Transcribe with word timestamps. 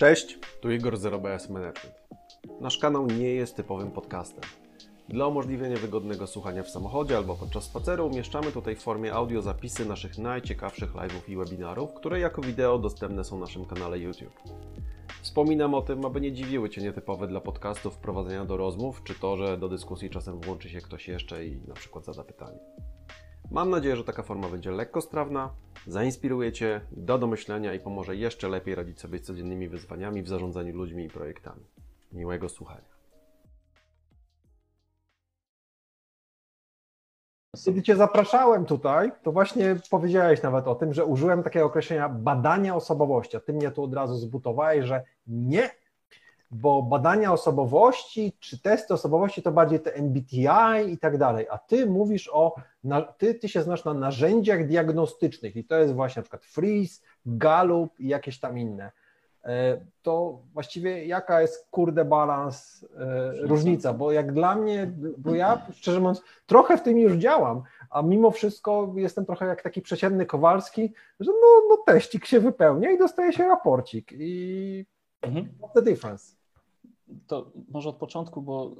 Cześć, 0.00 0.38
tu 0.60 0.70
Igor 0.70 0.96
z 0.96 1.06
RBS 1.06 1.50
Management. 1.50 1.94
Nasz 2.60 2.78
kanał 2.78 3.06
nie 3.06 3.34
jest 3.34 3.56
typowym 3.56 3.90
podcastem. 3.90 4.44
Dla 5.08 5.26
umożliwienia 5.26 5.76
wygodnego 5.76 6.26
słuchania 6.26 6.62
w 6.62 6.70
samochodzie 6.70 7.16
albo 7.16 7.34
podczas 7.34 7.64
spaceru 7.64 8.06
umieszczamy 8.06 8.52
tutaj 8.52 8.76
w 8.76 8.82
formie 8.82 9.12
audio 9.12 9.42
zapisy 9.42 9.86
naszych 9.86 10.18
najciekawszych 10.18 10.92
live'ów 10.92 11.28
i 11.28 11.36
webinarów, 11.36 11.94
które 11.94 12.20
jako 12.20 12.42
wideo 12.42 12.78
dostępne 12.78 13.24
są 13.24 13.36
na 13.36 13.40
naszym 13.40 13.64
kanale 13.64 13.98
YouTube. 13.98 14.40
Wspominam 15.22 15.74
o 15.74 15.82
tym, 15.82 16.04
aby 16.04 16.20
nie 16.20 16.32
dziwiły 16.32 16.70
Cię 16.70 16.82
nietypowe 16.82 17.28
dla 17.28 17.40
podcastów 17.40 17.94
wprowadzenia 17.94 18.44
do 18.44 18.56
rozmów, 18.56 19.02
czy 19.04 19.14
to, 19.14 19.36
że 19.36 19.58
do 19.58 19.68
dyskusji 19.68 20.10
czasem 20.10 20.40
włączy 20.40 20.68
się 20.68 20.80
ktoś 20.80 21.08
jeszcze 21.08 21.46
i 21.46 21.60
na 21.68 21.74
przykład 21.74 22.04
zada 22.04 22.24
pytanie. 22.24 22.58
Mam 23.50 23.70
nadzieję, 23.70 23.96
że 23.96 24.04
taka 24.04 24.22
forma 24.22 24.48
będzie 24.48 24.70
lekko 24.70 25.00
strawna, 25.00 25.50
zainspiruje 25.86 26.52
Cię, 26.52 26.80
do 26.92 27.26
myślenia 27.26 27.74
i 27.74 27.80
pomoże 27.80 28.16
jeszcze 28.16 28.48
lepiej 28.48 28.74
radzić 28.74 29.00
sobie 29.00 29.18
z 29.18 29.22
codziennymi 29.22 29.68
wyzwaniami 29.68 30.22
w 30.22 30.28
zarządzaniu 30.28 30.76
ludźmi 30.76 31.04
i 31.04 31.08
projektami. 31.08 31.64
Miłego 32.12 32.48
słuchania. 32.48 32.90
Kiedy 37.64 37.82
Cię 37.82 37.96
zapraszałem 37.96 38.64
tutaj, 38.64 39.12
to 39.22 39.32
właśnie 39.32 39.76
powiedziałeś 39.90 40.42
nawet 40.42 40.68
o 40.68 40.74
tym, 40.74 40.94
że 40.94 41.04
użyłem 41.04 41.42
takiego 41.42 41.66
określenia 41.66 42.08
badania 42.08 42.74
osobowości, 42.74 43.36
a 43.36 43.40
Ty 43.40 43.52
mnie 43.52 43.70
tu 43.70 43.84
od 43.84 43.94
razu 43.94 44.14
zbutowałeś, 44.14 44.84
że 44.84 45.04
nie, 45.26 45.70
bo 46.50 46.82
badania 46.82 47.32
osobowości 47.32 48.32
czy 48.40 48.62
testy 48.62 48.94
osobowości 48.94 49.42
to 49.42 49.52
bardziej 49.52 49.80
te 49.80 49.94
MBTI 49.94 50.92
i 50.92 50.98
tak 50.98 51.18
dalej, 51.18 51.46
a 51.50 51.58
Ty 51.58 51.86
mówisz 51.86 52.30
o, 52.32 52.54
ty, 53.18 53.34
ty 53.34 53.48
się 53.48 53.62
znasz 53.62 53.84
na 53.84 53.94
narzędziach 53.94 54.66
diagnostycznych 54.66 55.56
i 55.56 55.64
to 55.64 55.78
jest 55.78 55.94
właśnie 55.94 56.20
na 56.20 56.22
przykład 56.22 56.44
Freeze, 56.44 57.00
Gallup 57.26 58.00
i 58.00 58.08
jakieś 58.08 58.40
tam 58.40 58.58
inne. 58.58 58.90
E, 59.44 59.80
to 60.02 60.42
właściwie 60.52 61.06
jaka 61.06 61.40
jest 61.40 61.68
kurde 61.70 62.04
balans, 62.04 62.86
e, 62.96 63.32
różnica, 63.46 63.92
bo 63.92 64.12
jak 64.12 64.32
dla 64.32 64.54
mnie, 64.54 64.92
bo 65.18 65.34
ja 65.34 65.66
szczerze 65.72 66.00
mówiąc 66.00 66.22
trochę 66.46 66.78
w 66.78 66.82
tym 66.82 66.98
już 66.98 67.12
działam, 67.12 67.62
a 67.90 68.02
mimo 68.02 68.30
wszystko 68.30 68.92
jestem 68.96 69.26
trochę 69.26 69.46
jak 69.46 69.62
taki 69.62 69.82
przeciętny 69.82 70.26
Kowalski, 70.26 70.92
że 71.20 71.30
no, 71.30 71.48
no 71.68 71.76
teścik 71.76 72.26
się 72.26 72.40
wypełnia 72.40 72.90
i 72.90 72.98
dostaje 72.98 73.32
się 73.32 73.48
raporcik 73.48 74.12
i 74.12 74.86
mhm. 75.22 75.48
the 75.74 75.82
difference? 75.82 76.39
To 77.26 77.52
może 77.68 77.88
od 77.88 77.96
początku, 77.96 78.42
bo 78.42 78.76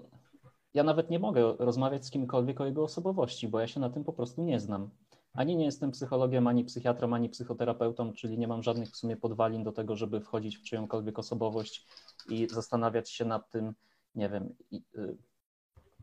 ja 0.75 0.83
nawet 0.83 1.11
nie 1.11 1.19
mogę 1.19 1.55
rozmawiać 1.59 2.07
z 2.07 2.11
kimkolwiek 2.11 2.61
o 2.61 2.67
jego 2.67 2.83
osobowości, 2.83 3.49
bo 3.49 3.61
ja 3.61 3.67
się 3.67 3.81
na 3.81 3.91
tym 3.91 4.05
po 4.05 4.13
prostu 4.13 4.43
nie 4.43 4.61
znam. 4.61 4.91
Ani 5.33 5.57
nie 5.57 5.65
jestem 5.65 5.91
psychologiem, 5.91 6.47
ani 6.47 6.65
psychiatrą, 6.65 7.15
ani 7.15 7.29
psychoterapeutą, 7.29 8.13
czyli 8.13 8.39
nie 8.39 8.49
mam 8.49 8.63
żadnych 8.63 8.91
w 8.91 8.97
sumie 8.97 9.17
podwalin 9.17 9.65
do 9.65 9.73
tego, 9.73 9.97
żeby 9.97 10.21
wchodzić 10.21 10.57
w 10.57 10.63
czyjąkolwiek 10.63 11.19
osobowość 11.19 11.87
i 12.29 12.49
zastanawiać 12.51 13.11
się 13.11 13.25
nad 13.25 13.51
tym, 13.51 13.75
nie 14.15 14.29
wiem, 14.29 14.55
y, 14.73 15.17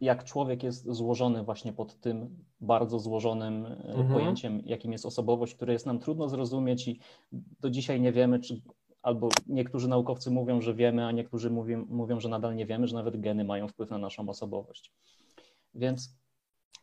jak 0.02 0.24
człowiek 0.24 0.64
jest 0.64 0.92
złożony 0.92 1.44
właśnie 1.44 1.74
pod 1.74 2.00
tym 2.00 2.46
bardzo 2.62 3.00
złożonym 3.00 3.66
y, 3.66 3.70
mhm. 3.70 4.14
pojęciem, 4.14 4.62
jakim 4.66 4.92
jest 4.92 5.06
osobowość, 5.06 5.56
które 5.56 5.74
jest 5.74 5.86
nam 5.86 6.00
trudno 6.00 6.30
zrozumieć 6.30 6.88
i 6.88 7.00
do 7.32 7.70
dzisiaj 7.70 8.02
nie 8.02 8.12
wiemy, 8.12 8.40
czy 8.40 8.62
albo 9.08 9.30
niektórzy 9.48 9.88
naukowcy 9.88 10.32
mówią, 10.32 10.62
że 10.62 10.74
wiemy, 10.74 11.06
a 11.06 11.12
niektórzy 11.12 11.50
mówią, 11.50 11.86
mówią, 11.90 12.20
że 12.20 12.30
nadal 12.30 12.56
nie 12.56 12.66
wiemy, 12.66 12.88
że 12.88 12.96
nawet 12.96 13.20
geny 13.22 13.44
mają 13.44 13.68
wpływ 13.68 13.90
na 13.90 13.98
naszą 13.98 14.30
osobowość. 14.30 14.94
Więc 15.74 16.16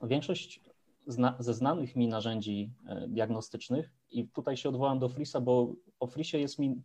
większość 0.02 0.60
zna, 1.06 1.36
ze 1.38 1.54
znanych 1.54 1.96
mi 1.96 2.08
narzędzi 2.08 2.72
e, 2.86 3.08
diagnostycznych 3.08 3.90
i 4.10 4.28
tutaj 4.28 4.56
się 4.56 4.68
odwołam 4.68 4.98
do 4.98 5.08
Frisa, 5.08 5.40
bo 5.40 5.72
o 6.00 6.06
Frisie 6.06 6.38
jest 6.38 6.58
mi 6.58 6.82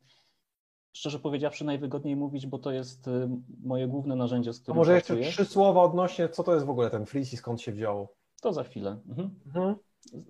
szczerze 0.92 1.20
powiedziawszy 1.20 1.66
najwygodniej 1.66 2.16
mówić, 2.16 2.48
bo 2.48 2.60
to 2.60 2.72
jest 2.72 3.08
e, 3.08 3.40
moje 3.64 3.88
główne 3.88 4.16
narzędzie, 4.16 4.54
z 4.54 4.60
którym 4.60 4.78
A 4.78 4.80
może 4.80 4.92
pracuję. 4.92 5.20
jeszcze 5.20 5.44
trzy 5.44 5.54
słowa 5.54 5.84
odnośnie, 5.84 6.30
co 6.30 6.44
to 6.44 6.54
jest 6.54 6.66
w 6.66 6.70
ogóle 6.70 6.90
ten 6.90 7.06
Fris 7.06 7.34
i 7.34 7.38
skąd 7.38 7.62
się 7.62 7.72
wziął? 7.72 8.08
To 8.42 8.54
za 8.54 8.64
chwilę. 8.64 9.00
Mhm. 9.10 9.40
Mhm. 9.46 9.76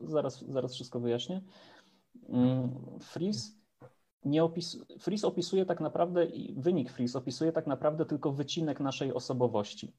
Zaraz, 0.04 0.46
zaraz 0.50 0.74
wszystko 0.74 1.00
wyjaśnię. 1.00 1.42
Mm, 2.30 2.72
Fris 3.02 3.59
nie 4.26 4.44
opis... 4.44 4.78
Fris 5.00 5.24
opisuje 5.24 5.66
tak 5.66 5.80
naprawdę, 5.80 6.26
i 6.26 6.54
wynik 6.62 6.92
Fris 6.92 7.16
opisuje 7.16 7.52
tak 7.52 7.68
naprawdę 7.68 8.06
tylko 8.06 8.32
wycinek 8.32 8.80
naszej 8.80 9.14
osobowości. 9.14 9.94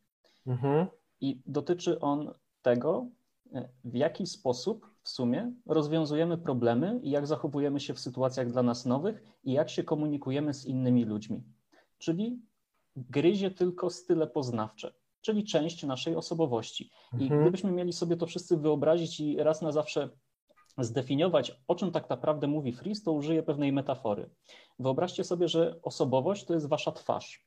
Mhm. 0.46 0.86
I 1.20 1.40
dotyczy 1.46 2.00
on 2.00 2.34
tego, 2.62 3.06
w 3.84 3.94
jaki 3.94 4.26
sposób 4.26 4.86
w 5.02 5.08
sumie 5.08 5.52
rozwiązujemy 5.66 6.38
problemy 6.38 7.00
i 7.02 7.10
jak 7.10 7.26
zachowujemy 7.26 7.80
się 7.80 7.94
w 7.94 8.00
sytuacjach 8.00 8.50
dla 8.52 8.62
nas 8.62 8.86
nowych 8.86 9.22
i 9.44 9.52
jak 9.52 9.70
się 9.70 9.84
komunikujemy 9.84 10.54
z 10.54 10.66
innymi 10.66 11.04
ludźmi. 11.04 11.42
Czyli 11.98 12.40
gryzie 12.96 13.50
tylko 13.50 13.90
style 13.90 14.26
poznawcze, 14.26 14.92
czyli 15.20 15.44
część 15.44 15.84
naszej 15.84 16.16
osobowości. 16.16 16.90
I 17.18 17.22
mhm. 17.22 17.40
gdybyśmy 17.40 17.72
mieli 17.72 17.92
sobie 17.92 18.16
to 18.16 18.26
wszyscy 18.26 18.56
wyobrazić 18.56 19.20
i 19.20 19.36
raz 19.36 19.62
na 19.62 19.72
zawsze 19.72 20.08
zdefiniować, 20.84 21.60
o 21.68 21.74
czym 21.74 21.92
tak 21.92 22.10
naprawdę 22.10 22.46
mówi 22.46 22.72
Fries, 22.72 23.02
to 23.02 23.12
użyję 23.12 23.42
pewnej 23.42 23.72
metafory. 23.72 24.30
Wyobraźcie 24.78 25.24
sobie, 25.24 25.48
że 25.48 25.78
osobowość 25.82 26.44
to 26.44 26.54
jest 26.54 26.68
wasza 26.68 26.92
twarz. 26.92 27.46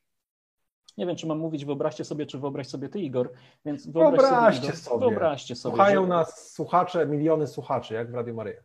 Nie 0.98 1.06
wiem, 1.06 1.16
czy 1.16 1.26
mam 1.26 1.38
mówić 1.38 1.64
wyobraźcie 1.64 2.04
sobie, 2.04 2.26
czy 2.26 2.38
wyobraź 2.38 2.66
sobie 2.66 2.88
ty, 2.88 3.00
Igor, 3.00 3.32
więc 3.64 3.86
wyobraź 3.86 4.20
wyobraźcie 4.20 4.66
sobie. 4.66 4.76
sobie. 4.76 5.00
Wyobraźcie 5.00 5.56
sobie 5.56 5.76
Słuchają 5.76 6.02
że... 6.02 6.08
nas 6.08 6.52
słuchacze, 6.52 7.06
miliony 7.06 7.46
słuchaczy, 7.46 7.94
jak 7.94 8.10
w 8.10 8.14
Radio 8.14 8.34
Maryja. 8.34 8.60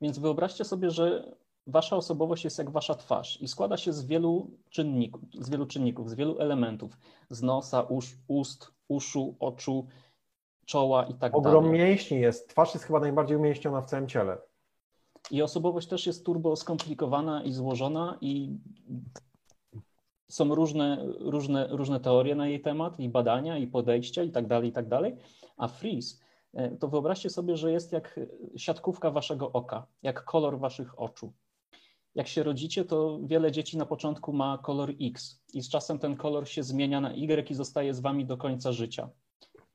Więc 0.00 0.18
wyobraźcie 0.18 0.64
sobie, 0.64 0.90
że 0.90 1.36
wasza 1.66 1.96
osobowość 1.96 2.44
jest 2.44 2.58
jak 2.58 2.70
wasza 2.70 2.94
twarz 2.94 3.40
i 3.40 3.48
składa 3.48 3.76
się 3.76 3.92
z 3.92 4.06
wielu 4.06 4.50
czynników, 4.70 5.22
z 5.34 5.50
wielu 5.50 5.66
czynników, 5.66 6.10
z 6.10 6.14
wielu 6.14 6.38
elementów. 6.38 6.98
Z 7.30 7.42
nosa, 7.42 7.82
usz, 7.82 8.16
ust, 8.28 8.72
uszu, 8.88 9.36
oczu, 9.40 9.86
czoła 10.68 11.04
i 11.04 11.14
tak 11.14 11.34
Ogrom 11.34 11.42
dalej. 11.42 11.58
Ogrom 11.58 11.72
mięśni 11.72 12.20
jest. 12.20 12.48
Twarz 12.48 12.74
jest 12.74 12.86
chyba 12.86 13.00
najbardziej 13.00 13.36
umięśniona 13.36 13.80
w 13.80 13.86
całym 13.86 14.08
ciele. 14.08 14.38
I 15.30 15.42
osobowość 15.42 15.88
też 15.88 16.06
jest 16.06 16.26
turbo 16.26 16.56
skomplikowana 16.56 17.42
i 17.42 17.52
złożona 17.52 18.18
i 18.20 18.58
są 20.28 20.54
różne, 20.54 21.04
różne, 21.18 21.68
różne 21.70 22.00
teorie 22.00 22.34
na 22.34 22.48
jej 22.48 22.60
temat 22.60 23.00
i 23.00 23.08
badania 23.08 23.58
i 23.58 23.66
podejścia 23.66 24.22
i 24.22 24.30
tak 24.30 24.46
dalej, 24.46 24.68
i 24.68 24.72
tak 24.72 24.88
dalej. 24.88 25.16
A 25.56 25.68
freeze 25.68 26.16
e, 26.54 26.70
to 26.70 26.88
wyobraźcie 26.88 27.30
sobie, 27.30 27.56
że 27.56 27.72
jest 27.72 27.92
jak 27.92 28.20
siatkówka 28.56 29.10
waszego 29.10 29.52
oka, 29.52 29.86
jak 30.02 30.24
kolor 30.24 30.58
waszych 30.58 31.00
oczu. 31.00 31.32
Jak 32.14 32.28
się 32.28 32.42
rodzicie, 32.42 32.84
to 32.84 33.18
wiele 33.22 33.52
dzieci 33.52 33.78
na 33.78 33.86
początku 33.86 34.32
ma 34.32 34.58
kolor 34.62 34.92
X 35.00 35.42
i 35.54 35.62
z 35.62 35.68
czasem 35.68 35.98
ten 35.98 36.16
kolor 36.16 36.48
się 36.48 36.62
zmienia 36.62 37.00
na 37.00 37.12
Y 37.12 37.50
i 37.50 37.54
zostaje 37.54 37.94
z 37.94 38.00
wami 38.00 38.26
do 38.26 38.36
końca 38.36 38.72
życia. 38.72 39.10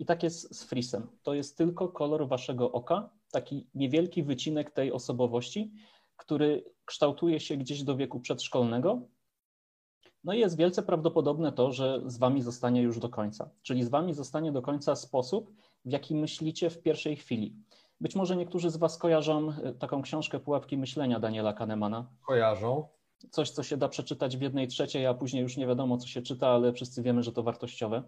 I 0.03 0.05
tak 0.05 0.23
jest 0.23 0.55
z 0.55 0.63
frisem. 0.63 1.07
To 1.23 1.33
jest 1.33 1.57
tylko 1.57 1.89
kolor 1.89 2.27
waszego 2.27 2.71
oka, 2.71 3.09
taki 3.31 3.67
niewielki 3.75 4.23
wycinek 4.23 4.71
tej 4.71 4.91
osobowości, 4.91 5.71
który 6.17 6.63
kształtuje 6.85 7.39
się 7.39 7.57
gdzieś 7.57 7.83
do 7.83 7.95
wieku 7.95 8.19
przedszkolnego 8.19 9.01
no 10.23 10.33
i 10.33 10.39
jest 10.39 10.57
wielce 10.57 10.83
prawdopodobne 10.83 11.51
to, 11.51 11.71
że 11.71 12.01
z 12.05 12.17
wami 12.17 12.41
zostanie 12.41 12.81
już 12.81 12.99
do 12.99 13.09
końca. 13.09 13.49
Czyli 13.61 13.83
z 13.83 13.89
wami 13.89 14.13
zostanie 14.13 14.51
do 14.51 14.61
końca 14.61 14.95
sposób, 14.95 15.51
w 15.85 15.91
jaki 15.91 16.15
myślicie 16.15 16.69
w 16.69 16.81
pierwszej 16.81 17.15
chwili. 17.15 17.55
Być 18.01 18.15
może 18.15 18.35
niektórzy 18.35 18.69
z 18.69 18.77
was 18.77 18.97
kojarzą 18.97 19.51
e, 19.51 19.73
taką 19.73 20.01
książkę 20.01 20.39
Pułapki 20.39 20.77
myślenia 20.77 21.19
Daniela 21.19 21.53
Kahnemana. 21.53 22.07
Kojarzą. 22.27 22.87
Coś, 23.31 23.49
co 23.49 23.63
się 23.63 23.77
da 23.77 23.89
przeczytać 23.89 24.37
w 24.37 24.41
jednej 24.41 24.67
trzeciej, 24.67 25.05
a 25.05 25.13
później 25.13 25.43
już 25.43 25.57
nie 25.57 25.67
wiadomo, 25.67 25.97
co 25.97 26.07
się 26.07 26.21
czyta, 26.21 26.47
ale 26.47 26.73
wszyscy 26.73 27.03
wiemy, 27.03 27.23
że 27.23 27.31
to 27.31 27.43
wartościowe. 27.43 28.03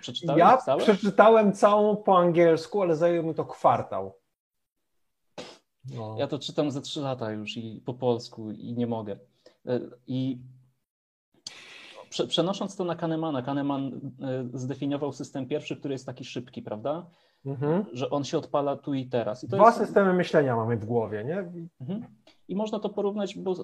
Przeczytałeś 0.00 0.40
ja 0.40 0.56
całe? 0.56 0.82
przeczytałem 0.82 1.52
całą 1.52 1.96
po 1.96 2.18
angielsku, 2.18 2.82
ale 2.82 2.96
zajęło 2.96 3.28
mi 3.28 3.34
to 3.34 3.44
kwartał. 3.44 4.14
No. 5.96 6.16
Ja 6.18 6.26
to 6.26 6.38
czytam 6.38 6.70
ze 6.70 6.80
trzy 6.80 7.00
lata 7.00 7.30
już 7.30 7.56
i 7.56 7.82
po 7.86 7.94
polsku 7.94 8.50
i 8.50 8.72
nie 8.72 8.86
mogę. 8.86 9.18
E, 9.66 9.80
I 10.06 10.38
Przenosząc 12.28 12.76
to 12.76 12.84
na 12.84 12.96
Kahnemana, 12.96 13.42
Kahneman 13.42 14.00
e, 14.22 14.58
zdefiniował 14.58 15.12
system 15.12 15.46
pierwszy, 15.46 15.76
który 15.76 15.94
jest 15.94 16.06
taki 16.06 16.24
szybki, 16.24 16.62
prawda? 16.62 17.06
Mhm. 17.46 17.84
Że 17.92 18.10
on 18.10 18.24
się 18.24 18.38
odpala 18.38 18.76
tu 18.76 18.94
i 18.94 19.06
teraz. 19.06 19.44
I 19.44 19.48
Dwa 19.48 19.66
jest... 19.66 19.78
systemy 19.78 20.12
myślenia 20.12 20.56
mamy 20.56 20.76
w 20.76 20.84
głowie, 20.84 21.24
nie? 21.24 21.38
Mhm. 21.80 22.04
I 22.48 22.56
można 22.56 22.78
to 22.80 22.88
porównać, 22.88 23.38
bo 23.38 23.54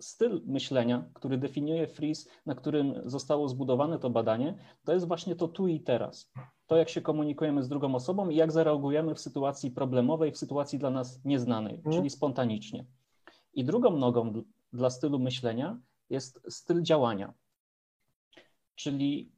styl 0.00 0.42
myślenia, 0.46 1.10
który 1.14 1.38
definiuje 1.38 1.86
Fries, 1.86 2.28
na 2.46 2.54
którym 2.54 2.94
zostało 3.04 3.48
zbudowane 3.48 3.98
to 3.98 4.10
badanie, 4.10 4.58
to 4.84 4.92
jest 4.92 5.08
właśnie 5.08 5.36
to 5.36 5.48
tu 5.48 5.68
i 5.68 5.80
teraz. 5.80 6.32
To, 6.66 6.76
jak 6.76 6.88
się 6.88 7.00
komunikujemy 7.00 7.62
z 7.62 7.68
drugą 7.68 7.94
osobą 7.94 8.28
i 8.28 8.36
jak 8.36 8.52
zareagujemy 8.52 9.14
w 9.14 9.20
sytuacji 9.20 9.70
problemowej, 9.70 10.32
w 10.32 10.38
sytuacji 10.38 10.78
dla 10.78 10.90
nas 10.90 11.24
nieznanej, 11.24 11.74
mhm. 11.74 11.96
czyli 11.96 12.10
spontanicznie. 12.10 12.86
I 13.54 13.64
drugą 13.64 13.96
nogą 13.96 14.42
dla 14.72 14.90
stylu 14.90 15.18
myślenia 15.18 15.80
jest 16.10 16.40
styl 16.48 16.82
działania 16.82 17.34
czyli 18.74 19.20
mm, 19.20 19.33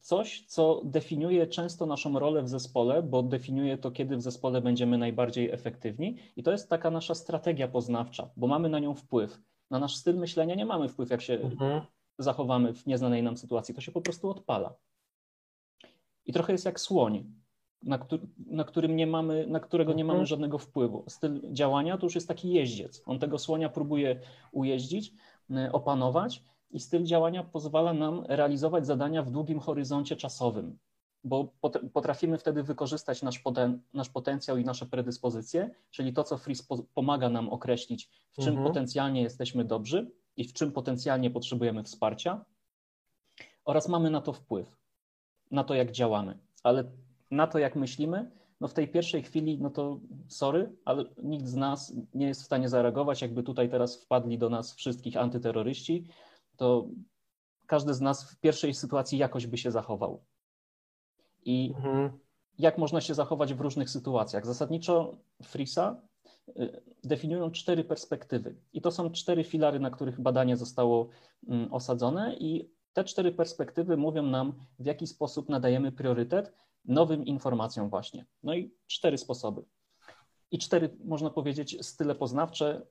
coś, 0.00 0.44
co 0.46 0.80
definiuje 0.84 1.46
często 1.46 1.86
naszą 1.86 2.18
rolę 2.18 2.42
w 2.42 2.48
zespole, 2.48 3.02
bo 3.02 3.22
definiuje 3.22 3.78
to, 3.78 3.90
kiedy 3.90 4.16
w 4.16 4.22
zespole 4.22 4.60
będziemy 4.60 4.98
najbardziej 4.98 5.50
efektywni, 5.50 6.16
i 6.36 6.42
to 6.42 6.52
jest 6.52 6.68
taka 6.70 6.90
nasza 6.90 7.14
strategia 7.14 7.68
poznawcza, 7.68 8.30
bo 8.36 8.46
mamy 8.46 8.68
na 8.68 8.78
nią 8.78 8.94
wpływ. 8.94 9.40
Na 9.70 9.78
nasz 9.78 9.96
styl 9.96 10.16
myślenia 10.16 10.54
nie 10.54 10.66
mamy 10.66 10.88
wpływu, 10.88 11.12
jak 11.12 11.20
się 11.22 11.34
Mhm. 11.34 11.80
zachowamy 12.18 12.74
w 12.74 12.86
nieznanej 12.86 13.22
nam 13.22 13.36
sytuacji. 13.36 13.74
To 13.74 13.80
się 13.80 13.92
po 13.92 14.00
prostu 14.00 14.30
odpala. 14.30 14.74
I 16.26 16.32
trochę 16.32 16.52
jest 16.52 16.64
jak 16.64 16.80
słoń, 16.80 17.24
na, 17.82 17.98
któ- 17.98 18.28
na 18.46 18.64
którym 18.64 18.96
nie 18.96 19.06
mamy, 19.06 19.46
na 19.46 19.60
którego 19.60 19.92
nie 19.92 20.02
Mhm. 20.02 20.16
mamy 20.16 20.26
żadnego 20.26 20.58
wpływu. 20.58 21.04
Styl 21.08 21.40
działania 21.52 21.98
to 21.98 22.06
już 22.06 22.14
jest 22.14 22.28
taki 22.28 22.52
jeździec. 22.52 23.02
On 23.06 23.18
tego 23.18 23.38
słonia 23.38 23.68
próbuje 23.68 24.20
ujeździć, 24.52 25.12
y, 25.50 25.72
opanować 25.72 26.42
i 26.74 26.80
styl 26.80 27.04
działania 27.04 27.44
pozwala 27.44 27.92
nam 27.92 28.24
realizować 28.28 28.86
zadania 28.86 29.22
w 29.22 29.30
długim 29.30 29.60
horyzoncie 29.60 30.16
czasowym, 30.16 30.78
bo 31.24 31.44
pot- 31.60 31.78
potrafimy 31.92 32.38
wtedy 32.38 32.62
wykorzystać 32.62 33.22
nasz, 33.22 33.38
poten- 33.42 33.78
nasz 33.92 34.08
potencjał 34.08 34.56
i 34.56 34.64
nasze 34.64 34.86
predyspozycje, 34.86 35.70
czyli 35.90 36.12
to, 36.12 36.24
co 36.24 36.38
Freeze 36.38 36.64
po- 36.68 36.82
pomaga 36.94 37.28
nam 37.28 37.48
określić, 37.48 38.10
w 38.32 38.36
czym 38.36 38.48
Mhm. 38.48 38.66
potencjalnie 38.66 39.22
jesteśmy 39.22 39.64
dobrzy 39.64 40.10
i 40.36 40.44
w 40.44 40.52
czym 40.52 40.72
potencjalnie 40.72 41.30
potrzebujemy 41.30 41.82
wsparcia, 41.82 42.44
oraz 43.64 43.88
mamy 43.88 44.10
na 44.10 44.20
to 44.20 44.32
wpływ, 44.32 44.76
na 45.50 45.64
to, 45.64 45.74
jak 45.74 45.92
działamy. 45.92 46.38
Ale 46.62 46.84
na 47.30 47.46
to, 47.46 47.58
jak 47.58 47.76
myślimy, 47.76 48.30
no 48.60 48.68
w 48.68 48.74
tej 48.74 48.88
pierwszej 48.88 49.22
chwili, 49.22 49.58
no 49.58 49.70
to 49.70 50.00
sorry, 50.28 50.72
ale 50.84 51.04
nikt 51.22 51.46
z 51.46 51.54
nas 51.54 51.94
nie 52.14 52.26
jest 52.26 52.42
w 52.42 52.44
stanie 52.44 52.68
zareagować. 52.68 53.22
Jakby 53.22 53.42
tutaj 53.42 53.68
teraz 53.70 53.96
wpadli 54.04 54.38
do 54.38 54.50
nas 54.50 54.74
wszystkich 54.74 55.16
antyterroryści, 55.16 56.06
to 56.56 56.88
każdy 57.66 57.94
z 57.94 58.00
nas 58.00 58.30
w 58.32 58.40
pierwszej 58.40 58.74
sytuacji 58.74 59.18
jakoś 59.18 59.46
by 59.46 59.58
się 59.58 59.70
zachował. 59.70 60.24
I 61.44 61.74
Mhm. 61.76 62.18
jak 62.58 62.78
można 62.78 63.00
się 63.00 63.14
zachować 63.14 63.54
w 63.54 63.60
różnych 63.60 63.90
sytuacjach. 63.90 64.46
Zasadniczo 64.46 65.16
Frisa 65.42 66.00
y, 66.48 66.82
definiują 67.04 67.50
cztery 67.50 67.84
perspektywy. 67.84 68.56
I 68.72 68.80
to 68.80 68.90
są 68.90 69.10
cztery 69.10 69.44
filary, 69.44 69.80
na 69.80 69.90
których 69.90 70.20
badanie 70.20 70.56
zostało 70.56 71.08
mm, 71.48 71.72
osadzone, 71.72 72.36
i 72.36 72.70
te 72.92 73.04
cztery 73.04 73.32
perspektywy 73.32 73.96
mówią 73.96 74.22
nam, 74.22 74.52
w 74.78 74.86
jaki 74.86 75.06
sposób 75.06 75.48
nadajemy 75.48 75.92
priorytet 75.92 76.52
nowym 76.84 77.24
informacjom, 77.26 77.90
właśnie. 77.90 78.26
No 78.42 78.54
i 78.54 78.74
cztery 78.86 79.18
sposoby. 79.18 79.62
I 80.50 80.58
cztery, 80.58 80.96
można 81.04 81.30
powiedzieć, 81.30 81.86
style 81.86 82.14
poznawcze, 82.14 82.86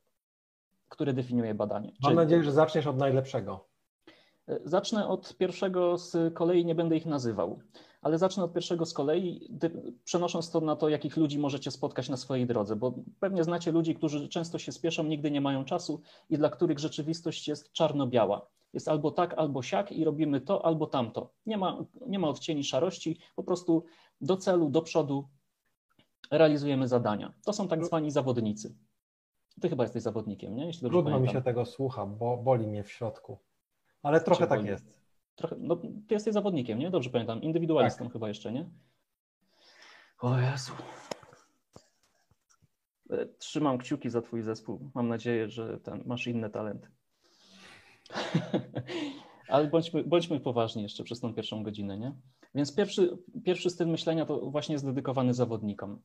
które 0.94 1.14
definiuje 1.14 1.54
badanie. 1.54 1.88
Mam 1.88 2.10
Czyli- 2.10 2.16
nadzieję, 2.16 2.44
że 2.44 2.52
zaczniesz 2.52 2.88
od 2.88 2.98
najlepszego. 2.98 3.66
Zacznę 4.66 5.08
od 5.08 5.38
pierwszego 5.38 5.98
z 5.98 6.34
kolei, 6.34 6.66
nie 6.66 6.76
będę 6.76 6.98
ich 6.98 7.06
nazywał, 7.06 7.60
ale 8.02 8.18
zacznę 8.18 8.44
od 8.44 8.54
pierwszego 8.54 8.86
z 8.86 8.94
kolei, 8.94 9.50
przenosząc 10.04 10.52
to 10.52 10.62
na 10.62 10.76
to, 10.76 10.90
jakich 10.90 11.18
ludzi 11.18 11.40
możecie 11.40 11.72
spotkać 11.72 12.10
na 12.10 12.18
swojej 12.18 12.48
drodze, 12.48 12.76
bo 12.76 12.94
pewnie 13.20 13.44
znacie 13.44 13.72
ludzi, 13.72 13.96
którzy 13.96 14.30
często 14.30 14.60
się 14.60 14.72
spieszą, 14.72 15.04
nigdy 15.04 15.32
nie 15.32 15.42
mają 15.42 15.66
czasu 15.66 16.02
i 16.30 16.38
dla 16.38 16.50
których 16.50 16.80
rzeczywistość 16.80 17.48
jest 17.48 17.72
czarno-biała. 17.72 18.48
Jest 18.74 18.88
albo 18.88 19.12
tak, 19.12 19.34
albo 19.34 19.62
siak 19.62 19.92
i 19.92 20.04
robimy 20.04 20.42
to, 20.42 20.66
albo 20.66 20.88
tamto. 20.88 21.30
Nie 21.46 21.58
ma, 21.58 21.86
nie 22.08 22.20
ma 22.20 22.28
odcieni 22.28 22.64
szarości, 22.64 23.20
po 23.36 23.44
prostu 23.44 23.84
do 24.22 24.38
celu, 24.38 24.70
do 24.70 24.82
przodu 24.82 25.28
realizujemy 26.32 26.88
zadania. 26.88 27.34
To 27.46 27.54
są 27.54 27.68
tak 27.68 27.86
zwani 27.86 28.12
zawodnicy. 28.12 28.76
Ty 29.62 29.70
chyba 29.70 29.84
jesteś 29.84 30.04
zawodnikiem, 30.04 30.56
nie? 30.56 30.66
Jeśli 30.66 30.82
dobrze 30.82 30.94
Trudno 30.96 31.10
mi 31.12 31.16
pamiętam. 31.16 31.42
się 31.42 31.46
tego 31.46 31.66
słucha, 31.66 32.06
bo 32.06 32.38
boli 32.38 32.68
mnie 32.68 32.84
w 32.84 32.92
środku. 32.92 33.38
Ale 34.04 34.22
trochę 34.22 34.44
Cię 34.44 34.48
tak 34.48 34.60
boli? 34.60 34.70
jest. 34.70 34.94
Trochę, 35.36 35.56
no, 35.60 35.76
ty 35.76 35.90
jesteś 36.14 36.34
zawodnikiem, 36.34 36.80
nie? 36.80 36.90
Dobrze 36.92 37.10
pamiętam. 37.10 37.42
Indywidualistą 37.42 38.04
Tak. 38.04 38.14
chyba 38.14 38.28
jeszcze, 38.28 38.52
nie? 38.52 38.70
O 40.20 40.40
Jezu. 40.40 40.72
E, 43.10 43.26
Trzymam 43.38 43.78
kciuki 43.78 44.10
za 44.10 44.22
twój 44.22 44.42
zespół. 44.42 44.92
Mam 44.94 45.08
nadzieję, 45.08 45.50
że 45.50 45.80
ten, 45.80 46.04
masz 46.06 46.28
inne 46.28 46.50
talenty. 46.50 46.88
Ale 49.48 49.68
bądźmy, 49.68 50.04
bądźmy 50.04 50.40
poważni 50.40 50.84
jeszcze 50.84 51.04
przez 51.04 51.20
tą 51.20 51.34
pierwszą 51.34 51.64
godzinę, 51.64 51.98
nie? 51.98 52.16
Więc 52.56 52.76
pierwszy, 52.76 53.18
pierwszy 53.46 53.70
styl 53.70 53.88
myślenia 53.88 54.26
to 54.26 54.50
właśnie 54.52 54.74
jest 54.74 54.86
dedykowany 54.86 55.34
zawodnikom. 55.34 56.02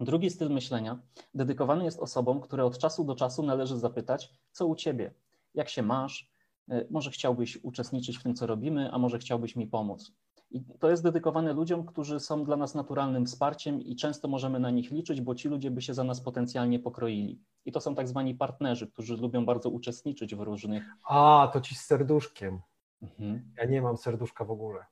Drugi 0.00 0.30
styl 0.30 0.50
myślenia 0.50 0.98
dedykowany 1.34 1.84
jest 1.84 1.98
osobom, 1.98 2.40
które 2.40 2.64
od 2.64 2.78
czasu 2.78 3.04
do 3.04 3.14
czasu 3.14 3.42
należy 3.42 3.78
zapytać, 3.78 4.32
co 4.52 4.66
u 4.66 4.74
ciebie, 4.74 5.14
jak 5.54 5.68
się 5.68 5.82
masz, 5.82 6.30
E, 6.70 6.84
może 6.90 7.10
chciałbyś 7.10 7.64
uczestniczyć 7.64 8.18
w 8.18 8.22
tym, 8.22 8.34
co 8.34 8.46
robimy, 8.46 8.90
a 8.92 8.98
może 8.98 9.18
chciałbyś 9.18 9.56
mi 9.56 9.66
pomóc. 9.66 10.12
I 10.50 10.64
to 10.78 10.90
jest 10.90 11.02
dedykowane 11.02 11.52
ludziom, 11.52 11.86
którzy 11.86 12.20
są 12.20 12.44
dla 12.44 12.56
nas 12.56 12.74
naturalnym 12.74 13.26
wsparciem 13.26 13.80
i 13.80 13.96
często 13.96 14.28
możemy 14.28 14.60
na 14.60 14.70
nich 14.70 14.90
liczyć, 14.90 15.20
bo 15.20 15.34
ci 15.34 15.48
ludzie 15.48 15.70
by 15.70 15.82
się 15.82 15.94
za 15.94 16.04
nas 16.04 16.20
potencjalnie 16.20 16.78
pokroili. 16.78 17.42
I 17.64 17.72
to 17.72 17.80
są 17.80 17.94
tak 17.94 18.08
zwani 18.08 18.34
partnerzy, 18.34 18.86
którzy 18.86 19.16
lubią 19.16 19.44
bardzo 19.44 19.70
uczestniczyć 19.70 20.34
w 20.34 20.40
różnych. 20.40 20.84
A, 21.08 21.50
to 21.52 21.60
ci 21.60 21.74
z 21.74 21.80
serduszkiem. 21.80 22.60
Mhm. 23.02 23.52
Ja 23.56 23.64
nie 23.64 23.82
mam 23.82 23.96
serduszka 23.96 24.44
w 24.44 24.50
ogóle. 24.50 24.86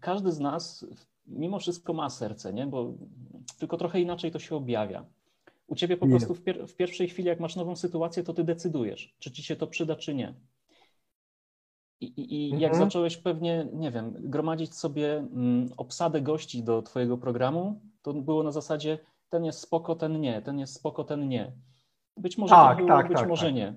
Każdy 0.00 0.32
z 0.32 0.40
nas 0.40 0.86
mimo 1.28 1.58
wszystko 1.58 1.92
ma 1.92 2.10
serce, 2.10 2.52
nie? 2.52 2.66
Bo 2.66 2.94
tylko 3.58 3.76
trochę 3.76 4.00
inaczej 4.00 4.30
to 4.30 4.38
się 4.38 4.56
objawia. 4.56 5.04
U 5.66 5.74
ciebie 5.74 5.96
po 5.96 6.06
Nie. 6.06 6.10
prostu 6.10 6.34
w, 6.34 6.42
pier- 6.44 6.66
w 6.66 6.74
pierwszej 6.76 7.08
chwili, 7.08 7.28
jak 7.28 7.40
masz 7.40 7.56
nową 7.56 7.76
sytuację, 7.76 8.22
to 8.22 8.34
ty 8.34 8.44
decydujesz, 8.44 9.14
czy 9.18 9.30
ci 9.30 9.42
się 9.42 9.56
to 9.56 9.66
przyda, 9.66 9.96
czy 9.96 10.14
nie. 10.14 10.34
I, 12.00 12.06
i, 12.06 12.34
i 12.34 12.50
jak 12.50 12.72
Mhm. 12.72 12.84
zacząłeś 12.84 13.16
pewnie, 13.16 13.66
nie 13.72 13.90
wiem, 13.90 14.14
gromadzić 14.18 14.74
sobie 14.74 15.16
mm, 15.16 15.68
obsadę 15.76 16.20
gości 16.22 16.62
do 16.62 16.82
twojego 16.82 17.18
programu, 17.18 17.80
to 18.02 18.12
było 18.12 18.42
na 18.42 18.52
zasadzie 18.52 18.98
ten 19.28 19.44
jest 19.44 19.60
spoko, 19.60 19.94
ten 19.94 20.20
nie, 20.20 20.42
ten 20.42 20.58
jest 20.58 20.74
spoko, 20.74 21.04
ten 21.04 21.28
nie. 21.28 21.52
Być 22.16 22.38
może 22.38 22.54
Tak, 22.54 22.68
tak 22.68 22.76
było, 22.76 22.88
tak, 22.88 23.08
być 23.08 23.18
tak, 23.18 23.28
może 23.28 23.46
tak. 23.46 23.54
nie. 23.54 23.74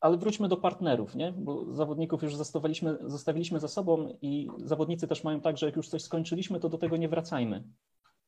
Ale 0.00 0.16
wróćmy 0.16 0.48
do 0.48 0.56
partnerów, 0.56 1.14
nie? 1.14 1.32
Bo 1.32 1.74
zawodników 1.74 2.22
już 2.22 2.36
zostawiliśmy, 2.36 2.98
zostawiliśmy 3.06 3.60
za 3.60 3.68
sobą 3.68 4.18
i 4.22 4.48
zawodnicy 4.64 5.08
też 5.08 5.24
mają 5.24 5.40
tak, 5.40 5.58
że 5.58 5.66
jak 5.66 5.76
już 5.76 5.88
coś 5.88 6.02
skończyliśmy, 6.02 6.60
to 6.60 6.68
do 6.68 6.78
tego 6.78 6.96
nie 6.96 7.08
wracajmy. 7.08 7.64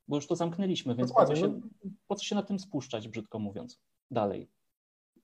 Bo 0.09 0.17
już 0.17 0.27
to 0.27 0.37
zamknęliśmy, 0.37 0.95
więc 0.95 1.13
po 1.13 1.27
co, 1.27 1.37
się, 1.37 1.61
po 2.07 2.15
co 2.15 2.25
się 2.25 2.35
na 2.35 2.43
tym 2.43 2.59
spuszczać, 2.59 3.09
brzydko 3.09 3.39
mówiąc, 3.39 3.81
dalej. 4.11 4.51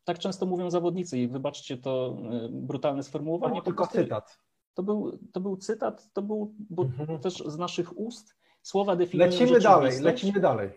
Tak 0.04 0.18
często 0.18 0.46
mówią 0.46 0.70
zawodnicy 0.70 1.18
i 1.18 1.28
wybaczcie 1.28 1.76
to 1.76 2.16
y, 2.46 2.48
brutalne 2.52 3.02
To 3.02 3.08
sformułowanie. 3.08 3.52
był 3.54 3.60
po 3.62 3.64
tylko 3.64 3.86
cytat. 3.86 4.38
To 4.74 4.82
był, 4.82 5.18
to 5.32 5.40
był 5.40 5.56
cytat, 5.56 6.12
to 6.12 6.22
był 6.22 6.54
bo 6.70 6.82
Mhm. 6.82 7.18
też 7.20 7.34
z 7.46 7.58
naszych 7.58 7.98
ust 7.98 8.36
słowa 8.62 8.96
definiują 8.96 9.30
Lecimy 9.30 9.60
dalej, 9.60 10.00
lecimy 10.00 10.40
dalej. 10.40 10.70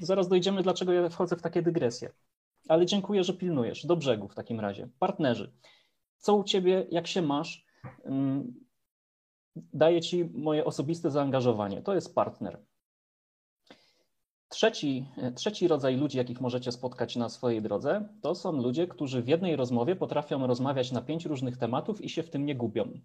Zaraz 0.00 0.28
dojdziemy, 0.28 0.62
dlaczego 0.62 0.92
ja 0.92 1.08
wchodzę 1.08 1.36
w 1.36 1.42
takie 1.42 1.62
dygresje. 1.62 2.10
Ale 2.70 2.86
dziękuję, 2.86 3.24
że 3.24 3.32
pilnujesz. 3.32 3.86
Do 3.86 3.96
brzegu 3.96 4.28
w 4.28 4.34
takim 4.34 4.60
razie. 4.60 4.88
Partnerzy. 4.98 5.52
Co 6.18 6.36
u 6.36 6.44
ciebie, 6.44 6.86
jak 6.90 7.06
się 7.06 7.22
masz? 7.22 7.64
Ym, 8.06 8.54
Daję 9.56 10.00
ci 10.00 10.24
moje 10.24 10.64
osobiste 10.64 11.10
zaangażowanie. 11.10 11.82
To 11.82 11.94
jest 11.94 12.14
partner. 12.14 12.60
Trzeci, 14.48 15.06
trzeci 15.34 15.68
rodzaj 15.68 15.96
ludzi, 15.96 16.18
jakich 16.18 16.40
możecie 16.40 16.72
spotkać 16.72 17.16
na 17.16 17.28
swojej 17.28 17.62
drodze, 17.62 18.08
to 18.22 18.34
są 18.34 18.52
ludzie, 18.52 18.86
którzy 18.86 19.22
w 19.22 19.28
jednej 19.28 19.56
rozmowie 19.56 19.96
potrafią 19.96 20.46
rozmawiać 20.46 20.92
na 20.92 21.02
pięć 21.02 21.24
różnych 21.24 21.56
tematów 21.56 22.04
i 22.04 22.08
się 22.08 22.22
w 22.22 22.30
tym 22.30 22.46
nie 22.46 22.54
gubią. 22.54 23.00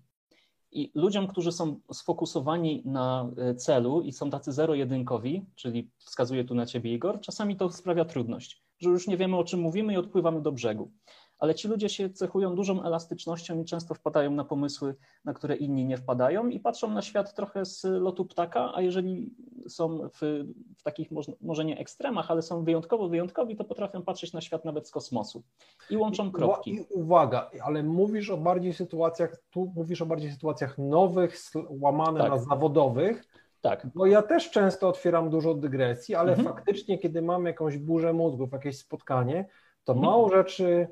I 0.76 0.92
ludziom, 0.96 1.28
którzy 1.28 1.52
są 1.52 1.80
sfokusowani 1.92 2.82
na 2.86 3.30
e, 3.38 3.56
celu 3.56 4.02
i 4.02 4.12
są 4.12 4.30
tacy 4.30 4.52
zero-jedynkowi, 4.52 5.46
czyli 5.56 5.92
wskazuje 5.98 6.44
tu 6.44 6.56
na 6.56 6.66
ciebie 6.66 6.94
Igor, 6.94 7.22
czasami 7.22 7.56
to 7.56 7.72
sprawia 7.72 8.06
trudność, 8.06 8.64
że 8.80 8.90
już 8.90 9.08
nie 9.08 9.18
wiemy 9.18 9.38
o 9.38 9.44
czym 9.44 9.60
mówimy 9.60 9.94
i 9.94 9.98
odpływamy 9.98 10.42
do 10.42 10.52
brzegu. 10.52 10.92
Ale 11.40 11.56
ci 11.56 11.68
ludzie 11.68 11.90
się 11.90 12.10
cechują 12.10 12.56
dużą 12.56 12.84
elastycznością 12.84 13.62
i 13.62 13.66
często 13.66 13.94
wpadają 13.94 14.32
na 14.32 14.46
pomysły, 14.46 14.96
na 15.26 15.34
które 15.34 15.56
inni 15.56 15.86
nie 15.86 15.98
wpadają 15.98 16.48
i 16.48 16.60
patrzą 16.60 16.92
na 16.92 17.02
świat 17.02 17.34
trochę 17.36 17.66
z 17.66 17.84
lotu 17.84 18.26
ptaka, 18.26 18.72
a 18.76 18.82
jeżeli 18.82 19.36
są 19.68 20.00
w, 20.10 20.44
w 20.78 20.84
takich 20.84 21.10
może, 21.42 21.66
nie 21.66 21.80
ekstremach, 21.80 22.32
ale 22.32 22.42
są 22.42 22.64
wyjątkowo 22.64 23.10
wyjątkowi, 23.10 23.56
to 23.56 23.64
potrafią 23.64 24.02
patrzeć 24.02 24.34
na 24.34 24.42
świat 24.42 24.66
nawet 24.66 24.88
z 24.88 24.92
kosmosu 24.92 25.44
i 25.90 25.98
łączą 25.98 26.32
kropki. 26.32 26.72
I 26.76 26.82
uwaga, 26.94 27.50
ale 27.64 27.84
mówisz 27.84 28.30
o 28.30 28.38
bardziej 28.38 28.74
sytuacjach, 28.74 29.38
tu 29.50 29.72
mówisz 29.76 30.02
o 30.02 30.06
bardziej 30.06 30.32
sytuacjach 30.32 30.78
nowych, 30.78 31.36
łamane 31.70 32.20
Tak. 32.20 32.30
na 32.30 32.38
zawodowych, 32.38 33.24
Tak, 33.62 33.88
bo 33.96 34.06
ja 34.06 34.22
też 34.22 34.52
często 34.52 34.90
otwieram 34.90 35.30
dużo 35.30 35.54
dygresji, 35.54 36.16
ale 36.16 36.34
Mhm. 36.34 36.48
faktycznie, 36.56 36.98
kiedy 37.00 37.22
mam 37.22 37.46
jakąś 37.46 37.78
burzę 37.78 38.14
mózgów, 38.14 38.52
jakieś 38.52 38.78
spotkanie, 38.78 39.46
to 39.84 39.94
Mhm. 39.94 40.12
mało 40.12 40.30
rzeczy 40.30 40.88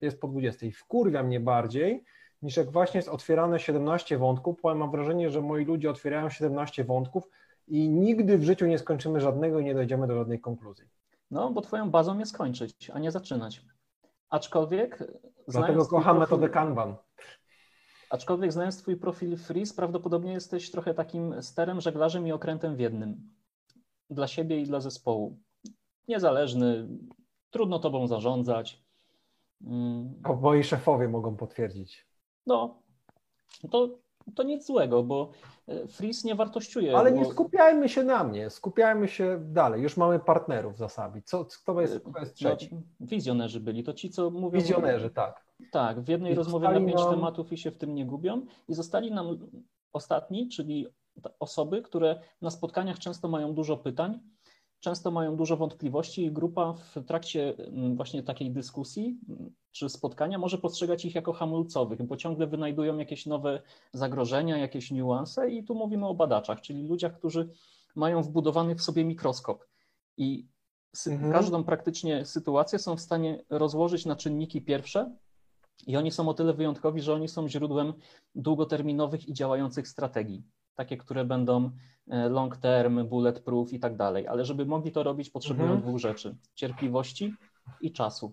jest 0.00 0.20
po 0.20 0.28
20. 0.28 0.66
Wkurwia 0.74 1.22
mnie 1.22 1.40
bardziej, 1.40 2.04
niż 2.42 2.56
jak 2.56 2.70
właśnie 2.70 2.98
jest 2.98 3.08
otwierane 3.08 3.58
17 3.58 4.18
wątków, 4.18 4.60
bo 4.62 4.74
mam 4.74 4.90
wrażenie, 4.90 5.30
że 5.30 5.40
moi 5.42 5.64
ludzie 5.64 5.90
otwierają 5.90 6.30
17 6.30 6.84
wątków 6.84 7.28
i 7.68 7.88
nigdy 7.88 8.38
w 8.38 8.42
życiu 8.44 8.66
nie 8.66 8.78
skończymy 8.78 9.20
żadnego 9.20 9.60
i 9.60 9.64
nie 9.64 9.74
dojdziemy 9.74 10.06
do 10.06 10.14
żadnej 10.14 10.40
konkluzji. 10.40 10.84
no 11.30 11.50
bo 11.50 11.60
twoją 11.60 11.90
bazą 11.90 12.18
jest 12.18 12.36
kończyć, 12.36 12.90
a 12.90 12.98
nie 12.98 13.10
zaczynać. 13.10 13.62
Aczkolwiek 14.30 14.98
Dlatego 15.48 15.86
kocham 15.86 16.16
profil- 16.16 16.20
metodę 16.20 16.48
Kanban. 16.48 16.96
Aczkolwiek 18.10 18.52
znając 18.52 18.78
Twój 18.82 18.96
profil 18.96 19.36
Freeze, 19.36 19.74
prawdopodobnie 19.74 20.32
jesteś 20.32 20.70
trochę 20.70 20.94
takim 20.94 21.42
sterem, 21.42 21.80
żeglarzem 21.80 22.26
i 22.26 22.32
okrętem 22.32 22.76
w 22.76 22.80
jednym. 22.80 23.30
Dla 24.10 24.26
siebie 24.26 24.60
i 24.60 24.64
dla 24.64 24.80
zespołu. 24.80 25.38
niezależny, 26.08 26.88
trudno 27.50 27.78
tobą 27.78 28.06
zarządzać. 28.06 28.85
Mm. 29.60 30.14
O, 30.24 30.34
moi 30.34 30.64
szefowie 30.64 31.08
mogą 31.08 31.36
potwierdzić. 31.36 32.06
No, 32.46 32.82
to, 33.70 33.88
to 34.34 34.42
nic 34.42 34.66
złego, 34.66 35.02
bo 35.02 35.30
e, 35.68 35.86
Freeze 35.88 36.28
nie 36.28 36.34
wartościuje. 36.34 36.96
Ale 36.96 37.12
bo... 37.12 37.16
nie 37.16 37.24
skupiajmy 37.24 37.88
się 37.88 38.02
na 38.02 38.24
mnie, 38.24 38.50
skupiajmy 38.50 39.08
się 39.08 39.38
dalej. 39.42 39.82
Już 39.82 39.96
mamy 39.96 40.18
partnerów 40.18 40.76
za 40.76 40.88
Sabi. 40.88 41.22
Co, 41.22 41.44
kto, 41.44 41.80
jest, 41.80 42.00
kto 42.00 42.20
jest 42.20 42.42
no, 42.42 42.56
trzeci? 42.56 42.74
No, 42.74 42.80
wizjonerzy 43.00 43.60
byli, 43.60 43.84
to 43.84 43.92
ci, 43.92 44.10
co 44.10 44.30
mówią. 44.30 44.60
Wizjonerzy, 44.60 45.10
tak. 45.10 45.46
Tak, 45.72 46.00
w 46.00 46.08
jednej 46.08 46.32
I 46.32 46.34
rozmowie 46.34 46.68
na 46.68 46.80
pięć 46.80 46.94
nam... 46.94 47.14
tematów 47.14 47.52
i 47.52 47.56
się 47.56 47.70
w 47.70 47.78
tym 47.78 47.94
nie 47.94 48.06
gubią. 48.06 48.46
I 48.68 48.74
zostali 48.74 49.12
nam 49.12 49.38
ostatni, 49.92 50.48
czyli 50.48 50.86
osoby, 51.40 51.82
które 51.82 52.20
na 52.42 52.50
spotkaniach 52.50 52.98
często 52.98 53.28
mają 53.28 53.54
dużo 53.54 53.76
pytań, 53.76 54.20
często 54.80 55.10
mają 55.10 55.36
dużo 55.36 55.56
wątpliwości 55.56 56.24
i 56.24 56.32
grupa 56.32 56.72
w 56.72 57.04
trakcie 57.06 57.54
mm, 57.58 57.96
właśnie 57.96 58.22
takiej 58.22 58.50
dyskusji 58.50 59.18
mm, 59.28 59.50
czy 59.72 59.88
spotkania 59.88 60.38
może 60.38 60.58
postrzegać 60.58 61.04
ich 61.04 61.14
jako 61.14 61.32
hamulcowych, 61.32 62.02
bo 62.02 62.16
ciągle 62.16 62.46
wynajdują 62.46 62.98
jakieś 62.98 63.26
nowe 63.26 63.62
zagrożenia, 63.92 64.58
jakieś 64.58 64.90
niuanse 64.90 65.50
i 65.50 65.64
tu 65.64 65.74
mówimy 65.74 66.06
o 66.06 66.14
badaczach, 66.14 66.60
czyli 66.60 66.88
ludziach, 66.88 67.18
którzy 67.18 67.50
mają 67.96 68.22
wbudowany 68.22 68.74
w 68.74 68.82
sobie 68.82 69.04
mikroskop 69.04 69.66
i 70.16 70.48
mhm. 71.06 71.32
każdą 71.32 71.64
praktycznie 71.64 72.24
sytuację 72.24 72.78
są 72.78 72.96
w 72.96 73.00
stanie 73.00 73.44
rozłożyć 73.50 74.06
na 74.06 74.16
czynniki 74.16 74.62
pierwsze 74.62 75.16
i 75.86 75.96
oni 75.96 76.10
są 76.10 76.28
o 76.28 76.34
tyle 76.34 76.54
wyjątkowi, 76.54 77.02
że 77.02 77.14
oni 77.14 77.28
są 77.28 77.48
źródłem 77.48 77.92
długoterminowych 78.34 79.28
i 79.28 79.32
działających 79.32 79.88
strategii 79.88 80.42
takie, 80.76 80.96
które 80.96 81.24
będą 81.24 81.70
e, 82.08 82.28
long 82.28 82.56
term, 82.56 83.08
bulletproof 83.08 83.72
i 83.72 83.80
tak 83.80 83.96
dalej. 83.96 84.26
Ale 84.26 84.44
żeby 84.44 84.66
mogli 84.66 84.92
to 84.92 85.02
robić, 85.02 85.30
potrzebują 85.30 85.68
mhm. 85.72 85.82
dwóch 85.82 85.98
rzeczy: 85.98 86.36
cierpliwości 86.54 87.34
i 87.80 87.92
czasu. 87.92 88.32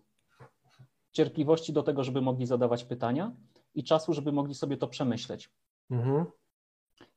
Cierpliwości 1.12 1.74
do 1.74 1.84
tego, 1.84 2.04
żeby 2.04 2.22
mogli 2.22 2.46
zadawać 2.46 2.84
pytania, 2.84 3.32
i 3.76 3.84
czasu, 3.84 4.14
żeby 4.14 4.32
mogli 4.32 4.56
sobie 4.56 4.78
to 4.78 4.88
przemyśleć. 4.88 5.52
Mhm. 5.92 6.26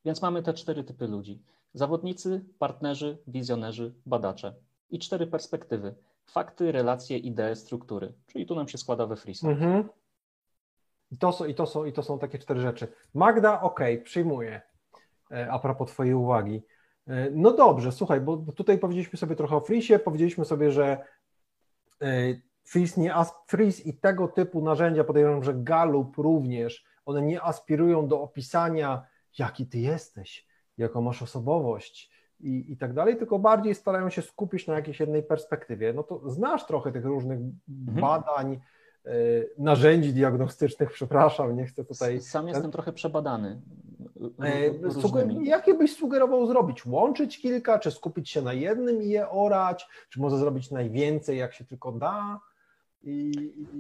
Więc 0.04 0.22
mamy 0.22 0.42
te 0.42 0.54
cztery 0.54 0.84
typy 0.84 1.06
ludzi: 1.06 1.42
zawodnicy, 1.74 2.44
partnerzy, 2.58 3.18
wizjonerzy, 3.26 3.94
badacze. 4.06 4.54
I 4.90 4.98
cztery 4.98 5.26
perspektywy: 5.26 5.94
fakty, 6.26 6.72
relacje, 6.72 7.18
idee, 7.18 7.56
struktury. 7.56 8.12
Czyli 8.26 8.46
tu 8.46 8.54
nam 8.54 8.68
się 8.68 8.78
składa 8.78 9.06
we 9.06 9.16
Freestyle. 9.16 9.52
Mhm. 9.52 9.88
I 11.10 11.18
to, 11.18 11.32
są, 11.32 11.44
i, 11.44 11.54
to 11.54 11.66
są, 11.66 11.84
I 11.84 11.92
to 11.92 12.02
są 12.02 12.18
takie 12.18 12.38
cztery 12.38 12.60
rzeczy. 12.60 12.88
Magda, 13.14 13.60
ok, 13.60 13.80
przyjmuję. 14.04 14.62
E, 15.30 15.50
a 15.50 15.58
propos 15.58 15.90
Twojej 15.90 16.14
uwagi. 16.14 16.62
E, 17.06 17.30
no 17.30 17.52
dobrze, 17.52 17.92
słuchaj, 17.92 18.20
bo 18.20 18.36
tutaj 18.36 18.78
powiedzieliśmy 18.78 19.18
sobie 19.18 19.36
trochę 19.36 19.56
o 19.56 19.60
Freezie, 19.60 19.98
powiedzieliśmy 19.98 20.44
sobie, 20.44 20.70
że 20.70 20.98
e, 22.02 22.06
Freeze, 22.64 23.00
nie, 23.00 23.14
Freeze 23.46 23.82
i 23.82 23.94
tego 23.94 24.28
typu 24.28 24.62
narzędzia, 24.62 25.04
podejrzewam, 25.04 25.44
że 25.44 25.54
Gallup 25.54 26.16
również, 26.16 26.84
one 27.04 27.22
nie 27.22 27.42
aspirują 27.42 28.08
do 28.08 28.22
opisania, 28.22 29.06
jaki 29.38 29.66
Ty 29.66 29.78
jesteś, 29.78 30.46
jaką 30.78 31.00
masz 31.00 31.22
osobowość 31.22 32.10
i, 32.40 32.72
i 32.72 32.76
tak 32.76 32.92
dalej, 32.92 33.16
tylko 33.16 33.38
bardziej 33.38 33.74
starają 33.74 34.10
się 34.10 34.22
skupić 34.22 34.66
na 34.66 34.74
jakiejś 34.74 35.00
jednej 35.00 35.22
perspektywie. 35.22 35.92
No 35.92 36.02
to 36.02 36.30
znasz 36.30 36.66
trochę 36.66 36.92
tych 36.92 37.04
różnych 37.04 37.38
mhm. 37.68 38.00
badań, 38.00 38.60
narzędzi 39.58 40.12
diagnostycznych, 40.12 40.92
przepraszam, 40.98 41.56
nie 41.56 41.66
chcę 41.66 41.84
tutaj... 41.84 42.20
Sam 42.20 42.48
jestem 42.48 42.70
trochę 42.70 42.92
przebadany. 42.92 43.60
E, 44.40 45.44
jakie 45.44 45.74
byś 45.74 45.96
sugerował 45.96 46.46
zrobić? 46.46 46.86
Łączyć 46.86 47.38
kilka, 47.38 47.78
czy 47.78 47.90
skupić 47.90 48.30
się 48.30 48.42
na 48.42 48.52
jednym 48.52 49.02
i 49.02 49.08
je 49.08 49.30
orać? 49.30 49.88
Czy 50.10 50.20
może 50.20 50.38
zrobić 50.38 50.70
najwięcej, 50.70 51.38
jak 51.38 51.54
się 51.54 51.64
tylko 51.64 51.92
da? 51.92 52.40
I... 53.02 53.32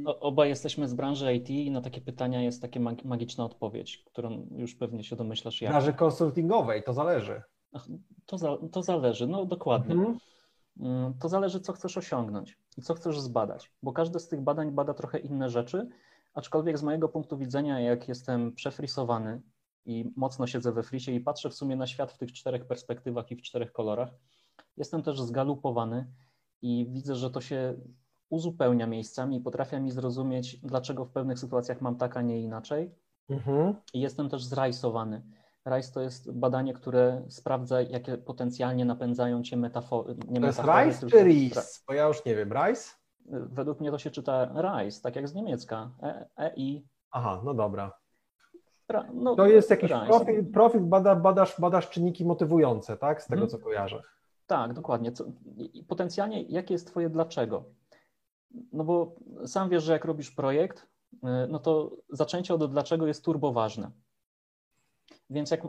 Oba 0.04 0.46
jesteśmy 0.46 0.88
z 0.88 0.94
branży 0.94 1.34
IT 1.34 1.50
i 1.50 1.70
na 1.70 1.80
takie 1.80 2.00
pytania 2.00 2.42
jest 2.42 2.62
taka 2.62 2.80
magiczna 3.04 3.44
odpowiedź, 3.44 4.02
którą 4.06 4.48
już 4.56 4.74
pewnie 4.74 5.04
się 5.04 5.16
domyślasz 5.16 5.62
jak. 5.62 5.72
Branży 5.72 5.92
konsultingowej, 5.92 6.82
to 6.82 6.92
zależy. 6.92 7.42
To, 8.26 8.38
za, 8.38 8.56
to 8.72 8.82
zależy, 8.82 9.26
no 9.26 9.44
dokładnie. 9.44 9.94
Mhm. 9.94 10.18
Mm, 10.80 11.14
to 11.18 11.28
zależy, 11.28 11.60
co 11.60 11.72
chcesz 11.72 11.98
osiągnąć 11.98 12.58
i 12.76 12.82
co 12.82 12.94
chcesz 12.94 13.20
zbadać, 13.20 13.72
bo 13.82 13.92
każde 13.92 14.20
z 14.20 14.28
tych 14.28 14.40
badań 14.40 14.70
bada 14.70 14.94
trochę 14.94 15.18
inne 15.18 15.48
rzeczy, 15.50 15.88
aczkolwiek 16.34 16.78
z 16.78 16.82
mojego 16.82 17.08
punktu 17.08 17.38
widzenia, 17.38 17.80
jak 17.80 18.08
jestem 18.08 18.52
przefrisowany 18.52 19.42
i 19.86 20.12
mocno 20.16 20.46
siedzę 20.46 20.72
we 20.72 20.82
frisie 20.82 21.12
i 21.12 21.20
patrzę 21.20 21.50
w 21.50 21.54
sumie 21.54 21.76
na 21.76 21.86
świat 21.86 22.12
w 22.12 22.18
tych 22.18 22.32
czterech 22.32 22.66
perspektywach 22.66 23.30
i 23.30 23.36
w 23.36 23.42
czterech 23.42 23.72
kolorach. 23.72 24.10
Jestem 24.76 25.02
też 25.02 25.20
zgalupowany 25.20 26.12
i 26.62 26.86
widzę, 26.90 27.14
że 27.14 27.30
to 27.30 27.40
się 27.40 27.74
uzupełnia 28.30 28.86
miejscami 28.86 29.36
i 29.36 29.40
potrafię 29.40 29.80
mi 29.80 29.90
zrozumieć, 29.90 30.56
dlaczego 30.56 31.04
w 31.04 31.10
pewnych 31.10 31.38
sytuacjach 31.38 31.80
mam 31.80 31.96
tak, 31.96 32.16
a 32.16 32.22
nie 32.22 32.42
inaczej. 32.42 32.94
Mhm. 33.28 33.74
I 33.94 34.00
jestem 34.00 34.28
też 34.28 34.44
zrajsowany. 34.44 35.22
RISE 35.66 35.92
to 35.92 36.00
jest 36.00 36.32
badanie, 36.32 36.74
które 36.74 37.22
sprawdza, 37.28 37.82
jakie 37.82 38.18
potencjalnie 38.18 38.84
napędzają 38.84 39.42
cię 39.42 39.56
metafory. 39.56 40.16
Nie 40.28 40.40
to 40.40 40.46
jest 40.46 40.60
RISE 40.60 41.06
czy 41.10 41.24
RIS? 41.24 41.84
Bo 41.88 41.94
ja 41.94 42.08
już 42.08 42.24
nie 42.24 42.34
wiem. 42.34 42.52
RISE? 42.52 42.94
Według 43.30 43.80
mnie 43.80 43.90
to 43.90 43.98
się 43.98 44.10
czyta 44.10 44.54
RISE, 44.62 45.02
tak 45.02 45.16
jak 45.16 45.28
z 45.28 45.34
niemiecka. 45.34 45.90
E, 46.02 46.28
e 46.36 46.54
I. 46.56 46.86
Aha, 47.10 47.42
no 47.44 47.54
dobra. 47.54 47.92
No, 49.14 49.36
to 49.36 49.46
jest 49.46 49.70
jakiś 49.70 49.90
profil, 50.06 50.52
profil 50.52 50.80
bada, 50.80 51.16
badasz, 51.16 51.60
badasz 51.60 51.90
czynniki 51.90 52.24
motywujące, 52.24 52.96
tak? 52.96 53.22
Z 53.22 53.26
tego, 53.26 53.40
hmm. 53.40 53.50
co 53.50 53.58
kojarzę. 53.58 54.02
Tak, 54.46 54.72
dokładnie. 54.72 55.12
Co, 55.12 55.24
potencjalnie, 55.88 56.42
jakie 56.42 56.74
jest 56.74 56.86
Twoje 56.86 57.10
dlaczego? 57.10 57.64
No 58.72 58.84
bo 58.84 59.14
sam 59.46 59.68
wiesz, 59.68 59.84
że 59.84 59.92
jak 59.92 60.04
robisz 60.04 60.30
projekt, 60.30 60.86
y, 61.12 61.18
no 61.48 61.58
to 61.58 61.96
zaczęcie 62.08 62.54
od 62.54 62.72
dlaczego 62.72 63.06
jest 63.06 63.24
turbo 63.24 63.52
ważne. 63.52 63.90
Więc 65.30 65.50
jak, 65.50 65.60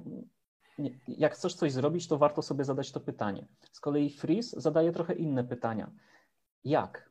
jak 1.08 1.34
chcesz 1.34 1.56
coś 1.56 1.72
zrobić, 1.72 2.08
to 2.08 2.18
warto 2.18 2.42
sobie 2.42 2.64
zadać 2.64 2.92
to 2.92 3.00
pytanie. 3.00 3.48
Z 3.72 3.80
kolei 3.80 4.10
Freeze 4.10 4.62
zadaje 4.62 4.92
trochę 4.92 5.14
inne 5.14 5.44
pytania. 5.44 5.92
Jak? 6.64 7.10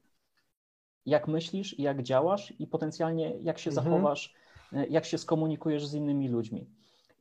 Jak 1.06 1.28
myślisz, 1.28 1.78
jak 1.78 2.02
działasz 2.02 2.54
i 2.58 2.66
potencjalnie 2.66 3.38
jak 3.42 3.58
się 3.58 3.70
mhm. 3.70 3.84
zachowasz 3.84 4.34
jak 4.73 5.04
się 5.04 5.18
skomunikujesz 5.18 5.87
z 5.87 5.94
innymi 5.94 6.28
ludźmi. 6.28 6.66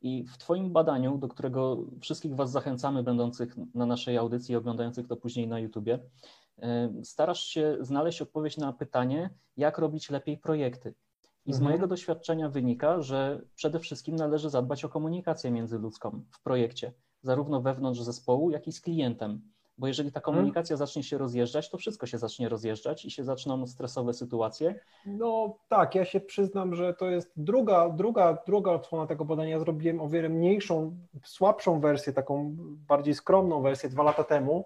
I 0.02 0.24
w 0.24 0.38
Twoim 0.38 0.72
badaniu, 0.72 1.18
do 1.18 1.28
którego 1.28 1.78
wszystkich 2.00 2.36
Was 2.36 2.50
zachęcamy, 2.50 3.02
będących 3.02 3.56
na 3.74 3.86
naszej 3.86 4.16
audycji 4.16 4.52
i 4.52 4.56
oglądających 4.56 5.06
to 5.06 5.16
później 5.16 5.48
na 5.48 5.58
YouTubie, 5.58 5.98
e, 6.58 6.92
starasz 7.02 7.44
się 7.44 7.76
znaleźć 7.80 8.22
odpowiedź 8.22 8.56
na 8.56 8.72
pytanie, 8.72 9.30
jak 9.56 9.78
robić 9.78 10.10
lepiej 10.10 10.38
projekty. 10.38 10.94
I 11.46 11.52
z 11.52 11.56
mhm. 11.56 11.64
mojego 11.64 11.86
doświadczenia 11.86 12.48
wynika, 12.48 13.02
że 13.02 13.42
przede 13.54 13.80
wszystkim 13.80 14.16
należy 14.16 14.50
zadbać 14.50 14.84
o 14.84 14.88
komunikację 14.88 15.50
międzyludzką 15.50 16.22
w 16.30 16.42
projekcie, 16.42 16.92
zarówno 17.22 17.62
wewnątrz 17.62 18.00
zespołu, 18.00 18.50
jak 18.50 18.68
i 18.68 18.72
z 18.72 18.80
klientem. 18.80 19.42
Bo 19.78 19.86
jeżeli 19.86 20.12
ta 20.12 20.20
mhm. 20.20 20.34
komunikacja 20.36 20.76
zacznie 20.76 21.02
się 21.02 21.18
rozjeżdżać, 21.18 21.70
to 21.70 21.78
wszystko 21.78 22.06
się 22.06 22.18
zacznie 22.18 22.48
rozjeżdżać 22.48 23.04
i 23.04 23.10
się 23.10 23.24
zaczną 23.24 23.66
stresowe 23.66 24.14
sytuacje. 24.14 24.74
No 25.06 25.58
tak, 25.68 25.94
ja 25.94 26.04
się 26.04 26.20
przyznam, 26.20 26.74
że 26.74 26.94
to 26.94 27.10
jest 27.10 27.32
druga, 27.36 27.88
druga, 27.88 28.38
druga 28.46 28.70
odsłona 28.70 29.06
tego 29.06 29.24
badania. 29.24 29.58
Zrobiłem 29.58 30.00
o 30.00 30.08
wiele 30.08 30.28
mniejszą, 30.28 30.96
słabszą 31.24 31.80
wersję, 31.80 32.12
taką 32.12 32.56
bardziej 32.88 33.14
skromną 33.14 33.62
wersję 33.62 33.88
dwa 33.88 34.02
lata 34.02 34.24
temu. 34.24 34.64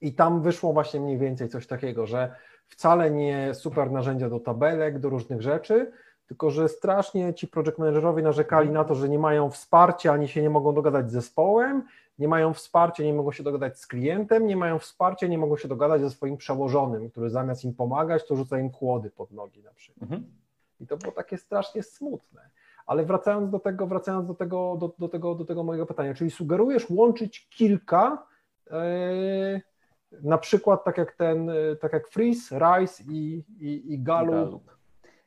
I 0.00 0.14
tam 0.14 0.42
wyszło 0.42 0.72
właśnie 0.72 1.00
mniej 1.00 1.18
więcej 1.18 1.48
coś 1.48 1.66
takiego, 1.66 2.06
że 2.06 2.34
wcale 2.68 3.10
nie 3.10 3.54
super 3.54 3.90
narzędzia 3.90 4.30
do 4.30 4.40
tabelek, 4.40 4.98
do 4.98 5.08
różnych 5.08 5.42
rzeczy, 5.42 5.92
tylko 6.26 6.50
że 6.50 6.68
strasznie 6.68 7.34
ci 7.34 7.48
project 7.48 7.78
managerowie 7.78 8.22
narzekali 8.22 8.70
na 8.70 8.84
to, 8.84 8.94
że 8.94 9.08
nie 9.08 9.18
mają 9.18 9.50
wsparcia, 9.50 10.12
ani 10.12 10.28
się 10.28 10.42
nie 10.42 10.50
mogą 10.50 10.74
dogadać 10.74 11.10
z 11.10 11.12
zespołem, 11.12 11.82
nie 12.20 12.28
mają 12.28 12.54
wsparcia, 12.54 13.04
nie 13.04 13.14
mogą 13.14 13.32
się 13.32 13.42
dogadać 13.42 13.78
z 13.78 13.86
klientem, 13.86 14.46
nie 14.46 14.56
mają 14.56 14.78
wsparcia, 14.78 15.26
nie 15.26 15.38
mogą 15.38 15.56
się 15.56 15.68
dogadać 15.68 16.00
ze 16.00 16.10
swoim 16.10 16.36
przełożonym, 16.36 17.10
który 17.10 17.30
zamiast 17.30 17.64
im 17.64 17.74
pomagać, 17.74 18.26
to 18.26 18.36
rzuca 18.36 18.58
im 18.58 18.70
kłody 18.70 19.10
pod 19.10 19.30
nogi 19.30 19.62
na 19.62 19.72
przykład. 19.72 20.02
Mhm. 20.02 20.32
I 20.80 20.86
to 20.86 20.96
było 20.96 21.12
takie 21.12 21.38
strasznie 21.38 21.82
smutne. 21.82 22.50
Ale 22.86 23.04
wracając 23.04 23.50
do 23.50 23.58
tego, 23.58 23.86
wracając 23.86 24.26
do 24.26 24.34
tego, 24.34 24.76
do, 24.80 24.94
do 24.98 25.08
tego, 25.08 25.34
do 25.34 25.44
tego 25.44 25.64
mojego 25.64 25.86
pytania, 25.86 26.14
czyli 26.14 26.30
sugerujesz 26.30 26.90
łączyć 26.90 27.48
kilka, 27.48 28.26
yy, 28.70 29.60
na 30.22 30.38
przykład 30.38 30.84
tak 30.84 30.98
jak 30.98 31.12
ten, 31.12 31.50
tak 31.80 31.92
jak 31.92 32.08
Freeze, 32.08 32.58
Rice 32.58 33.02
i, 33.08 33.44
i, 33.60 33.92
i 33.92 33.98
Gallup. 33.98 34.34
Gallup. 34.34 34.70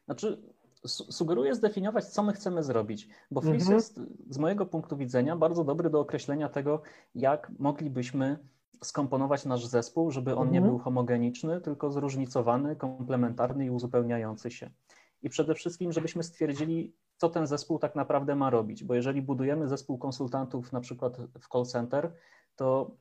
Znaczy, 0.06 0.53
sugeruję 0.88 1.56
zdefiniować, 1.56 2.06
co 2.06 2.24
my 2.24 2.34
chcemy 2.34 2.64
zrobić, 2.64 3.10
bo 3.32 3.42
Freeze 3.42 3.62
mhm. 3.62 3.76
jest 3.76 4.02
z 4.30 4.38
mojego 4.38 4.66
punktu 4.66 4.98
widzenia 4.98 5.36
bardzo 5.36 5.64
dobry 5.64 5.90
do 5.90 6.00
określenia 6.00 6.50
tego, 6.50 6.82
jak 7.16 7.52
moglibyśmy 7.60 8.40
skomponować 8.84 9.46
nasz 9.46 9.66
zespół, 9.66 10.12
żeby 10.12 10.36
on 10.36 10.48
mhm. 10.48 10.54
nie 10.54 10.70
był 10.70 10.80
homogeniczny, 10.80 11.62
tylko 11.62 11.92
zróżnicowany, 11.92 12.76
komplementarny 12.76 13.66
i 13.66 13.70
uzupełniający 13.70 14.52
się. 14.52 14.70
I 15.22 15.30
przede 15.30 15.56
wszystkim, 15.56 15.92
żebyśmy 15.92 16.24
stwierdzili, 16.24 16.96
co 17.18 17.30
ten 17.30 17.48
zespół 17.48 17.80
tak 17.80 17.96
naprawdę 17.96 18.36
ma 18.36 18.50
robić, 18.50 18.84
bo 18.84 18.96
jeżeli 18.96 19.22
budujemy 19.22 19.68
zespół 19.68 19.98
konsultantów 19.98 20.72
na 20.72 20.82
przykład 20.82 21.18
w 21.40 21.48
call 21.48 21.66
center, 21.66 22.14
to 22.56 22.96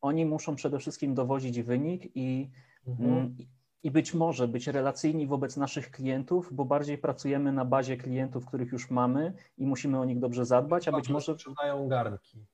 oni 0.00 0.26
muszą 0.26 0.54
przede 0.54 0.78
wszystkim 0.78 1.14
dowozić 1.14 1.62
wynik 1.62 2.16
i, 2.16 2.50
Mhm. 2.86 3.36
I 3.84 3.90
być 3.90 4.14
może 4.14 4.48
być 4.48 4.66
relacyjni 4.66 5.26
wobec 5.26 5.56
naszych 5.56 5.90
klientów, 5.90 6.48
bo 6.52 6.64
bardziej 6.64 6.98
pracujemy 6.98 7.52
na 7.52 7.64
bazie 7.64 7.96
klientów, 7.96 8.46
których 8.46 8.72
już 8.72 8.90
mamy 8.90 9.32
i 9.58 9.66
musimy 9.66 10.00
o 10.00 10.04
nich 10.04 10.18
dobrze 10.18 10.44
zadbać, 10.44 10.88
a 10.88 10.92
być 10.92 11.08
może 11.08 11.34
sprzedają 11.34 11.88
garnki. 11.88 12.46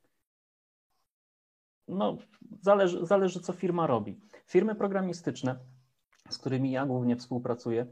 no, 1.88 2.16
zależy, 2.60 3.06
zależy, 3.06 3.40
co 3.40 3.52
firma 3.52 3.86
robi. 3.86 4.20
Firmy 4.46 4.74
programistyczne, 4.74 5.58
z 6.30 6.38
którymi 6.38 6.70
ja 6.70 6.86
głównie 6.86 7.16
współpracuję, 7.16 7.86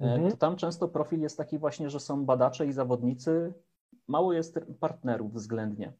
e, 0.00 0.02
Mhm. 0.02 0.30
to 0.30 0.36
tam 0.36 0.56
często 0.56 0.88
profil 0.88 1.20
jest 1.20 1.36
taki 1.36 1.58
właśnie, 1.58 1.90
że 1.90 2.00
są 2.00 2.24
badacze 2.24 2.66
i 2.66 2.72
zawodnicy, 2.72 3.54
mało 4.08 4.32
jest 4.32 4.60
partnerów 4.80 5.34
względnie. 5.34 5.92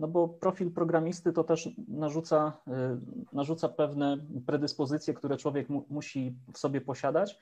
No 0.00 0.08
bo 0.08 0.28
profil 0.28 0.70
programisty 0.72 1.32
to 1.32 1.44
też 1.44 1.68
narzuca, 1.88 2.52
e, 2.66 3.00
narzuca 3.32 3.68
pewne 3.68 4.18
predyspozycje, 4.46 5.14
które 5.14 5.36
człowiek 5.36 5.68
mu, 5.68 5.84
musi 5.90 6.36
w 6.52 6.58
sobie 6.58 6.80
posiadać, 6.80 7.38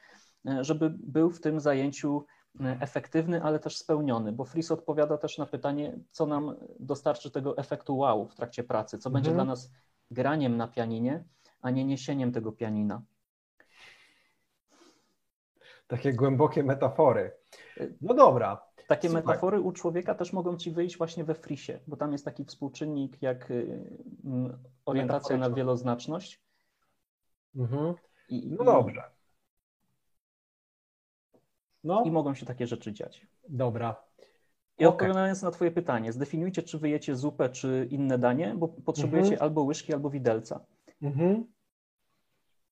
e, 0.49 0.65
żeby 0.65 0.91
był 0.91 1.31
w 1.31 1.41
tym 1.41 1.61
zajęciu 1.61 2.25
e, 2.61 2.77
efektywny, 2.81 3.43
ale 3.43 3.59
też 3.59 3.77
spełniony, 3.77 4.33
bo 4.33 4.45
Fris 4.45 4.71
odpowiada 4.71 5.19
też 5.19 5.39
na 5.39 5.47
pytanie, 5.47 5.99
co 6.11 6.27
nam 6.27 6.57
dostarczy 6.81 7.31
tego 7.31 7.57
efektu 7.57 7.97
wow 7.97 8.29
w 8.29 8.35
trakcie 8.35 8.65
pracy, 8.65 8.99
co 8.99 9.11
będzie 9.11 9.31
Mhm. 9.31 9.47
dla 9.47 9.53
nas 9.53 9.71
graniem 10.11 10.57
na 10.57 10.69
pianinie, 10.69 11.25
a 11.63 11.71
nie 11.71 11.85
niesieniem 11.85 12.33
tego 12.33 12.53
pianina. 12.53 13.03
Takie 15.87 16.13
głębokie 16.13 16.63
metafory. 16.65 17.33
No 18.01 18.15
dobra. 18.15 18.68
Takie 18.89 19.09
Słuchaj. 19.09 19.27
metafory 19.27 19.61
u 19.61 19.73
człowieka 19.73 20.15
też 20.15 20.33
mogą 20.33 20.57
ci 20.57 20.71
wyjść 20.71 20.99
właśnie 20.99 21.25
we 21.25 21.35
frisie, 21.35 21.79
bo 21.87 21.97
tam 21.97 22.13
jest 22.13 22.25
taki 22.25 22.45
współczynnik 22.45 23.23
jak 23.23 23.51
y, 23.51 23.97
orientacja 24.87 25.37
na 25.37 25.51
wieloznaczność. 25.51 26.41
Mhm. 27.57 27.95
I, 28.29 28.47
No 28.59 28.65
dobrze. 28.65 29.03
No, 31.85 32.03
I 32.05 32.11
mogą 32.11 32.35
się 32.35 32.47
takie 32.47 32.67
rzeczy 32.67 32.93
dziać. 32.93 33.27
dobra. 33.49 33.91
I 34.79 34.87
Okej. 34.87 34.89
odpowiadając 34.89 35.43
na 35.43 35.51
Twoje 35.51 35.71
pytanie, 35.71 36.13
zdefiniujcie, 36.13 36.63
czy 36.63 36.79
wyjecie 36.79 37.17
zupę, 37.17 37.49
czy 37.49 37.89
inne 37.91 38.19
danie, 38.19 38.55
bo 38.59 38.69
potrzebujecie 38.69 39.31
Mhm. 39.33 39.43
albo 39.43 39.63
łyżki, 39.63 39.95
albo 39.95 40.11
widelca. 40.11 40.61
Mhm. 41.03 41.45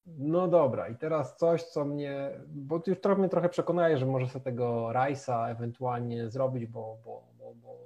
No 0.07 0.49
dobra, 0.49 0.89
i 0.89 0.97
teraz 0.97 1.37
coś, 1.37 1.63
co 1.63 1.85
mnie, 1.85 2.31
bo 2.49 2.83
już 2.87 3.01
trochę 3.01 3.21
mnie 3.21 3.29
trochę 3.29 3.49
przekonałeś, 3.49 4.01
że 4.01 4.07
może 4.07 4.29
sobie 4.29 4.45
tego 4.45 4.93
rajsa 4.93 5.49
ewentualnie 5.49 6.31
zrobić, 6.31 6.67
bo, 6.67 6.99
bo, 7.05 7.23
bo, 7.39 7.55
bo, 7.61 7.77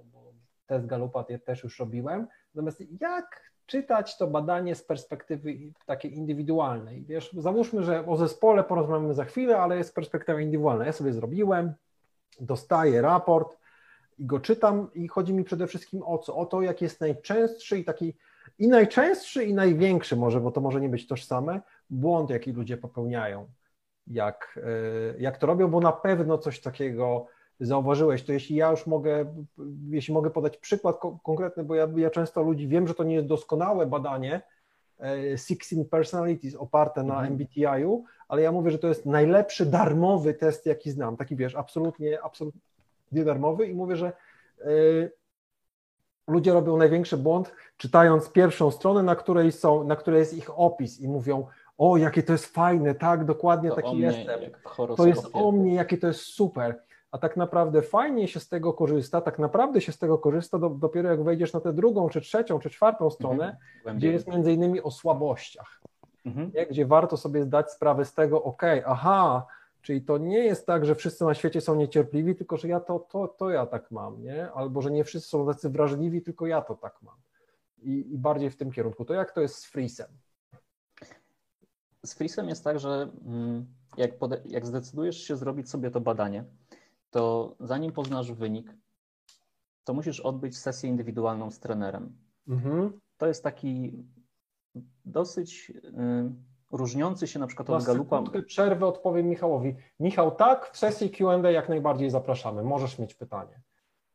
test 0.67 0.87
Galupa 0.87 1.25
te- 1.25 1.39
też 1.39 1.65
już 1.65 1.79
robiłem. 1.79 2.27
Natomiast 2.55 2.83
jak 3.01 3.51
czytać 3.67 4.17
to 4.17 4.27
badanie 4.27 4.75
z 4.75 4.85
perspektywy 4.85 5.55
takiej 5.87 6.15
indywidualnej? 6.15 7.05
Wiesz, 7.05 7.33
załóżmy, 7.33 7.83
że 7.83 8.07
o 8.07 8.17
zespole 8.17 8.65
porozmawiamy 8.65 9.15
za 9.15 9.25
chwilę, 9.25 9.59
ale 9.59 9.77
jest 9.77 9.95
perspektywa 9.95 10.41
indywidualna. 10.41 10.87
Ja 10.87 10.93
sobie 10.93 11.13
zrobiłem, 11.13 11.73
dostaję 12.41 13.03
raport 13.03 13.59
i 14.19 14.27
go 14.27 14.41
czytam 14.41 14.91
i 14.95 15.09
chodzi 15.09 15.35
mi 15.35 15.45
przede 15.45 15.67
wszystkim 15.67 16.03
o 16.03 16.19
co? 16.19 16.37
O 16.37 16.47
to, 16.47 16.63
jaki 16.63 16.85
jest 16.85 17.01
najczęstszy 17.01 17.79
i 17.79 17.85
taki 17.85 18.17
i 18.61 18.69
najczęstszy 18.69 19.45
i 19.45 19.55
największy 19.55 20.17
może, 20.17 20.41
bo 20.41 20.51
to 20.51 20.61
może 20.61 20.81
nie 20.81 20.89
być 20.89 21.07
tożsame, 21.07 21.61
błąd, 21.91 22.31
jaki 22.31 22.53
ludzie 22.53 22.77
popełniają, 22.77 23.47
jak, 24.07 24.61
e, 25.17 25.21
jak 25.21 25.39
to 25.39 25.47
robią, 25.47 25.69
bo 25.69 25.81
na 25.81 25.93
pewno 25.93 26.39
coś 26.39 26.61
takiego 26.61 27.27
zauważyłeś, 27.61 28.23
to 28.25 28.33
jeśli 28.33 28.57
ja 28.57 28.71
już 28.71 28.87
mogę, 28.87 29.35
jeśli 29.91 30.15
mogę 30.15 30.31
podać 30.31 30.57
przykład 30.57 30.99
ko- 30.99 31.19
konkretny, 31.23 31.65
bo 31.65 31.75
ja, 31.75 31.89
ja 31.97 32.11
często 32.11 32.43
ludzi, 32.43 32.69
wiem, 32.69 32.89
że 32.89 32.95
to 32.95 33.05
nie 33.05 33.15
jest 33.15 33.27
doskonałe 33.27 33.87
badanie, 33.87 34.41
e, 35.01 35.39
16 35.39 35.85
Personalities 35.91 36.55
oparte 36.55 37.03
na 37.03 37.15
Mhm. 37.15 37.33
MBTI-u, 37.33 38.05
ale 38.29 38.43
ja 38.43 38.53
mówię, 38.53 38.71
że 38.71 38.79
to 38.79 38.89
jest 38.89 39.07
najlepszy 39.07 39.67
darmowy 39.67 40.35
test, 40.35 40.67
jaki 40.67 40.91
znam, 40.91 41.17
taki 41.17 41.37
wiesz, 41.37 41.55
absolutnie, 41.55 42.23
absolutnie 42.23 43.25
darmowy 43.25 43.67
i 43.67 43.75
mówię, 43.75 43.97
że 43.97 44.13
e, 44.61 44.67
ludzie 46.31 46.53
robią 46.53 46.77
największy 46.77 47.17
błąd, 47.17 47.55
czytając 47.77 48.29
pierwszą 48.33 48.71
stronę, 48.71 49.03
na 49.03 49.17
której 49.17 49.53
są, 49.53 49.85
na 49.85 49.97
której 49.97 50.19
jest 50.21 50.35
ich 50.35 50.59
opis 50.59 51.01
i 51.01 51.09
mówią, 51.09 51.47
o, 51.79 51.97
jakie 51.97 52.23
to 52.23 52.33
jest 52.33 52.47
fajne, 52.47 52.95
tak, 52.95 53.25
dokładnie 53.25 53.71
To 53.71 53.77
taki 53.77 53.97
mnie, 53.97 54.07
jestem. 54.07 54.41
To 54.97 55.07
jest 55.07 55.29
o 55.33 55.53
mnie, 55.53 55.75
jakie 55.75 55.99
to 55.99 56.07
jest 56.07 56.21
super. 56.21 56.83
A 57.13 57.19
tak 57.19 57.37
naprawdę 57.37 57.83
fajnie 57.83 58.29
się 58.29 58.41
z 58.41 58.49
tego 58.49 58.73
korzysta, 58.73 59.21
tak 59.21 59.39
naprawdę 59.39 59.81
się 59.81 59.93
z 59.93 59.99
tego 59.99 60.19
korzysta 60.19 60.59
do, 60.59 60.71
dopiero 60.71 61.09
jak 61.11 61.23
wejdziesz 61.25 61.53
na 61.53 61.61
tę 61.61 61.73
drugą, 61.73 62.09
czy 62.09 62.21
trzecią, 62.21 62.59
czy 62.59 62.71
czwartą 62.71 63.11
stronę, 63.11 63.57
Mhm. 63.79 63.97
gdzie 63.99 64.13
jest 64.13 64.29
między 64.29 64.53
innymi 64.53 64.83
o 64.83 64.91
słabościach, 64.91 65.81
Mhm. 66.27 66.51
nie? 66.55 66.67
gdzie 66.67 66.87
warto 66.87 67.17
sobie 67.17 67.43
zdać 67.43 67.73
sprawę 67.73 68.05
z 68.05 68.15
tego, 68.15 68.43
ok, 68.43 68.63
aha, 68.87 69.47
czyli 69.83 70.03
to 70.03 70.19
nie 70.19 70.39
jest 70.39 70.67
tak, 70.67 70.87
że 70.87 70.95
wszyscy 70.95 71.25
na 71.25 71.35
świecie 71.35 71.61
są 71.61 71.75
niecierpliwi, 71.75 72.37
tylko 72.37 72.57
że 72.57 72.69
ja 72.69 72.81
to, 72.81 72.99
to, 72.99 73.29
to 73.29 73.51
ja 73.51 73.67
tak 73.67 73.91
mam, 73.91 74.23
nie? 74.23 74.53
Albo 74.53 74.83
że 74.83 74.91
nie 74.91 75.05
wszyscy 75.05 75.29
są 75.29 75.47
tacy 75.47 75.71
wrażliwi, 75.71 76.23
tylko 76.23 76.47
ja 76.47 76.63
to 76.63 76.75
tak 76.75 77.03
mam. 77.03 77.17
I, 77.79 78.15
i 78.15 78.19
bardziej 78.19 78.51
w 78.51 78.57
tym 78.57 78.73
kierunku. 78.73 79.05
To 79.05 79.15
jak 79.15 79.33
to 79.33 79.41
jest 79.41 79.55
z 79.55 79.67
Freesem? 79.67 80.09
Z 82.07 82.15
Frisem 82.15 82.49
jest 82.49 82.65
tak, 82.65 82.81
że 82.81 83.11
mm, 83.27 83.67
jak, 83.97 84.11
jak 84.45 84.67
zdecydujesz 84.67 85.23
się 85.23 85.37
zrobić 85.37 85.71
sobie 85.71 85.91
to 85.91 86.01
badanie, 86.01 86.45
to 87.11 87.55
zanim 87.61 87.93
poznasz 87.93 88.33
wynik, 88.33 88.75
to 89.85 89.95
musisz 89.95 90.21
odbyć 90.21 90.59
sesję 90.59 90.91
indywidualną 90.91 91.51
z 91.51 91.61
trenerem. 91.61 92.17
Mhm. 92.49 93.01
To 93.17 93.27
jest 93.27 93.45
taki 93.45 94.05
dosyć 95.05 95.73
różniący 96.73 97.27
się 97.27 97.39
na 97.39 97.47
przykład 97.47 97.71
od 97.71 97.85
Galupa. 97.85 98.23
przerwę 98.47 98.87
odpowiem 98.87 99.29
Michałowi. 99.29 99.77
Michał, 100.01 100.31
tak, 100.31 100.71
w 100.73 100.77
sesji 100.79 101.11
Q&A 101.11 101.51
jak 101.51 101.69
najbardziej 101.69 102.11
zapraszamy. 102.11 102.63
Możesz 102.63 102.99
mieć 102.99 103.15
pytanie. 103.15 103.61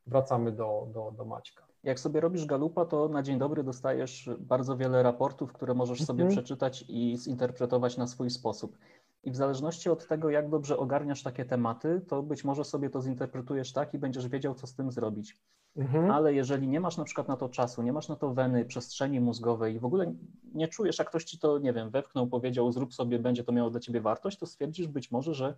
Wracamy 0.07 0.51
do, 0.51 0.87
do, 0.93 1.11
do 1.17 1.25
Maćka. 1.25 1.65
Jak 1.83 1.99
sobie 1.99 2.21
robisz 2.21 2.45
Galupa, 2.45 2.85
to 2.85 3.07
na 3.07 3.23
dzień 3.23 3.37
dobry 3.39 3.63
dostajesz 3.63 4.29
bardzo 4.39 4.77
wiele 4.77 5.03
raportów, 5.03 5.53
które 5.53 5.73
możesz 5.73 6.03
sobie 6.05 6.23
Mhm. 6.23 6.31
przeczytać 6.31 6.85
i 6.87 7.17
zinterpretować 7.17 7.97
na 7.97 8.07
swój 8.07 8.29
sposób. 8.29 8.77
I 9.23 9.31
w 9.31 9.35
zależności 9.35 9.89
od 9.89 10.07
tego, 10.07 10.29
jak 10.29 10.49
dobrze 10.49 10.77
ogarniasz 10.77 11.23
takie 11.23 11.45
tematy, 11.45 12.01
to 12.07 12.23
być 12.23 12.43
może 12.43 12.63
sobie 12.63 12.89
to 12.89 13.01
zinterpretujesz 13.01 13.73
tak 13.73 13.93
i 13.93 13.99
będziesz 13.99 14.27
wiedział, 14.27 14.55
co 14.55 14.67
z 14.67 14.75
tym 14.75 14.91
zrobić. 14.91 15.37
Mhm. 15.77 16.11
Ale 16.11 16.33
jeżeli 16.33 16.67
nie 16.67 16.79
masz 16.79 16.97
na 16.97 17.03
przykład 17.03 17.27
na 17.27 17.37
to 17.37 17.49
czasu, 17.49 17.83
nie 17.83 17.93
masz 17.93 18.07
na 18.07 18.15
to 18.15 18.33
weny, 18.33 18.65
przestrzeni 18.65 19.19
mózgowej 19.19 19.75
i 19.75 19.79
w 19.79 19.85
ogóle 19.85 20.13
nie 20.53 20.67
czujesz, 20.67 20.99
jak 20.99 21.09
ktoś 21.09 21.23
ci 21.23 21.39
to, 21.39 21.59
nie 21.59 21.73
wiem, 21.73 21.89
wepchnął, 21.89 22.27
powiedział, 22.27 22.71
zrób 22.71 22.93
sobie, 22.93 23.19
będzie 23.19 23.43
to 23.43 23.51
miało 23.51 23.69
dla 23.69 23.79
ciebie 23.79 24.01
wartość, 24.01 24.37
to 24.37 24.45
stwierdzisz 24.45 24.87
być 24.87 25.11
może, 25.11 25.33
że 25.33 25.55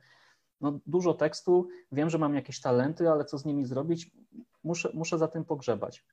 no, 0.62 0.80
dużo 0.86 1.14
tekstu, 1.14 1.68
wiem, 1.92 2.10
że 2.10 2.18
mam 2.18 2.36
jakieś 2.36 2.62
talenty, 2.62 3.10
ale 3.10 3.26
co 3.26 3.38
z 3.38 3.46
nimi 3.46 3.66
zrobić, 3.66 4.12
muszę, 4.64 4.90
muszę 4.94 5.18
za 5.18 5.28
tym 5.28 5.46
pogrzebać. 5.46 6.06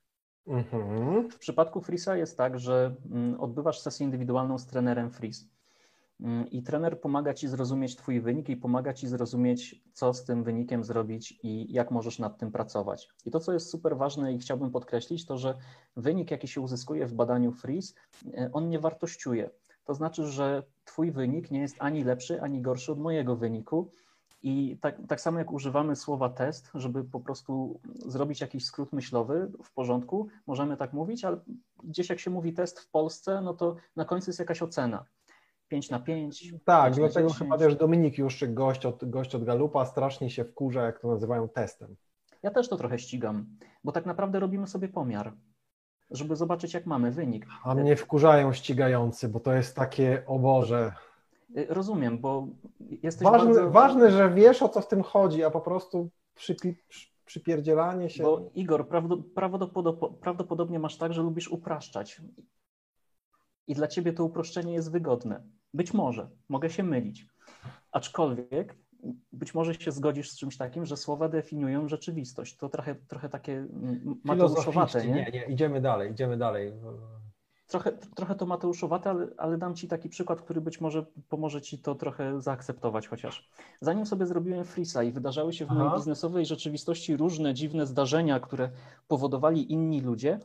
Mhm. 0.47 1.31
W 1.31 1.37
przypadku 1.37 1.81
Frisa 1.81 2.15
jest 2.15 2.37
tak, 2.37 2.59
że 2.59 2.95
mm, 3.11 3.39
odbywasz 3.39 3.79
sesję 3.79 4.05
indywidualną 4.05 4.57
z 4.57 4.65
trenerem 4.65 5.11
Fris. 5.11 5.47
Mm, 6.19 6.49
I 6.49 6.63
trener 6.63 7.01
pomaga 7.01 7.33
ci 7.33 7.47
zrozumieć 7.47 7.95
Twój 7.95 8.21
wynik 8.21 8.49
i 8.49 8.57
pomaga 8.57 8.93
ci 8.93 9.07
zrozumieć, 9.07 9.83
co 9.93 10.13
z 10.13 10.25
tym 10.25 10.43
wynikiem 10.43 10.83
zrobić 10.83 11.39
i 11.43 11.73
jak 11.73 11.91
możesz 11.91 12.19
nad 12.19 12.37
tym 12.37 12.51
pracować. 12.51 13.09
I 13.25 13.31
to, 13.31 13.39
co 13.39 13.53
jest 13.53 13.69
super 13.69 13.97
ważne 13.97 14.33
i 14.33 14.39
chciałbym 14.39 14.71
podkreślić, 14.71 15.25
to 15.25 15.37
że 15.37 15.57
wynik, 15.97 16.31
jaki 16.31 16.47
się 16.47 16.61
uzyskuje 16.61 17.07
w 17.07 17.13
badaniu 17.13 17.51
Fris, 17.51 17.95
e, 18.33 18.49
on 18.53 18.69
nie 18.69 18.79
wartościuje. 18.79 19.49
To 19.85 19.93
znaczy, 19.93 20.27
że 20.27 20.63
Twój 20.85 21.11
wynik 21.11 21.51
nie 21.51 21.59
jest 21.59 21.75
ani 21.79 22.03
lepszy, 22.03 22.41
ani 22.41 22.61
gorszy 22.61 22.91
od 22.91 22.99
mojego 22.99 23.35
wyniku. 23.35 23.91
I 24.43 24.77
tak, 24.81 24.95
tak 25.07 25.21
samo 25.21 25.39
jak 25.39 25.51
używamy 25.51 25.95
słowa 25.95 26.29
test, 26.29 26.69
żeby 26.73 27.03
po 27.03 27.19
prostu 27.19 27.79
zrobić 28.05 28.41
jakiś 28.41 28.65
skrót 28.65 28.93
myślowy 28.93 29.51
w 29.63 29.73
porządku, 29.73 30.27
możemy 30.47 30.77
tak 30.77 30.93
mówić, 30.93 31.25
ale 31.25 31.37
gdzieś 31.83 32.09
jak 32.09 32.19
się 32.19 32.31
mówi 32.31 32.53
test 32.53 32.79
w 32.79 32.89
Polsce, 32.89 33.41
no 33.41 33.53
to 33.53 33.75
na 33.95 34.05
końcu 34.05 34.29
jest 34.29 34.39
jakaś 34.39 34.61
ocena. 34.61 35.05
5 35.75 35.89
na 35.89 35.99
5. 35.99 36.53
Tak, 36.65 36.85
5 36.85 36.97
na 36.97 37.03
dlatego 37.03 37.29
10. 37.29 37.43
chyba 37.43 37.57
też 37.57 37.75
Dominik 37.75 38.17
Juszczyk, 38.17 38.53
gość 38.53 38.85
od, 38.85 39.09
gość 39.09 39.35
od 39.35 39.43
Galupa, 39.43 39.85
strasznie 39.85 40.29
się 40.29 40.45
wkurza, 40.45 40.81
jak 40.81 40.99
to 40.99 41.07
nazywają 41.07 41.49
testem. 41.49 41.95
Ja 42.43 42.51
też 42.51 42.69
to 42.69 42.77
trochę 42.77 42.99
ścigam, 42.99 43.45
bo 43.83 43.91
tak 43.91 44.05
naprawdę 44.05 44.39
robimy 44.39 44.67
sobie 44.67 44.87
pomiar, 44.87 45.33
żeby 46.11 46.35
zobaczyć, 46.35 46.73
jak 46.73 46.85
mamy 46.85 47.11
wynik. 47.11 47.47
A 47.63 47.75
mnie 47.75 47.95
wkurzają 47.95 48.53
ścigający, 48.53 49.29
bo 49.29 49.39
to 49.39 49.53
jest 49.53 49.75
takie, 49.75 50.23
o 50.27 50.39
Boże. 50.39 50.93
Y, 51.57 51.65
Rozumiem, 51.69 52.19
bo 52.19 52.47
jesteś 52.79 53.27
Ważne, 53.27 53.45
bardzo... 53.53 53.71
ważne, 53.71 54.11
że 54.11 54.29
wiesz 54.29 54.61
o 54.61 54.69
co 54.69 54.81
w 54.81 54.87
tym 54.87 55.03
chodzi, 55.03 55.43
a 55.43 55.51
po 55.51 55.61
prostu 55.61 56.09
przypi, 56.35 56.75
przy, 56.87 57.07
przypierdzielanie 57.25 58.09
się. 58.09 58.23
Bo 58.23 58.49
Igor, 58.55 58.87
prawdo- 58.87 59.23
prawdopodo- 59.35 60.13
prawdopodobnie 60.21 60.79
masz 60.79 60.97
tak, 60.97 61.13
że 61.13 61.21
lubisz 61.21 61.47
upraszczać. 61.47 62.21
I 63.67 63.75
dla 63.75 63.87
ciebie 63.87 64.13
to 64.13 64.23
uproszczenie 64.25 64.73
jest 64.73 64.91
wygodne. 64.91 65.43
Być 65.75 65.93
może, 65.93 66.29
mogę 66.49 66.69
się 66.69 66.83
mylić. 66.83 67.27
Aczkolwiek 67.91 68.75
być 69.31 69.53
może 69.53 69.73
się 69.73 69.91
zgodzisz 69.91 70.31
z 70.31 70.37
czymś 70.37 70.57
takim, 70.57 70.85
że 70.85 70.97
słowa 70.97 71.29
definiują 71.29 71.87
rzeczywistość. 71.87 72.57
To 72.57 72.69
trochę, 72.69 72.95
trochę 72.95 73.29
takie 73.29 73.53
mm, 73.53 74.21
mateuszowate, 74.23 75.07
nie? 75.07 75.13
Nie, 75.13 75.31
nie, 75.33 75.45
idziemy 75.45 75.81
dalej, 75.81 76.11
idziemy 76.11 76.37
dalej. 76.37 76.73
Trochę, 77.67 77.91
trochę 77.91 78.35
to 78.35 78.45
Mateuszowate, 78.45 79.09
ale, 79.09 79.27
ale 79.37 79.57
dam 79.57 79.75
Ci 79.75 79.87
taki 79.87 80.09
przykład, 80.09 80.41
który 80.41 80.61
być 80.61 80.81
może 80.81 81.05
pomoże 81.29 81.61
Ci 81.61 81.79
to 81.79 81.95
trochę 81.95 82.41
zaakceptować 82.41 83.07
chociaż. 83.07 83.49
Zanim 83.81 84.05
sobie 84.05 84.25
zrobiłem 84.25 84.65
Freesa 84.65 85.03
i 85.03 85.11
wydarzały 85.11 85.53
się 85.53 85.65
w 85.65 85.71
Aha. 85.71 85.79
mojej 85.79 85.95
biznesowej 85.95 86.45
rzeczywistości 86.45 87.17
różne 87.17 87.53
dziwne 87.53 87.85
zdarzenia, 87.85 88.39
które 88.39 88.69
powodowali 89.07 89.71
inni 89.71 90.01
ludzie, 90.01 90.39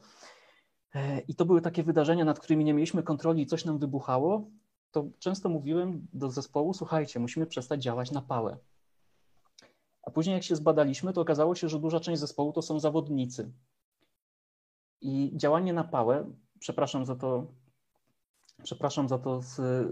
e, 0.94 1.20
i 1.20 1.34
to 1.34 1.44
były 1.44 1.60
takie 1.60 1.82
wydarzenia, 1.82 2.24
nad 2.24 2.38
którymi 2.38 2.64
nie 2.64 2.74
mieliśmy 2.74 3.02
kontroli 3.02 3.42
i 3.42 3.46
coś 3.46 3.64
nam 3.64 3.78
wybuchało, 3.78 4.50
to 4.90 5.08
często 5.18 5.48
mówiłem 5.48 6.06
do 6.12 6.30
zespołu, 6.30 6.74
słuchajcie, 6.74 7.20
musimy 7.20 7.46
przestać 7.46 7.82
działać 7.82 8.10
na 8.10 8.22
pałę. 8.22 8.58
A 10.02 10.10
później 10.10 10.34
jak 10.34 10.42
się 10.42 10.56
zbadaliśmy, 10.56 11.12
to 11.12 11.20
okazało 11.20 11.54
się, 11.54 11.68
że 11.68 11.78
duża 11.78 12.00
część 12.00 12.20
zespołu 12.20 12.52
to 12.52 12.62
są 12.62 12.80
zawodnicy. 12.80 13.52
I 15.00 15.32
działanie 15.36 15.72
na 15.72 15.84
pałę, 15.84 16.32
przepraszam 16.58 17.06
za 17.06 17.16
to, 17.16 17.46
przepraszam 18.62 19.08
za 19.08 19.18
to 19.18 19.40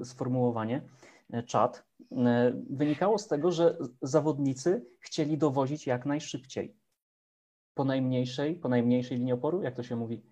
sformułowanie, 0.05 0.89
e, 1.31 1.43
czat, 1.43 1.85
e, 2.13 2.53
wynikało 2.71 3.19
z 3.19 3.29
tego, 3.29 3.53
że 3.53 3.79
zawodnicy 4.03 4.87
chcieli 5.01 5.39
dowozić 5.39 5.87
jak 5.87 6.07
najszybciej. 6.07 6.77
Po 7.75 7.85
najmniejszej, 7.85 8.57
po 8.57 8.69
najmniejszej 8.69 9.19
linii 9.19 9.33
oporu, 9.33 9.63
jak 9.63 9.75
to 9.75 9.83
się 9.83 9.97
mówi? 9.97 10.23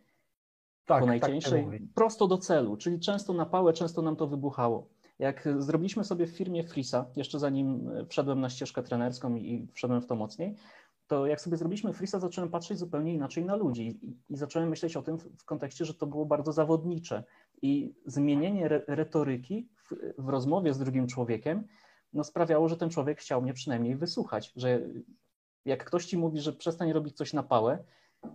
Tak, 0.87 1.01
po 1.01 1.07
tak 1.07 1.20
najcieńszej, 1.20 1.62
mówi. 1.62 1.88
prosto 1.94 2.27
do 2.27 2.38
celu, 2.38 2.77
czyli 2.77 3.01
często 3.01 3.33
na 3.33 3.46
pałę, 3.46 3.72
często 3.72 4.03
nam 4.03 4.16
to 4.16 4.27
wybuchało. 4.27 4.88
Jak 5.18 5.49
zrobiliśmy 5.59 6.05
sobie 6.05 6.27
w 6.27 6.37
firmie 6.37 6.64
Frisa, 6.64 7.07
jeszcze 7.16 7.38
zanim 7.38 7.88
e, 7.88 8.07
wszedłem 8.07 8.40
na 8.40 8.51
ścieżkę 8.51 8.83
trenerską 8.83 9.37
i 9.37 9.68
wszedłem 9.72 10.03
w 10.03 10.07
to 10.07 10.14
mocniej, 10.14 10.57
to 11.07 11.27
jak 11.27 11.40
sobie 11.40 11.57
zrobiliśmy 11.57 11.92
Frisa, 11.92 12.20
zacząłem 12.20 12.51
patrzeć 12.51 12.79
zupełnie 12.79 13.14
inaczej 13.14 13.44
na 13.44 13.57
ludzi 13.57 13.99
i, 14.03 14.16
i 14.33 14.37
zacząłem 14.37 14.68
myśleć 14.68 14.96
o 14.96 15.03
tym 15.03 15.18
w, 15.18 15.25
w 15.38 15.44
kontekście, 15.44 15.85
że 15.85 15.94
to 15.94 16.07
było 16.07 16.27
bardzo 16.27 16.53
zawodnicze 16.53 17.25
i 17.62 17.94
zmienienie 18.07 18.64
re, 18.64 18.83
retoryki 18.87 19.68
w, 19.85 19.94
w 20.18 20.29
rozmowie 20.29 20.75
z 20.75 20.79
drugim 20.79 21.07
człowiekiem 21.07 21.66
no, 22.12 22.25
sprawiało, 22.25 22.68
że 22.68 22.77
ten 22.77 22.90
człowiek 22.90 23.20
chciał 23.20 23.42
mnie 23.42 23.55
przynajmniej 23.55 23.96
wysłuchać, 23.96 24.53
że 24.57 24.81
jak 25.64 25.85
ktoś 25.85 26.07
ci 26.07 26.18
mówi, 26.18 26.40
że 26.40 26.53
przestań 26.53 26.92
robić 26.92 27.16
coś 27.16 27.33
na 27.33 27.42
pałę, 27.42 27.85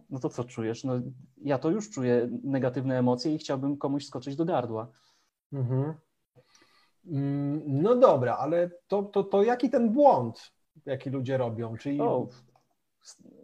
no 0.10 0.20
to 0.20 0.30
co 0.30 0.44
czujesz? 0.44 0.84
No, 0.84 0.94
ja 1.38 1.58
to 1.60 1.70
już 1.70 1.90
czuję 1.90 2.30
negatywne 2.44 3.00
emocje 3.00 3.36
i 3.36 3.38
chciałbym 3.38 3.78
komuś 3.78 4.06
skoczyć 4.06 4.36
do 4.36 4.46
gardła. 4.46 4.92
Mhm. 5.54 5.94
Mm, 7.06 7.82
No 7.82 7.96
dobra, 7.96 8.38
ale 8.38 8.70
to, 8.88 9.04
to, 9.04 9.24
to 9.24 9.44
jaki 9.44 9.70
ten 9.70 9.90
błąd, 9.94 10.52
jaki 10.86 11.10
ludzie 11.10 11.38
robią? 11.38 11.78
Czyli 11.78 12.02
O, 12.02 12.28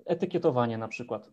etykietowanie 0.05 0.77
na 0.77 0.87
przykład. 0.87 1.31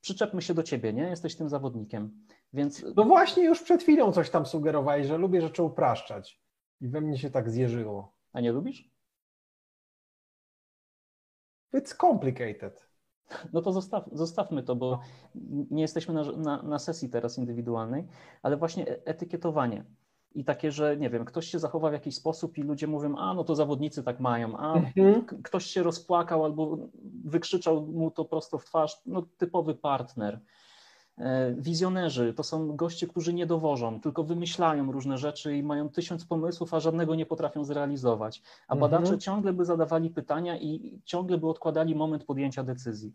Przyczepmy 0.00 0.42
się 0.42 0.54
do 0.54 0.62
ciebie, 0.62 0.92
nie? 0.92 1.02
Jesteś 1.02 1.36
tym 1.36 1.48
zawodnikiem. 1.48 2.26
Więc 2.52 2.84
No 2.96 3.04
właśnie 3.04 3.44
już 3.44 3.62
przed 3.62 3.82
chwilą 3.82 4.12
coś 4.12 4.30
tam 4.30 4.46
sugerowałeś, 4.46 5.06
że 5.06 5.18
lubię 5.18 5.40
rzeczy 5.40 5.62
upraszczać. 5.62 6.40
I 6.80 6.88
we 6.88 7.00
mnie 7.00 7.18
się 7.18 7.30
tak 7.30 7.50
zjeżyło. 7.50 8.12
a 8.32 8.40
nie 8.40 8.52
lubisz? 8.52 8.90
It's 11.74 11.96
complicated. 12.00 12.85
No 13.52 13.62
to 13.62 13.72
zostaw, 13.72 14.04
zostawmy 14.12 14.62
to, 14.62 14.76
bo 14.76 15.00
nie 15.70 15.82
jesteśmy 15.82 16.14
na, 16.14 16.22
na, 16.32 16.62
na 16.62 16.78
sesji 16.78 17.08
teraz 17.08 17.38
indywidualnej, 17.38 18.06
ale 18.42 18.56
właśnie 18.56 18.88
e- 18.88 19.06
etykietowanie. 19.06 19.84
I 20.34 20.44
takie, 20.44 20.72
że 20.72 20.96
nie 20.96 21.10
wiem, 21.10 21.24
ktoś 21.24 21.46
się 21.46 21.58
zachowa 21.58 21.90
w 21.90 21.92
jakiś 21.92 22.16
sposób 22.16 22.58
i 22.58 22.62
ludzie 22.62 22.86
mówią, 22.86 23.16
a 23.16 23.34
no 23.34 23.44
to 23.44 23.54
zawodnicy 23.54 24.02
tak 24.02 24.20
mają, 24.20 24.56
a 24.56 24.74
Mhm. 24.74 25.24
ktoś 25.42 25.66
się 25.66 25.82
rozpłakał 25.82 26.44
albo 26.44 26.78
wykrzyczał 27.24 27.86
mu 27.86 28.10
to 28.10 28.24
prosto 28.24 28.58
w 28.58 28.64
twarz, 28.64 29.02
no 29.06 29.22
typowy 29.38 29.74
partner. 29.74 30.40
E, 31.18 31.54
Wizjonerzy 31.58 32.34
to 32.34 32.42
są 32.42 32.76
goście, 32.76 33.06
którzy 33.06 33.34
nie 33.34 33.46
dowożą, 33.46 34.00
tylko 34.00 34.24
wymyślają 34.24 34.92
różne 34.92 35.18
rzeczy 35.18 35.56
i 35.56 35.62
mają 35.62 35.88
tysiąc 35.88 36.24
pomysłów, 36.26 36.74
a 36.74 36.80
żadnego 36.80 37.14
nie 37.14 37.26
potrafią 37.26 37.64
zrealizować. 37.64 38.42
A 38.68 38.74
Mhm. 38.74 38.90
badacze 38.90 39.18
ciągle 39.18 39.52
by 39.52 39.64
zadawali 39.64 40.10
pytania 40.10 40.56
i 40.58 41.00
ciągle 41.04 41.38
by 41.38 41.48
odkładali 41.48 41.94
moment 41.94 42.24
podjęcia 42.24 42.62
decyzji. 42.64 43.14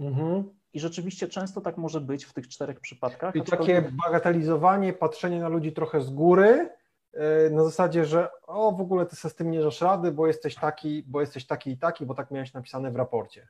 Mhm. 0.00 0.44
I 0.72 0.80
rzeczywiście 0.80 1.28
często 1.28 1.60
tak 1.60 1.76
może 1.76 2.00
być 2.00 2.24
w 2.24 2.32
tych 2.32 2.48
czterech 2.48 2.80
przypadkach. 2.80 3.36
I 3.36 3.40
aczkolwiek- 3.40 3.58
takie 3.84 3.92
bagatelizowanie, 4.06 4.92
patrzenie 4.92 5.40
na 5.40 5.48
ludzi 5.48 5.72
trochę 5.72 6.00
z 6.00 6.10
góry, 6.10 6.68
yy, 7.12 7.20
na 7.50 7.64
zasadzie, 7.64 8.04
że 8.04 8.28
o 8.46 8.72
w 8.72 8.80
ogóle 8.80 9.06
ty 9.06 9.16
sobie 9.16 9.32
z 9.32 9.34
tym 9.36 9.50
nie 9.50 9.60
dasz 9.60 9.80
rady, 9.80 10.12
bo 10.12 10.26
jesteś 10.26 10.54
taki, 10.54 11.02
bo 11.06 11.20
jesteś 11.20 11.46
taki 11.46 11.70
i 11.70 11.78
taki, 11.78 12.06
bo 12.06 12.14
tak 12.14 12.30
miałeś 12.30 12.52
napisane 12.52 12.90
w 12.90 12.96
raporcie. 12.96 13.48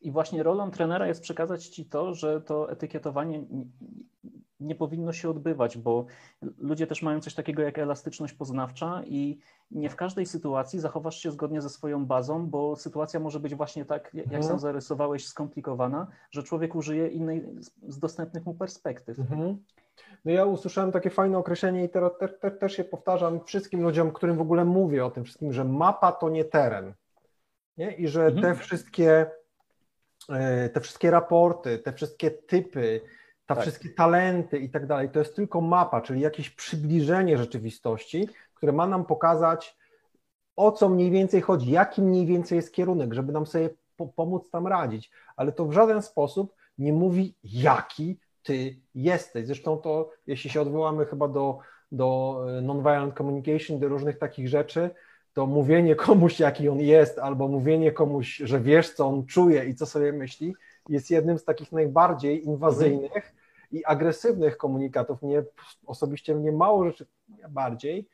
I 0.00 0.10
właśnie 0.10 0.42
rolą 0.42 0.70
trenera 0.70 1.06
jest 1.06 1.22
przekazać 1.22 1.66
ci 1.66 1.84
to, 1.86 2.14
że 2.14 2.40
to 2.40 2.70
etykietowanie 2.70 3.44
nie, 4.60 4.74
powinno 4.74 5.12
się 5.12 5.30
odbywać, 5.30 5.78
bo 5.78 6.06
ludzie 6.58 6.86
też 6.86 7.02
mają 7.02 7.20
coś 7.20 7.34
takiego 7.34 7.62
jak 7.62 7.78
elastyczność 7.78 8.34
poznawcza 8.34 9.02
i 9.06 9.38
nie 9.70 9.90
w 9.90 9.96
każdej 9.96 10.26
sytuacji 10.26 10.80
zachowasz 10.80 11.16
się 11.18 11.30
zgodnie 11.32 11.60
ze 11.60 11.68
swoją 11.68 12.06
bazą, 12.06 12.46
bo 12.46 12.76
sytuacja 12.76 13.20
może 13.20 13.40
być 13.40 13.54
właśnie 13.54 13.84
tak, 13.84 14.10
jak 14.14 14.24
Mhm. 14.26 14.42
sam 14.42 14.58
zarysowałeś, 14.58 15.26
skomplikowana, 15.26 16.06
że 16.30 16.42
człowiek 16.42 16.74
użyje 16.74 17.08
innej 17.08 17.44
z- 17.88 17.98
dostępnych 17.98 18.46
mu 18.46 18.54
perspektyw. 18.54 19.18
Mhm. 19.18 19.56
No 20.24 20.32
ja 20.32 20.44
usłyszałem 20.44 20.92
takie 20.92 21.10
fajne 21.10 21.38
określenie 21.38 21.84
i 21.84 21.88
teraz 21.88 22.12
te, 22.20 22.28
te, 22.28 22.50
też 22.50 22.78
je 22.78 22.84
powtarzam 22.84 23.40
wszystkim 23.44 23.82
ludziom, 23.82 24.12
którym 24.12 24.36
w 24.36 24.40
ogóle 24.40 24.64
mówię 24.64 25.04
o 25.04 25.10
tym 25.10 25.24
wszystkim, 25.24 25.52
że 25.52 25.64
mapa 25.64 26.12
to 26.12 26.28
nie 26.28 26.44
teren. 26.44 26.94
Nie? 27.76 27.92
I 27.92 28.08
że 28.08 28.26
Mhm. 28.26 28.42
te 28.42 28.54
wszystkie 28.60 29.26
te 30.72 30.80
wszystkie 30.80 31.10
raporty, 31.10 31.78
te 31.78 31.92
wszystkie 31.92 32.30
typy, 32.30 33.00
te 33.46 33.54
Tak. 33.54 33.60
wszystkie 33.60 33.88
talenty 33.88 34.58
i 34.58 34.70
tak 34.70 34.86
dalej, 34.86 35.10
to 35.10 35.18
jest 35.18 35.36
tylko 35.36 35.60
mapa, 35.60 36.00
czyli 36.00 36.20
jakieś 36.20 36.50
przybliżenie 36.50 37.38
rzeczywistości, 37.38 38.28
które 38.54 38.72
ma 38.72 38.86
nam 38.86 39.04
pokazać, 39.04 39.76
o 40.56 40.72
co 40.72 40.88
mniej 40.88 41.10
więcej 41.10 41.40
chodzi, 41.40 41.70
jaki 41.70 42.02
mniej 42.02 42.26
więcej 42.26 42.56
jest 42.56 42.72
kierunek, 42.72 43.14
żeby 43.14 43.32
nam 43.32 43.46
sobie 43.46 43.70
po, 43.96 44.06
pomóc 44.06 44.50
tam 44.50 44.66
radzić. 44.66 45.10
Ale 45.36 45.52
to 45.52 45.66
w 45.66 45.72
żaden 45.72 46.02
sposób 46.02 46.54
nie 46.78 46.92
mówi, 46.92 47.34
jaki 47.42 48.20
ty 48.42 48.80
jesteś. 48.94 49.46
Zresztą 49.46 49.76
to, 49.76 50.10
jeśli 50.26 50.50
się 50.50 50.60
odwołamy 50.60 51.06
chyba 51.06 51.28
do, 51.28 51.58
do 51.92 52.38
e, 52.48 52.60
nonviolent 52.60 53.16
communication, 53.16 53.78
do 53.78 53.88
różnych 53.88 54.18
takich 54.18 54.48
rzeczy, 54.48 54.90
to 55.36 55.46
mówienie 55.46 55.96
komuś, 55.96 56.40
jaki 56.40 56.68
on 56.68 56.80
jest, 56.80 57.18
albo 57.18 57.48
mówienie 57.48 57.92
komuś, 57.92 58.36
że 58.36 58.60
wiesz, 58.60 58.94
co 58.94 59.06
on 59.06 59.26
czuje 59.26 59.64
i 59.64 59.74
co 59.74 59.86
sobie 59.86 60.12
myśli, 60.12 60.54
jest 60.88 61.10
jednym 61.10 61.38
z 61.38 61.44
takich 61.44 61.72
najbardziej 61.72 62.44
inwazyjnych 62.44 63.34
i 63.72 63.84
agresywnych 63.84 64.56
komunikatów. 64.56 65.22
Mnie 65.22 65.44
osobiście 65.86 66.34
mnie 66.34 66.52
mało 66.52 66.84
rzeczy 66.84 67.06
bardziej, 67.48 68.08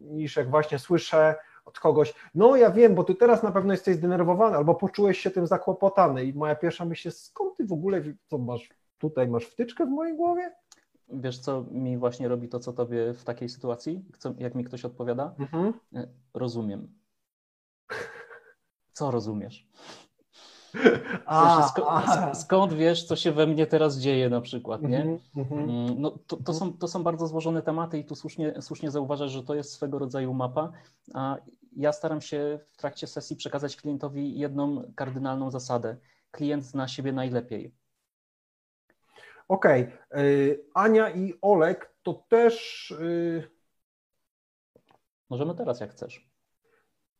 niż 0.00 0.36
jak 0.36 0.50
właśnie 0.50 0.78
słyszę 0.78 1.34
od 1.64 1.78
kogoś, 1.78 2.14
no 2.34 2.56
ja 2.56 2.70
wiem, 2.70 2.94
bo 2.94 3.04
ty 3.04 3.14
teraz 3.14 3.42
na 3.42 3.52
pewno 3.52 3.72
jesteś 3.72 3.96
zdenerwowany, 3.96 4.56
albo 4.56 4.74
poczułeś 4.74 5.18
się 5.18 5.30
tym 5.30 5.46
zakłopotany 5.46 6.24
i 6.24 6.34
moja 6.34 6.54
pierwsza 6.54 6.84
myśl 6.84 7.08
jest, 7.08 7.24
skąd 7.24 7.56
ty 7.56 7.64
w 7.64 7.72
ogóle, 7.72 8.02
co 8.26 8.38
masz, 8.38 8.68
tutaj 8.98 9.28
masz 9.28 9.44
wtyczkę 9.44 9.86
w 9.86 9.90
mojej 9.90 10.16
głowie? 10.16 10.52
Wiesz, 11.10 11.38
co 11.38 11.64
mi 11.70 11.98
właśnie 11.98 12.28
robi 12.28 12.48
to, 12.48 12.60
co 12.60 12.72
tobie 12.72 13.14
w 13.14 13.24
takiej 13.24 13.48
sytuacji, 13.48 14.04
co, 14.18 14.34
jak 14.38 14.54
mi 14.54 14.64
ktoś 14.64 14.84
odpowiada? 14.84 15.34
Mhm. 15.38 15.72
E, 15.94 16.08
Rozumiem. 16.34 16.98
Co 18.92 19.10
rozumiesz? 19.10 19.68
A. 21.26 22.34
skąd 22.34 22.72
wiesz, 22.72 23.04
co 23.04 23.16
się 23.16 23.32
we 23.32 23.46
mnie 23.46 23.66
teraz 23.66 23.98
dzieje 23.98 24.30
na 24.30 24.40
przykład, 24.40 24.82
nie? 24.82 25.02
Mhm, 25.02 25.18
mhm. 25.36 25.70
Mm, 25.70 26.00
No, 26.00 26.10
to, 26.26 26.36
to, 26.36 26.54
są, 26.54 26.72
to 26.72 26.88
są 26.88 27.02
bardzo 27.02 27.26
złożone 27.26 27.62
tematy 27.62 27.98
i 27.98 28.04
tu 28.04 28.14
słusznie, 28.14 28.62
słusznie 28.62 28.90
zauważasz, 28.90 29.30
że 29.30 29.42
to 29.42 29.54
jest 29.54 29.72
swego 29.72 29.98
rodzaju 29.98 30.34
mapa, 30.34 30.72
a 31.14 31.36
ja 31.76 31.92
staram 31.92 32.20
się 32.20 32.58
w 32.66 32.76
trakcie 32.76 33.06
sesji 33.06 33.36
przekazać 33.36 33.76
klientowi 33.76 34.38
jedną 34.38 34.92
kardynalną 34.94 35.50
zasadę. 35.50 35.96
Klient 36.30 36.64
zna 36.64 36.88
siebie 36.88 37.12
najlepiej. 37.12 37.74
Okej, 39.48 39.92
y, 40.16 40.64
Ania 40.74 41.10
i 41.10 41.34
Olek 41.42 41.94
to 42.02 42.14
też 42.28 42.90
y, 42.90 43.58
Możemy 45.30 45.54
teraz, 45.54 45.80
jak 45.80 45.90
chcesz. 45.90 46.30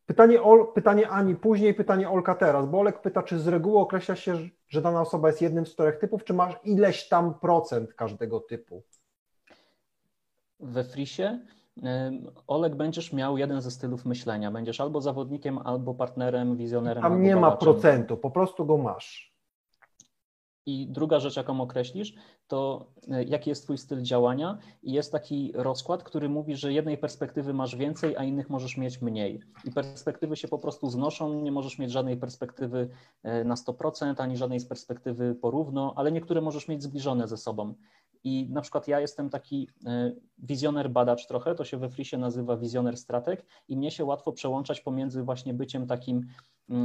pytanie, 0.05 0.41
Ol, 0.41 0.73
pytanie 0.73 1.09
Ani 1.09 1.35
później, 1.35 1.73
pytanie 1.73 2.09
Olka 2.09 2.35
teraz, 2.35 2.65
bo 2.65 2.79
Olek 2.79 3.01
pyta, 3.01 3.23
czy 3.23 3.39
z 3.39 3.47
reguły 3.47 3.79
określa 3.79 4.15
się, 4.15 4.49
że 4.67 4.81
dana 4.81 5.01
osoba 5.01 5.27
jest 5.27 5.41
jednym 5.41 5.65
z 5.65 5.71
czterech 5.71 5.99
typów, 5.99 6.23
czy 6.23 6.33
masz 6.33 6.55
ileś 6.63 7.07
tam 7.07 7.39
procent 7.39 7.93
każdego 7.93 8.39
typu? 8.39 8.83
We 10.59 10.83
Frisie 10.83 11.39
ym, 11.77 12.31
Olek 12.47 12.75
będziesz 12.75 13.13
miał 13.13 13.37
jeden 13.37 13.61
ze 13.61 13.71
stylów 13.71 14.05
myślenia. 14.05 14.51
Będziesz 14.51 14.81
albo 14.81 15.01
zawodnikiem, 15.01 15.57
albo 15.57 15.93
partnerem, 15.93 16.57
wizjonerem. 16.57 17.03
Tam 17.03 17.23
nie 17.23 17.35
ma 17.35 17.57
procentu, 17.57 18.17
po 18.17 18.31
prostu 18.31 18.65
go 18.65 18.77
masz. 18.77 19.28
I 20.69 20.87
druga 20.87 21.19
rzecz, 21.19 21.37
jaką 21.37 21.61
określisz, 21.61 22.13
to 22.47 22.85
e, 23.11 23.23
jaki 23.23 23.49
jest 23.49 23.63
Twój 23.63 23.77
styl 23.77 24.01
działania. 24.01 24.57
I 24.83 24.91
jest 24.91 25.11
taki 25.11 25.51
rozkład, 25.55 26.03
który 26.03 26.29
mówi, 26.29 26.55
że 26.55 26.73
jednej 26.73 26.97
perspektywy 26.97 27.53
masz 27.53 27.75
więcej, 27.75 28.17
a 28.17 28.23
innych 28.23 28.49
możesz 28.49 28.77
mieć 28.77 29.01
mniej. 29.01 29.41
I 29.65 29.71
perspektywy 29.71 30.35
się 30.35 30.47
po 30.47 30.59
prostu 30.59 30.89
znoszą, 30.89 31.41
nie 31.41 31.51
możesz 31.51 31.79
mieć 31.79 31.91
żadnej 31.91 32.17
perspektywy 32.17 32.89
e, 33.23 33.43
na 33.43 33.55
100%, 33.55 34.21
ani 34.21 34.37
żadnej 34.37 34.59
z 34.59 34.65
perspektywy 34.65 35.35
porówno, 35.35 35.93
ale 35.95 36.11
niektóre 36.11 36.41
możesz 36.41 36.67
mieć 36.67 36.83
zbliżone 36.83 37.27
ze 37.27 37.37
sobą. 37.37 37.73
I 38.23 38.49
na 38.49 38.61
przykład 38.61 38.87
ja 38.87 38.99
jestem 38.99 39.29
taki 39.29 39.69
e, 39.85 40.11
wizjoner 40.37 40.89
badacz 40.89 41.27
trochę, 41.27 41.55
to 41.55 41.65
się 41.65 41.77
we 41.77 41.89
Frisie 41.89 42.17
nazywa 42.17 42.57
wizjoner 42.57 42.97
strateg 42.97 43.45
i 43.67 43.77
mnie 43.77 43.91
się 43.91 44.05
łatwo 44.05 44.31
przełączać 44.31 44.81
pomiędzy 44.81 45.23
właśnie 45.23 45.53
byciem 45.53 45.87
takim 45.87 46.27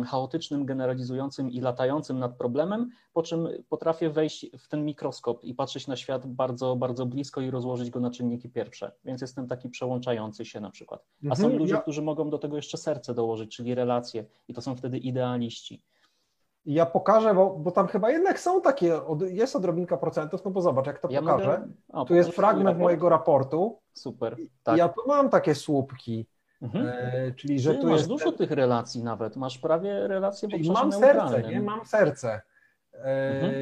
chaotycznym, 0.06 0.66
generalizującym 0.66 1.50
i 1.50 1.60
latającym 1.60 2.18
nad 2.18 2.36
problemem, 2.36 2.90
po 3.12 3.22
czym 3.22 3.48
potrafię 3.68 4.10
wejść 4.10 4.46
w 4.58 4.68
ten 4.68 4.84
mikroskop 4.84 5.44
i 5.44 5.54
patrzeć 5.54 5.86
na 5.86 5.96
świat 5.96 6.26
bardzo, 6.26 6.76
bardzo 6.76 7.06
blisko 7.06 7.40
i 7.40 7.50
rozłożyć 7.50 7.90
go 7.90 8.00
na 8.00 8.10
czynniki 8.10 8.48
pierwsze. 8.48 8.92
Więc 9.04 9.20
jestem 9.20 9.46
taki 9.48 9.68
przełączający 9.68 10.44
się 10.44 10.60
na 10.60 10.70
przykład. 10.70 11.04
A 11.30 11.34
są 11.34 11.42
Mhm, 11.42 11.58
ludzie, 11.58 11.74
ja- 11.74 11.80
którzy 11.80 12.02
mogą 12.02 12.30
do 12.30 12.38
tego 12.38 12.56
jeszcze 12.56 12.78
serce 12.78 13.14
dołożyć, 13.14 13.56
czyli 13.56 13.74
relacje 13.74 14.24
i 14.48 14.54
to 14.54 14.60
są 14.60 14.76
wtedy 14.76 14.98
idealiści. 14.98 15.82
Ja 16.66 16.86
pokażę, 16.86 17.34
bo, 17.34 17.50
bo 17.58 17.70
tam 17.70 17.86
chyba 17.88 18.10
jednak 18.10 18.40
są 18.40 18.60
takie, 18.60 19.00
jest 19.30 19.56
odrobinka 19.56 19.96
procentów, 19.96 20.44
no 20.44 20.50
bo 20.50 20.60
zobacz, 20.62 20.86
jak 20.86 20.98
to 20.98 21.08
Ja 21.10 21.20
pokażę. 21.20 21.46
mogę... 21.46 21.72
O, 21.92 22.04
Tu 22.04 22.14
jest 22.14 22.30
fragment 22.30 22.66
raport? 22.66 22.82
mojego 22.82 23.08
raportu. 23.08 23.78
Super, 23.92 24.36
tak. 24.62 24.78
Ja 24.78 24.88
tu 24.88 25.00
mam 25.06 25.28
takie 25.28 25.54
słupki, 25.54 26.26
Mhm. 26.64 26.86
e, 26.86 27.32
czyli 27.32 27.60
że 27.60 27.74
tu 27.74 27.86
masz 27.86 27.96
jest. 27.96 28.08
dużo 28.08 28.32
tych 28.32 28.50
relacji 28.50 29.04
nawet, 29.04 29.36
masz 29.36 29.58
prawie 29.58 30.08
relacje 30.08 30.48
Czyli 30.48 30.70
mam 30.70 30.92
serce, 30.92 31.42
nie? 31.42 31.60
Mam 31.60 31.84
serce. 31.86 32.40
E, 32.92 33.30
Mhm. 33.34 33.54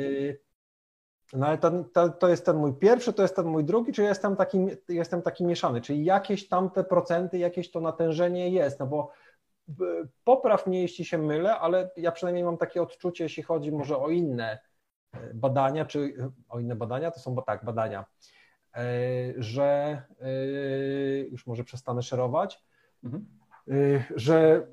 No 1.33 1.47
ale 1.47 1.59
ten, 1.59 1.85
to, 1.85 2.09
to 2.09 2.29
jest 2.29 2.47
ten 2.47 2.57
mój 2.57 2.75
pierwszy, 2.75 3.13
to 3.13 3.23
jest 3.23 3.37
ten 3.37 3.47
mój 3.47 3.65
drugi, 3.65 3.93
czy 3.93 4.03
jestem 4.03 4.37
taki, 4.37 4.67
jestem 4.89 5.23
taki 5.23 5.45
mieszany, 5.45 5.81
czyli 5.81 6.05
jakieś 6.05 6.49
tam 6.49 6.71
te 6.71 6.85
procenty, 6.85 7.39
jakieś 7.39 7.71
to 7.71 7.81
natężenie 7.81 8.51
jest, 8.51 8.81
no 8.81 8.87
bo 8.87 9.11
b- 9.69 9.85
popraw 10.25 10.67
mnie, 10.67 10.83
jeśli 10.83 11.05
się 11.05 11.19
mylę, 11.19 11.59
ale 11.59 11.91
ja 11.97 12.13
przynajmniej 12.13 12.45
mam 12.45 12.57
takie 12.59 12.83
odczucie, 12.83 13.25
jeśli 13.25 13.43
chodzi 13.43 13.73
może 13.73 13.99
o 13.99 14.09
inne 14.09 14.59
e, 15.15 15.35
badania, 15.35 15.85
czy 15.85 16.15
o 16.49 16.61
inne 16.61 16.77
badania, 16.77 17.11
to 17.11 17.21
są, 17.21 17.35
bo 17.35 17.43
tak, 17.43 17.65
badania, 17.65 18.05
e, 18.75 18.83
że 19.37 20.03
e, 20.21 20.29
już 21.19 21.47
może 21.47 21.65
przestanę 21.65 22.03
szerować, 22.03 22.63
Mhm. 23.05 23.27
y, 23.69 24.05
że 24.17 24.67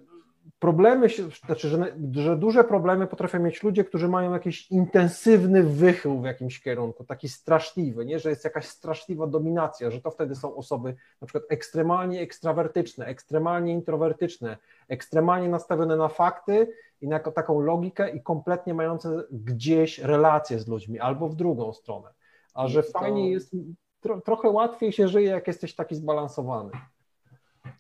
problemy, 0.60 1.10
się, 1.10 1.24
znaczy, 1.46 1.70
że, 1.70 1.96
że 2.12 2.38
duże 2.38 2.64
problemy 2.64 3.08
potrafią 3.08 3.40
mieć 3.40 3.64
ludzie, 3.64 3.84
którzy 3.84 4.08
mają 4.08 4.34
jakiś 4.34 4.72
intensywny 4.72 5.64
wychył 5.64 6.22
w 6.22 6.26
jakimś 6.26 6.62
kierunku, 6.62 7.04
taki 7.04 7.30
straszliwy, 7.30 8.06
nie? 8.06 8.20
że 8.20 8.30
jest 8.30 8.44
jakaś 8.44 8.66
straszliwa 8.66 9.28
dominacja, 9.28 9.92
że 9.92 10.02
to 10.02 10.12
wtedy 10.12 10.36
są 10.36 10.56
osoby 10.56 10.96
na 11.22 11.28
przykład 11.28 11.44
ekstremalnie 11.50 12.22
ekstrawertyczne, 12.22 13.06
ekstremalnie 13.06 13.74
introwertyczne, 13.74 14.58
ekstremalnie 14.88 15.50
nastawione 15.50 15.96
na 15.96 16.08
fakty 16.08 16.68
i 17.02 17.08
na 17.08 17.20
taką 17.20 17.60
logikę 17.60 18.10
i 18.10 18.24
kompletnie 18.24 18.74
mające 18.74 19.24
gdzieś 19.32 20.00
relacje 20.00 20.60
z 20.60 20.68
ludźmi, 20.68 21.00
albo 21.00 21.30
w 21.30 21.36
drugą 21.36 21.74
stronę. 21.74 22.10
A 22.54 22.68
że 22.68 22.84
To- 22.84 23.00
fajnie 23.00 23.32
jest, 23.32 23.56
tro, 24.00 24.22
trochę 24.22 24.50
łatwiej 24.50 24.92
się 24.92 25.08
żyje, 25.08 25.30
jak 25.30 25.48
jesteś 25.48 25.76
taki 25.76 25.96
zbalansowany. 25.96 26.72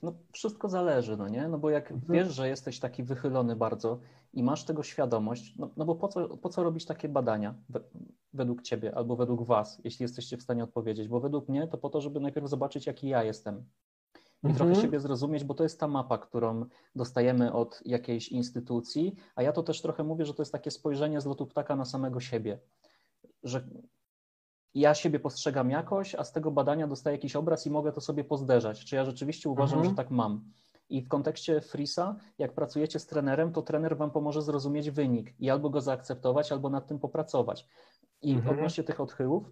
No 0.03 0.13
wszystko 0.31 0.69
zależy, 0.69 1.17
no 1.17 1.27
nie? 1.27 1.47
No 1.47 1.57
bo 1.57 1.69
jak 1.69 1.91
Mhm. 1.91 2.13
wiesz, 2.13 2.35
że 2.35 2.49
jesteś 2.49 2.79
taki 2.79 3.03
wychylony 3.03 3.55
bardzo 3.55 3.99
i 4.33 4.43
masz 4.43 4.65
tego 4.65 4.83
świadomość, 4.83 5.55
no, 5.57 5.69
no 5.77 5.85
bo 5.85 5.95
po 5.95 6.07
co, 6.07 6.37
po 6.37 6.49
co 6.49 6.63
robić 6.63 6.85
takie 6.85 7.09
badania 7.09 7.55
we, 7.69 7.79
według 8.33 8.61
ciebie 8.61 8.95
albo 8.95 9.15
według 9.15 9.43
was, 9.43 9.81
jeśli 9.83 10.03
jesteście 10.03 10.37
w 10.37 10.41
stanie 10.43 10.63
odpowiedzieć? 10.63 11.07
Bo 11.07 11.19
według 11.19 11.49
mnie 11.49 11.67
to 11.67 11.77
po 11.77 11.89
to, 11.89 12.01
żeby 12.01 12.19
najpierw 12.19 12.49
zobaczyć, 12.49 12.87
jaki 12.87 13.07
ja 13.09 13.23
jestem. 13.23 13.63
I 14.43 14.47
Mhm. 14.47 14.55
trochę 14.55 14.81
siebie 14.81 14.99
zrozumieć, 14.99 15.43
bo 15.43 15.53
to 15.53 15.63
jest 15.63 15.79
ta 15.79 15.87
mapa, 15.87 16.17
którą 16.17 16.65
dostajemy 16.95 17.53
od 17.53 17.81
jakiejś 17.85 18.29
instytucji, 18.29 19.15
a 19.35 19.43
ja 19.43 19.51
to 19.51 19.63
też 19.63 19.81
trochę 19.81 20.03
mówię, 20.03 20.25
że 20.25 20.33
to 20.33 20.41
jest 20.41 20.51
takie 20.51 20.71
spojrzenie 20.71 21.21
z 21.21 21.25
lotu 21.25 21.47
ptaka 21.47 21.75
na 21.75 21.85
samego 21.85 22.19
siebie, 22.19 22.59
że 23.43 23.67
ja 24.75 24.93
siebie 24.95 25.19
postrzegam 25.19 25.69
jakoś, 25.69 26.15
a 26.15 26.23
z 26.23 26.31
tego 26.31 26.51
badania 26.51 26.87
dostaję 26.87 27.15
jakiś 27.15 27.35
obraz 27.35 27.65
i 27.67 27.69
mogę 27.71 27.91
to 27.91 28.01
sobie 28.01 28.23
pozderzać, 28.23 28.85
czy 28.85 28.95
ja 28.95 29.05
rzeczywiście 29.05 29.49
uważam, 29.49 29.79
Mhm. 29.79 29.91
że 29.91 29.97
tak 29.97 30.11
mam. 30.11 30.43
I 30.89 31.01
w 31.01 31.07
kontekście 31.07 31.61
Frisa, 31.61 32.15
jak 32.37 32.53
pracujecie 32.53 32.99
z 32.99 33.05
trenerem, 33.07 33.53
to 33.53 33.61
trener 33.61 33.97
wam 33.97 34.11
pomoże 34.11 34.41
zrozumieć 34.41 34.91
wynik 34.91 35.33
i 35.39 35.49
albo 35.49 35.69
go 35.69 35.81
zaakceptować, 35.81 36.51
albo 36.51 36.69
nad 36.69 36.87
tym 36.87 36.99
popracować. 36.99 37.67
I 38.21 38.33
Mhm. 38.33 38.55
odnośnie 38.57 38.83
tych 38.83 38.99
odchyłów, 39.01 39.51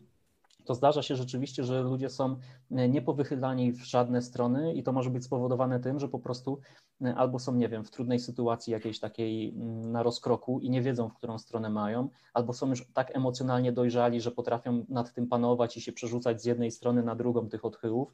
to 0.68 0.76
zdarza 0.76 1.02
się 1.02 1.16
rzeczywiście, 1.16 1.64
że 1.64 1.82
ludzie 1.82 2.10
są 2.10 2.36
e, 2.72 2.90
niepowychylani 2.90 3.74
w 3.74 3.84
żadne 3.84 4.22
strony 4.22 4.74
i 4.74 4.84
to 4.84 4.92
może 4.92 5.10
być 5.10 5.24
spowodowane 5.24 5.80
tym, 5.80 6.00
że 6.00 6.10
po 6.10 6.20
prostu 6.20 6.60
e, 7.02 7.16
albo 7.16 7.40
są, 7.40 7.56
nie 7.56 7.70
wiem, 7.70 7.84
w 7.84 7.92
trudnej 7.92 8.20
sytuacji 8.20 8.74
jakiejś 8.74 9.00
takiej 9.00 9.50
mm, 9.50 9.92
na 9.92 10.04
rozkroku 10.04 10.60
i 10.60 10.70
nie 10.70 10.82
wiedzą, 10.82 11.10
w 11.10 11.14
którą 11.14 11.38
stronę 11.38 11.70
mają, 11.70 12.10
albo 12.34 12.54
są 12.54 12.70
już 12.70 12.88
tak 12.94 13.16
emocjonalnie 13.16 13.72
dojrzali, 13.72 14.22
że 14.22 14.32
potrafią 14.32 14.86
nad 14.90 15.14
tym 15.14 15.28
panować 15.28 15.78
i 15.78 15.82
się 15.82 15.92
przerzucać 15.92 16.42
z 16.42 16.46
jednej 16.46 16.72
strony 16.72 17.04
na 17.04 17.16
drugą 17.16 17.50
tych 17.50 17.66
odchyłów, 17.66 18.14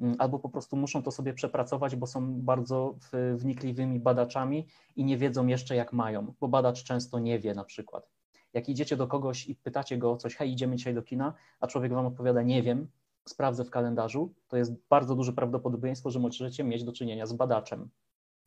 mm, 0.00 0.16
albo 0.18 0.38
po 0.38 0.48
prostu 0.48 0.76
muszą 0.76 1.02
to 1.02 1.10
sobie 1.10 1.34
przepracować, 1.34 1.96
bo 1.96 2.06
są 2.06 2.40
bardzo 2.42 2.94
wnikliwymi 3.34 4.00
badaczami 4.00 4.66
i 4.96 5.04
nie 5.04 5.18
wiedzą 5.18 5.46
jeszcze, 5.46 5.76
jak 5.76 5.92
mają, 5.92 6.34
bo 6.40 6.48
badacz 6.48 6.84
często 6.84 7.18
nie 7.18 7.38
wie 7.38 7.54
na 7.54 7.64
przykład. 7.64 8.19
Jak 8.52 8.68
idziecie 8.68 8.96
do 8.96 9.06
kogoś 9.06 9.48
i 9.48 9.54
pytacie 9.54 9.98
go 9.98 10.12
o 10.12 10.16
coś, 10.16 10.36
hej, 10.36 10.52
idziemy 10.52 10.76
dzisiaj 10.76 10.94
do 10.94 11.02
kina, 11.02 11.34
a 11.60 11.66
człowiek 11.66 11.92
wam 11.92 12.06
odpowiada, 12.06 12.42
nie 12.42 12.62
wiem, 12.62 12.88
sprawdzę 13.28 13.64
w 13.64 13.70
kalendarzu, 13.70 14.34
to 14.48 14.56
jest 14.56 14.72
bardzo 14.88 15.14
duże 15.14 15.32
prawdopodobieństwo, 15.32 16.10
że 16.10 16.18
możecie 16.20 16.64
mieć 16.64 16.84
do 16.84 16.92
czynienia 16.92 17.26
z 17.26 17.32
badaczem. 17.32 17.88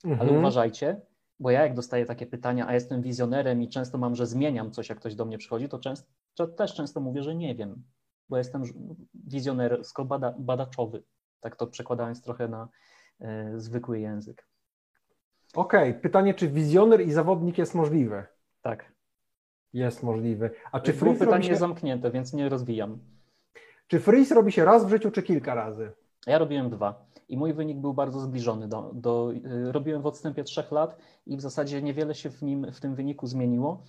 Ale 0.04 0.14
Mhm. 0.14 0.38
uważajcie, 0.38 1.02
bo 1.40 1.52
ja 1.52 1.62
jak 1.64 1.74
dostaję 1.74 2.06
takie 2.06 2.26
pytania, 2.26 2.68
a 2.68 2.74
jestem 2.74 3.02
wizjonerem 3.02 3.62
i 3.62 3.70
często 3.70 3.98
mam, 3.98 4.16
że 4.16 4.28
zmieniam 4.28 4.72
coś, 4.72 4.90
jak 4.90 5.00
ktoś 5.00 5.16
do 5.16 5.26
mnie 5.26 5.38
przychodzi, 5.38 5.70
to 5.70 5.80
często, 5.80 6.08
też 6.58 6.74
często 6.74 7.00
mówię, 7.00 7.24
że 7.24 7.36
nie 7.36 7.56
wiem, 7.56 7.84
bo 8.30 8.38
jestem 8.38 8.64
wizjonersko 9.14 10.06
bada, 10.06 10.34
badaczowy. 10.40 11.04
Tak 11.40 11.56
to 11.56 11.68
przekładając 11.68 12.22
trochę 12.22 12.48
na 12.48 12.68
e, 13.20 13.60
zwykły 13.60 14.00
język. 14.00 14.48
Okej, 15.56 15.94
pytanie, 15.94 16.34
czy 16.34 16.48
wizjoner 16.48 17.02
i 17.02 17.12
zawodnik 17.12 17.58
jest 17.58 17.76
możliwe? 17.76 18.28
Tak. 18.62 18.93
Jest 19.74 20.04
możliwy. 20.04 20.52
A 20.72 20.80
czy 20.80 20.94
freeze, 20.94 21.26
pytanie 21.26 21.44
się, 21.44 21.56
zamknięte, 21.56 22.12
więc 22.12 22.34
nie 22.34 22.50
rozwijam. 22.50 23.00
czy 23.88 24.00
freeze 24.00 24.36
robi 24.36 24.52
się 24.52 24.66
raz 24.66 24.86
w 24.86 24.90
życiu, 24.90 25.12
czy 25.12 25.24
kilka 25.24 25.56
razy? 25.56 25.92
Ja 26.28 26.38
robiłem 26.38 26.70
dwa 26.70 27.06
i 27.30 27.38
mój 27.38 27.54
wynik 27.54 27.78
był 27.78 27.94
bardzo 27.94 28.20
zbliżony. 28.20 28.68
Do, 28.68 28.92
do, 28.94 29.32
y, 29.32 29.72
robiłem 29.72 30.02
w 30.02 30.06
odstępie 30.06 30.44
trzech 30.44 30.72
lat 30.72 30.98
i 31.26 31.38
w 31.38 31.42
zasadzie 31.42 31.82
niewiele 31.82 32.16
się 32.16 32.30
w, 32.30 32.42
nim, 32.42 32.72
w 32.72 32.80
tym 32.80 32.96
wyniku 32.96 33.28
zmieniło. 33.28 33.84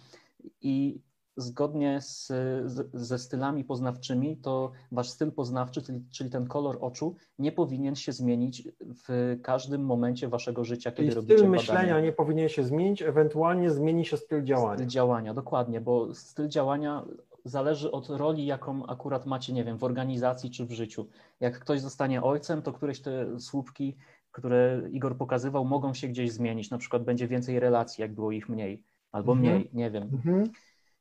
I 0.61 1.01
zgodnie 1.37 2.01
z, 2.01 2.27
z, 2.67 2.91
ze 2.95 3.19
stylami 3.19 3.65
poznawczymi, 3.65 4.37
to 4.37 4.73
wasz 4.93 5.09
styl 5.11 5.33
poznawczy, 5.33 5.83
czyli, 5.83 6.05
czyli 6.11 6.31
ten 6.31 6.47
kolor 6.47 6.79
oczu, 6.81 7.15
nie 7.39 7.53
powinien 7.53 7.95
się 7.95 8.13
zmienić 8.13 8.69
w 8.81 9.37
każdym 9.43 9.85
momencie 9.85 10.29
waszego 10.29 10.65
życia, 10.65 10.93
Czyli 10.93 11.09
kiedy 11.09 11.15
robicie 11.15 11.35
styl 11.39 11.51
badania. 11.51 11.61
myślenia 11.63 12.01
nie 12.01 12.13
powinien 12.13 12.49
się 12.49 12.65
zmienić, 12.65 13.03
ewentualnie 13.03 13.71
zmieni 13.71 14.05
się 14.05 14.17
styl 14.17 14.45
działania. 14.45 14.77
Styl 14.77 14.87
działania, 14.87 15.35
dokładnie, 15.35 15.81
bo 15.81 16.15
styl 16.15 16.49
działania 16.49 17.05
zależy 17.45 17.91
od 17.93 18.09
roli, 18.11 18.47
jaką 18.47 18.87
akurat 18.87 19.27
macie, 19.27 19.53
nie 19.53 19.65
wiem, 19.65 19.79
w 19.79 19.85
organizacji 19.85 20.51
czy 20.51 20.67
w 20.67 20.71
życiu. 20.73 21.07
Jak 21.41 21.59
ktoś 21.59 21.81
zostanie 21.81 22.23
ojcem, 22.23 22.63
to 22.63 22.73
któreś 22.73 23.01
te 23.01 23.41
słupki, 23.41 23.97
które 24.31 24.83
Igor 24.93 25.17
pokazywał, 25.17 25.65
mogą 25.65 25.95
się 25.95 26.09
gdzieś 26.09 26.33
zmienić. 26.33 26.71
Na 26.71 26.79
przykład 26.79 27.05
będzie 27.05 27.29
więcej 27.29 27.61
relacji, 27.61 28.03
jak 28.03 28.15
było 28.15 28.33
ich 28.33 28.49
mniej, 28.49 28.83
albo 29.13 29.33
Mhm. 29.33 29.55
mniej, 29.57 29.71
nie 29.73 29.91
wiem. 29.91 30.03
Mhm. 30.03 30.45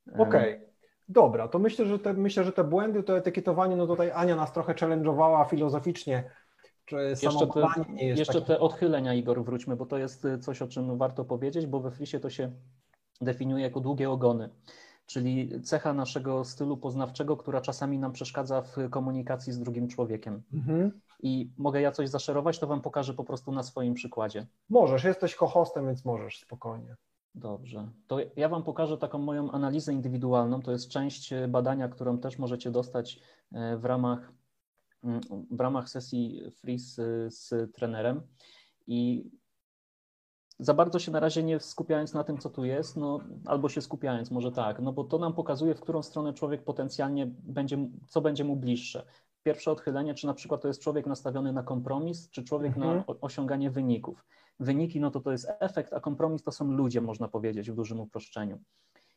E, 0.07 0.17
Okej. 0.17 0.61
Dobra, 1.09 1.47
to 1.47 1.59
myślę, 1.59 1.85
że 1.85 1.99
te, 1.99 2.13
myślę, 2.13 2.43
że 2.43 2.51
te 2.51 2.63
błędy, 2.63 3.03
to 3.03 3.17
etykietowanie, 3.17 3.75
no 3.75 3.87
tutaj 3.87 4.11
Ania 4.11 4.35
nas 4.35 4.53
trochę 4.53 4.73
challenge'owała 4.73 5.49
filozoficznie, 5.49 6.23
czy 6.85 6.95
Jeszcze 7.23 7.47
te, 7.47 7.91
nie 7.93 8.07
jest 8.07 8.19
jeszcze 8.19 8.33
takie... 8.33 8.45
te 8.45 8.59
odchylenia, 8.59 9.13
Igor, 9.13 9.43
wróćmy, 9.43 9.75
bo 9.75 9.85
to 9.85 9.97
jest 9.97 10.25
y, 10.25 10.37
coś, 10.37 10.61
o 10.61 10.67
czym 10.67 10.97
warto 10.97 11.25
powiedzieć, 11.25 11.65
bo 11.67 11.79
we 11.79 11.91
Frisie 11.91 12.19
to 12.19 12.29
się 12.29 12.51
definiuje 13.21 13.63
jako 13.63 13.79
długie 13.79 14.09
ogony, 14.09 14.49
czyli 15.05 15.61
cecha 15.61 15.93
naszego 15.93 16.43
stylu 16.43 16.77
poznawczego, 16.77 17.37
która 17.37 17.61
czasami 17.61 17.99
nam 17.99 18.11
przeszkadza 18.11 18.61
w 18.61 18.89
komunikacji 18.89 19.53
z 19.53 19.59
drugim 19.59 19.87
człowiekiem. 19.87 20.43
Mhm. 20.53 21.01
I 21.19 21.51
mogę 21.57 21.81
ja 21.81 21.91
coś 21.91 22.09
zaszerować, 22.09 22.59
to 22.59 22.67
Wam 22.67 22.81
pokażę 22.81 23.13
po 23.13 23.23
prostu 23.23 23.51
na 23.51 23.63
swoim 23.63 23.93
przykładzie. 23.93 24.45
Możesz, 24.69 25.03
jesteś 25.03 25.35
co-hostem, 25.35 25.85
więc 25.85 26.05
możesz 26.05 26.39
spokojnie. 26.39 26.95
Dobrze. 27.35 27.89
To 28.07 28.17
ja 28.35 28.49
Wam 28.49 28.63
pokażę 28.63 28.97
taką 28.97 29.17
moją 29.17 29.51
analizę 29.51 29.93
indywidualną. 29.93 30.61
To 30.61 30.71
jest 30.71 30.89
część 30.89 31.33
e, 31.33 31.47
badania, 31.47 31.87
którą 31.87 32.17
też 32.17 32.39
możecie 32.39 32.71
dostać 32.71 33.19
e, 33.51 33.77
w 33.77 33.85
ramach, 33.85 34.31
mm, 35.03 35.21
w 35.51 35.59
ramach 35.59 35.89
sesji 35.89 36.41
free 36.51 36.79
z, 36.79 36.95
z 37.33 37.71
trenerem. 37.73 38.21
I 38.87 39.29
za 40.59 40.73
bardzo 40.73 40.99
się 40.99 41.11
na 41.11 41.19
razie 41.19 41.43
nie 41.43 41.59
skupiając 41.59 42.13
na 42.13 42.23
tym, 42.23 42.37
co 42.37 42.49
tu 42.49 42.65
jest, 42.65 42.97
no, 42.97 43.19
albo 43.45 43.69
się 43.69 43.81
skupiając, 43.81 44.31
może 44.31 44.51
tak, 44.51 44.79
no 44.79 44.93
bo 44.93 45.03
to 45.03 45.17
nam 45.17 45.33
pokazuje, 45.33 45.75
w 45.75 45.81
którą 45.81 46.03
stronę 46.03 46.33
człowiek 46.33 46.63
potencjalnie 46.63 47.27
będzie, 47.43 47.77
co 48.07 48.21
będzie 48.21 48.43
mu 48.43 48.55
bliższe. 48.55 49.05
Pierwsze 49.43 49.71
odchylenie, 49.71 50.13
czy 50.13 50.27
na 50.27 50.33
przykład 50.33 50.61
to 50.61 50.67
jest 50.67 50.81
człowiek 50.81 51.05
nastawiony 51.05 51.53
na 51.53 51.63
kompromis, 51.63 52.29
czy 52.29 52.43
człowiek 52.43 52.77
Mhm. 52.77 52.97
na 52.97 53.03
osiąganie 53.21 53.71
wyników. 53.71 54.25
Wyniki, 54.59 54.99
no 54.99 55.11
to 55.11 55.19
to 55.19 55.31
jest 55.31 55.47
efekt, 55.59 55.93
a 55.93 55.99
kompromis 55.99 56.43
to 56.43 56.51
są 56.51 56.71
ludzie, 56.71 57.01
można 57.01 57.27
powiedzieć, 57.27 57.71
w 57.71 57.75
dużym 57.75 57.99
uproszczeniu. 57.99 58.59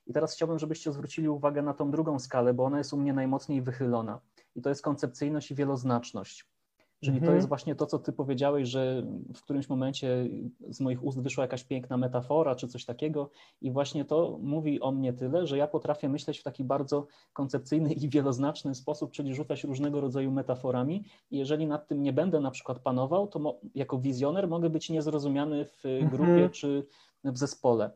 I 0.07 0.13
teraz 0.13 0.35
chciałbym, 0.35 0.59
żebyście 0.59 0.93
zwrócili 0.93 1.29
uwagę 1.29 1.63
na 1.63 1.75
tą 1.75 1.91
drugą 1.91 2.19
skalę, 2.19 2.55
bo 2.55 2.65
ona 2.65 2.79
jest 2.79 2.93
u 2.93 2.97
mnie 2.97 3.13
najmocniej 3.13 3.63
wychylona. 3.63 4.21
I 4.55 4.63
to 4.63 4.69
jest 4.69 4.83
koncepcyjność 4.83 5.51
i 5.51 5.55
wieloznaczność. 5.55 6.56
Czyli 7.01 7.17
Mhm. 7.17 7.27
to 7.33 7.35
jest 7.35 7.49
właśnie 7.49 7.75
to, 7.75 7.87
co 7.87 7.99
ty 7.99 8.13
powiedziałeś, 8.13 8.69
że 8.69 9.03
w 9.35 9.43
którymś 9.43 9.69
momencie 9.69 10.29
z 10.69 10.81
moich 10.81 11.05
ust 11.05 11.21
wyszła 11.23 11.45
jakaś 11.45 11.65
piękna 11.65 11.97
metafora 11.97 12.55
czy 12.55 12.69
coś 12.69 12.85
takiego, 12.85 13.31
i 13.61 13.71
właśnie 13.73 14.05
to 14.05 14.39
mówi 14.43 14.81
o 14.81 14.93
mnie 14.93 15.13
tyle, 15.13 15.47
że 15.47 15.59
ja 15.59 15.67
potrafię 15.67 16.09
myśleć 16.09 16.39
w 16.39 16.43
taki 16.43 16.65
bardzo 16.65 17.07
koncepcyjny 17.33 17.93
i 17.93 18.09
wieloznaczny 18.09 18.75
sposób, 18.75 19.13
czyli 19.13 19.35
rzucać 19.35 19.65
różnego 19.65 20.01
rodzaju 20.01 20.31
metaforami. 20.33 21.05
I 21.31 21.39
jeżeli 21.39 21.67
nad 21.67 21.89
tym 21.89 22.03
nie 22.03 22.13
będę 22.13 22.41
na 22.41 22.51
przykład 22.51 22.79
panował, 22.79 23.27
to 23.29 23.61
jako 23.75 23.99
wizjoner 23.99 24.49
mogę 24.49 24.71
być 24.71 24.91
niezrozumiany 24.91 25.65
w 25.65 25.85
Mhm. 25.85 26.11
grupie 26.11 26.51
czy 26.51 26.87
w 27.25 27.39
zespole. 27.39 27.91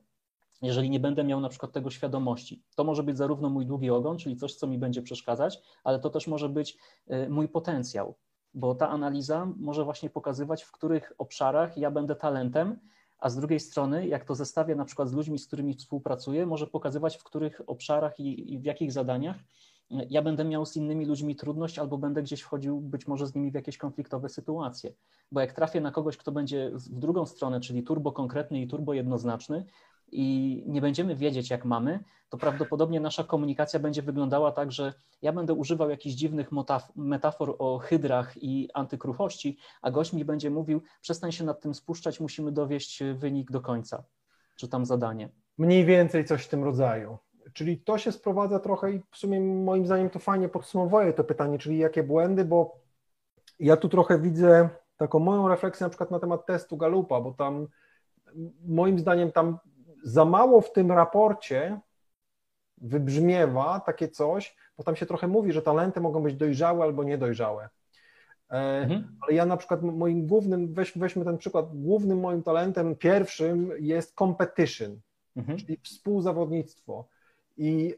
Jeżeli 0.62 0.90
nie 0.90 1.00
będę 1.00 1.24
miał 1.24 1.40
na 1.40 1.48
przykład 1.48 1.72
tego 1.72 1.90
świadomości, 1.90 2.62
to 2.76 2.84
może 2.84 3.02
być 3.02 3.16
zarówno 3.16 3.50
mój 3.50 3.66
długi 3.66 3.90
ogon, 3.90 4.18
czyli 4.18 4.36
coś, 4.36 4.54
co 4.54 4.66
mi 4.66 4.78
będzie 4.78 5.02
przeszkadzać, 5.02 5.60
ale 5.84 5.98
to 5.98 6.10
też 6.10 6.26
może 6.26 6.48
być 6.48 6.76
y, 7.10 7.28
mój 7.30 7.48
potencjał, 7.48 8.14
bo 8.54 8.74
ta 8.74 8.88
analiza 8.88 9.48
może 9.56 9.84
właśnie 9.84 10.10
pokazywać, 10.10 10.62
w 10.62 10.72
których 10.72 11.12
obszarach 11.18 11.78
ja 11.78 11.90
będę 11.90 12.16
talentem, 12.16 12.78
a 13.18 13.30
z 13.30 13.36
drugiej 13.36 13.60
strony, 13.60 14.06
jak 14.06 14.24
to 14.24 14.34
zestawię 14.34 14.74
na 14.74 14.84
przykład 14.84 15.08
z 15.08 15.12
ludźmi, 15.12 15.38
z 15.38 15.46
którymi 15.46 15.74
współpracuję, 15.74 16.46
może 16.46 16.66
pokazywać, 16.66 17.16
w 17.16 17.24
których 17.24 17.60
obszarach 17.66 18.20
i, 18.20 18.54
i 18.54 18.58
w 18.58 18.64
jakich 18.64 18.92
zadaniach 18.92 19.36
y, 19.36 20.06
ja 20.10 20.22
będę 20.22 20.44
miał 20.44 20.66
z 20.66 20.76
innymi 20.76 21.06
ludźmi 21.06 21.36
trudność 21.36 21.78
albo 21.78 21.98
będę 21.98 22.22
gdzieś 22.22 22.40
wchodził 22.40 22.80
być 22.80 23.06
może 23.06 23.26
z 23.26 23.34
nimi 23.34 23.50
w 23.50 23.54
jakieś 23.54 23.78
konfliktowe 23.78 24.28
sytuacje. 24.28 24.92
Bo 25.32 25.40
jak 25.40 25.52
trafię 25.52 25.80
na 25.80 25.90
kogoś, 25.90 26.16
kto 26.16 26.32
będzie 26.32 26.70
w 26.74 26.88
drugą 26.88 27.26
stronę, 27.26 27.60
czyli 27.60 27.82
turbo 27.82 28.12
konkretny 28.12 28.60
i 28.60 28.68
turbo 28.68 28.94
jednoznaczny, 28.94 29.64
i 30.12 30.64
nie 30.66 30.80
będziemy 30.80 31.16
wiedzieć, 31.16 31.50
jak 31.50 31.64
mamy, 31.64 32.04
to 32.28 32.38
prawdopodobnie 32.38 33.00
nasza 33.00 33.24
komunikacja 33.24 33.80
będzie 33.80 34.02
wyglądała 34.02 34.52
tak, 34.52 34.72
że 34.72 34.94
ja 35.22 35.32
będę 35.32 35.54
używał 35.54 35.90
jakichś 35.90 36.14
dziwnych 36.14 36.50
metafor 36.96 37.56
o 37.58 37.78
hydrach 37.78 38.42
i 38.42 38.68
antykruchości, 38.74 39.58
a 39.82 39.90
gość 39.90 40.12
mi 40.12 40.24
będzie 40.24 40.50
mówił: 40.50 40.82
przestań 41.00 41.32
się 41.32 41.44
nad 41.44 41.60
tym 41.60 41.74
spuszczać, 41.74 42.20
musimy 42.20 42.52
dowieść 42.52 43.02
wynik 43.14 43.50
do 43.50 43.60
końca, 43.60 44.04
czy 44.56 44.68
tam 44.68 44.86
zadanie. 44.86 45.28
Mniej 45.58 45.84
więcej 45.84 46.24
coś 46.24 46.44
w 46.44 46.48
tym 46.48 46.64
rodzaju. 46.64 47.18
Czyli 47.52 47.78
to 47.78 47.98
się 47.98 48.12
sprowadza 48.12 48.58
trochę 48.58 48.92
i 48.92 49.00
w 49.10 49.16
sumie 49.16 49.40
moim 49.40 49.86
zdaniem 49.86 50.10
to 50.10 50.18
fajnie 50.18 50.48
podsumowuje 50.48 51.12
to 51.12 51.24
pytanie, 51.24 51.58
czyli 51.58 51.78
jakie 51.78 52.02
błędy, 52.02 52.44
bo 52.44 52.76
ja 53.60 53.76
tu 53.76 53.88
trochę 53.88 54.18
widzę 54.18 54.68
taką 54.96 55.18
moją 55.18 55.48
refleksję 55.48 55.84
na 55.84 55.90
przykład 55.90 56.10
na 56.10 56.18
temat 56.18 56.46
testu 56.46 56.76
Galupa, 56.76 57.20
bo 57.20 57.32
tam 57.32 57.66
moim 58.66 58.98
zdaniem 58.98 59.32
tam 59.32 59.58
za 60.02 60.24
mało 60.24 60.60
w 60.60 60.72
tym 60.72 60.92
raporcie 60.92 61.80
wybrzmiewa 62.78 63.80
takie 63.80 64.08
coś, 64.08 64.56
bo 64.76 64.84
tam 64.84 64.96
się 64.96 65.06
trochę 65.06 65.28
mówi, 65.28 65.52
że 65.52 65.62
talenty 65.62 66.00
mogą 66.00 66.22
być 66.22 66.34
dojrzałe 66.34 66.84
albo 66.84 67.04
niedojrzałe. 67.04 67.68
E, 68.50 68.80
Mhm. 68.82 69.16
ale 69.20 69.36
ja 69.36 69.46
na 69.46 69.56
przykład 69.56 69.82
moim 69.82 70.26
głównym, 70.26 70.74
weź, 70.74 70.98
weźmy 70.98 71.24
ten 71.24 71.38
przykład, 71.38 71.66
głównym 71.80 72.20
moim 72.20 72.42
talentem 72.42 72.96
pierwszym 72.96 73.72
jest 73.78 74.14
competition, 74.14 75.00
Mhm. 75.36 75.58
czyli 75.58 75.78
współzawodnictwo. 75.82 77.08
I 77.56 77.94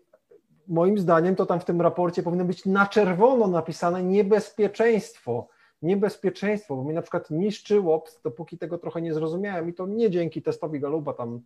moim 0.69 0.99
zdaniem 0.99 1.37
to 1.37 1.47
tam 1.47 1.61
w 1.61 1.65
tym 1.65 1.81
raporcie 1.81 2.23
powinno 2.23 2.45
być 2.45 2.67
na 2.67 2.87
czerwono 2.87 3.47
napisane 3.47 4.03
niebezpieczeństwo. 4.03 5.49
Niebezpieczeństwo, 5.83 6.77
bo 6.77 6.85
mnie 6.85 6.95
na 6.95 7.03
przykład 7.03 7.31
niszczyło, 7.31 8.05
dopóki 8.25 8.59
tego 8.59 8.79
trochę 8.79 9.03
nie 9.03 9.15
zrozumiałem 9.15 9.69
i 9.69 9.75
to 9.75 9.87
nie 9.87 10.11
dzięki 10.11 10.43
testowi 10.43 10.81
Galupa 10.81 11.13
tam 11.13 11.41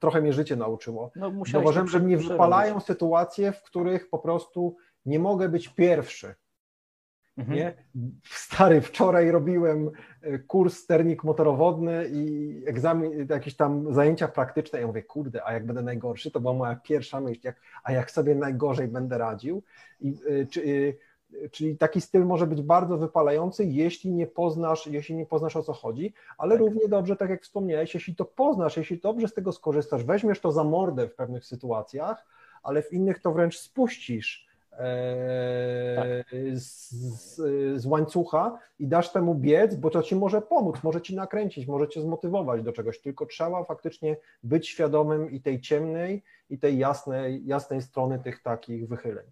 trochę 0.00 0.20
mnie 0.20 0.32
życie 0.32 0.56
nauczyło. 0.56 1.10
No, 1.16 1.32
Zauważyłem, 1.52 1.88
że 1.88 2.00
mnie 2.00 2.16
wypalają 2.16 2.80
sytuacje, 2.80 3.52
w 3.52 3.62
których 3.62 4.10
po 4.10 4.18
prostu 4.18 4.76
nie 5.06 5.18
mogę 5.18 5.48
być 5.48 5.68
pierwszy. 5.68 6.34
Mhm. 7.38 7.58
Nie? 7.58 7.74
Stary, 8.24 8.80
wczoraj 8.80 9.30
robiłem 9.30 9.90
e, 10.22 10.38
kurs 10.38 10.76
sternik 10.76 11.24
motorowodny 11.24 12.08
i 12.12 12.62
egzamin, 12.66 13.26
jakieś 13.30 13.56
tam 13.56 13.94
zajęcia 13.94 14.28
praktyczne. 14.28 14.80
Ja 14.80 14.86
mówię, 14.86 15.02
kurde, 15.02 15.44
a 15.44 15.52
jak 15.52 15.66
będę 15.66 15.82
najgorszy, 15.82 16.30
to 16.30 16.40
była 16.40 16.52
moja 16.52 16.76
pierwsza 16.76 17.20
myśl, 17.20 17.40
jak, 17.44 17.60
a 17.84 17.92
jak 17.92 18.10
sobie 18.10 18.34
najgorzej 18.34 18.88
będę 18.88 19.18
radził. 19.18 19.62
I, 20.00 20.14
e, 20.28 20.46
czy, 20.46 20.62
e, 20.62 20.64
czyli 21.50 21.76
taki 21.76 22.00
styl 22.00 22.24
może 22.26 22.46
być 22.46 22.62
bardzo 22.62 22.98
wypalający, 22.98 23.64
jeśli 23.64 24.12
nie 24.12 24.26
poznasz, 24.26 24.86
jeśli 24.86 25.14
nie 25.14 25.26
poznasz 25.26 25.56
o 25.56 25.62
co 25.62 25.72
chodzi, 25.72 26.14
ale 26.38 26.50
Tak. 26.54 26.60
równie 26.60 26.88
dobrze, 26.88 27.16
tak 27.16 27.30
jak 27.30 27.42
wspomniałeś, 27.42 27.94
jeśli 27.94 28.14
to 28.14 28.24
poznasz, 28.24 28.76
jeśli 28.76 28.98
dobrze 29.00 29.28
z 29.28 29.34
tego 29.34 29.52
skorzystasz, 29.52 30.04
weźmiesz 30.04 30.40
to 30.40 30.52
za 30.52 30.64
mordę 30.64 31.08
w 31.08 31.14
pewnych 31.14 31.44
sytuacjach, 31.44 32.26
ale 32.62 32.82
w 32.82 32.92
innych 32.92 33.18
to 33.18 33.32
wręcz 33.32 33.58
spuścisz 33.58 34.48
e, 34.72 35.96
Tak. 35.96 36.36
z, 36.52 36.90
z, 37.76 37.86
łańcucha 37.86 38.58
i 38.78 38.86
dasz 38.86 39.12
temu 39.12 39.34
biec, 39.34 39.74
bo 39.74 39.90
to 39.90 40.02
ci 40.02 40.16
może 40.16 40.42
pomóc, 40.42 40.76
może 40.82 41.00
ci 41.00 41.16
nakręcić, 41.16 41.66
może 41.66 41.88
cię 41.88 42.00
zmotywować 42.00 42.62
do 42.62 42.72
czegoś, 42.72 43.00
tylko 43.00 43.26
trzeba 43.26 43.64
faktycznie 43.64 44.16
być 44.42 44.68
świadomym 44.68 45.30
i 45.30 45.40
tej 45.40 45.60
ciemnej, 45.60 46.22
i 46.50 46.58
tej 46.58 46.78
jasnej, 46.78 47.46
jasnej 47.46 47.82
strony 47.82 48.18
tych 48.18 48.42
takich 48.42 48.88
wychyleń. 48.88 49.26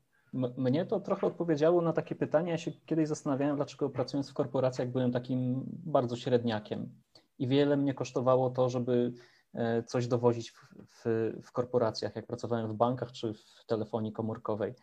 Mnie 0.57 0.87
to 0.87 1.01
trochę 1.01 1.27
odpowiedziało 1.27 1.83
na 1.83 1.93
takie 1.93 2.15
pytanie. 2.15 2.51
Ja 2.51 2.59
się 2.59 2.73
kiedyś 2.87 3.09
zastanawiałem, 3.09 3.57
dlaczego 3.57 3.91
pracując 3.91 4.31
w 4.31 4.35
korporacjach 4.35 4.89
byłem 4.89 5.13
takim 5.13 5.65
bardzo 5.69 6.17
średniakiem. 6.17 6.93
I 7.39 7.49
wiele 7.49 7.77
mnie 7.77 7.95
kosztowało 7.95 8.51
to, 8.51 8.69
żeby 8.69 9.13
e, 9.55 9.83
coś 9.83 10.07
dowozić 10.07 10.51
w, 10.51 10.75
w, 10.89 11.33
w 11.43 11.53
korporacjach, 11.53 12.17
jak 12.17 12.27
pracowałem 12.27 12.69
w 12.73 12.75
bankach 12.75 13.13
czy 13.13 13.35
w 13.35 13.65
telefonii 13.67 14.13
komórkowej, 14.13 14.75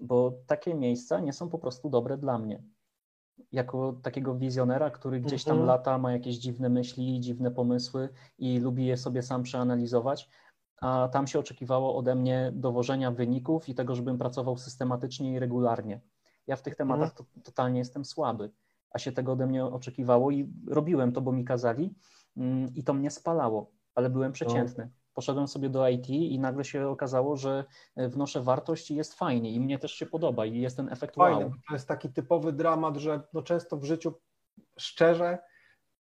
bo 0.00 0.32
takie 0.46 0.74
miejsca 0.74 1.20
nie 1.20 1.32
są 1.32 1.48
po 1.48 1.58
prostu 1.58 1.90
dobre 1.90 2.16
dla 2.18 2.38
mnie. 2.38 2.62
Jako 3.52 3.92
takiego 4.02 4.34
wizjonera, 4.34 4.90
który 4.90 5.20
gdzieś 5.20 5.44
tam 5.44 5.52
Mhm. 5.52 5.66
lata, 5.66 5.98
ma 5.98 6.12
jakieś 6.12 6.36
dziwne 6.36 6.68
myśli, 6.68 7.20
dziwne 7.20 7.50
pomysły 7.50 8.08
i 8.38 8.58
lubi 8.58 8.86
je 8.86 8.96
sobie 8.96 9.22
sam 9.22 9.42
przeanalizować, 9.42 10.30
a 10.80 11.08
tam 11.12 11.26
się 11.26 11.38
oczekiwało 11.38 11.96
ode 11.96 12.14
mnie 12.14 12.52
dowożenia 12.54 13.10
wyników 13.10 13.68
i 13.68 13.74
tego, 13.74 13.94
żebym 13.94 14.18
pracował 14.18 14.58
systematycznie 14.58 15.32
i 15.32 15.38
regularnie. 15.38 16.00
Ja 16.46 16.56
w 16.56 16.62
tych 16.62 16.76
tematach 16.76 17.14
to, 17.14 17.24
totalnie 17.42 17.78
jestem 17.78 18.04
słaby, 18.04 18.50
a 18.90 18.98
się 18.98 19.12
tego 19.12 19.32
ode 19.32 19.46
mnie 19.46 19.64
oczekiwało 19.64 20.30
i 20.30 20.52
robiłem 20.68 21.12
to, 21.12 21.20
bo 21.20 21.32
mi 21.32 21.44
kazali 21.44 21.94
mm, 22.36 22.74
i 22.74 22.84
to 22.84 22.94
mnie 22.94 23.10
spalało, 23.10 23.70
ale 23.94 24.10
byłem 24.10 24.32
przeciętny. 24.32 24.90
Poszedłem 25.14 25.48
sobie 25.48 25.70
do 25.70 25.88
IT 25.88 26.10
i 26.10 26.38
nagle 26.38 26.64
się 26.64 26.88
okazało, 26.88 27.36
że 27.36 27.64
e, 27.96 28.08
wnoszę 28.08 28.42
wartość 28.42 28.90
i 28.90 28.94
jest 28.94 29.14
fajnie 29.14 29.52
i 29.52 29.60
mnie 29.60 29.78
też 29.78 29.92
się 29.92 30.06
podoba 30.06 30.46
i 30.46 30.60
jest 30.60 30.76
ten 30.76 30.92
efekt 30.92 31.14
Fajne, 31.14 31.40
wow. 31.40 31.54
to 31.68 31.74
jest 31.74 31.88
taki 31.88 32.12
typowy 32.12 32.52
dramat, 32.52 32.96
że 32.96 33.20
no 33.32 33.42
często 33.42 33.76
w 33.76 33.84
życiu 33.84 34.14
szczerze 34.78 35.38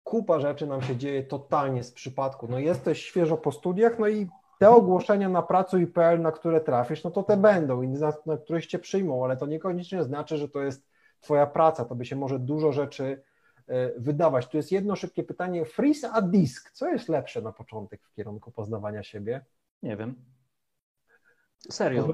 kupa 0.04 0.40
rzeczy 0.40 0.66
nam 0.66 0.82
się 0.82 0.96
dzieje 0.96 1.22
totalnie 1.22 1.84
z 1.84 1.92
przypadku. 1.92 2.48
No 2.50 2.58
jesteś 2.58 3.04
świeżo 3.04 3.36
po 3.36 3.52
studiach, 3.52 3.98
no 3.98 4.08
i 4.08 4.28
te 4.58 4.70
ogłoszenia 4.70 5.28
na 5.28 5.42
pracuj.pl, 5.42 6.22
na 6.22 6.32
które 6.32 6.60
trafisz, 6.60 7.04
no 7.04 7.10
to 7.10 7.22
te 7.22 7.36
będą 7.36 7.82
i 7.82 7.88
na, 7.88 8.12
na 8.26 8.36
któreś 8.36 8.66
cię 8.66 8.78
przyjmą, 8.78 9.24
ale 9.24 9.36
to 9.36 9.46
niekoniecznie 9.46 10.04
znaczy, 10.04 10.36
że 10.36 10.48
to 10.48 10.62
jest 10.62 10.88
twoja 11.20 11.46
praca, 11.46 11.84
to 11.84 11.94
by 11.94 12.04
się 12.04 12.16
może 12.16 12.38
dużo 12.38 12.72
rzeczy 12.72 13.22
e, 13.66 14.00
wydawać. 14.00 14.48
Tu 14.48 14.56
jest 14.56 14.72
jedno 14.72 14.96
szybkie 14.96 15.24
pytanie, 15.24 15.64
freeze 15.64 16.10
a 16.10 16.22
disk, 16.22 16.70
co 16.70 16.88
jest 16.88 17.08
lepsze 17.08 17.42
na 17.42 17.52
początek 17.52 18.02
w 18.04 18.14
kierunku 18.14 18.50
poznawania 18.50 19.02
siebie? 19.02 19.44
Nie 19.82 19.96
wiem. 19.96 20.14
Serio. 21.70 22.08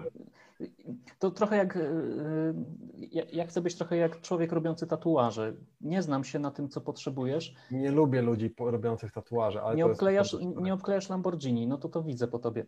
To 1.18 1.31
trochę 1.31 1.57
jak. 1.57 1.79
Ja, 3.33 3.47
chcę 3.47 3.61
być 3.61 3.75
trochę 3.75 3.97
jak 3.97 4.21
człowiek 4.21 4.53
robiący 4.53 4.87
tatuaże. 4.87 5.53
Nie 5.81 6.03
znam 6.03 6.25
się 6.25 6.38
na 6.38 6.51
tym, 6.51 6.68
co 6.68 6.81
potrzebujesz. 6.81 7.55
Nie 7.71 7.90
lubię 7.90 8.23
ludzi 8.23 8.55
robiących 8.59 9.12
tatuaże, 9.12 9.62
ale 9.62 9.77
Nie 9.77 9.87
obklejasz, 9.87 10.37
nie 10.62 10.75
obklejasz 10.75 11.09
Lamborghini, 11.09 11.66
no 11.66 11.79
to 11.79 11.88
to 11.88 12.03
widzę 12.03 12.29
po 12.29 12.39
tobie. 12.39 12.66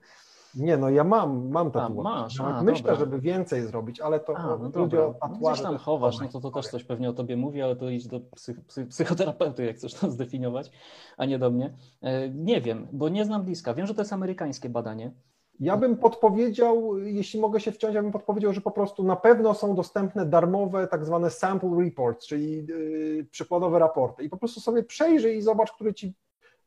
Nie, 0.54 0.76
no 0.76 0.90
ja 0.90 1.04
mam, 1.04 1.48
mam 1.48 1.70
tatuaż. 1.70 2.04
masz, 2.04 2.40
a, 2.40 2.62
myślę, 2.62 2.82
dobra. 2.82 2.96
żeby 2.96 3.20
więcej 3.20 3.62
zrobić, 3.62 4.00
ale 4.00 4.20
to 4.20 4.36
A, 4.36 4.56
no 4.56 4.70
ludzie 4.74 5.04
o 5.04 5.06
No, 5.08 5.14
tatuaże 5.28 5.52
gdzieś 5.52 5.62
tam 5.62 5.76
chowasz, 5.78 6.20
no 6.20 6.28
to 6.28 6.40
to 6.40 6.50
też 6.50 6.68
coś 6.68 6.84
pewnie 6.84 7.10
o 7.10 7.12
tobie 7.12 7.36
mówi, 7.36 7.62
ale 7.62 7.76
to 7.76 7.90
idź 7.90 8.06
do 8.08 8.20
psy, 8.20 8.54
psy, 8.66 8.86
psychoterapeuty, 8.86 9.64
jak 9.64 9.76
chcesz 9.76 9.94
to 9.94 10.10
zdefiniować, 10.10 10.70
a 11.16 11.24
nie 11.26 11.38
do 11.38 11.50
mnie. 11.50 11.74
E, 12.02 12.28
Nie 12.28 12.60
wiem, 12.60 12.88
bo 12.92 13.08
nie 13.08 13.24
znam 13.24 13.42
bliska. 13.44 13.74
Wiem, 13.74 13.86
że 13.86 13.94
to 13.94 14.00
jest 14.00 14.12
amerykańskie 14.12 14.68
badanie. 14.68 15.12
Ja 15.60 15.76
bym 15.76 15.96
podpowiedział, 15.96 16.98
jeśli 16.98 17.40
mogę 17.40 17.60
się 17.60 17.72
wciąć, 17.72 17.94
ja 17.94 18.02
bym 18.02 18.12
podpowiedział, 18.12 18.52
że 18.52 18.60
po 18.60 18.70
prostu 18.70 19.04
na 19.04 19.16
pewno 19.16 19.54
są 19.54 19.74
dostępne 19.74 20.26
darmowe 20.26 20.86
tak 20.88 21.04
zwane 21.04 21.30
sample 21.30 21.84
reports, 21.84 22.26
czyli 22.26 22.66
yy, 22.66 23.26
przykładowe 23.30 23.78
raporty 23.78 24.24
i 24.24 24.28
po 24.28 24.36
prostu 24.36 24.60
sobie 24.60 24.82
przejrzyj 24.82 25.38
i 25.38 25.42
zobacz, 25.42 25.72
który 25.72 25.94
ci, 25.94 26.14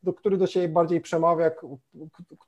do, 0.03 0.13
który 0.13 0.37
do 0.37 0.47
ciebie 0.47 0.69
bardziej 0.69 1.01
przemawia, 1.01 1.51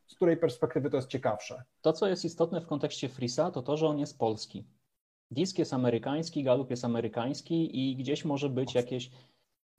z 0.07 0.15
której 0.15 0.37
perspektywy 0.37 0.89
to 0.89 0.97
jest 0.97 1.09
ciekawsze. 1.09 1.63
To, 1.81 1.93
co 1.93 2.07
jest 2.07 2.25
istotne 2.25 2.61
w 2.61 2.67
kontekście 2.67 3.09
Frisa, 3.09 3.51
to 3.51 3.61
to, 3.61 3.77
że 3.77 3.87
on 3.87 3.99
jest 3.99 4.19
polski. 4.19 4.65
Disk 5.31 5.59
jest 5.59 5.73
amerykański, 5.73 6.43
Galup 6.43 6.69
jest 6.69 6.85
amerykański 6.85 7.89
i 7.89 7.95
gdzieś 7.95 8.25
może 8.25 8.49
być 8.49 8.75
jakieś. 8.75 9.11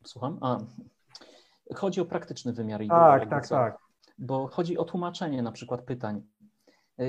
Słucham? 0.04 0.38
A. 0.40 0.58
Chodzi 1.74 2.00
o 2.00 2.04
praktyczny 2.04 2.52
wymiar. 2.52 2.86
Tak, 2.88 3.30
tak, 3.30 3.46
co. 3.46 3.54
tak. 3.54 3.78
bo 4.18 4.46
chodzi 4.46 4.78
o 4.78 4.84
tłumaczenie 4.84 5.42
na 5.42 5.52
przykład 5.52 5.82
pytań. 5.82 6.22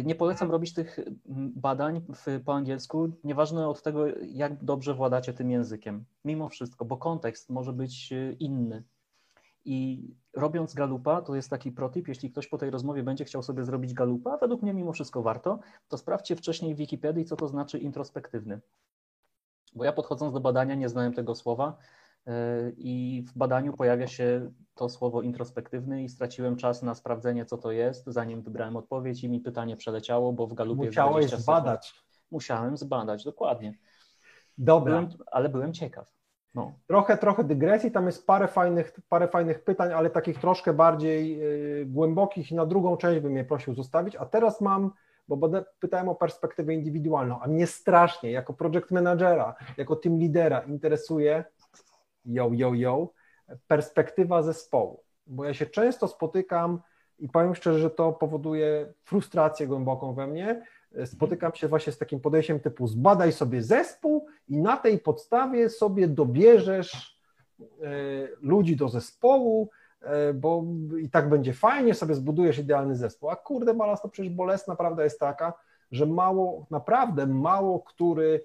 Nie 0.04 0.16
polecam 0.16 0.52
robić 0.52 0.74
tych 0.74 1.00
badań 1.56 2.02
w, 2.16 2.44
po 2.46 2.54
angielsku, 2.54 3.10
nieważne 3.24 3.68
od 3.68 3.82
tego, 3.82 4.06
jak 4.22 4.64
dobrze 4.64 4.94
władacie 4.94 5.34
tym 5.34 5.52
językiem, 5.52 6.06
mimo 6.26 6.50
wszystko, 6.50 6.86
bo 6.86 6.98
kontekst 6.98 7.50
może 7.50 7.74
być 7.74 8.14
inny. 8.40 8.84
I 9.66 10.08
robiąc 10.34 10.74
galupa, 10.74 11.22
to 11.22 11.36
jest 11.36 11.50
taki 11.50 11.72
protip, 11.72 12.08
jeśli 12.08 12.32
ktoś 12.32 12.48
po 12.48 12.58
tej 12.58 12.70
rozmowie 12.70 13.04
będzie 13.04 13.26
chciał 13.26 13.44
sobie 13.44 13.66
zrobić 13.66 13.94
galupa, 13.94 14.38
według 14.38 14.62
mnie 14.62 14.74
mimo 14.74 14.94
wszystko 14.94 15.22
warto, 15.22 15.60
to 15.88 15.98
sprawdźcie 15.98 16.36
wcześniej 16.36 16.76
w 16.76 16.78
Wikipedii, 16.78 17.26
co 17.26 17.36
to 17.36 17.48
znaczy 17.48 17.80
introspektywny. 17.80 18.60
Bo 19.76 19.84
ja 19.84 19.94
podchodząc 19.94 20.34
do 20.34 20.40
badania 20.40 20.76
nie 20.76 20.90
znałem 20.90 21.14
tego 21.14 21.36
słowa 21.36 21.78
i 22.78 23.26
w 23.28 23.38
badaniu 23.38 23.74
pojawia 23.74 24.08
się 24.08 24.52
to 24.76 24.90
słowo 24.90 25.22
introspektywny 25.22 26.04
i 26.04 26.10
straciłem 26.10 26.56
czas 26.56 26.84
na 26.84 26.96
sprawdzenie, 26.96 27.46
co 27.46 27.58
to 27.58 27.72
jest, 27.72 28.06
zanim 28.06 28.42
wybrałem 28.42 28.76
odpowiedź 28.76 29.24
i 29.24 29.30
mi 29.30 29.40
pytanie 29.40 29.78
przeleciało, 29.78 30.34
bo 30.34 30.48
w 30.48 30.54
galupie 30.54 30.86
Musiałeś 30.86 31.30
zbadać. 31.30 31.94
Musiałem 32.32 32.78
zbadać, 32.78 33.24
dokładnie. 33.24 33.74
Dobra. 34.58 35.02
Byłem, 35.02 35.18
ale 35.32 35.50
byłem 35.50 35.74
ciekaw. 35.74 36.18
No. 36.56 36.74
Trochę, 36.88 37.18
trochę 37.18 37.44
dygresji, 37.44 37.92
tam 37.92 38.06
jest 38.06 38.28
parę 38.28 38.48
fajnych, 38.48 39.00
parę 39.10 39.28
fajnych 39.28 39.64
pytań, 39.64 39.94
ale 39.94 40.10
takich 40.10 40.40
troszkę 40.40 40.74
bardziej 40.74 41.44
y, 41.82 41.86
głębokich 41.86 42.52
i 42.52 42.56
na 42.56 42.66
drugą 42.66 42.98
część 42.98 43.22
bym 43.22 43.38
je 43.38 43.44
prosił 43.44 43.74
zostawić. 43.74 44.16
A 44.16 44.26
teraz 44.26 44.62
mam, 44.62 44.92
bo 45.28 45.38
będę, 45.38 45.66
pytałem 45.80 46.10
o 46.10 46.16
perspektywę 46.16 46.74
indywidualną, 46.74 47.40
a 47.40 47.48
mnie 47.48 47.68
strasznie 47.68 48.32
jako 48.32 48.54
project 48.54 48.92
managera, 48.92 49.56
jako 49.78 49.96
team 49.96 50.18
lidera 50.18 50.60
interesuje 50.60 51.44
yo, 52.28 52.50
yo, 52.54 52.74
yo, 52.74 53.10
perspektywa 53.68 54.44
zespołu, 54.44 55.04
bo 55.28 55.46
ja 55.46 55.54
się 55.54 55.66
często 55.66 56.08
spotykam 56.08 56.80
i 57.20 57.30
powiem 57.30 57.56
szczerze, 57.56 57.80
że 57.80 57.90
to 57.90 58.14
powoduje 58.14 58.94
frustrację 59.04 59.68
głęboką 59.68 60.14
we 60.14 60.28
mnie, 60.28 60.62
spotykam 61.06 61.56
się 61.56 61.68
właśnie 61.68 61.94
z 61.94 61.98
takim 61.98 62.20
podejściem 62.20 62.60
typu 62.60 62.88
zbadaj 62.88 63.32
sobie 63.32 63.62
zespół 63.62 64.28
i 64.48 64.58
na 64.58 64.78
tej 64.78 65.00
podstawie 65.00 65.70
sobie 65.70 66.08
dobierzesz 66.08 67.20
e, 67.62 67.66
ludzi 68.42 68.76
do 68.76 68.90
zespołu, 68.90 69.70
e, 70.02 70.34
bo 70.34 70.64
i 71.00 71.10
tak 71.10 71.30
będzie 71.30 71.54
fajnie, 71.54 71.94
sobie 71.94 72.16
zbudujesz 72.16 72.60
idealny 72.60 72.96
zespół. 72.96 73.30
A 73.30 73.36
kurde, 73.36 73.74
malas, 73.74 74.02
to 74.02 74.10
przecież 74.10 74.32
bolesna 74.32 74.76
prawda 74.76 75.04
jest 75.04 75.20
taka, 75.20 75.54
że 75.92 76.06
mało, 76.06 76.66
naprawdę 76.72 77.28
mało 77.28 77.80
który 77.80 78.44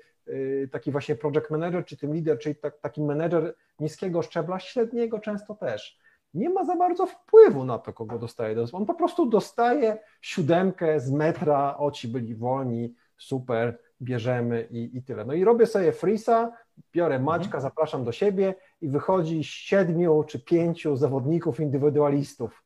taki 0.71 0.93
właśnie 0.93 1.15
project 1.15 1.51
manager, 1.51 1.85
czy 1.85 1.97
tym 1.97 2.15
lider, 2.15 2.39
czyli 2.39 2.55
taki 2.81 3.03
menedżer 3.03 3.55
niskiego 3.81 4.23
szczebla, 4.23 4.61
średniego 4.61 5.19
często 5.19 5.55
też, 5.55 5.99
nie 6.35 6.51
ma 6.51 6.65
za 6.65 6.77
bardzo 6.77 7.07
wpływu 7.07 7.65
na 7.65 7.79
to, 7.79 7.93
kogo 7.93 8.19
dostaje. 8.19 8.65
On 8.73 8.87
po 8.87 8.95
prostu 8.95 9.27
dostaje 9.27 9.99
siódemkę 10.21 11.01
z 11.01 11.11
metra, 11.11 11.77
o 11.79 11.91
ci 11.91 12.09
byli 12.09 12.35
wolni, 12.35 12.95
super, 13.19 13.79
bierzemy 14.03 14.69
i, 14.71 14.97
i 14.97 15.03
tyle. 15.03 15.25
No 15.25 15.35
i 15.35 15.45
robię 15.45 15.67
sobie 15.67 15.93
freesa, 15.93 16.53
biorę 16.93 17.17
mhm. 17.17 17.25
Maćka, 17.25 17.61
zapraszam 17.61 18.05
do 18.05 18.13
siebie 18.13 18.55
i 18.81 18.89
wychodzi 18.89 19.45
siedmiu 19.45 20.25
czy 20.25 20.41
pięciu 20.41 20.97
zawodników 20.97 21.61
indywidualistów. 21.61 22.65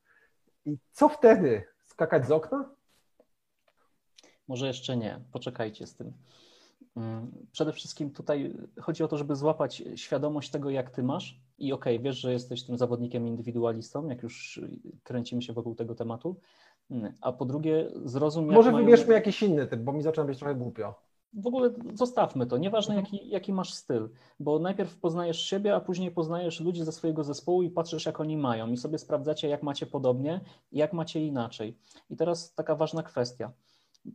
I 0.64 0.78
co 0.92 1.08
wtedy? 1.08 1.64
Skakać 1.84 2.26
z 2.26 2.30
okna? 2.30 2.70
Może 4.48 4.66
jeszcze 4.66 4.96
nie, 4.96 5.20
poczekajcie 5.32 5.86
z 5.86 5.94
tym. 5.94 6.12
Mm, 6.96 7.32
przede 7.52 7.72
wszystkim 7.72 8.10
tutaj 8.10 8.54
chodzi 8.80 9.04
o 9.04 9.08
to, 9.08 9.18
żeby 9.18 9.36
złapać 9.36 9.82
świadomość 9.96 10.50
tego, 10.50 10.70
jak 10.70 10.90
ty 10.90 11.02
masz 11.02 11.40
i 11.58 11.72
okej, 11.72 11.96
okay, 11.96 12.04
wiesz, 12.04 12.16
że 12.16 12.32
jesteś 12.32 12.64
tym 12.64 12.78
zawodnikiem 12.78 13.26
indywidualistą, 13.26 14.08
jak 14.08 14.22
już 14.22 14.60
kręcimy 15.02 15.42
się 15.42 15.52
wokół 15.52 15.74
tego 15.74 15.94
tematu, 15.94 16.36
mm, 16.90 17.12
a 17.20 17.32
po 17.32 17.44
drugie 17.44 17.90
zrozum, 18.04 18.52
Może 18.52 18.72
mają... 18.72 18.84
wybierzmy 18.84 19.14
jakiś 19.14 19.42
inny 19.42 19.66
typ, 19.66 19.80
bo 19.80 19.92
mi 19.92 20.02
zaczyna 20.02 20.26
być 20.26 20.38
trochę 20.38 20.54
głupio. 20.54 20.94
W 21.32 21.46
ogóle 21.46 21.70
zostawmy 21.94 22.46
to, 22.46 22.58
nieważne 22.58 22.94
mhm. 22.94 23.14
jaki, 23.14 23.28
jaki 23.28 23.52
masz 23.52 23.74
styl, 23.74 24.08
bo 24.40 24.58
najpierw 24.58 24.96
poznajesz 24.96 25.40
siebie, 25.40 25.74
a 25.74 25.80
później 25.80 26.10
poznajesz 26.10 26.60
ludzi 26.60 26.84
ze 26.84 26.92
swojego 26.92 27.24
zespołu 27.24 27.62
i 27.62 27.70
patrzysz, 27.70 28.06
jak 28.06 28.20
oni 28.20 28.36
mają 28.36 28.70
i 28.70 28.76
sobie 28.76 28.98
sprawdzacie, 28.98 29.48
jak 29.48 29.62
macie 29.62 29.86
podobnie 29.86 30.40
i 30.72 30.78
jak 30.78 30.92
macie 30.92 31.26
inaczej. 31.26 31.78
I 32.10 32.16
teraz 32.16 32.54
taka 32.54 32.74
ważna 32.74 33.02
kwestia– 33.02 33.52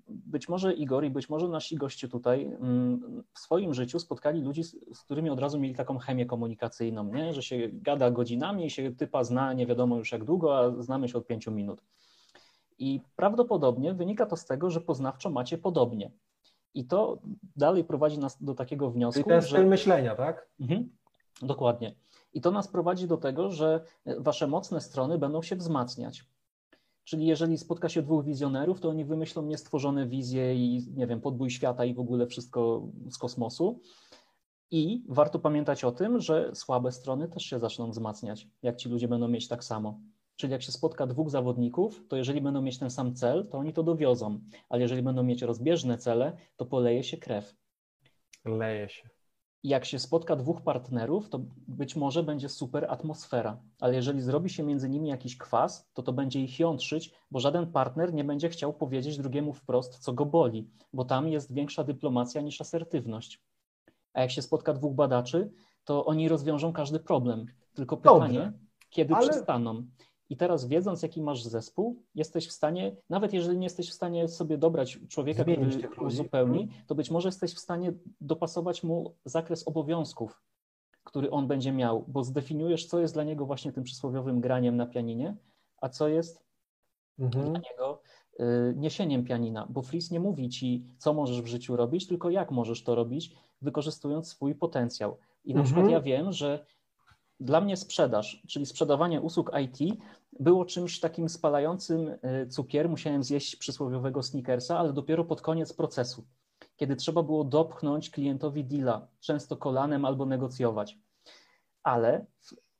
być 0.08 0.50
może 0.50 0.74
Igor 0.74 1.06
i 1.06 1.10
być 1.10 1.30
może 1.30 1.48
nasi 1.48 1.76
goście 1.76 2.08
tutaj 2.08 2.46
mm, 2.46 3.24
w 3.34 3.39
swoim 3.39 3.74
życiu 3.74 4.00
spotkali 4.00 4.42
ludzi, 4.42 4.64
z 4.94 5.04
którymi 5.06 5.30
od 5.30 5.39
razu 5.39 5.60
mieli 5.60 5.76
taką 5.76 5.98
chemię 5.98 6.26
komunikacyjną, 6.26 7.14
nie? 7.14 7.34
że 7.34 7.44
się 7.44 7.70
gada 7.74 8.12
godzinami 8.12 8.66
i 8.66 8.70
się 8.70 8.96
typa 8.96 9.24
zna 9.24 9.54
nie 9.54 9.68
wiadomo 9.68 9.98
już 9.98 10.12
jak 10.12 10.24
długo, 10.24 10.60
a 10.60 10.82
znamy 10.82 11.10
się 11.10 11.18
od 11.18 11.28
pięciu 11.28 11.52
minut. 11.52 11.84
I 12.80 13.02
prawdopodobnie 13.16 13.94
wynika 13.94 14.26
to 14.26 14.38
z 14.38 14.46
tego, 14.46 14.70
że 14.70 14.82
poznawczo 14.82 15.30
macie 15.30 15.58
podobnie. 15.58 16.12
I 16.74 16.86
to 16.86 17.20
dalej 17.56 17.84
prowadzi 17.84 18.20
nas 18.20 18.44
do 18.44 18.54
takiego 18.54 18.92
wniosku, 18.92 19.24
Czyli 19.24 19.30
ten 19.30 19.42
styl 19.42 19.58
że... 19.58 19.66
myślenia, 19.66 20.16
tak? 20.16 20.48
Mhm, 20.60 20.89
dokładnie. 21.42 21.96
I 22.34 22.42
to 22.42 22.52
nas 22.52 22.68
prowadzi 22.68 23.08
do 23.08 23.18
tego, 23.18 23.52
że 23.52 23.84
wasze 24.06 24.48
mocne 24.48 24.82
strony 24.82 25.18
będą 25.18 25.42
się 25.42 25.56
wzmacniać. 25.56 26.26
Czyli 27.04 27.26
jeżeli 27.26 27.58
spotka 27.58 27.89
się 27.89 28.02
dwóch 28.02 28.26
wizjonerów, 28.26 28.80
to 28.80 28.89
oni 28.89 29.06
wymyślą 29.06 29.41
niestworzone 29.41 30.08
wizje 30.08 30.56
i, 30.56 30.88
nie 30.95 31.08
wiem, 31.08 31.22
podbój 31.22 31.49
świata 31.49 31.86
i 31.86 31.93
w 31.93 31.99
ogóle 31.99 32.28
wszystko 32.28 32.88
z 33.10 33.18
kosmosu. 33.18 33.82
I 34.72 35.04
warto 35.10 35.39
pamiętać 35.39 35.84
o 35.84 35.91
tym, 35.91 36.20
że 36.20 36.52
słabe 36.56 36.91
strony 36.91 37.28
też 37.28 37.43
się 37.43 37.60
zaczną 37.60 37.91
wzmacniać, 37.91 38.47
jak 38.64 38.76
ci 38.76 38.89
ludzie 38.89 39.08
będą 39.08 39.28
mieć 39.28 39.47
tak 39.47 39.64
samo. 39.64 39.99
Czyli 40.36 40.54
jak 40.54 40.62
się 40.62 40.72
spotka 40.72 41.08
dwóch 41.08 41.30
zawodników, 41.30 42.08
to 42.08 42.16
jeżeli 42.16 42.41
będą 42.41 42.62
mieć 42.62 42.80
ten 42.80 42.89
sam 42.89 43.16
cel, 43.16 43.47
to 43.47 43.58
oni 43.58 43.74
to 43.74 43.84
dowiozą, 43.84 44.39
ale 44.70 44.82
jeżeli 44.82 45.02
będą 45.02 45.24
mieć 45.24 45.41
rozbieżne 45.41 45.97
cele, 45.97 46.38
to 46.56 46.66
poleje 46.66 47.04
się 47.04 47.18
krew. 47.18 47.56
Leje 48.45 48.89
się 48.89 49.21
jak 49.64 49.86
się 49.86 49.99
spotka 49.99 50.36
dwóch 50.36 50.62
partnerów, 50.62 51.30
to 51.30 51.41
być 51.68 51.95
może 51.95 52.24
będzie 52.24 52.49
super 52.49 52.86
atmosfera, 52.89 53.57
ale 53.80 53.95
jeżeli 53.95 54.22
zrobi 54.22 54.49
się 54.49 54.64
między 54.64 54.89
nimi 54.89 55.09
jakiś 55.09 55.38
kwas, 55.38 55.89
to 55.93 56.03
to 56.03 56.14
będzie 56.14 56.41
ich 56.41 56.59
jątrzyć, 56.59 57.14
bo 57.32 57.39
żaden 57.39 57.72
partner 57.72 58.14
nie 58.14 58.24
będzie 58.24 58.49
chciał 58.49 58.74
powiedzieć 58.74 59.18
drugiemu 59.18 59.53
wprost, 59.53 59.99
co 59.99 60.14
go 60.14 60.26
boli, 60.26 60.70
bo 60.93 61.05
tam 61.05 61.28
jest 61.28 61.53
większa 61.53 61.84
dyplomacja 61.84 62.41
niż 62.41 62.62
asertywność. 62.62 63.41
A 64.14 64.22
jak 64.22 64.32
się 64.32 64.41
spotka 64.41 64.74
dwóch 64.74 64.93
badaczy, 64.93 65.51
to 65.86 66.05
oni 66.05 66.30
rozwiążą 66.30 66.74
każdy 66.74 66.99
problem. 66.99 67.45
Tylko 67.74 67.97
pytanie, 67.97 68.39
Dobrze, 68.39 68.53
kiedy 68.89 69.14
ale... 69.14 69.30
przestaną. 69.30 69.84
I 70.32 70.38
teraz 70.38 70.66
wiedząc, 70.66 71.04
jaki 71.04 71.22
masz 71.22 71.44
zespół, 71.44 72.04
jesteś 72.16 72.48
w 72.48 72.52
stanie, 72.52 72.96
nawet 73.10 73.34
jeżeli 73.34 73.58
nie 73.58 73.66
jesteś 73.66 73.90
w 73.90 73.94
stanie 73.94 74.28
sobie 74.28 74.58
dobrać 74.58 75.00
człowieka, 75.10 75.44
Zmienić 75.44 75.78
który 75.78 76.08
uzupełni, 76.08 76.62
mhm. 76.62 76.86
to 76.88 76.96
być 76.96 77.12
może 77.12 77.28
jesteś 77.28 77.54
w 77.54 77.60
stanie 77.60 77.94
dopasować 78.22 78.84
mu 78.84 79.16
zakres 79.26 79.68
obowiązków, 79.68 80.42
który 81.04 81.32
on 81.32 81.48
będzie 81.48 81.72
miał, 81.72 82.06
bo 82.08 82.24
zdefiniujesz, 82.24 82.86
co 82.86 83.00
jest 83.00 83.14
dla 83.14 83.24
niego 83.24 83.46
właśnie 83.46 83.72
tym 83.72 83.84
przysłowiowym 83.84 84.42
graniem 84.42 84.78
na 84.78 84.86
pianinie, 84.86 85.36
a 85.78 85.90
co 85.90 86.08
jest 86.08 86.44
mhm. 87.20 87.46
dla 87.46 87.60
niego 87.60 88.02
y, 88.40 88.74
niesieniem 88.76 89.24
pianina, 89.24 89.68
bo 89.70 89.82
Flis 89.82 90.12
nie 90.12 90.20
mówi 90.20 90.50
ci, 90.50 90.86
co 90.98 91.14
możesz 91.14 91.42
w 91.42 91.48
życiu 91.48 91.76
robić, 91.76 92.08
tylko 92.08 92.30
jak 92.30 92.52
możesz 92.52 92.84
to 92.84 92.96
robić, 92.96 93.36
wykorzystując 93.62 94.28
swój 94.28 94.56
potencjał. 94.56 95.18
I 95.46 95.54
na 95.54 95.60
mhm. 95.60 95.66
przykład 95.66 95.92
ja 95.92 96.02
wiem, 96.02 96.32
że 96.32 96.66
dla 97.42 97.62
mnie 97.62 97.78
sprzedaż, 97.78 98.42
czyli 98.48 98.66
sprzedawanie 98.66 99.22
usług 99.22 99.52
IT, 99.64 100.00
było 100.39 100.66
czymś 100.66 101.00
takim 101.00 101.30
spalającym 101.30 102.18
e, 102.22 102.48
cukier. 102.48 102.89
Musiałem 102.89 103.24
zjeść 103.24 103.56
przysłowiowego 103.56 104.24
sneakersa, 104.24 104.80
ale 104.80 104.94
dopiero 104.94 105.26
pod 105.26 105.42
koniec 105.42 105.74
procesu, 105.74 106.24
kiedy 106.76 106.96
trzeba 106.96 107.24
było 107.24 107.44
dopchnąć 107.44 108.10
klientowi 108.10 108.66
deala, 108.66 109.08
często 109.20 109.58
kolanem 109.58 110.06
albo 110.06 110.26
negocjować. 110.26 110.98
Ale 111.84 112.26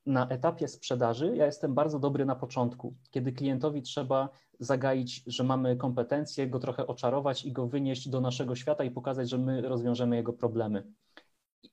na 0.06 0.28
etapie 0.28 0.68
sprzedaży 0.68 1.36
ja 1.36 1.46
jestem 1.46 1.74
bardzo 1.74 2.00
dobry 2.00 2.26
na 2.26 2.36
początku, 2.36 2.94
kiedy 3.12 3.32
klientowi 3.32 3.82
trzeba 3.82 4.30
zagaić, 4.60 5.24
że 5.28 5.44
mamy 5.44 5.76
kompetencje, 5.76 6.48
go 6.48 6.60
trochę 6.60 6.88
oczarować 6.88 7.46
i 7.46 7.52
go 7.52 7.68
wynieść 7.68 8.10
do 8.10 8.22
naszego 8.22 8.56
świata 8.56 8.84
i 8.84 8.92
pokazać, 8.92 9.30
że 9.30 9.38
my 9.38 9.62
rozwiążemy 9.62 10.16
jego 10.16 10.34
problemy. 10.34 10.84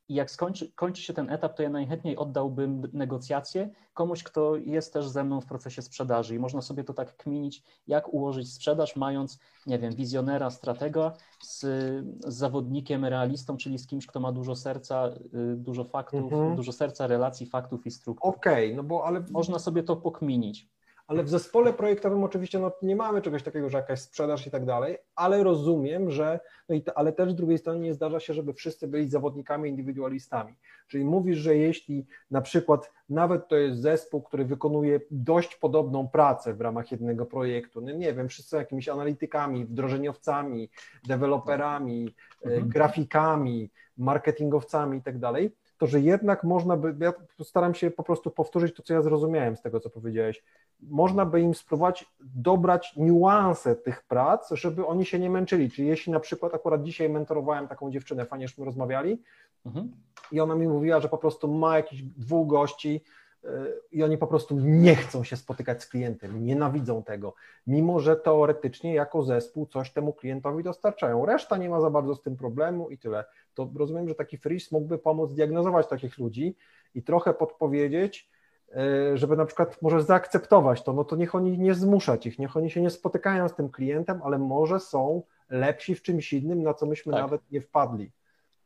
I 0.08 0.14
jak 0.14 0.30
skończy, 0.30 0.72
kończy 0.72 1.02
się 1.02 1.12
ten 1.12 1.30
etap, 1.30 1.56
to 1.56 1.62
ja 1.62 1.70
najchętniej 1.70 2.16
oddałbym 2.16 2.82
negocjacje 2.92 3.70
komuś, 3.94 4.22
kto 4.22 4.56
jest 4.56 4.92
też 4.92 5.08
ze 5.08 5.24
mną 5.24 5.40
w 5.40 5.46
procesie 5.46 5.82
sprzedaży. 5.82 6.34
I 6.34 6.38
można 6.38 6.62
sobie 6.62 6.84
to 6.84 6.94
tak 6.94 7.16
kminić, 7.16 7.62
jak 7.86 8.14
ułożyć 8.14 8.52
sprzedaż, 8.52 8.96
mając, 8.96 9.38
nie 9.66 9.78
wiem, 9.78 9.94
wizjonera, 9.94 10.50
stratega 10.50 11.12
z, 11.42 11.60
z 11.60 12.34
zawodnikiem, 12.34 13.04
realistą, 13.04 13.56
czyli 13.56 13.78
z 13.78 13.86
kimś, 13.86 14.06
kto 14.06 14.20
ma 14.20 14.32
dużo 14.32 14.56
serca, 14.56 15.08
y, 15.08 15.56
dużo 15.56 15.84
faktów, 15.84 16.32
mhm. 16.32 16.56
dużo 16.56 16.72
serca, 16.72 17.06
relacji, 17.06 17.46
faktów 17.46 17.86
i 17.86 17.90
struktur. 17.90 18.34
Okej, 18.34 18.66
okay, 18.66 18.76
no 18.76 18.82
bo 18.82 19.04
ale. 19.04 19.24
Można 19.30 19.58
sobie 19.58 19.82
to 19.82 19.96
pokminić. 19.96 20.68
Ale 21.08 21.22
w 21.22 21.28
zespole 21.28 21.72
projektowym 21.72 22.24
oczywiście 22.24 22.58
no, 22.58 22.72
nie 22.82 22.96
mamy 22.96 23.22
czegoś 23.22 23.42
takiego, 23.42 23.70
że 23.70 23.78
jakaś 23.78 24.00
sprzedaż 24.00 24.46
i 24.46 24.50
tak 24.50 24.64
dalej, 24.64 24.98
ale 25.14 25.42
rozumiem, 25.44 26.10
że, 26.10 26.40
no 26.68 26.74
i 26.74 26.82
ale 26.94 27.12
też 27.12 27.32
z 27.32 27.34
drugiej 27.34 27.58
strony 27.58 27.80
nie 27.80 27.94
zdarza 27.94 28.20
się, 28.20 28.34
żeby 28.34 28.52
wszyscy 28.52 28.88
byli 28.88 29.08
zawodnikami, 29.08 29.70
indywidualistami. 29.70 30.54
Czyli 30.88 31.04
mówisz, 31.04 31.38
że 31.38 31.56
jeśli 31.56 32.06
na 32.30 32.40
przykład 32.40 32.92
nawet 33.08 33.48
to 33.48 33.56
jest 33.56 33.80
zespół, 33.80 34.22
który 34.22 34.44
wykonuje 34.44 35.00
dość 35.10 35.56
podobną 35.56 36.08
pracę 36.08 36.54
w 36.54 36.60
ramach 36.60 36.92
jednego 36.92 37.26
projektu, 37.26 37.80
no 37.80 37.92
nie 37.92 38.14
wiem, 38.14 38.28
wszyscy 38.28 38.50
są 38.50 38.56
jakimiś 38.56 38.88
analitykami, 38.88 39.66
wdrożeniowcami, 39.66 40.70
deweloperami, 41.06 42.14
mhm. 42.44 42.68
grafikami, 42.68 43.70
marketingowcami 43.98 44.98
i 44.98 45.02
tak 45.02 45.18
dalej, 45.18 45.52
to 45.78 45.86
że 45.86 46.00
jednak 46.00 46.44
można 46.44 46.76
by, 46.76 47.04
ja 47.04 47.12
staram 47.42 47.74
się 47.74 47.90
po 47.90 48.02
prostu 48.02 48.30
powtórzyć 48.30 48.76
to, 48.76 48.82
co 48.82 48.94
ja 48.94 49.02
zrozumiałem 49.02 49.56
z 49.56 49.62
tego, 49.62 49.80
co 49.80 49.90
powiedziałeś, 49.90 50.44
można 50.80 51.26
by 51.26 51.40
im 51.40 51.54
spróbować 51.54 52.06
dobrać 52.20 52.96
niuanse 52.96 53.76
tych 53.76 54.02
prac, 54.02 54.50
żeby 54.50 54.86
oni 54.86 55.04
się 55.04 55.18
nie 55.18 55.30
męczyli. 55.30 55.70
Czyli 55.70 55.88
jeśli 55.88 56.12
na 56.12 56.20
przykład 56.20 56.54
akurat 56.54 56.82
dzisiaj 56.82 57.08
mentorowałem 57.08 57.68
taką 57.68 57.90
dziewczynę, 57.90 58.24
fajnie, 58.24 58.48
żeśmy 58.48 58.64
rozmawiali 58.64 59.22
mhm. 59.66 59.92
i 60.32 60.40
ona 60.40 60.54
mi 60.54 60.68
mówiła, 60.68 61.00
że 61.00 61.08
po 61.08 61.18
prostu 61.18 61.48
ma 61.48 61.76
jakichś 61.76 62.02
dwóch 62.02 62.48
gości, 62.48 63.04
y, 63.44 63.48
i 63.92 64.02
oni 64.02 64.18
po 64.18 64.26
prostu 64.26 64.54
nie 64.58 64.96
chcą 64.96 65.24
się 65.24 65.36
spotykać 65.36 65.82
z 65.82 65.86
klientem, 65.86 66.44
nienawidzą 66.44 67.02
tego, 67.02 67.34
mimo 67.66 68.00
że 68.00 68.16
teoretycznie 68.16 68.94
jako 68.94 69.22
zespół 69.22 69.66
coś 69.66 69.92
temu 69.92 70.12
klientowi 70.12 70.64
dostarczają. 70.64 71.26
Reszta 71.26 71.56
nie 71.56 71.68
ma 71.68 71.80
za 71.80 71.90
bardzo 71.90 72.14
z 72.14 72.22
tym 72.22 72.36
problemu 72.36 72.90
i 72.90 72.98
tyle. 72.98 73.24
To 73.58 73.70
rozumiem, 73.76 74.08
że 74.08 74.14
taki 74.14 74.38
freeze 74.38 74.68
mógłby 74.72 74.98
pomóc 74.98 75.32
diagnozować 75.32 75.86
takich 75.86 76.18
ludzi 76.18 76.56
i 76.94 77.02
trochę 77.02 77.34
podpowiedzieć, 77.34 78.30
E, 78.76 79.16
żeby 79.16 79.36
na 79.36 79.44
przykład 79.44 79.82
może 79.82 80.02
zaakceptować 80.02 80.82
to, 80.82 80.92
no 80.92 81.04
to 81.04 81.16
niech 81.16 81.34
oni 81.34 81.58
nie 81.58 81.74
zmuszać 81.74 82.26
ich, 82.26 82.38
niech 82.38 82.56
oni 82.56 82.70
się 82.70 82.80
nie 82.80 82.90
spotykają 82.90 83.48
z 83.48 83.54
tym 83.54 83.68
klientem, 83.68 84.20
ale 84.24 84.38
może 84.38 84.80
są 84.80 85.22
lepsi 85.50 85.94
w 85.94 86.02
czymś 86.02 86.32
innym, 86.32 86.62
na 86.62 86.74
co 86.74 86.86
myśmy 86.86 87.12
tak. 87.12 87.22
nawet 87.22 87.50
nie 87.50 87.60
wpadli. 87.60 88.10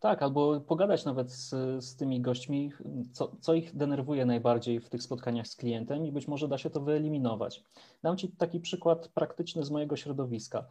Tak, 0.00 0.22
albo 0.22 0.60
pogadać 0.60 1.04
nawet 1.04 1.30
z, 1.32 1.50
z 1.84 1.96
tymi 1.96 2.20
gośćmi, 2.20 2.72
co, 3.12 3.36
co, 3.40 3.54
ich 3.54 3.76
denerwuje 3.76 4.26
najbardziej 4.26 4.80
w 4.80 4.88
tych 4.88 5.02
spotkaniach 5.02 5.46
z 5.46 5.56
klientem 5.56 6.06
i 6.06 6.12
być 6.12 6.28
może 6.28 6.48
da 6.48 6.58
się 6.58 6.70
to 6.70 6.80
wyeliminować. 6.80 7.64
Dam 8.02 8.16
Ci 8.16 8.28
taki 8.28 8.60
przykład 8.60 9.08
praktyczny 9.08 9.64
z 9.64 9.70
mojego 9.70 9.96
środowiska. 9.96 10.64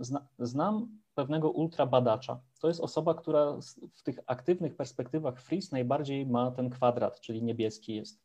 Zna, 0.00 0.26
znam 0.38 0.98
pewnego 1.14 1.50
ultrabadacza. 1.50 2.40
To 2.60 2.68
jest 2.68 2.80
osoba, 2.80 3.14
która 3.14 3.58
w 3.94 4.02
tych 4.02 4.18
aktywnych 4.26 4.76
perspektywach 4.76 5.40
freeze 5.40 5.68
najbardziej 5.72 6.26
ma 6.26 6.50
ten 6.50 6.70
kwadrat, 6.70 7.20
czyli 7.20 7.42
niebieski 7.42 7.94
jest. 7.94 8.24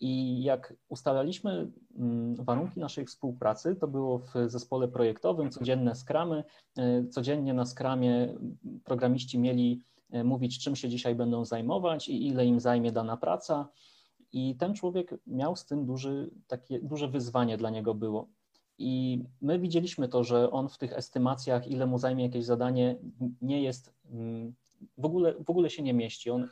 I 0.00 0.42
jak 0.42 0.74
ustalaliśmy 0.88 1.70
mm, 1.96 2.34
warunki 2.36 2.80
naszej 2.80 3.06
współpracy, 3.06 3.76
to 3.76 3.88
było 3.88 4.18
w 4.18 4.34
zespole 4.46 4.88
projektowym, 4.88 5.50
codzienne 5.50 5.94
skramy. 5.94 6.44
E, 6.78 7.06
codziennie 7.08 7.54
na 7.54 7.66
skramie 7.66 8.34
programiści 8.84 9.38
mieli 9.38 9.82
e, 10.10 10.24
mówić, 10.24 10.64
czym 10.64 10.76
się 10.76 10.88
dzisiaj 10.88 11.14
będą 11.14 11.44
zajmować 11.44 12.08
i 12.08 12.26
ile 12.26 12.46
im 12.46 12.60
zajmie 12.60 12.92
dana 12.92 13.16
praca. 13.16 13.68
I 14.32 14.56
ten 14.56 14.74
człowiek 14.74 15.14
miał 15.26 15.56
z 15.56 15.66
tym 15.66 15.86
duży, 15.86 16.30
takie 16.46 16.80
duże 16.80 17.08
wyzwanie 17.08 17.56
dla 17.56 17.70
niego 17.70 17.94
było. 17.94 18.28
I 18.78 19.24
my 19.40 19.58
widzieliśmy 19.58 20.08
to, 20.08 20.24
że 20.24 20.50
on 20.50 20.68
w 20.68 20.78
tych 20.78 20.92
estymacjach, 20.92 21.68
ile 21.68 21.86
mu 21.86 21.98
zajmie 21.98 22.24
jakieś 22.24 22.44
zadanie, 22.44 22.96
nie 23.42 23.62
jest 23.62 23.94
mm, 24.10 24.54
w 24.98 25.04
ogóle, 25.04 25.34
w 25.34 25.50
ogóle 25.50 25.70
się 25.70 25.82
nie 25.82 25.94
mieści. 25.94 26.30
On, 26.30 26.48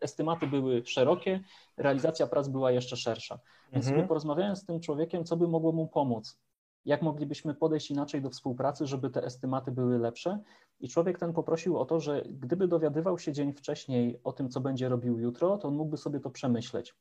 estymaty 0.00 0.46
były 0.46 0.82
szerokie, 0.86 1.40
realizacja 1.76 2.26
prac 2.26 2.48
była 2.48 2.70
jeszcze 2.70 2.96
szersza. 2.96 3.38
Więc 3.72 3.86
mhm. 3.86 4.08
porozmawiałem 4.08 4.56
z 4.56 4.64
tym 4.64 4.80
człowiekiem, 4.80 5.24
co 5.24 5.36
by 5.36 5.48
mogło 5.48 5.72
mu 5.72 5.88
pomóc. 5.88 6.38
Jak 6.84 7.02
moglibyśmy 7.02 7.54
podejść 7.54 7.90
inaczej 7.90 8.22
do 8.22 8.30
współpracy, 8.30 8.86
żeby 8.86 9.10
te 9.10 9.24
estymaty 9.24 9.72
były 9.72 9.98
lepsze? 9.98 10.38
I 10.80 10.88
człowiek 10.88 11.18
ten 11.18 11.32
poprosił 11.32 11.78
o 11.78 11.84
to, 11.84 12.00
że 12.00 12.22
gdyby 12.22 12.68
dowiadywał 12.68 13.18
się 13.18 13.32
dzień 13.32 13.52
wcześniej 13.52 14.20
o 14.24 14.32
tym, 14.32 14.48
co 14.48 14.60
będzie 14.60 14.88
robił 14.88 15.18
jutro, 15.18 15.58
to 15.58 15.68
on 15.68 15.74
mógłby 15.74 15.96
sobie 15.96 16.20
to 16.20 16.30
przemyśleć. 16.30 16.94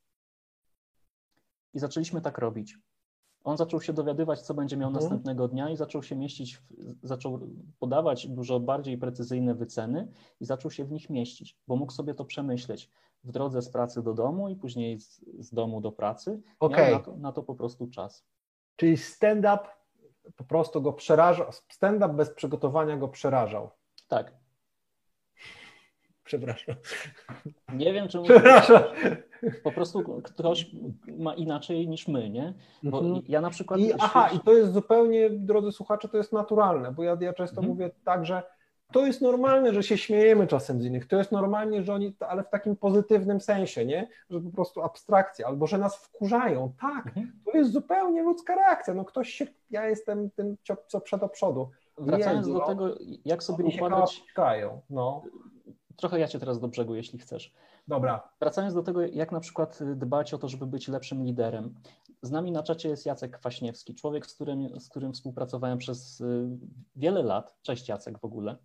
I 1.73 1.80
zaczęliśmy 1.80 2.21
tak 2.21 2.38
robić. 2.38 2.77
On 3.50 3.58
zaczął 3.58 3.82
się 3.82 3.93
dowiadywać, 3.93 4.41
co 4.41 4.54
będzie 4.54 4.78
miał 4.78 4.89
mhm. 4.89 5.04
następnego 5.04 5.47
dnia 5.47 5.70
i 5.70 5.76
zaczął 5.76 6.04
się 6.04 6.16
mieścić, 6.16 6.58
w, 6.58 6.64
zaczął 7.04 7.39
podawać 7.80 8.28
dużo 8.28 8.60
bardziej 8.60 8.97
precyzyjne 8.97 9.56
wyceny 9.56 10.12
i 10.39 10.45
zaczął 10.45 10.72
się 10.72 10.86
w 10.86 10.91
nich 10.91 11.10
mieścić, 11.10 11.58
bo 11.68 11.76
mógł 11.76 11.91
sobie 11.91 12.14
to 12.14 12.26
przemyśleć 12.26 12.89
w 13.24 13.32
drodze 13.32 13.62
z 13.62 13.70
pracy 13.70 14.04
do 14.04 14.14
domu 14.14 14.50
i 14.50 14.56
później 14.56 15.00
z, 15.00 15.22
z 15.39 15.54
domu 15.54 15.82
do 15.82 15.91
pracy. 15.91 16.41
Okay. 16.60 16.91
Miał 16.91 16.97
na 16.97 17.04
to, 17.04 17.18
na 17.18 17.32
to 17.32 17.43
po 17.43 17.56
prostu 17.56 17.88
czas. 17.88 18.26
Czyli 18.76 18.97
stand-up 18.97 19.64
po 20.36 20.43
prostu 20.43 20.82
go 20.82 20.93
przerażał, 20.93 21.47
stand-up 21.70 22.14
bez 22.14 22.30
przygotowania 22.30 22.97
go 22.97 23.08
przerażał. 23.08 23.70
Tak. 24.08 24.38
Przepraszam. 26.30 26.75
Nie 27.73 27.93
wiem, 27.93 28.07
czemu. 28.07 28.23
Przepraszam. 28.23 28.84
Po 29.63 29.71
prostu 29.71 30.21
ktoś 30.23 30.71
ma 31.17 31.34
inaczej 31.34 31.88
niż 31.88 32.07
my, 32.07 32.30
nie? 32.30 32.53
Bo 32.84 32.99
mhm. 32.99 33.21
ja 33.27 33.41
na 33.41 33.49
przykład. 33.49 33.80
I, 33.80 33.93
aha, 33.99 34.30
i 34.36 34.39
to 34.39 34.53
jest 34.53 34.73
zupełnie, 34.73 35.30
drodzy 35.30 35.71
słuchacze, 35.71 36.09
to 36.09 36.17
jest 36.17 36.34
naturalne, 36.34 36.91
bo 36.91 37.03
ja, 37.03 37.17
ja 37.21 37.34
często 37.34 37.61
mhm. 37.61 37.67
mówię 37.67 37.91
tak, 38.03 38.25
że 38.25 38.43
to 38.91 39.05
jest 39.05 39.21
normalne, 39.21 39.73
że 39.73 39.84
się 39.84 39.97
śmiejemy 39.97 40.47
czasem 40.47 40.82
z 40.82 40.86
innych, 40.86 41.07
to 41.07 41.17
jest 41.17 41.32
normalnie, 41.32 41.84
że 41.84 41.93
oni, 41.93 42.15
ale 42.19 42.43
w 42.43 42.49
takim 42.49 42.75
pozytywnym 42.75 43.41
sensie, 43.41 43.86
nie? 43.86 44.07
Że 44.30 44.39
po 44.39 44.49
prostu 44.49 44.82
abstrakcja, 44.82 45.47
albo 45.47 45.67
że 45.67 45.77
nas 45.77 45.97
wkurzają. 45.97 46.73
Tak, 46.82 47.07
mhm. 47.07 47.32
to 47.45 47.57
jest 47.57 47.71
zupełnie 47.71 48.23
ludzka 48.23 48.55
reakcja. 48.55 48.93
No 48.93 49.05
ktoś 49.05 49.30
się, 49.30 49.47
ja 49.69 49.88
jestem 49.88 50.30
tym, 50.30 50.57
co 50.88 51.01
przed 51.01 51.19
do 51.19 51.30
przodu. 51.30 51.69
Wracając 51.97 52.47
Jezu, 52.47 52.59
do 52.59 52.65
tego, 52.65 52.95
jak 53.25 53.43
sobie 53.43 53.65
układać. 53.65 54.23
No. 54.89 55.23
Trochę 56.00 56.20
ja 56.20 56.28
cię 56.28 56.39
teraz 56.39 56.60
do 56.60 56.68
brzegu, 56.68 56.95
jeśli 56.95 57.20
chcesz. 57.20 57.54
Dobra. 57.88 58.30
Wracając 58.39 58.74
do 58.74 58.84
tego, 58.84 59.02
jak 59.02 59.32
na 59.32 59.39
przykład 59.39 59.80
dbać 59.95 60.34
o 60.34 60.38
to, 60.38 60.47
żeby 60.47 60.68
być 60.68 60.88
lepszym 60.88 61.24
liderem. 61.24 61.76
Z 62.22 62.32
nami 62.32 62.52
na 62.52 62.64
czacie 62.64 62.89
jest 62.89 63.06
Jacek 63.06 63.38
Kwaśniewski, 63.39 63.95
człowiek, 63.95 64.26
z 64.26 64.34
którym, 64.34 64.80
z 64.80 64.89
którym 64.89 65.14
współpracowałem 65.14 65.78
przez 65.78 66.22
y, 66.22 66.50
wiele 66.95 67.24
lat. 67.24 67.58
Cześć 67.62 67.89
Jacek 67.89 68.20
w 68.20 68.26
ogóle. 68.26 68.58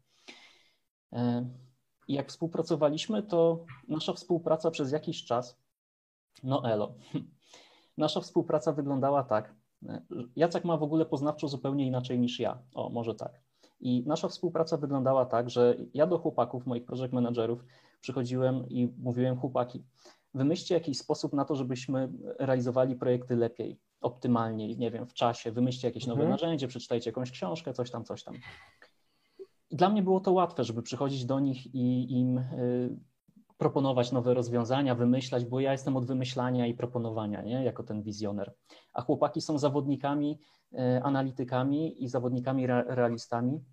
E, 1.12 1.50
I 2.08 2.14
jak 2.14 2.28
współpracowaliśmy, 2.28 3.22
to 3.22 3.64
nasza 3.88 4.12
współpraca 4.12 4.70
przez 4.70 4.92
jakiś 4.92 5.24
czas, 5.24 5.60
no 6.42 6.70
elo, 6.70 6.94
nasza 7.98 8.20
współpraca 8.20 8.72
wyglądała 8.72 9.24
tak. 9.24 9.54
E, 9.88 10.02
Jacek 10.36 10.64
ma 10.64 10.76
w 10.76 10.82
ogóle 10.82 11.06
poznawczo 11.06 11.48
zupełnie 11.48 11.86
inaczej 11.86 12.18
niż 12.18 12.40
ja. 12.40 12.62
O, 12.74 12.90
może 12.90 13.14
tak. 13.14 13.40
I 13.84 14.04
nasza 14.06 14.28
współpraca 14.28 14.76
wyglądała 14.76 15.26
tak, 15.26 15.50
że 15.50 15.76
ja 15.94 16.06
do 16.06 16.18
chłopaków, 16.18 16.66
moich 16.66 16.84
project 16.84 17.12
managerów, 17.12 17.64
przychodziłem 18.00 18.68
i 18.68 18.88
mówiłem: 18.98 19.36
Chłopaki, 19.36 19.84
wymyślcie 20.34 20.74
jakiś 20.74 20.98
sposób 20.98 21.32
na 21.32 21.44
to, 21.44 21.56
żebyśmy 21.56 22.08
realizowali 22.38 22.96
projekty 22.96 23.36
lepiej, 23.36 23.78
optymalniej, 24.00 24.78
nie 24.78 24.90
wiem, 24.90 25.06
w 25.06 25.14
czasie, 25.14 25.52
wymyślcie 25.52 25.88
jakieś 25.88 26.06
nowe 26.06 26.22
mhm. 26.22 26.30
narzędzie, 26.30 26.68
przeczytajcie 26.68 27.10
jakąś 27.10 27.30
książkę, 27.30 27.72
coś 27.72 27.90
tam, 27.90 28.04
coś 28.04 28.24
tam. 28.24 28.34
I 29.70 29.76
dla 29.76 29.88
mnie 29.88 30.02
było 30.02 30.20
to 30.20 30.32
łatwe, 30.32 30.64
żeby 30.64 30.82
przychodzić 30.82 31.24
do 31.24 31.40
nich 31.40 31.74
i 31.74 32.12
im 32.20 32.38
y, 32.38 32.96
proponować 33.56 34.12
nowe 34.12 34.34
rozwiązania, 34.34 34.94
wymyślać, 34.94 35.44
bo 35.44 35.60
ja 35.60 35.72
jestem 35.72 35.96
od 35.96 36.06
wymyślania 36.06 36.66
i 36.66 36.74
proponowania, 36.74 37.42
nie? 37.42 37.64
jako 37.64 37.82
ten 37.82 38.02
wizjoner. 38.02 38.54
A 38.92 39.02
chłopaki 39.02 39.40
są 39.40 39.58
zawodnikami, 39.58 40.38
y, 40.72 41.02
analitykami 41.02 42.04
i 42.04 42.08
zawodnikami 42.08 42.64
re 42.64 42.84
realistami, 42.86 43.64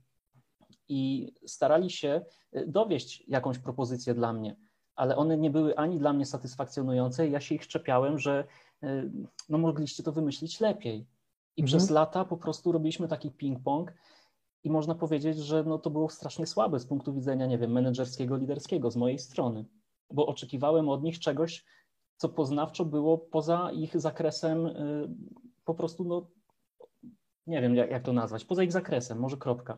i 0.92 1.34
starali 1.46 1.90
się 1.90 2.22
y, 2.56 2.68
dowieść 2.68 3.24
jakąś 3.28 3.60
propozycję 3.60 4.14
dla 4.14 4.34
mnie, 4.34 4.56
ale 4.96 5.16
one 5.16 5.38
nie 5.38 5.50
były 5.50 5.78
ani 5.78 6.00
dla 6.00 6.14
mnie 6.14 6.26
satysfakcjonujące. 6.26 7.30
Ja 7.30 7.40
się 7.40 7.56
ich 7.56 7.68
czepiałem, 7.68 8.20
że 8.20 8.44
y, 8.84 9.12
no, 9.50 9.58
mogliście 9.58 10.04
to 10.04 10.12
wymyślić 10.12 10.60
lepiej. 10.60 11.08
I 11.58 11.62
mhm. 11.62 11.68
przez 11.68 11.90
lata 11.90 12.26
po 12.26 12.38
prostu 12.38 12.72
robiliśmy 12.72 13.08
taki 13.08 13.32
ping-pong 13.32 13.86
i 14.64 14.70
można 14.70 14.96
powiedzieć, 14.96 15.38
że 15.38 15.64
no, 15.64 15.80
to 15.80 15.90
było 15.90 16.10
strasznie 16.10 16.46
słabe 16.46 16.80
z 16.80 16.86
punktu 16.86 17.14
widzenia, 17.14 17.46
nie 17.46 17.58
wiem, 17.58 17.72
menedżerskiego, 17.72 18.38
liderskiego 18.38 18.92
z 18.92 18.96
mojej 18.96 19.20
strony, 19.20 19.66
bo 20.10 20.26
oczekiwałem 20.26 20.90
od 20.90 21.04
nich 21.04 21.20
czegoś, 21.20 21.66
co 22.18 22.30
poznawczo 22.30 22.86
było 22.86 23.18
poza 23.18 23.72
ich 23.72 24.02
zakresem 24.02 24.66
y, 24.66 25.10
po 25.66 25.74
prostu, 25.74 26.04
no, 26.04 26.28
nie 27.48 27.62
wiem 27.62 27.76
jak, 27.76 27.92
jak 27.92 28.04
to 28.04 28.14
nazwać, 28.14 28.46
poza 28.46 28.64
ich 28.64 28.72
zakresem, 28.72 29.20
może 29.20 29.38
kropka. 29.38 29.78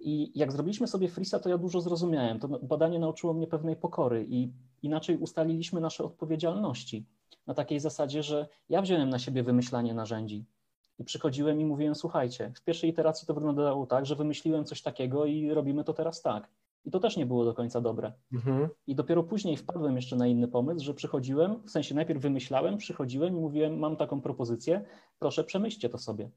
I 0.00 0.32
jak 0.34 0.52
zrobiliśmy 0.52 0.86
sobie 0.86 1.08
Frisa, 1.08 1.38
to 1.38 1.48
ja 1.48 1.58
dużo 1.58 1.80
zrozumiałem. 1.80 2.40
To 2.40 2.48
badanie 2.48 2.98
nauczyło 2.98 3.34
mnie 3.34 3.46
pewnej 3.46 3.76
pokory 3.76 4.26
i 4.28 4.52
inaczej 4.82 5.16
ustaliliśmy 5.16 5.80
nasze 5.80 6.04
odpowiedzialności. 6.04 7.06
Na 7.46 7.54
takiej 7.54 7.80
zasadzie, 7.80 8.22
że 8.22 8.48
ja 8.68 8.82
wziąłem 8.82 9.10
na 9.10 9.18
siebie 9.18 9.42
wymyślanie 9.42 9.94
narzędzi. 9.94 10.44
I 10.98 11.04
przychodziłem 11.04 11.60
i 11.60 11.64
mówiłem, 11.64 11.94
słuchajcie, 11.94 12.52
w 12.56 12.62
pierwszej 12.62 12.90
iteracji 12.90 13.26
to 13.26 13.34
wyglądało 13.34 13.86
tak, 13.86 14.06
że 14.06 14.16
wymyśliłem 14.16 14.64
coś 14.64 14.82
takiego 14.82 15.24
i 15.24 15.50
robimy 15.50 15.84
to 15.84 15.92
teraz 15.92 16.22
tak. 16.22 16.50
I 16.84 16.90
to 16.90 17.00
też 17.00 17.16
nie 17.16 17.26
było 17.26 17.44
do 17.44 17.54
końca 17.54 17.80
dobre. 17.80 18.12
Mhm. 18.32 18.68
I 18.86 18.94
dopiero 18.94 19.22
później 19.22 19.56
wpadłem 19.56 19.96
jeszcze 19.96 20.16
na 20.16 20.26
inny 20.26 20.48
pomysł, 20.48 20.84
że 20.84 20.94
przychodziłem, 20.94 21.62
w 21.62 21.70
sensie 21.70 21.94
najpierw 21.94 22.22
wymyślałem, 22.22 22.76
przychodziłem 22.76 23.36
i 23.36 23.40
mówiłem, 23.40 23.78
mam 23.78 23.96
taką 23.96 24.20
propozycję, 24.20 24.84
proszę 25.18 25.44
przemyślcie 25.44 25.88
to 25.88 25.98
sobie. 25.98 26.30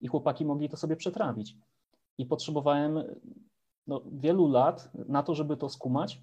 I 0.00 0.08
chłopaki 0.08 0.44
mogli 0.44 0.68
to 0.68 0.76
sobie 0.76 0.96
przetrawić. 0.96 1.56
I 2.18 2.26
potrzebowałem 2.26 3.02
no, 3.86 4.02
wielu 4.12 4.48
lat 4.48 4.90
na 5.08 5.22
to, 5.22 5.34
żeby 5.34 5.56
to 5.56 5.68
skumać, 5.68 6.22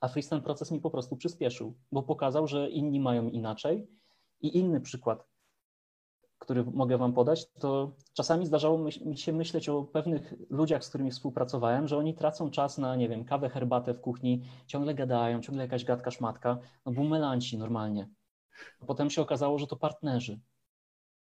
a 0.00 0.08
Fris 0.08 0.28
ten 0.28 0.40
proces 0.40 0.70
mi 0.70 0.80
po 0.80 0.90
prostu 0.90 1.16
przyspieszył, 1.16 1.74
bo 1.92 2.02
pokazał, 2.02 2.46
że 2.46 2.70
inni 2.70 3.00
mają 3.00 3.28
inaczej. 3.28 3.88
I 4.40 4.58
inny 4.58 4.80
przykład, 4.80 5.26
który 6.38 6.64
mogę 6.64 6.98
Wam 6.98 7.12
podać, 7.12 7.50
to 7.52 7.92
czasami 8.12 8.46
zdarzało 8.46 8.78
mi 9.04 9.18
się 9.18 9.32
myśleć 9.32 9.68
o 9.68 9.82
pewnych 9.82 10.34
ludziach, 10.50 10.84
z 10.84 10.88
którymi 10.88 11.10
współpracowałem, 11.10 11.88
że 11.88 11.98
oni 11.98 12.14
tracą 12.14 12.50
czas 12.50 12.78
na, 12.78 12.96
nie 12.96 13.08
wiem, 13.08 13.24
kawę, 13.24 13.48
herbatę 13.48 13.94
w 13.94 14.00
kuchni, 14.00 14.42
ciągle 14.66 14.94
gadają, 14.94 15.40
ciągle 15.40 15.64
jakaś 15.64 15.84
gadka, 15.84 16.10
szmatka, 16.10 16.58
no 16.86 16.92
bumelanci 16.92 17.58
normalnie. 17.58 18.08
Potem 18.86 19.10
się 19.10 19.22
okazało, 19.22 19.58
że 19.58 19.66
to 19.66 19.76
partnerzy 19.76 20.40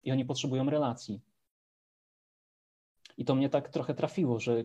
i 0.04 0.12
oni 0.12 0.26
potrzebują 0.26 0.70
relacji. 0.70 1.22
I 3.18 3.26
to 3.26 3.36
mnie 3.36 3.50
tak 3.50 3.70
trochę 3.70 3.94
trafiło, 3.94 4.40
że 4.40 4.64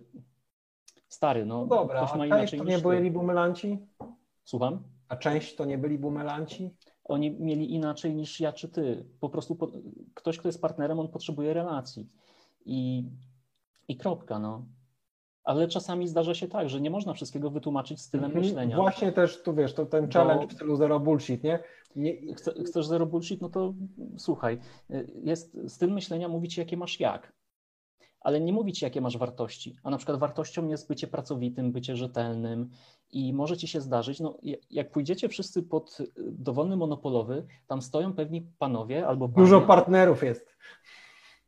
stary, 1.09 1.47
no, 1.47 1.61
No 1.61 1.67
dobra, 1.67 1.97
ktoś 2.07 2.17
ma 2.19 2.23
a 2.23 2.27
inaczej 2.27 2.47
część 2.47 2.63
to 2.63 2.65
nie 2.69 2.79
byli 2.79 3.11
bumelanci? 3.11 3.79
Słucham? 4.45 4.83
A 5.09 5.17
część 5.17 5.55
to 5.57 5.65
nie 5.65 5.79
byli 5.79 5.99
bumelanci? 5.99 6.71
Oni 7.05 7.31
mieli 7.31 7.75
inaczej 7.75 8.15
niż 8.15 8.41
ja 8.41 8.53
czy 8.53 8.69
ty. 8.69 9.07
Po 9.21 9.29
prostu 9.29 9.57
po, 9.57 9.69
ktoś, 10.15 10.39
kto 10.39 10.49
jest 10.49 10.63
partnerem, 10.63 10.99
on 11.01 11.09
potrzebuje 11.09 11.55
relacji. 11.55 12.09
I, 12.65 13.05
I 13.89 13.97
kropka, 13.97 14.39
no. 14.39 14.65
Ale 15.45 15.69
czasami 15.69 16.09
zdarza 16.09 16.35
się 16.35 16.49
tak, 16.49 16.69
że 16.69 16.81
nie 16.81 16.91
można 16.91 17.13
wszystkiego 17.15 17.51
wytłumaczyć 17.51 18.01
stylem 18.01 18.25
Mhm. 18.25 18.45
myślenia. 18.45 18.77
Właśnie 18.77 19.13
też, 19.13 19.43
tu 19.43 19.55
wiesz, 19.55 19.75
to 19.75 19.87
ten 19.87 20.07
Bo- 20.07 20.13
challenge 20.13 20.47
w 20.47 20.53
stylu 20.53 20.77
zero 20.77 21.01
bullshit, 21.01 21.43
nie? 21.45 21.59
nie 21.97 22.35
Chce, 22.35 22.53
chcesz 22.65 22.87
zero 22.87 23.07
bullshit, 23.07 23.41
no 23.41 23.49
to 23.49 23.75
słuchaj, 24.19 24.59
jest 25.25 25.57
styl 25.69 25.93
myślenia 25.93 26.29
mówi 26.29 26.49
ci, 26.49 26.61
jakie 26.61 26.77
masz 26.77 27.01
jak, 27.01 27.33
ale 28.27 28.41
nie 28.41 28.53
mówi 28.53 28.73
ci, 28.73 28.85
jakie 28.85 29.01
masz 29.01 29.19
wartości. 29.19 29.77
A 29.83 29.91
na 29.91 29.97
przykład 29.97 30.19
wartością 30.19 30.69
jest 30.69 30.89
bycie 30.89 31.07
pracowitym, 31.07 31.73
bycie 31.73 31.97
rzetelnym 31.97 32.71
i 33.13 33.33
może 33.33 33.57
ci 33.57 33.69
się 33.69 33.81
zdarzyć, 33.81 34.21
no 34.21 34.39
jak 34.71 34.91
pójdziecie 34.91 35.29
wszyscy 35.29 35.63
pod 35.63 35.99
dowolny 36.33 36.77
monopolowy, 36.77 37.47
tam 37.67 37.83
stoją 37.83 38.13
pewni 38.13 38.43
panowie 38.59 39.07
albo 39.07 39.29
panie, 39.29 39.45
Dużo 39.47 39.61
partnerów 39.61 40.23
jest. 40.23 40.57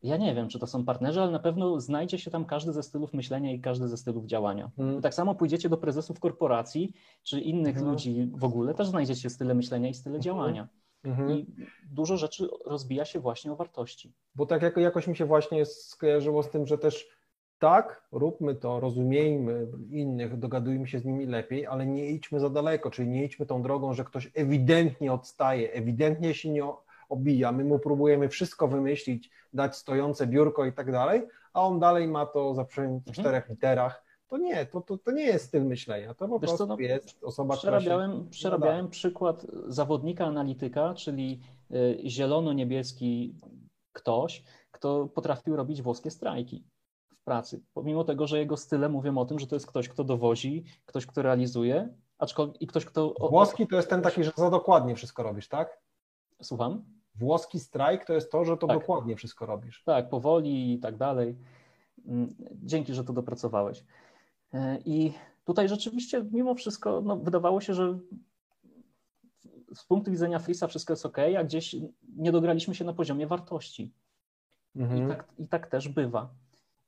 ja 0.02 0.16
nie 0.16 0.34
wiem, 0.34 0.48
czy 0.48 0.58
to 0.58 0.66
są 0.66 0.84
partnerzy, 0.84 1.20
ale 1.20 1.30
na 1.32 1.38
pewno 1.38 1.80
znajdzie 1.80 2.18
się 2.18 2.30
tam 2.30 2.44
każdy 2.44 2.72
ze 2.72 2.82
stylów 2.82 3.14
myślenia 3.14 3.52
i 3.52 3.60
każdy 3.60 3.88
ze 3.88 3.96
stylów 3.96 4.26
działania. 4.26 4.70
Mhm. 4.78 5.02
Tak 5.02 5.14
samo 5.14 5.34
pójdziecie 5.34 5.68
do 5.68 5.76
prezesów 5.76 6.20
korporacji, 6.20 6.92
czy 7.22 7.40
innych 7.40 7.76
Mhm. 7.76 7.90
ludzi 7.92 8.30
w 8.34 8.44
ogóle, 8.44 8.74
też 8.74 8.88
znajdziecie 8.88 9.30
style 9.30 9.54
myślenia 9.54 9.88
i 9.88 9.94
style 9.94 10.20
działania. 10.20 10.68
Mhm. 11.04 11.30
I 11.30 11.46
dużo 11.90 12.16
rzeczy 12.16 12.48
rozbija 12.66 13.04
się 13.04 13.20
właśnie 13.20 13.52
o 13.52 13.56
wartości. 13.56 14.12
Bo 14.34 14.46
tak 14.46 14.62
jako, 14.62 14.80
jakoś 14.80 15.06
mi 15.06 15.16
się 15.16 15.24
właśnie 15.24 15.66
skojarzyło 15.66 16.42
z 16.42 16.50
tym, 16.50 16.66
że 16.66 16.78
też 16.78 17.18
tak, 17.58 18.02
róbmy 18.12 18.54
to, 18.54 18.80
rozumiejmy 18.80 19.66
innych, 19.90 20.38
dogadujmy 20.38 20.86
się 20.88 20.98
z 20.98 21.04
nimi 21.04 21.26
lepiej, 21.26 21.66
ale 21.66 21.86
nie 21.86 22.06
idźmy 22.06 22.40
za 22.40 22.50
daleko, 22.50 22.90
czyli 22.90 23.08
nie 23.08 23.24
idźmy 23.24 23.46
tą 23.46 23.62
drogą, 23.62 23.94
że 23.94 24.04
ktoś 24.04 24.30
ewidentnie 24.34 25.12
odstaje, 25.12 25.72
ewidentnie 25.72 26.34
się 26.34 26.50
nie 26.50 26.64
obija, 27.08 27.52
my 27.52 27.64
mu 27.64 27.78
próbujemy 27.78 28.28
wszystko 28.28 28.68
wymyślić, 28.68 29.30
dać 29.52 29.76
stojące 29.76 30.26
biurko 30.26 30.64
i 30.64 30.72
tak 30.72 30.92
dalej, 30.92 31.22
a 31.52 31.62
on 31.62 31.78
dalej 31.80 32.08
ma 32.08 32.26
to 32.26 32.54
zaprzęgnięte 32.54 33.04
w 33.04 33.08
Mhm. 33.18 33.24
czterech 33.24 33.48
literach. 33.48 34.04
To 34.28 34.38
nie, 34.38 34.66
to, 34.66 34.80
to, 34.80 34.98
to 34.98 35.10
nie 35.10 35.22
jest 35.22 35.44
styl 35.44 35.64
myślenia, 35.64 36.14
to 36.14 36.28
po 36.28 36.38
Wiesz 36.38 36.50
co, 36.50 36.56
prostu 36.56 36.66
no, 36.66 36.88
jest 36.88 37.24
osoba, 37.24 37.56
która 37.56 37.80
się... 37.80 37.80
Przerabiałem, 37.80 38.28
przerabiałem 38.30 38.88
przykład 38.88 39.46
zawodnika 39.66 40.26
analityka, 40.26 40.94
czyli 40.94 41.40
y, 41.70 41.98
zielono-niebieski 42.04 43.34
ktoś, 43.92 44.44
kto 44.70 45.06
potrafił 45.06 45.56
robić 45.56 45.82
włoskie 45.82 46.10
strajki 46.10 46.64
w 47.14 47.24
pracy. 47.24 47.62
Pomimo 47.74 48.04
tego, 48.04 48.26
że 48.26 48.38
jego 48.38 48.56
style 48.56 48.88
mówią 48.88 49.18
o 49.18 49.24
tym, 49.24 49.38
że 49.38 49.46
to 49.46 49.56
jest 49.56 49.66
ktoś, 49.66 49.88
kto 49.88 50.04
dowozi, 50.04 50.64
ktoś, 50.86 51.06
kto 51.06 51.22
realizuje, 51.22 51.88
aczkolwiek 52.18 52.62
i 52.62 52.66
ktoś, 52.66 52.84
kto. 52.84 53.14
Włoski 53.30 53.66
to 53.66 53.76
jest 53.76 53.90
ten 53.90 54.02
taki, 54.02 54.24
że 54.24 54.32
za 54.36 54.50
dokładnie 54.50 54.94
wszystko 54.94 55.22
robisz, 55.22 55.48
tak? 55.48 55.80
Słucham? 56.42 56.84
Włoski 57.14 57.60
strajk 57.60 58.04
to 58.04 58.12
jest 58.12 58.32
to, 58.32 58.44
że 58.44 58.56
to 58.56 58.66
Tak. 58.66 58.78
dokładnie 58.78 59.16
wszystko 59.16 59.46
robisz. 59.46 59.82
Tak, 59.84 60.08
powoli 60.08 60.72
i 60.72 60.78
tak 60.78 60.96
dalej. 60.96 61.36
Mm, 62.06 62.34
Dzięki, 62.62 62.94
że 62.94 63.04
to 63.04 63.12
dopracowałeś. 63.12 63.84
E, 64.54 64.78
I 64.84 65.12
tutaj 65.44 65.68
rzeczywiście, 65.68 66.24
mimo 66.32 66.54
wszystko, 66.54 67.00
no, 67.00 67.16
wydawało 67.16 67.60
się, 67.60 67.74
że 67.74 67.98
z 69.74 69.84
punktu 69.84 70.10
widzenia 70.10 70.38
Frisa 70.38 70.66
wszystko 70.66 70.92
jest 70.92 71.06
ok, 71.06 71.18
a 71.38 71.44
gdzieś 71.44 71.76
nie 72.16 72.32
dograliśmy 72.32 72.74
się 72.74 72.84
na 72.84 72.92
poziomie 72.92 73.26
wartości. 73.26 73.92
Mhm. 74.76 75.04
I, 75.04 75.08
tak, 75.08 75.28
I 75.38 75.48
tak 75.48 75.66
też 75.66 75.88
bywa. 75.88 76.34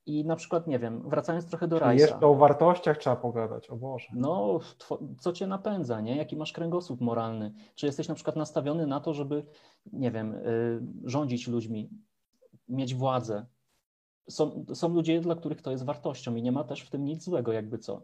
I 0.06 0.24
na 0.24 0.36
przykład, 0.36 0.66
nie 0.66 0.78
wiem, 0.78 1.08
wracając 1.08 1.46
trochę 1.46 1.68
do 1.68 1.78
Rajsa. 1.78 2.06
Jeszcze 2.06 2.26
o 2.26 2.34
wartościach 2.34 2.98
trzeba 2.98 3.16
pogadać, 3.16 3.70
o 3.70 3.76
Boże. 3.76 4.08
No, 4.12 4.60
co 5.18 5.32
cię 5.32 5.46
napędza, 5.46 6.00
nie? 6.00 6.16
Jaki 6.16 6.36
masz 6.36 6.52
kręgosłup 6.52 7.00
moralny? 7.00 7.52
Czy 7.74 7.86
jesteś 7.86 8.08
na 8.08 8.14
przykład 8.14 8.36
nastawiony 8.36 8.86
na 8.86 9.00
to, 9.00 9.14
żeby, 9.14 9.46
nie 9.92 10.10
wiem, 10.10 10.34
y, 10.34 10.80
rządzić 11.04 11.48
ludźmi, 11.48 11.90
mieć 12.68 12.94
władzę? 12.94 13.46
Są, 14.30 14.64
są 14.74 14.88
ludzie, 14.88 15.20
dla 15.20 15.34
których 15.34 15.62
to 15.62 15.70
jest 15.70 15.84
wartością 15.84 16.34
i 16.34 16.42
nie 16.42 16.52
ma 16.52 16.64
też 16.64 16.82
w 16.82 16.90
tym 16.90 17.04
nic 17.04 17.24
złego, 17.24 17.52
jakby 17.52 17.78
co. 17.78 18.02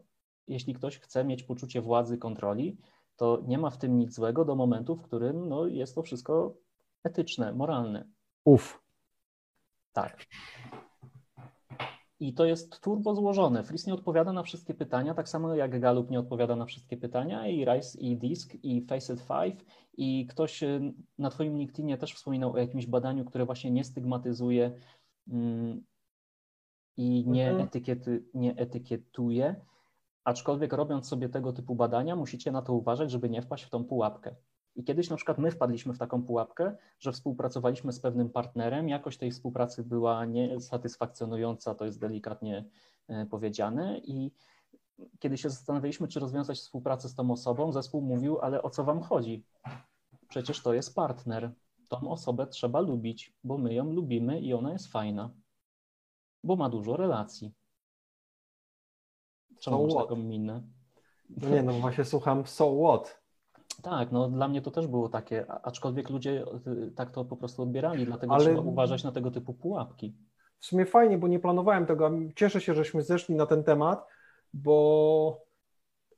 Jeśli 0.48 0.74
ktoś 0.74 0.98
chce 0.98 1.24
mieć 1.24 1.42
poczucie 1.42 1.80
władzy, 1.80 2.18
kontroli, 2.18 2.76
to 3.16 3.42
nie 3.46 3.58
ma 3.58 3.70
w 3.70 3.78
tym 3.78 3.98
nic 3.98 4.14
złego 4.14 4.44
do 4.44 4.54
momentu, 4.54 4.96
w 4.96 5.02
którym 5.02 5.48
no, 5.48 5.66
jest 5.66 5.94
to 5.94 6.02
wszystko 6.02 6.56
etyczne, 7.04 7.52
moralne. 7.52 8.08
Uf. 8.44 8.82
Tak. 9.92 10.26
I 12.20 12.34
to 12.34 12.44
jest 12.44 12.80
turbo 12.80 13.14
złożone. 13.14 13.64
Fris 13.64 13.86
nie 13.86 13.94
odpowiada 13.94 14.32
na 14.32 14.42
wszystkie 14.42 14.74
pytania, 14.74 15.14
tak 15.14 15.28
samo 15.28 15.54
jak 15.54 15.80
Gallup 15.80 16.10
nie 16.10 16.18
odpowiada 16.18 16.56
na 16.56 16.66
wszystkie 16.66 16.96
pytania, 16.96 17.48
i 17.48 17.64
Rice, 17.64 17.98
i 17.98 18.16
Disk, 18.16 18.54
i 18.62 18.86
Facet 18.86 19.26
5, 19.26 19.60
i 19.96 20.26
ktoś 20.26 20.62
y, 20.62 20.94
na 21.18 21.30
Twoim 21.30 21.58
LinkedInie 21.58 21.98
też 21.98 22.14
wspominał 22.14 22.52
o 22.52 22.58
jakimś 22.58 22.86
badaniu, 22.86 23.24
które 23.24 23.46
właśnie 23.46 23.70
nie 23.70 23.84
stygmatyzuje 23.84 24.72
mm, 25.28 25.84
i 26.96 27.24
nie, 27.26 27.48
Mhm. 27.48 27.68
etykiety, 27.68 28.24
nie 28.34 28.56
etykietuje, 28.56 29.54
aczkolwiek 30.24 30.72
robiąc 30.72 31.08
sobie 31.08 31.28
tego 31.28 31.52
typu 31.52 31.74
badania, 31.74 32.16
musicie 32.16 32.52
na 32.52 32.62
to 32.62 32.72
uważać, 32.72 33.10
żeby 33.10 33.30
nie 33.30 33.42
wpaść 33.42 33.64
w 33.64 33.70
tą 33.70 33.84
pułapkę. 33.84 34.34
I 34.76 34.84
kiedyś 34.84 35.10
na 35.10 35.16
przykład 35.16 35.38
my 35.38 35.50
wpadliśmy 35.50 35.94
w 35.94 35.98
taką 35.98 36.22
pułapkę, 36.22 36.76
że 36.98 37.12
współpracowaliśmy 37.12 37.92
z 37.92 38.00
pewnym 38.00 38.30
partnerem, 38.30 38.88
jakość 38.88 39.18
tej 39.18 39.30
współpracy 39.30 39.84
była 39.84 40.24
niesatysfakcjonująca, 40.24 41.74
to 41.74 41.84
jest 41.84 42.00
delikatnie 42.00 42.64
e, 43.08 43.26
powiedziane 43.26 43.98
i 43.98 44.30
kiedy 45.18 45.38
się 45.38 45.50
zastanawialiśmy, 45.50 46.08
czy 46.08 46.20
rozwiązać 46.20 46.58
współpracę 46.58 47.08
z 47.08 47.14
tą 47.14 47.30
osobą, 47.30 47.72
zespół 47.72 48.00
mówił, 48.02 48.38
ale 48.40 48.62
o 48.62 48.70
co 48.70 48.84
wam 48.84 49.00
chodzi? 49.00 49.44
Przecież 50.28 50.62
to 50.62 50.74
jest 50.74 50.94
partner. 50.94 51.52
Tą 51.88 52.10
osobę 52.10 52.46
trzeba 52.46 52.80
lubić, 52.80 53.34
bo 53.44 53.58
my 53.58 53.74
ją 53.74 53.92
lubimy 53.92 54.40
i 54.40 54.54
ona 54.54 54.72
jest 54.72 54.86
fajna, 54.86 55.30
bo 56.46 56.56
ma 56.56 56.68
dużo 56.68 56.96
relacji. 56.96 57.54
Czemu 59.60 59.90
So 59.90 60.02
taką 60.02 60.16
minę? 60.16 60.62
No 61.30 61.48
nie, 61.48 61.62
no 61.62 61.72
właśnie 61.72 62.04
słucham 62.04 62.46
So 62.46 62.74
What? 62.76 63.22
Tak, 63.82 64.12
no 64.12 64.28
dla 64.28 64.48
mnie 64.48 64.62
to 64.62 64.70
też 64.70 64.86
było 64.86 65.08
takie, 65.08 65.50
aczkolwiek 65.50 66.10
ludzie 66.10 66.44
y, 66.66 66.92
tak 66.96 67.10
to 67.10 67.24
po 67.24 67.36
prostu 67.36 67.62
odbierali, 67.62 68.06
dlatego 68.06 68.34
Ale- 68.34 68.44
trzeba 68.44 68.60
uważać 68.60 69.04
na 69.04 69.12
tego 69.12 69.30
typu 69.30 69.54
pułapki. 69.54 70.16
W 70.58 70.66
sumie 70.66 70.86
fajnie, 70.86 71.18
bo 71.18 71.28
nie 71.28 71.38
planowałem 71.38 71.86
tego. 71.86 72.10
Cieszę 72.36 72.60
się, 72.60 72.74
żeśmy 72.74 73.02
zeszli 73.02 73.34
na 73.34 73.46
ten 73.46 73.64
temat, 73.64 74.06
bo, 74.54 75.46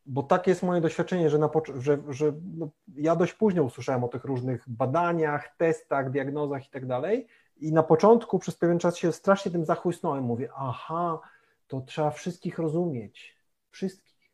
bo 0.07 0.23
takie 0.23 0.51
jest 0.51 0.63
moje 0.63 0.81
doświadczenie, 0.81 1.31
że, 1.31 1.39
na, 1.39 1.51
że, 1.79 1.99
że 2.09 2.33
no, 2.57 2.69
ja 2.95 3.17
dość 3.17 3.33
późno 3.33 3.63
usłyszałem 3.63 4.05
o 4.05 4.09
tych 4.09 4.25
różnych 4.25 4.65
badaniach, 4.69 5.57
testach, 5.57 6.11
diagnozach 6.11 6.67
i 6.67 6.71
tak 6.71 6.87
dalej. 6.87 7.27
I 7.61 7.73
na 7.73 7.83
początku 7.83 8.39
przez 8.39 8.57
pewien 8.57 8.79
czas 8.79 8.97
się 8.97 9.13
strasznie 9.13 9.53
tym 9.53 9.65
zachłysnąłem. 9.65 10.25
Mówię, 10.25 10.49
aha, 10.57 11.21
to 11.67 11.81
trzeba 11.81 12.11
wszystkich 12.11 12.59
rozumieć. 12.59 13.39
Wszystkich. 13.71 14.31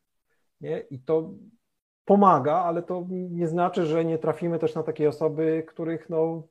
Nie? 0.61 0.81
I 0.81 0.99
to 0.99 1.31
pomaga, 2.05 2.55
ale 2.55 2.83
to 2.83 3.07
nie 3.11 3.49
znaczy, 3.49 3.87
że 3.87 4.05
nie 4.05 4.19
trafimy 4.19 4.59
też 4.59 4.75
na 4.75 4.83
takie 4.83 5.09
osoby, 5.09 5.65
których 5.69 6.11
no, 6.11 6.43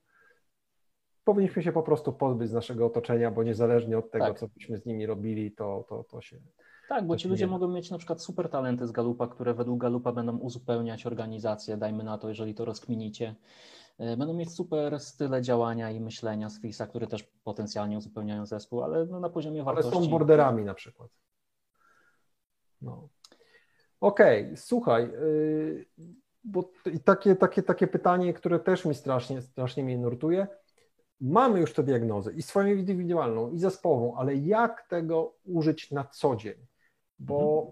powinniśmy 1.24 1.64
się 1.64 1.72
po 1.72 1.84
prostu 1.84 2.14
pozbyć 2.14 2.50
z 2.50 2.54
naszego 2.54 2.86
otoczenia, 2.86 3.32
bo 3.32 3.44
niezależnie 3.44 3.98
od 3.98 4.12
tego, 4.12 4.26
Tak. 4.26 4.40
co 4.40 4.48
byśmy 4.48 4.78
z 4.78 4.86
nimi 4.86 5.06
robili, 5.06 5.52
to, 5.52 5.86
to, 5.90 6.04
to 6.04 6.22
się. 6.22 6.38
Tak, 6.90 7.08
bo 7.08 7.18
ci 7.18 7.28
ludzie 7.28 7.48
mogą 7.48 7.68
mieć 7.68 7.92
na 7.92 7.98
przykład 7.98 8.22
super 8.22 8.50
talenty 8.50 8.88
z 8.88 8.92
Galupa, 8.92 9.28
które 9.28 9.54
według 9.54 9.82
Galupa 9.82 10.12
będą 10.12 10.38
uzupełniać 10.38 11.06
organizację, 11.06 11.78
dajmy 11.78 12.04
na 12.04 12.18
to, 12.18 12.30
jeżeli 12.30 12.54
to 12.56 12.66
rozkminicie. 12.66 13.36
E, 14.00 14.18
Będą 14.18 14.34
mieć 14.34 14.56
super 14.56 15.00
style 15.00 15.42
działania 15.42 15.92
i 15.92 16.00
myślenia 16.00 16.50
z 16.50 16.62
FISA, 16.62 16.88
które 16.88 17.08
też 17.08 17.24
potencjalnie 17.44 17.98
uzupełniają 17.98 18.46
zespół, 18.46 18.84
ale 18.84 19.06
no 19.06 19.20
na 19.20 19.30
poziomie 19.30 19.62
Ale 19.62 19.76
wartości. 19.76 20.04
są 20.04 20.10
borderami 20.10 20.64
na 20.64 20.74
przykład. 20.74 21.10
No. 22.82 23.10
Okej, 24.00 24.44
okay, 24.44 24.58
słuchaj, 24.58 25.12
yy, 25.12 25.86
bo 26.44 26.72
takie, 27.06 27.36
takie, 27.36 27.64
takie 27.64 27.88
pytanie, 27.88 28.34
które 28.34 28.60
też 28.60 28.86
mi 28.86 28.96
strasznie, 28.96 29.42
strasznie 29.42 29.84
mnie 29.84 29.98
nurtuje. 29.98 30.48
Mamy 31.22 31.60
już 31.60 31.74
tę 31.74 31.84
diagnozę 31.84 32.34
i 32.34 32.42
swoją 32.42 32.76
indywidualną, 32.76 33.52
i 33.52 33.60
zespołową, 33.60 34.16
ale 34.18 34.36
jak 34.36 34.88
tego 34.88 35.36
użyć 35.46 35.92
na 35.92 36.04
co 36.04 36.36
dzień? 36.36 36.66
Bo 37.20 37.72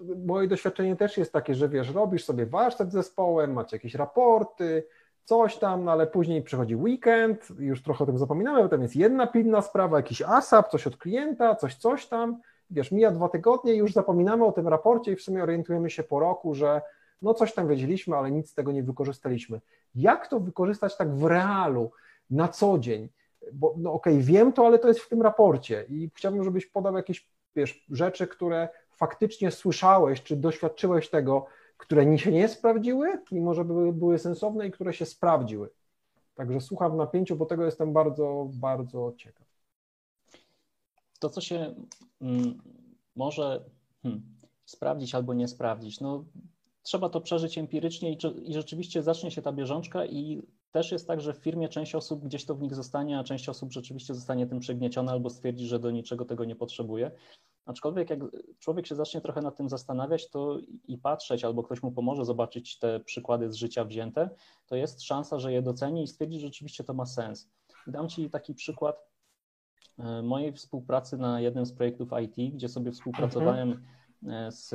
mhm. 0.00 0.26
moje 0.26 0.48
doświadczenie 0.48 0.96
też 0.96 1.16
jest 1.18 1.32
takie, 1.32 1.54
że 1.54 1.68
wiesz, 1.68 1.94
robisz 1.94 2.24
sobie 2.24 2.46
warsztat 2.46 2.90
z 2.90 2.92
zespołem, 2.92 3.52
macie 3.52 3.76
jakieś 3.76 3.94
raporty, 3.94 4.86
coś 5.24 5.56
tam, 5.56 5.84
no 5.84 5.92
ale 5.92 6.06
później 6.06 6.42
przychodzi 6.42 6.76
weekend, 6.76 7.48
już 7.58 7.82
trochę 7.82 8.04
o 8.04 8.06
tym 8.06 8.18
zapominamy, 8.18 8.62
bo 8.62 8.68
tam 8.68 8.82
jest 8.82 8.96
jedna 8.96 9.26
pilna 9.26 9.62
sprawa, 9.62 9.96
jakiś 9.96 10.22
ASAP, 10.22 10.68
coś 10.68 10.86
od 10.86 10.96
klienta, 10.96 11.54
coś, 11.54 11.74
coś 11.74 12.06
tam. 12.06 12.40
Wiesz, 12.70 12.92
mija 12.92 13.10
dwa 13.10 13.28
tygodnie 13.28 13.74
i 13.74 13.76
już 13.76 13.92
zapominamy 13.92 14.44
o 14.44 14.52
tym 14.52 14.68
raporcie 14.68 15.12
i 15.12 15.16
w 15.16 15.22
sumie 15.22 15.42
orientujemy 15.42 15.90
się 15.90 16.02
po 16.02 16.20
roku, 16.20 16.54
że 16.54 16.82
no 17.22 17.34
coś 17.34 17.54
tam 17.54 17.68
wiedzieliśmy, 17.68 18.16
ale 18.16 18.30
nic 18.30 18.50
z 18.50 18.54
tego 18.54 18.72
nie 18.72 18.82
wykorzystaliśmy. 18.82 19.60
Jak 19.94 20.28
to 20.28 20.40
wykorzystać 20.40 20.96
tak 20.96 21.14
w 21.14 21.24
realu, 21.24 21.90
na 22.30 22.48
co 22.48 22.78
dzień? 22.78 23.08
Bo 23.52 23.74
no 23.78 23.92
okej, 23.92 24.14
okay, 24.14 24.24
wiem 24.24 24.52
to, 24.52 24.66
ale 24.66 24.78
to 24.78 24.88
jest 24.88 25.00
w 25.00 25.08
tym 25.08 25.22
raporcie 25.22 25.84
i 25.88 26.10
chciałbym, 26.14 26.44
żebyś 26.44 26.66
podał 26.66 26.96
jakieś 26.96 27.28
wiesz, 27.56 27.84
rzeczy, 27.90 28.26
które 28.26 28.68
faktycznie 28.96 29.50
słyszałeś, 29.50 30.22
czy 30.22 30.36
doświadczyłeś 30.36 31.10
tego, 31.10 31.46
które 31.76 32.18
się 32.18 32.32
nie 32.32 32.48
sprawdziły, 32.48 33.22
mimo 33.32 33.54
że 33.54 33.64
były, 33.64 33.92
były 33.92 34.18
sensowne 34.18 34.66
i 34.66 34.70
które 34.70 34.92
się 34.92 35.06
sprawdziły. 35.06 35.70
Także 36.34 36.60
słucham 36.60 36.92
w 36.92 36.96
napięciu, 36.96 37.36
bo 37.36 37.46
tego 37.46 37.64
jestem 37.64 37.92
bardzo, 37.92 38.48
bardzo 38.52 39.12
ciekaw. 39.16 39.46
To, 41.18 41.30
co 41.30 41.40
się 41.40 41.74
mm, 42.20 42.62
może 43.16 43.64
hmm, 44.02 44.22
sprawdzić 44.64 45.14
albo 45.14 45.34
nie 45.34 45.48
sprawdzić, 45.48 46.00
no 46.00 46.24
trzeba 46.82 47.08
to 47.08 47.20
przeżyć 47.20 47.58
empirycznie 47.58 48.12
i, 48.12 48.18
i, 48.44 48.54
rzeczywiście 48.54 49.02
zacznie 49.02 49.30
się 49.30 49.42
ta 49.42 49.52
bieżączka 49.52 50.06
i 50.06 50.42
też 50.72 50.92
jest 50.92 51.06
tak, 51.06 51.20
że 51.20 51.34
w 51.34 51.38
firmie 51.38 51.68
część 51.68 51.94
osób 51.94 52.24
gdzieś 52.24 52.44
to 52.44 52.54
w 52.54 52.62
nich 52.62 52.74
zostanie, 52.74 53.18
a 53.18 53.24
część 53.24 53.48
osób 53.48 53.72
rzeczywiście 53.72 54.14
zostanie 54.14 54.46
tym 54.46 54.60
przygnieciona 54.60 55.12
albo 55.12 55.30
stwierdzi, 55.30 55.66
że 55.66 55.78
do 55.78 55.90
niczego 55.90 56.24
tego 56.24 56.44
nie 56.44 56.56
potrzebuje. 56.56 57.10
Aczkolwiek 57.66 58.10
jak 58.10 58.20
człowiek 58.58 58.86
się 58.86 58.94
zacznie 58.94 59.20
trochę 59.20 59.40
nad 59.40 59.56
tym 59.56 59.68
zastanawiać, 59.68 60.30
to 60.30 60.58
i 60.88 60.98
patrzeć, 60.98 61.44
albo 61.44 61.62
ktoś 61.62 61.82
mu 61.82 61.92
pomoże 61.92 62.24
zobaczyć 62.24 62.78
te 62.78 63.00
przykłady 63.00 63.52
z 63.52 63.54
życia 63.54 63.84
wzięte, 63.84 64.30
to 64.66 64.76
jest 64.76 65.02
szansa, 65.02 65.38
że 65.38 65.52
je 65.52 65.62
doceni 65.62 66.02
i 66.02 66.06
stwierdzi, 66.06 66.40
że 66.40 66.46
rzeczywiście 66.46 66.84
to 66.84 66.94
ma 66.94 67.06
sens. 67.06 67.50
Dam 67.86 68.08
Ci 68.08 68.30
taki 68.30 68.54
przykład 68.54 68.96
e, 69.98 70.22
mojej 70.22 70.52
współpracy 70.52 71.16
na 71.16 71.40
jednym 71.40 71.66
z 71.66 71.72
projektów 71.72 72.08
IT, 72.22 72.54
gdzie 72.54 72.68
sobie 72.68 72.92
współpracowałem 72.92 73.84
mhm. 74.22 74.52
z 74.52 74.74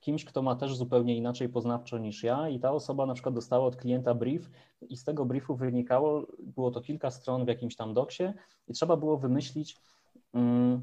kimś, 0.00 0.24
kto 0.24 0.42
ma 0.42 0.56
też 0.56 0.76
zupełnie 0.76 1.16
inaczej 1.16 1.48
poznawczo 1.48 1.98
niż 1.98 2.22
ja 2.22 2.48
i 2.48 2.60
ta 2.60 2.72
osoba 2.72 3.06
na 3.06 3.14
przykład 3.14 3.34
dostała 3.34 3.66
od 3.66 3.76
klienta 3.76 4.14
brief 4.14 4.50
i 4.88 4.96
z 4.96 5.04
tego 5.04 5.24
briefu 5.24 5.56
wynikało, 5.56 6.26
było 6.38 6.70
to 6.70 6.80
kilka 6.80 7.10
stron 7.10 7.44
w 7.44 7.48
jakimś 7.48 7.76
tam 7.76 7.94
doksie 7.94 8.32
i 8.68 8.72
trzeba 8.72 8.96
było 8.96 9.18
wymyślić 9.18 9.76
um, 10.32 10.82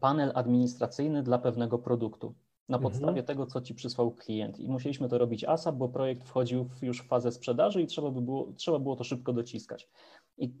panel 0.00 0.32
administracyjny 0.34 1.22
dla 1.22 1.38
pewnego 1.38 1.78
produktu 1.78 2.34
na 2.68 2.76
mhm. 2.76 2.92
podstawie 2.92 3.20
mhm. 3.20 3.26
tego, 3.26 3.46
co 3.46 3.60
ci 3.60 3.74
przysłał 3.74 4.10
klient. 4.10 4.60
I 4.60 4.68
musieliśmy 4.68 5.08
to 5.08 5.18
robić 5.18 5.44
ASAP, 5.44 5.76
bo 5.76 5.88
projekt 5.88 6.28
wchodził 6.28 6.64
w 6.64 6.82
już 6.82 7.02
w 7.02 7.06
fazę 7.06 7.32
sprzedaży 7.32 7.82
i 7.82 7.86
trzeba, 7.86 8.10
by 8.10 8.20
było, 8.20 8.52
trzeba 8.56 8.78
było 8.78 8.96
to 8.96 9.04
szybko 9.04 9.32
dociskać. 9.32 9.88
I, 10.38 10.52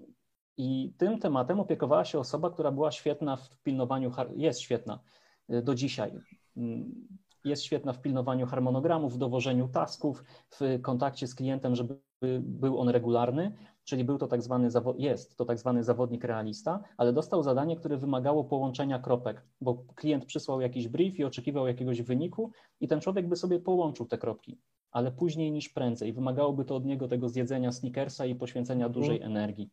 I 0.56 0.92
tym 0.98 1.18
tematem 1.18 1.60
opiekowała 1.60 2.04
się 2.04 2.18
osoba, 2.18 2.50
która 2.50 2.72
była 2.72 2.92
świetna 2.92 3.36
w 3.36 3.62
pilnowaniu, 3.62 4.12
jest 4.36 4.60
świetna 4.60 5.00
y, 5.50 5.62
do 5.62 5.74
dzisiaj 5.74 6.12
jest 7.44 7.62
świetna 7.62 7.92
w 7.92 8.00
pilnowaniu 8.00 8.46
harmonogramów, 8.46 9.14
w 9.14 9.18
dowożeniu 9.18 9.68
tasków, 9.68 10.24
w 10.50 10.78
kontakcie 10.82 11.26
z 11.26 11.34
klientem, 11.34 11.74
żeby 11.74 11.98
był 12.40 12.80
on 12.80 12.88
regularny, 12.88 13.52
czyli 13.88 14.04
był 14.04 14.18
to 14.18 14.26
tak 14.26 14.42
zwany, 14.42 14.68
jest 14.98 15.36
to 15.36 15.44
tak 15.44 15.58
zwany 15.58 15.84
zawodnik 15.84 16.24
realista, 16.24 16.84
ale 16.96 17.12
dostał 17.12 17.42
zadanie, 17.42 17.76
które 17.76 17.96
wymagało 17.96 18.44
połączenia 18.44 18.98
kropek, 18.98 19.42
bo 19.60 19.84
klient 19.94 20.24
przysłał 20.24 20.60
jakiś 20.60 20.88
brief 20.88 21.18
i 21.18 21.24
oczekiwał 21.24 21.66
jakiegoś 21.66 22.02
wyniku 22.02 22.50
i 22.80 22.88
ten 22.88 23.00
człowiek 23.00 23.28
by 23.28 23.36
sobie 23.36 23.60
połączył 23.60 24.06
te 24.06 24.18
kropki, 24.18 24.58
ale 24.90 25.12
później 25.12 25.52
niż 25.52 25.68
prędzej. 25.68 26.12
Wymagałoby 26.12 26.64
to 26.64 26.76
od 26.76 26.84
niego 26.84 27.08
tego 27.08 27.28
zjedzenia 27.28 27.72
sneakersa 27.72 28.26
i 28.26 28.34
poświęcenia 28.34 28.88
dużej 28.88 29.16
mhm. 29.16 29.36
energii. 29.36 29.70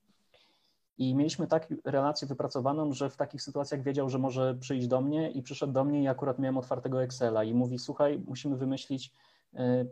I 0.98 1.16
mieliśmy 1.16 1.48
tak 1.48 1.74
relację 1.86 2.28
wypracowaną, 2.28 2.94
że 2.94 3.10
w 3.10 3.18
takich 3.18 3.42
sytuacjach 3.42 3.84
wiedział, 3.84 4.10
że 4.10 4.20
może 4.20 4.56
przyjść 4.56 4.88
do 4.88 5.02
mnie 5.02 5.32
i 5.32 5.42
przyszedł 5.42 5.74
do 5.74 5.84
mnie 5.84 6.04
i 6.04 6.08
akurat 6.08 6.40
miałem 6.40 6.58
otwartego 6.58 7.04
Excela 7.04 7.44
i 7.44 7.54
mówi, 7.54 7.80
słuchaj, 7.80 8.24
musimy 8.28 8.58
wymyślić 8.58 9.12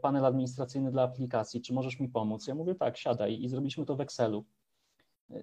panel 0.02 0.26
administracyjny 0.26 0.92
dla 0.92 1.04
aplikacji, 1.04 1.62
czy 1.62 1.74
możesz 1.74 2.00
mi 2.00 2.10
pomóc? 2.10 2.48
Ja 2.48 2.56
mówię, 2.56 2.76
tak, 2.76 2.98
siadaj 2.98 3.42
i 3.42 3.50
zrobiliśmy 3.50 3.86
to 3.86 3.96
w 3.96 4.02
Excelu. 4.02 4.46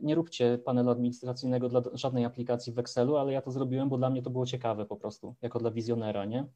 Nie 0.02 0.14
róbcie 0.14 0.58
panelu 0.58 0.90
administracyjnego 0.90 1.68
dla 1.68 1.82
żadnej 1.92 2.24
aplikacji 2.24 2.72
w 2.72 2.78
Excelu, 2.78 3.16
ale 3.16 3.32
ja 3.32 3.42
to 3.42 3.50
zrobiłem, 3.50 3.88
bo 3.88 3.98
dla 3.98 4.10
mnie 4.10 4.22
to 4.22 4.30
było 4.30 4.46
ciekawe 4.46 4.86
po 4.86 4.96
prostu, 4.96 5.34
jako 5.42 5.58
dla 5.58 5.70
wizjonera, 5.70 6.24
nie? 6.24 6.46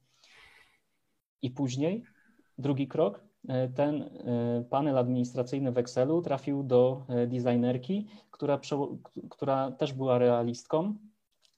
I 1.41 1.51
później, 1.51 2.03
drugi 2.57 2.87
krok, 2.87 3.25
E, 3.47 3.67
ten 3.69 4.01
e, 4.01 4.63
panel 4.69 4.97
administracyjny 4.97 5.71
w 5.71 5.77
Excelu 5.77 6.21
trafił 6.21 6.63
do 6.63 7.05
e, 7.09 7.27
designerki, 7.27 8.07
która, 8.31 8.59
która 9.29 9.71
też 9.71 9.93
była 9.93 10.17
realistką, 10.17 10.95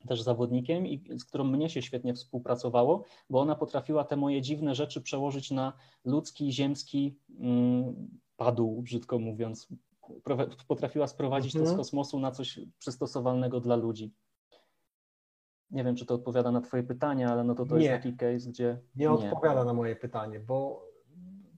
też 0.08 0.22
zawodnikiem 0.22 0.88
i 0.88 1.20
z 1.20 1.26
którą 1.26 1.44
mnie 1.44 1.70
się 1.70 1.82
świetnie 1.82 2.14
współpracowało, 2.14 3.04
bo 3.30 3.40
ona 3.40 3.56
potrafiła 3.56 4.04
te 4.04 4.16
moje 4.16 4.42
dziwne 4.42 4.76
rzeczy 4.76 5.02
przełożyć 5.02 5.52
na 5.52 5.74
ludzki, 6.06 6.52
ziemski 6.52 7.18
mm, 7.40 8.10
padł, 8.38 8.82
brzydko 8.82 9.20
mówiąc. 9.20 9.68
Potrafiła 10.68 11.08
sprowadzić 11.08 11.56
mhm. 11.56 11.64
to 11.64 11.68
z 11.68 11.72
mhm. 11.72 11.78
kosmosu 11.78 12.20
na 12.20 12.32
coś 12.32 12.60
przystosowalnego 12.80 13.60
dla 13.60 13.76
ludzi. 13.76 14.14
Nie 15.72 15.84
wiem, 15.84 15.96
czy 15.96 16.06
to 16.06 16.14
odpowiada 16.14 16.52
na 16.52 16.62
Twoje 16.62 16.84
pytanie, 16.84 17.28
ale 17.28 17.44
no 17.44 17.56
to 17.56 17.66
to 17.66 17.78
nie. 17.78 17.86
jest 17.86 18.04
taki 18.04 18.18
case, 18.18 18.50
gdzie. 18.50 18.80
Nie, 18.96 19.06
nie 19.06 19.12
odpowiada 19.12 19.64
na 19.64 19.74
moje 19.74 19.96
pytanie, 19.96 20.40
bo 20.40 20.88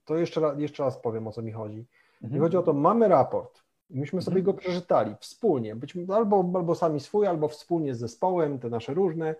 to 0.04 0.16
jeszcze 0.16 0.40
raz, 0.40 0.58
jeszcze 0.58 0.82
raz 0.82 1.00
powiem, 1.02 1.26
o 1.26 1.32
co 1.32 1.42
mi 1.42 1.52
chodzi. 1.52 1.86
Mhm. 2.14 2.32
Mi 2.32 2.40
chodzi 2.40 2.56
o 2.56 2.62
to, 2.62 2.72
mamy 2.72 3.08
raport, 3.08 3.62
myśmy 3.90 4.22
sobie 4.22 4.38
mhm. 4.38 4.56
go 4.56 4.62
przeczytali 4.62 5.14
wspólnie, 5.20 5.76
być 5.76 5.94
albo, 6.14 6.50
albo 6.54 6.74
sami 6.74 7.00
swój, 7.00 7.26
albo 7.26 7.48
wspólnie 7.48 7.94
z 7.94 7.98
zespołem, 7.98 8.58
te 8.58 8.70
nasze 8.70 8.94
różne, 8.94 9.34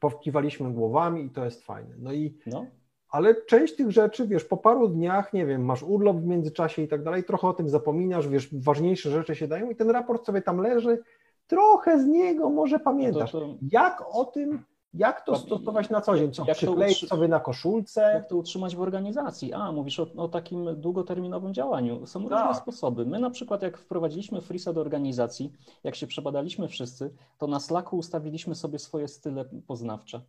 powkiwaliśmy 0.00 0.72
głowami 0.72 1.24
i 1.24 1.30
to 1.30 1.44
jest 1.44 1.64
fajne. 1.64 1.94
No 1.98 2.12
i 2.12 2.38
no. 2.46 2.66
Ale 3.10 3.34
część 3.34 3.76
tych 3.76 3.90
rzeczy, 3.90 4.26
wiesz, 4.26 4.44
po 4.44 4.56
paru 4.56 4.88
dniach, 4.88 5.32
nie 5.32 5.46
wiem, 5.46 5.64
masz 5.64 5.82
urlop 5.82 6.16
w 6.16 6.26
międzyczasie 6.26 6.82
i 6.82 6.88
tak 6.88 7.02
dalej, 7.02 7.24
trochę 7.24 7.48
o 7.48 7.52
tym 7.52 7.68
zapominasz, 7.68 8.28
wiesz, 8.28 8.54
ważniejsze 8.54 9.10
rzeczy 9.10 9.34
się 9.34 9.48
dają 9.48 9.70
i 9.70 9.76
ten 9.76 9.90
raport 9.90 10.26
sobie 10.26 10.42
tam 10.42 10.60
leży, 10.60 11.02
trochę 11.46 12.02
z 12.02 12.06
niego 12.06 12.50
może 12.50 12.78
pamiętasz. 12.78 13.32
To, 13.32 13.40
to... 13.40 13.54
Jak 13.72 14.04
o 14.12 14.24
tym 14.24 14.64
jak 14.94 15.24
to 15.24 15.36
stosować 15.36 15.90
na 15.90 16.00
co 16.00 16.18
dzień? 16.18 16.32
Co, 16.32 16.44
jak 16.46 16.56
przykleić 16.56 17.08
sobie 17.08 17.28
na 17.28 17.40
koszulce? 17.40 18.00
Jak 18.00 18.28
to 18.28 18.36
utrzymać 18.36 18.76
w 18.76 18.80
organizacji? 18.80 19.52
A, 19.52 19.72
mówisz 19.72 20.00
o, 20.00 20.06
o 20.16 20.28
takim 20.28 20.80
długoterminowym 20.80 21.54
działaniu. 21.54 22.06
Są 22.06 22.28
tak. 22.28 22.30
różne 22.30 22.54
sposoby. 22.54 23.06
My 23.06 23.18
na 23.18 23.30
przykład 23.30 23.62
jak 23.62 23.78
wprowadziliśmy 23.78 24.40
Freesa 24.40 24.72
do 24.72 24.80
organizacji, 24.80 25.52
jak 25.84 25.94
się 25.94 26.06
przebadaliśmy 26.06 26.68
wszyscy, 26.68 27.14
to 27.38 27.46
na 27.46 27.60
Slacku 27.60 27.96
ustawiliśmy 27.96 28.54
sobie 28.54 28.78
swoje 28.78 29.08
style 29.08 29.44
poznawcze. 29.66 30.22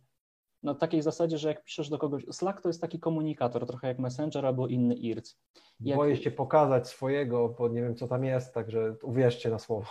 Na 0.62 0.74
takiej 0.74 1.02
zasadzie, 1.02 1.38
że 1.38 1.48
jak 1.48 1.64
piszesz 1.64 1.88
do 1.88 1.98
kogoś, 1.98 2.26
Slack 2.32 2.60
to 2.60 2.68
jest 2.68 2.80
taki 2.80 3.00
komunikator, 3.00 3.66
trochę 3.66 3.88
jak 3.88 3.98
Messenger 3.98 4.46
albo 4.46 4.66
inny 4.66 4.94
IRC. 4.94 5.38
Jak... 5.80 5.96
Boję 5.96 6.16
się 6.16 6.30
pokazać 6.30 6.88
swojego, 6.88 7.48
bo 7.58 7.68
nie 7.68 7.82
wiem 7.82 7.96
co 7.96 8.08
tam 8.08 8.24
jest, 8.24 8.54
także 8.54 8.96
uwierzcie 9.02 9.50
na 9.50 9.58
słowo. 9.58 9.86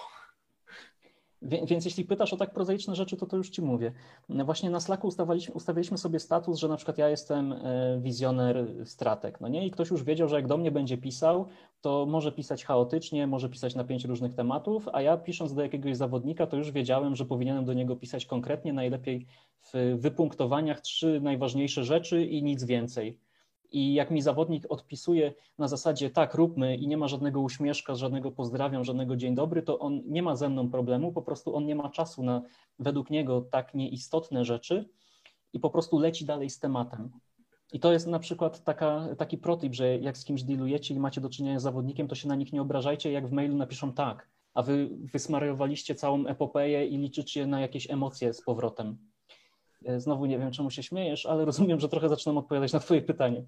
Więc 1.42 1.86
jeśli 1.86 2.06
pytasz 2.06 2.34
o 2.34 2.38
tak 2.38 2.54
prozaiczne 2.54 2.96
rzeczy, 2.96 3.18
to 3.18 3.26
to 3.26 3.38
już 3.38 3.50
Ci 3.50 3.62
mówię. 3.62 3.92
Właśnie 4.30 4.70
na 4.70 4.80
Slacku 4.80 5.08
ustawiliśmy, 5.08 5.54
ustawiliśmy 5.54 5.98
sobie 5.98 6.20
status, 6.20 6.60
że 6.60 6.68
na 6.68 6.76
przykład 6.76 6.98
ja 6.98 7.10
jestem 7.10 7.54
e, 7.54 8.00
wizjoner 8.02 8.68
stratek, 8.86 9.42
no 9.42 9.48
nie? 9.48 9.66
I 9.66 9.72
ktoś 9.72 9.90
już 9.90 10.04
wiedział, 10.04 10.28
że 10.30 10.36
jak 10.36 10.48
do 10.48 10.58
mnie 10.58 10.72
będzie 10.72 10.98
pisał, 10.98 11.48
to 11.82 12.06
może 12.06 12.32
pisać 12.32 12.66
chaotycznie, 12.66 13.28
może 13.28 13.50
pisać 13.50 13.76
na 13.76 13.84
pięć 13.84 14.06
różnych 14.06 14.34
tematów, 14.34 14.90
a 14.94 15.02
ja 15.02 15.18
pisząc 15.18 15.54
do 15.54 15.62
jakiegoś 15.62 15.98
zawodnika, 15.98 16.48
to 16.48 16.58
już 16.58 16.72
wiedziałem, 16.72 17.16
że 17.16 17.26
powinienem 17.26 17.66
do 17.66 17.74
niego 17.74 17.96
pisać 17.96 18.26
konkretnie, 18.26 18.74
najlepiej 18.74 19.26
w 19.74 19.98
wypunktowaniach 20.00 20.82
trzy 20.82 21.20
najważniejsze 21.22 21.84
rzeczy 21.84 22.26
i 22.26 22.44
nic 22.44 22.64
więcej 22.64 23.20
i 23.72 23.94
jak 23.94 24.12
mi 24.12 24.22
zawodnik 24.22 24.66
odpisuje 24.70 25.34
na 25.58 25.68
zasadzie 25.68 26.10
tak, 26.10 26.34
róbmy 26.34 26.76
i 26.76 26.88
nie 26.88 26.98
ma 26.98 27.08
żadnego 27.08 27.42
uśmieszka, 27.42 27.96
żadnego 27.96 28.32
pozdrawiam, 28.32 28.84
żadnego 28.84 29.16
dzień 29.16 29.36
dobry, 29.36 29.62
to 29.62 29.80
on 29.80 30.02
nie 30.06 30.24
ma 30.24 30.36
ze 30.36 30.50
mną 30.50 30.70
problemu, 30.70 31.12
po 31.12 31.22
prostu 31.22 31.56
on 31.56 31.66
nie 31.66 31.76
ma 31.76 31.90
czasu 31.90 32.24
na 32.24 32.42
według 32.80 33.10
niego 33.10 33.42
tak 33.42 33.74
nieistotne 33.74 34.46
rzeczy 34.46 34.90
i 35.54 35.60
po 35.60 35.70
prostu 35.70 36.00
leci 36.00 36.26
dalej 36.26 36.50
z 36.50 36.60
tematem. 36.60 37.12
I 37.74 37.80
to 37.80 37.94
jest 37.94 38.08
na 38.08 38.20
przykład 38.20 38.64
taka, 38.64 39.16
taki 39.18 39.38
protip, 39.38 39.74
że 39.74 39.98
jak 39.98 40.18
z 40.18 40.26
kimś 40.26 40.44
dealujecie 40.44 40.94
i 40.94 41.00
macie 41.00 41.22
do 41.22 41.30
czynienia 41.30 41.60
z 41.60 41.64
zawodnikiem, 41.64 42.08
to 42.08 42.16
się 42.16 42.28
na 42.28 42.36
nich 42.36 42.54
nie 42.54 42.62
obrażajcie, 42.62 43.12
jak 43.12 43.28
w 43.28 43.32
mailu 43.32 43.56
napiszą 43.56 43.94
tak, 43.94 44.30
a 44.54 44.62
wy 44.62 44.90
wysmariowaliście 44.92 45.96
całą 45.96 46.26
epopeję 46.26 46.88
i 46.88 46.98
liczycie 46.98 47.48
na 47.48 47.62
jakieś 47.62 47.92
emocje 47.92 48.34
z 48.34 48.42
powrotem. 48.42 49.11
E, 49.86 50.00
znowu 50.00 50.26
nie 50.26 50.40
wiem, 50.40 50.52
czemu 50.52 50.70
się 50.72 50.84
śmiejesz, 50.84 51.26
ale 51.26 51.46
rozumiem, 51.46 51.80
że 51.80 51.90
trochę 51.90 52.10
zaczynam 52.10 52.38
odpowiadać 52.38 52.74
na 52.74 52.80
Twoje 52.80 53.02
pytanie. 53.02 53.44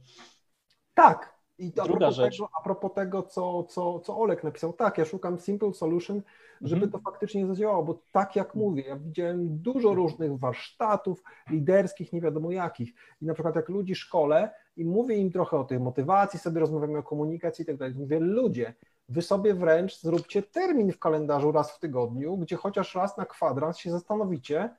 Tak. 0.93 1.33
I 1.57 1.71
a 1.79 1.83
Druga 1.83 1.99
propos, 1.99 2.15
rzecz. 2.15 2.37
Tego, 2.37 2.49
a 2.59 2.63
propos 2.63 2.93
tego, 2.93 3.23
co, 3.23 3.63
co, 3.63 3.99
co 3.99 4.17
Olek 4.17 4.43
napisał, 4.43 4.73
tak, 4.73 4.97
ja 4.97 5.05
szukam 5.05 5.39
simple 5.39 5.73
solution, 5.73 6.21
żeby 6.61 6.85
Mhm. 6.85 6.91
to 6.91 7.11
faktycznie 7.11 7.47
zadziałało, 7.47 7.83
bo 7.83 8.01
tak 8.11 8.35
jak 8.35 8.55
mówię, 8.55 8.83
ja 8.83 8.95
widziałem 8.95 9.61
dużo 9.61 9.93
różnych 9.93 10.39
warsztatów 10.39 11.23
liderskich, 11.49 12.13
nie 12.13 12.21
wiadomo 12.21 12.51
jakich. 12.51 12.93
I 13.21 13.25
na 13.25 13.33
przykład 13.33 13.55
jak 13.55 13.69
ludzi 13.69 13.95
szkole 13.95 14.51
i 14.77 14.85
mówię 14.85 15.15
im 15.15 15.31
trochę 15.31 15.57
o 15.57 15.63
tej 15.63 15.79
motywacji, 15.79 16.39
sobie 16.39 16.59
rozmawiamy 16.59 16.97
o 16.97 17.03
komunikacji 17.03 17.63
i 17.63 17.65
tak 17.65 17.77
dalej, 17.77 17.95
mówię, 17.95 18.19
ludzie, 18.19 18.73
wy 19.09 19.21
sobie 19.21 19.53
wręcz 19.53 19.99
zróbcie 19.99 20.43
termin 20.43 20.91
w 20.91 20.99
kalendarzu 20.99 21.51
raz 21.51 21.71
w 21.71 21.79
tygodniu, 21.79 22.37
gdzie 22.37 22.55
chociaż 22.55 22.95
raz 22.95 23.17
na 23.17 23.25
kwadrans 23.25 23.77
się 23.77 23.91
zastanowicie, 23.91 24.75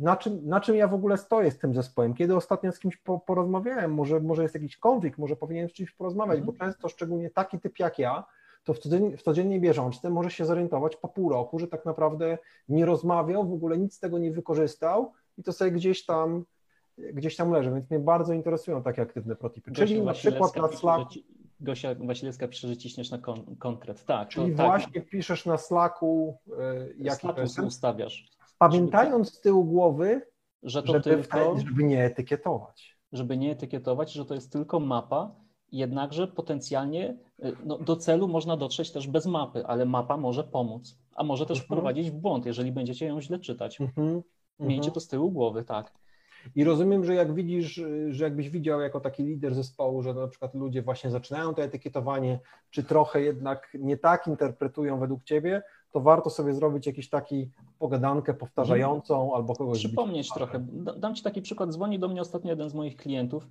na 0.00 0.16
czym, 0.16 0.48
na 0.48 0.60
czym 0.60 0.76
ja 0.76 0.88
w 0.88 0.94
ogóle 0.94 1.16
stoję 1.18 1.50
z 1.50 1.58
tym 1.58 1.74
zespołem, 1.74 2.14
kiedy 2.14 2.36
ostatnio 2.36 2.72
z 2.72 2.78
kimś 2.78 2.96
po, 2.96 3.18
porozmawiałem, 3.18 3.94
może, 3.94 4.20
może 4.20 4.42
jest 4.42 4.54
jakiś 4.54 4.76
konflikt, 4.76 5.18
może 5.18 5.36
powinienem 5.36 5.70
z 5.70 5.72
czymś 5.72 5.90
porozmawiać, 5.92 6.38
Mhm. 6.38 6.46
bo 6.58 6.64
często 6.64 6.88
szczególnie 6.88 7.30
taki 7.30 7.58
typ 7.60 7.78
jak 7.78 7.98
ja, 7.98 8.24
to 8.64 8.74
w, 8.74 8.78
codzien, 8.78 9.16
w 9.16 9.22
codziennej 9.22 9.60
bieżączce 9.60 10.10
może 10.10 10.30
się 10.30 10.44
zorientować 10.44 10.96
po 10.96 11.08
pół 11.08 11.28
roku, 11.28 11.58
że 11.58 11.68
tak 11.68 11.84
naprawdę 11.84 12.38
nie 12.68 12.86
rozmawiał, 12.86 13.48
w 13.48 13.52
ogóle 13.52 13.78
nic 13.78 13.94
z 13.94 13.98
tego 14.00 14.18
nie 14.18 14.32
wykorzystał 14.32 15.12
i 15.38 15.42
to 15.42 15.52
sobie 15.52 15.70
gdzieś 15.70 16.04
tam 16.06 16.44
gdzieś 16.98 17.36
tam 17.36 17.50
leży, 17.52 17.70
więc 17.70 17.90
mnie 17.90 17.98
bardzo 17.98 18.32
interesują 18.32 18.82
takie 18.82 19.02
aktywne 19.02 19.36
protipy. 19.36 19.72
Czyli 19.72 19.94
Gosia 19.94 20.04
na 20.04 20.12
przykład 20.12 20.56
na 20.56 20.68
pisze, 20.68 20.80
Slack, 20.80 21.00
że 21.00 21.06
ci- 21.20 21.26
Gosia 21.60 21.94
Wasilewska 21.94 22.48
pisze, 22.48 22.68
że 22.68 22.76
ciśniesz 22.76 23.10
na 23.10 23.18
kon- 23.18 23.56
konkret. 23.58 24.04
Tak, 24.04 24.28
czyli 24.28 24.50
to, 24.50 24.56
tak, 24.56 24.66
właśnie 24.66 25.00
piszesz 25.00 25.46
na 25.46 25.56
Slacku, 25.56 26.36
to 26.46 26.52
jest, 26.96 27.18
status 27.18 27.58
ustawiasz, 27.58 28.30
pamiętając 28.60 29.34
z 29.34 29.40
tyłu 29.40 29.64
głowy, 29.64 30.22
że 30.62 30.82
to 30.82 30.92
żeby, 30.92 31.04
tylko, 31.04 31.58
żeby 31.58 31.84
nie 31.84 32.04
etykietować. 32.04 32.98
żeby 33.12 33.36
nie 33.36 33.50
etykietować, 33.52 34.12
że 34.12 34.24
to 34.24 34.34
jest 34.34 34.52
tylko 34.52 34.80
mapa, 34.80 35.34
jednakże 35.72 36.26
potencjalnie 36.28 37.16
y, 37.44 37.52
no, 37.64 37.78
do 37.78 37.96
celu 37.96 38.28
można 38.28 38.56
dotrzeć 38.56 38.92
też 38.92 39.08
bez 39.08 39.26
mapy, 39.26 39.66
ale 39.66 39.84
mapa 39.86 40.16
może 40.16 40.44
pomóc, 40.44 40.98
a 41.14 41.24
może 41.24 41.46
też 41.46 41.58
Mhm. 41.58 41.66
wprowadzić 41.66 42.10
w 42.10 42.14
błąd, 42.14 42.46
jeżeli 42.46 42.72
będziecie 42.72 43.06
ją 43.06 43.20
źle 43.20 43.38
czytać. 43.38 43.80
Mhm, 43.80 44.22
Miejcie 44.58 44.76
mhm. 44.76 44.92
to 44.92 45.00
z 45.00 45.08
tyłu 45.08 45.30
głowy, 45.30 45.64
tak. 45.64 45.92
I 46.56 46.64
rozumiem, 46.64 47.04
że 47.04 47.14
jak 47.14 47.34
widzisz, 47.34 47.78
y, 47.78 48.12
że 48.12 48.24
jakbyś 48.24 48.50
widział 48.50 48.80
jako 48.80 49.00
taki 49.00 49.22
lider 49.22 49.54
zespołu, 49.54 50.02
że 50.02 50.14
na 50.14 50.28
przykład 50.28 50.54
ludzie 50.54 50.82
właśnie 50.82 51.10
zaczynają 51.10 51.54
to 51.54 51.62
etykietowanie, 51.62 52.40
czy 52.70 52.84
trochę 52.84 53.22
jednak 53.22 53.68
nie 53.74 53.96
tak 53.96 54.26
interpretują 54.26 54.98
według 54.98 55.24
ciebie, 55.24 55.62
to 55.92 56.00
warto 56.00 56.30
sobie 56.30 56.54
zrobić 56.54 56.86
jakiś 56.86 57.08
taki 57.08 57.50
pogadankę 57.78 58.34
powtarzającą 58.34 59.34
albo 59.34 59.54
kogoś 59.54 59.78
Przypomnieć 59.78 60.30
w 60.30 60.34
trochę. 60.34 60.60
Da- 60.72 60.94
Dam 60.94 61.14
Ci 61.14 61.22
taki 61.22 61.42
przykład. 61.42 61.70
Dzwoni 61.70 61.98
do 61.98 62.08
mnie 62.08 62.20
ostatnio 62.20 62.50
jeden 62.50 62.70
z 62.70 62.74
moich 62.74 62.96
klientów, 62.96 63.48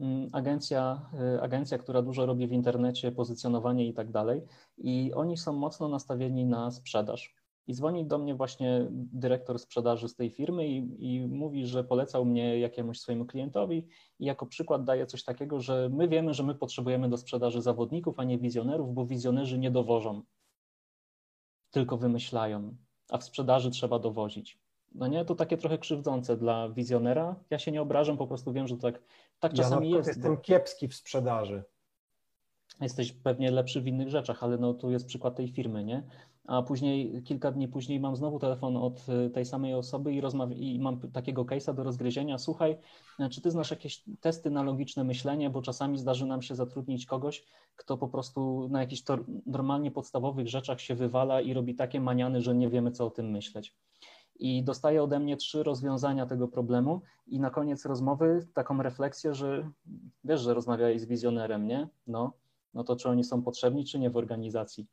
mm, 0.00 0.28
agencja, 0.32 1.10
y, 1.36 1.42
agencja, 1.42 1.78
która 1.78 2.02
dużo 2.02 2.26
robi 2.26 2.46
w 2.46 2.52
internecie, 2.52 3.12
pozycjonowanie 3.12 3.86
i 3.86 3.94
tak 3.94 4.10
dalej. 4.10 4.42
I 4.78 5.12
oni 5.14 5.36
są 5.36 5.52
mocno 5.52 5.88
nastawieni 5.88 6.44
na 6.44 6.70
sprzedaż. 6.70 7.34
I 7.66 7.74
dzwoni 7.74 8.06
do 8.06 8.18
mnie 8.18 8.34
właśnie 8.34 8.86
dyrektor 8.90 9.58
sprzedaży 9.58 10.08
z 10.08 10.14
tej 10.14 10.30
firmy 10.30 10.68
i, 10.68 11.06
i 11.14 11.26
mówi, 11.26 11.66
że 11.66 11.84
polecał 11.84 12.24
mnie 12.24 12.58
jakiemuś 12.58 12.98
swojemu 13.00 13.24
klientowi 13.26 13.86
i 14.18 14.24
jako 14.24 14.46
przykład 14.46 14.84
daje 14.84 15.06
coś 15.06 15.24
takiego, 15.24 15.60
że 15.60 15.88
my 15.92 16.08
wiemy, 16.08 16.34
że 16.34 16.42
my 16.42 16.54
potrzebujemy 16.54 17.08
do 17.08 17.16
sprzedaży 17.16 17.62
zawodników, 17.62 18.18
a 18.18 18.24
nie 18.24 18.38
wizjonerów, 18.38 18.94
bo 18.94 19.06
wizjonerzy 19.06 19.58
nie 19.58 19.70
dowożą, 19.70 20.22
tylko 21.72 21.96
wymyślają, 21.96 22.76
a 23.10 23.18
w 23.18 23.24
sprzedaży 23.24 23.70
trzeba 23.70 23.98
dowozić. 23.98 24.58
No 24.94 25.06
nie, 25.06 25.24
to 25.24 25.34
takie 25.34 25.56
trochę 25.56 25.78
krzywdzące 25.78 26.36
dla 26.36 26.68
wizjonera. 26.68 27.36
Ja 27.50 27.58
się 27.58 27.72
nie 27.72 27.82
obrażam, 27.82 28.16
po 28.16 28.26
prostu 28.26 28.52
wiem, 28.52 28.68
że 28.68 28.76
tak, 28.76 29.02
tak 29.38 29.52
Ja 29.52 29.56
czasami 29.56 29.86
przykład 29.86 30.06
jest. 30.06 30.08
jestem 30.16 30.36
bo 30.36 30.40
kiepski 30.42 30.88
w 30.88 30.94
sprzedaży. 30.94 31.64
Jesteś 32.80 33.12
pewnie 33.12 33.50
lepszy 33.50 33.80
w 33.80 33.86
innych 33.86 34.10
rzeczach, 34.10 34.42
ale 34.42 34.58
no 34.58 34.74
tu 34.74 34.90
jest 34.90 35.06
przykład 35.06 35.36
tej 35.36 35.48
firmy, 35.48 35.84
nie? 35.84 36.02
A 36.46 36.62
później, 36.62 37.22
kilka 37.22 37.52
dni 37.52 37.68
później 37.68 38.00
mam 38.00 38.16
znowu 38.16 38.38
telefon 38.38 38.76
od 38.76 39.06
y, 39.26 39.30
tej 39.30 39.44
samej 39.44 39.74
osoby 39.74 40.14
i, 40.14 40.20
rozmawia- 40.20 40.56
i 40.56 40.78
mam 40.80 41.00
takiego 41.00 41.44
case'a 41.44 41.74
do 41.74 41.82
rozgryzienia. 41.82 42.38
Słuchaj, 42.38 42.78
e, 43.20 43.28
czy 43.28 43.40
ty 43.40 43.50
znasz 43.50 43.70
jakieś 43.70 44.04
testy 44.20 44.50
na 44.50 44.62
logiczne 44.62 45.04
myślenie, 45.04 45.50
bo 45.50 45.62
czasami 45.62 45.98
zdarzy 45.98 46.26
nam 46.26 46.42
się 46.42 46.54
zatrudnić 46.54 47.06
kogoś, 47.06 47.44
kto 47.76 47.98
po 47.98 48.08
prostu 48.08 48.68
na 48.68 48.80
jakichś 48.80 49.02
normalnie 49.46 49.90
podstawowych 49.90 50.48
rzeczach 50.48 50.80
się 50.80 50.94
wywala 50.94 51.40
i 51.40 51.52
robi 51.54 51.74
takie 51.74 52.00
maniany, 52.00 52.40
że 52.40 52.54
nie 52.54 52.68
wiemy, 52.68 52.90
co 52.90 53.06
o 53.06 53.10
tym 53.10 53.30
myśleć. 53.30 53.76
I 54.38 54.64
dostaje 54.64 55.02
ode 55.02 55.20
mnie 55.20 55.36
trzy 55.36 55.62
rozwiązania 55.62 56.26
tego 56.26 56.48
problemu 56.48 57.00
i 57.26 57.40
na 57.40 57.50
koniec 57.50 57.84
rozmowy 57.84 58.46
taką 58.54 58.82
refleksję, 58.82 59.34
że 59.34 59.70
wiesz, 60.24 60.40
że 60.40 60.54
rozmawiałeś 60.54 61.00
z 61.00 61.04
wizjonerem, 61.04 61.66
nie? 61.66 61.88
No, 62.06 62.32
no 62.74 62.84
to 62.84 62.96
czy 62.96 63.08
oni 63.08 63.24
są 63.24 63.42
potrzebni, 63.42 63.84
czy 63.84 63.98
nie 63.98 64.10
w 64.10 64.16
organizacji? 64.16 64.86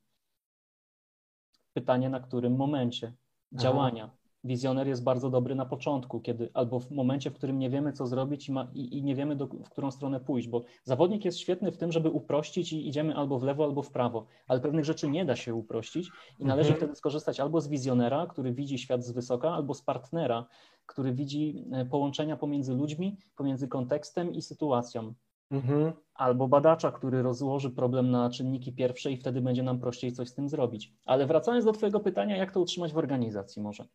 Pytanie, 1.74 2.10
na 2.10 2.20
którym 2.20 2.56
momencie 2.56 3.14
działania. 3.54 4.20
Wizjoner 4.44 4.88
jest 4.88 5.04
bardzo 5.04 5.30
dobry 5.30 5.56
na 5.56 5.66
początku, 5.66 6.20
kiedy 6.20 6.50
albo 6.54 6.80
w 6.80 6.92
momencie, 6.92 7.30
w 7.30 7.34
którym 7.34 7.60
nie 7.60 7.70
wiemy, 7.70 7.94
co 7.94 8.08
zrobić 8.08 8.50
i, 8.50 8.52
ma, 8.52 8.68
i, 8.74 8.98
i 8.98 9.04
nie 9.04 9.16
wiemy, 9.16 9.36
do, 9.36 9.48
w 9.48 9.70
którą 9.70 9.92
stronę 9.92 10.20
pójść, 10.20 10.48
bo 10.48 10.62
zawodnik 10.84 11.26
jest 11.26 11.40
świetny 11.40 11.72
w 11.72 11.78
tym, 11.78 11.92
żeby 11.92 12.10
uprościć 12.10 12.74
i 12.74 12.88
idziemy 12.88 13.16
albo 13.16 13.40
w 13.40 13.44
lewo, 13.44 13.64
albo 13.64 13.82
w 13.82 13.92
prawo, 13.92 14.26
ale 14.48 14.60
pewnych 14.60 14.86
rzeczy 14.86 15.10
nie 15.10 15.26
da 15.26 15.36
się 15.36 15.56
uprościć 15.56 16.10
i 16.40 16.46
należy 16.46 16.70
Mhm. 16.70 16.78
wtedy 16.78 16.96
skorzystać 16.96 17.40
albo 17.40 17.62
z 17.62 17.68
wizjonera, 17.68 18.28
który 18.28 18.54
widzi 18.54 18.78
świat 18.78 19.04
z 19.06 19.12
wysoka, 19.12 19.52
albo 19.52 19.74
z 19.74 19.82
partnera, 19.82 20.48
który 20.86 21.14
widzi 21.14 21.66
e, 21.72 21.86
połączenia 21.86 22.38
pomiędzy 22.38 22.74
ludźmi, 22.74 23.18
pomiędzy 23.36 23.68
kontekstem 23.68 24.34
i 24.34 24.42
sytuacją 24.42 25.14
Mhm. 25.52 25.94
albo 26.14 26.48
badacza, 26.48 26.92
który 26.92 27.22
rozłoży 27.22 27.70
problem 27.70 28.12
na 28.12 28.30
czynniki 28.30 28.74
pierwsze 28.74 29.12
i 29.12 29.18
wtedy 29.18 29.42
będzie 29.42 29.64
nam 29.64 29.80
prościej 29.80 30.12
coś 30.12 30.30
z 30.30 30.34
tym 30.34 30.50
zrobić. 30.50 30.94
Ale 31.06 31.26
wracając 31.28 31.66
do 31.66 31.72
Twojego 31.72 32.00
pytania, 32.00 32.38
jak 32.38 32.52
to 32.52 32.62
utrzymać 32.62 32.94
w 32.94 32.98
organizacji 32.98 33.62
może? 33.62 33.86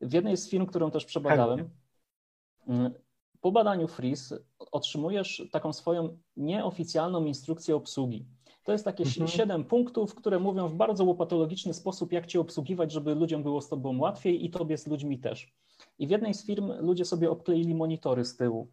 W 0.00 0.12
jednej 0.12 0.36
z 0.36 0.50
firm, 0.50 0.66
którą 0.66 0.90
też 0.90 1.04
przebadałem, 1.04 1.70
mm, 2.68 2.92
po 3.40 3.52
badaniu 3.52 3.88
Freeze 3.88 4.38
otrzymujesz 4.72 5.48
taką 5.52 5.72
swoją 5.72 6.18
nieoficjalną 6.36 7.24
instrukcję 7.24 7.76
obsługi. 7.76 8.26
To 8.64 8.72
jest 8.72 8.84
takie 8.84 9.04
Mhm. 9.04 9.28
siedem 9.28 9.64
punktów, 9.64 10.14
które 10.14 10.38
mówią 10.38 10.68
w 10.68 10.74
bardzo 10.74 11.04
łopatologiczny 11.04 11.74
sposób, 11.74 12.12
jak 12.12 12.26
Cię 12.26 12.40
obsługiwać, 12.40 12.92
żeby 12.92 13.14
ludziom 13.14 13.42
było 13.42 13.60
z 13.60 13.68
Tobą 13.68 13.98
łatwiej 13.98 14.44
i 14.44 14.50
Tobie 14.50 14.78
z 14.78 14.86
ludźmi 14.86 15.18
też. 15.18 15.54
I 15.98 16.06
w 16.06 16.10
jednej 16.10 16.34
z 16.34 16.46
firm 16.46 16.72
ludzie 16.80 17.04
sobie 17.04 17.30
obkleili 17.30 17.74
monitory 17.74 18.24
z 18.24 18.36
tyłu 18.36 18.68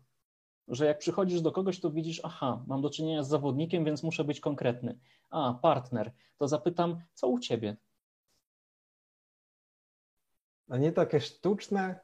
że 0.67 0.85
jak 0.85 0.97
przychodzisz 0.97 1.41
do 1.41 1.51
kogoś, 1.51 1.79
to 1.79 1.91
widzisz, 1.91 2.21
aha, 2.23 2.63
mam 2.67 2.81
do 2.81 2.89
czynienia 2.89 3.23
z 3.23 3.29
zawodnikiem, 3.29 3.85
więc 3.85 4.03
muszę 4.03 4.23
być 4.23 4.39
konkretny. 4.39 4.99
A, 5.29 5.53
partner, 5.53 6.11
to 6.37 6.47
zapytam, 6.47 7.01
co 7.13 7.27
u 7.27 7.39
ciebie? 7.39 7.77
A 10.69 10.77
nie 10.77 10.91
takie 10.91 11.19
sztuczne. 11.19 11.99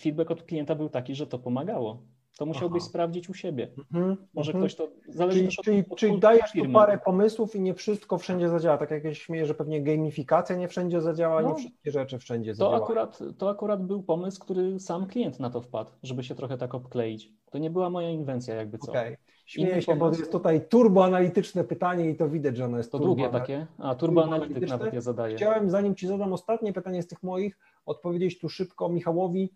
Feedback 0.00 0.30
od 0.30 0.42
klienta 0.42 0.74
był 0.74 0.88
taki, 0.88 1.14
że 1.14 1.26
to 1.26 1.38
pomagało. 1.38 2.02
To 2.38 2.46
musiałbyś 2.46 2.82
Aha. 2.82 2.88
sprawdzić 2.88 3.28
u 3.30 3.34
siebie. 3.34 3.68
Mhm. 3.94 4.16
Może 4.34 4.52
Mhm. 4.52 4.64
ktoś 4.68 4.74
to. 4.74 4.88
Zależy 5.08 5.38
Czyli, 5.38 5.48
od, 5.58 5.64
czyli, 5.64 5.84
od 5.90 5.98
czyli 5.98 6.18
dajesz 6.18 6.46
tu 6.52 6.58
firmy. 6.58 6.74
parę 6.74 6.98
pomysłów 7.04 7.56
i 7.56 7.60
nie 7.60 7.74
wszystko 7.74 8.18
wszędzie 8.18 8.48
zadziała. 8.48 8.78
Tak 8.78 8.90
jak 8.90 9.04
ja 9.04 9.14
się 9.14 9.20
śmieję, 9.20 9.46
że 9.46 9.54
pewnie 9.54 9.82
gamifikacja 9.82 10.56
nie 10.56 10.68
wszędzie 10.68 11.00
zadziała, 11.00 11.42
No. 11.42 11.48
nie 11.48 11.54
wszystkie 11.54 11.90
rzeczy 11.90 12.18
wszędzie 12.18 12.50
To 12.50 12.54
zadziałają. 12.56 12.82
akurat, 12.84 13.18
to 13.38 13.50
akurat 13.50 13.86
był 13.86 14.02
pomysł, 14.02 14.40
który 14.40 14.80
sam 14.80 15.06
klient 15.06 15.40
na 15.40 15.50
to 15.50 15.60
wpadł, 15.60 15.90
żeby 16.02 16.22
się 16.24 16.34
trochę 16.34 16.58
tak 16.58 16.74
obkleić. 16.74 17.32
To 17.50 17.58
nie 17.58 17.70
była 17.70 17.90
moja 17.90 18.10
inwencja, 18.10 18.54
jakby 18.54 18.78
co. 18.78 18.90
Okej. 18.92 19.16
Śmieję 19.46 19.82
się, 19.82 19.94
bo 19.94 20.00
pomysł? 20.00 20.20
jest 20.20 20.32
tutaj 20.32 20.68
turboanalityczne 20.68 21.64
pytanie 21.64 22.10
i 22.10 22.16
to 22.16 22.28
widać, 22.28 22.56
że 22.56 22.64
ono 22.64 22.76
jest 22.76 22.92
To 22.92 22.98
turbo 22.98 23.14
długie 23.14 23.28
takie. 23.30 23.66
A 23.78 23.94
turboanalityk 23.94 24.68
nawet 24.68 24.94
je 24.94 25.00
zadaje. 25.00 25.36
Chciałem, 25.36 25.70
zanim 25.70 25.94
Ci 25.94 26.06
zadam 26.06 26.32
ostatnie 26.32 26.72
pytanie 26.72 27.02
z 27.02 27.06
tych 27.06 27.22
moich, 27.22 27.58
odpowiedzieć 27.86 28.38
tu 28.38 28.48
szybko 28.48 28.88
Michałowi. 28.88 29.52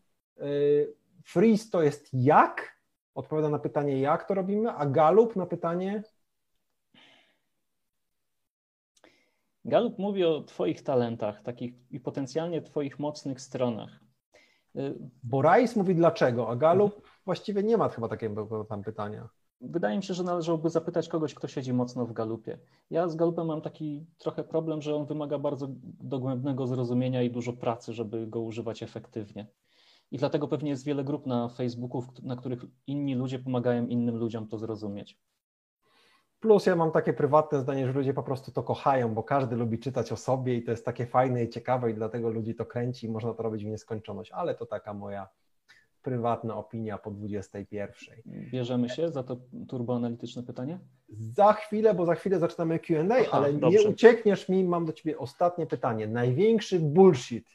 Freeze 1.27 1.71
to 1.71 1.83
jest 1.83 2.09
jak? 2.13 2.77
Odpowiada 3.15 3.49
na 3.49 3.59
pytanie, 3.59 4.01
jak 4.01 4.29
to 4.29 4.35
robimy, 4.35 4.71
a 4.71 4.87
Galup 4.87 5.37
na 5.37 5.47
pytanie, 5.47 6.03
Galup 9.65 9.99
mówi 9.99 10.25
o 10.25 10.43
Twoich 10.43 10.83
talentach, 10.83 11.43
takich 11.43 11.75
i 11.91 12.01
potencjalnie 12.01 12.63
Twoich 12.63 12.99
mocnych 12.99 13.41
stronach. 13.41 14.01
Y, 14.77 14.99
bo 15.23 15.43
Rice 15.43 15.79
mówi 15.79 15.95
dlaczego, 15.95 16.49
a 16.49 16.57
Galup 16.57 17.09
właściwie 17.25 17.63
nie 17.63 17.77
ma 17.77 17.89
chyba 17.89 18.09
takiego 18.09 18.65
tam 18.65 18.83
pytania. 18.83 19.29
Wydaje 19.61 19.97
mi 19.97 20.03
się, 20.03 20.15
że 20.15 20.23
należałoby 20.23 20.71
zapytać 20.71 21.09
kogoś, 21.09 21.35
kto 21.35 21.49
siedzi 21.49 21.73
mocno 21.73 22.07
w 22.07 22.13
galupie. 22.13 22.59
Ja 22.91 23.09
z 23.09 23.17
galupem 23.17 23.47
mam 23.47 23.63
taki 23.63 24.07
trochę 24.19 24.45
problem, 24.45 24.83
że 24.83 24.95
on 24.95 25.07
wymaga 25.07 25.39
bardzo 25.39 25.69
dogłębnego 26.01 26.67
zrozumienia 26.67 27.23
i 27.23 27.31
dużo 27.31 27.53
pracy, 27.53 27.93
żeby 27.93 28.27
go 28.27 28.41
używać 28.41 28.83
efektywnie. 28.83 29.47
I 30.11 30.19
dlatego 30.19 30.49
pewnie 30.49 30.71
jest 30.71 30.85
wiele 30.85 31.05
grup 31.05 31.27
na 31.27 31.49
Facebooku, 31.49 32.05
na 32.23 32.37
których 32.37 32.65
inni 32.87 33.15
ludzie 33.15 33.39
pomagają 33.39 33.87
innym 33.87 34.17
ludziom 34.17 34.49
to 34.49 34.59
zrozumieć. 34.59 35.19
Plus 36.41 36.67
ja 36.67 36.77
mam 36.77 36.93
takie 36.93 37.13
prywatne 37.13 37.61
zdanie, 37.61 37.87
że 37.87 37.93
ludzie 37.93 38.15
po 38.15 38.23
prostu 38.23 38.53
to 38.53 38.63
kochają, 38.63 39.15
bo 39.15 39.23
każdy 39.23 39.57
lubi 39.57 39.79
czytać 39.79 40.13
o 40.13 40.17
sobie 40.17 40.55
i 40.55 40.63
to 40.63 40.71
jest 40.71 40.85
takie 40.85 41.07
fajne 41.07 41.45
i 41.45 41.49
ciekawe 41.49 41.91
i 41.91 41.95
dlatego 41.95 42.31
ludzi 42.31 42.55
to 42.55 42.67
kręci 42.67 43.07
i 43.07 43.11
można 43.11 43.35
to 43.35 43.43
robić 43.43 43.65
w 43.65 43.67
nieskończoność, 43.67 44.33
ale 44.33 44.55
to 44.55 44.67
taka 44.67 44.95
moja 44.95 45.29
prywatna 46.03 46.57
opinia 46.57 46.99
po 46.99 47.11
21. 47.11 47.89
Bierzemy 48.27 48.89
się 48.89 49.09
za 49.09 49.23
to 49.23 49.37
turboanalityczne 49.69 50.43
pytanie? 50.43 50.79
Za 51.09 51.53
chwilę, 51.53 51.95
bo 51.95 52.07
za 52.07 52.15
chwilę 52.15 52.39
zaczynamy 52.39 52.79
Q&A, 52.79 53.31
ale 53.33 53.53
nie 53.53 53.59
dobrze. 53.59 53.89
uciekniesz 53.89 54.49
mi, 54.49 54.65
mam 54.65 54.87
do 54.87 54.93
Ciebie 54.93 55.19
ostatnie 55.19 55.67
pytanie. 55.67 56.07
Największy 56.07 56.81
bullshit, 56.81 57.49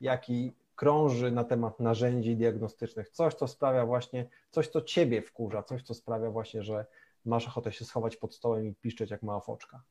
jaki 0.00 0.52
krąży 0.80 1.30
na 1.30 1.44
temat 1.44 1.80
narzędzi 1.80 2.36
diagnostycznych, 2.36 3.08
coś, 3.08 3.34
co 3.34 3.46
sprawia 3.46 3.86
właśnie, 3.86 4.28
coś, 4.50 4.68
co 4.68 4.82
Ciebie 4.82 5.22
wkurza, 5.22 5.62
coś, 5.62 5.82
co 5.82 5.94
sprawia 5.94 6.30
właśnie, 6.30 6.62
że 6.62 6.86
masz 7.24 7.48
ochotę 7.48 7.72
się 7.72 7.84
schować 7.84 8.16
pod 8.16 8.34
stołem 8.34 8.66
i 8.66 8.74
piszczeć 8.74 9.10
jak 9.10 9.22
mała 9.22 9.40
foczka. 9.40 9.82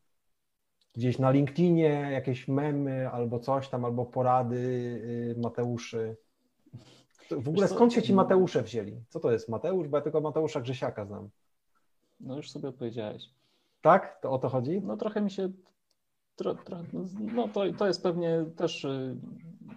Gdzieś 0.93 1.19
na 1.19 1.31
LinkedInie 1.31 2.09
jakieś 2.11 2.47
memy 2.47 3.09
albo 3.09 3.39
coś 3.39 3.69
tam, 3.69 3.85
albo 3.85 4.05
porady 4.05 4.55
y, 4.55 5.39
Mateuszy. 5.41 6.17
W 7.31 7.49
ogóle 7.49 7.67
skąd 7.67 7.93
się 7.93 8.01
ci 8.01 8.13
Mateusze 8.13 8.63
wzięli? 8.63 9.03
Co 9.09 9.19
to 9.19 9.31
jest 9.31 9.49
Mateusz? 9.49 9.87
Bo 9.87 9.97
ja 9.97 10.03
tylko 10.03 10.21
Mateusza 10.21 10.61
Grzesiaka 10.61 11.05
znam. 11.05 11.29
No 12.19 12.35
już 12.35 12.51
sobie 12.51 12.69
odpowiedziałeś. 12.69 13.29
Tak? 13.81 14.21
To 14.21 14.31
o 14.31 14.39
to 14.39 14.49
chodzi? 14.49 14.81
No 14.81 14.97
trochę 14.97 15.21
mi 15.21 15.31
się. 15.31 15.49
Tro, 16.39 16.55
tro, 16.55 16.77
no 17.33 17.47
to, 17.47 17.61
to 17.77 17.87
jest 17.87 18.03
pewnie 18.03 18.45
też 18.55 18.85
y, 18.85 19.17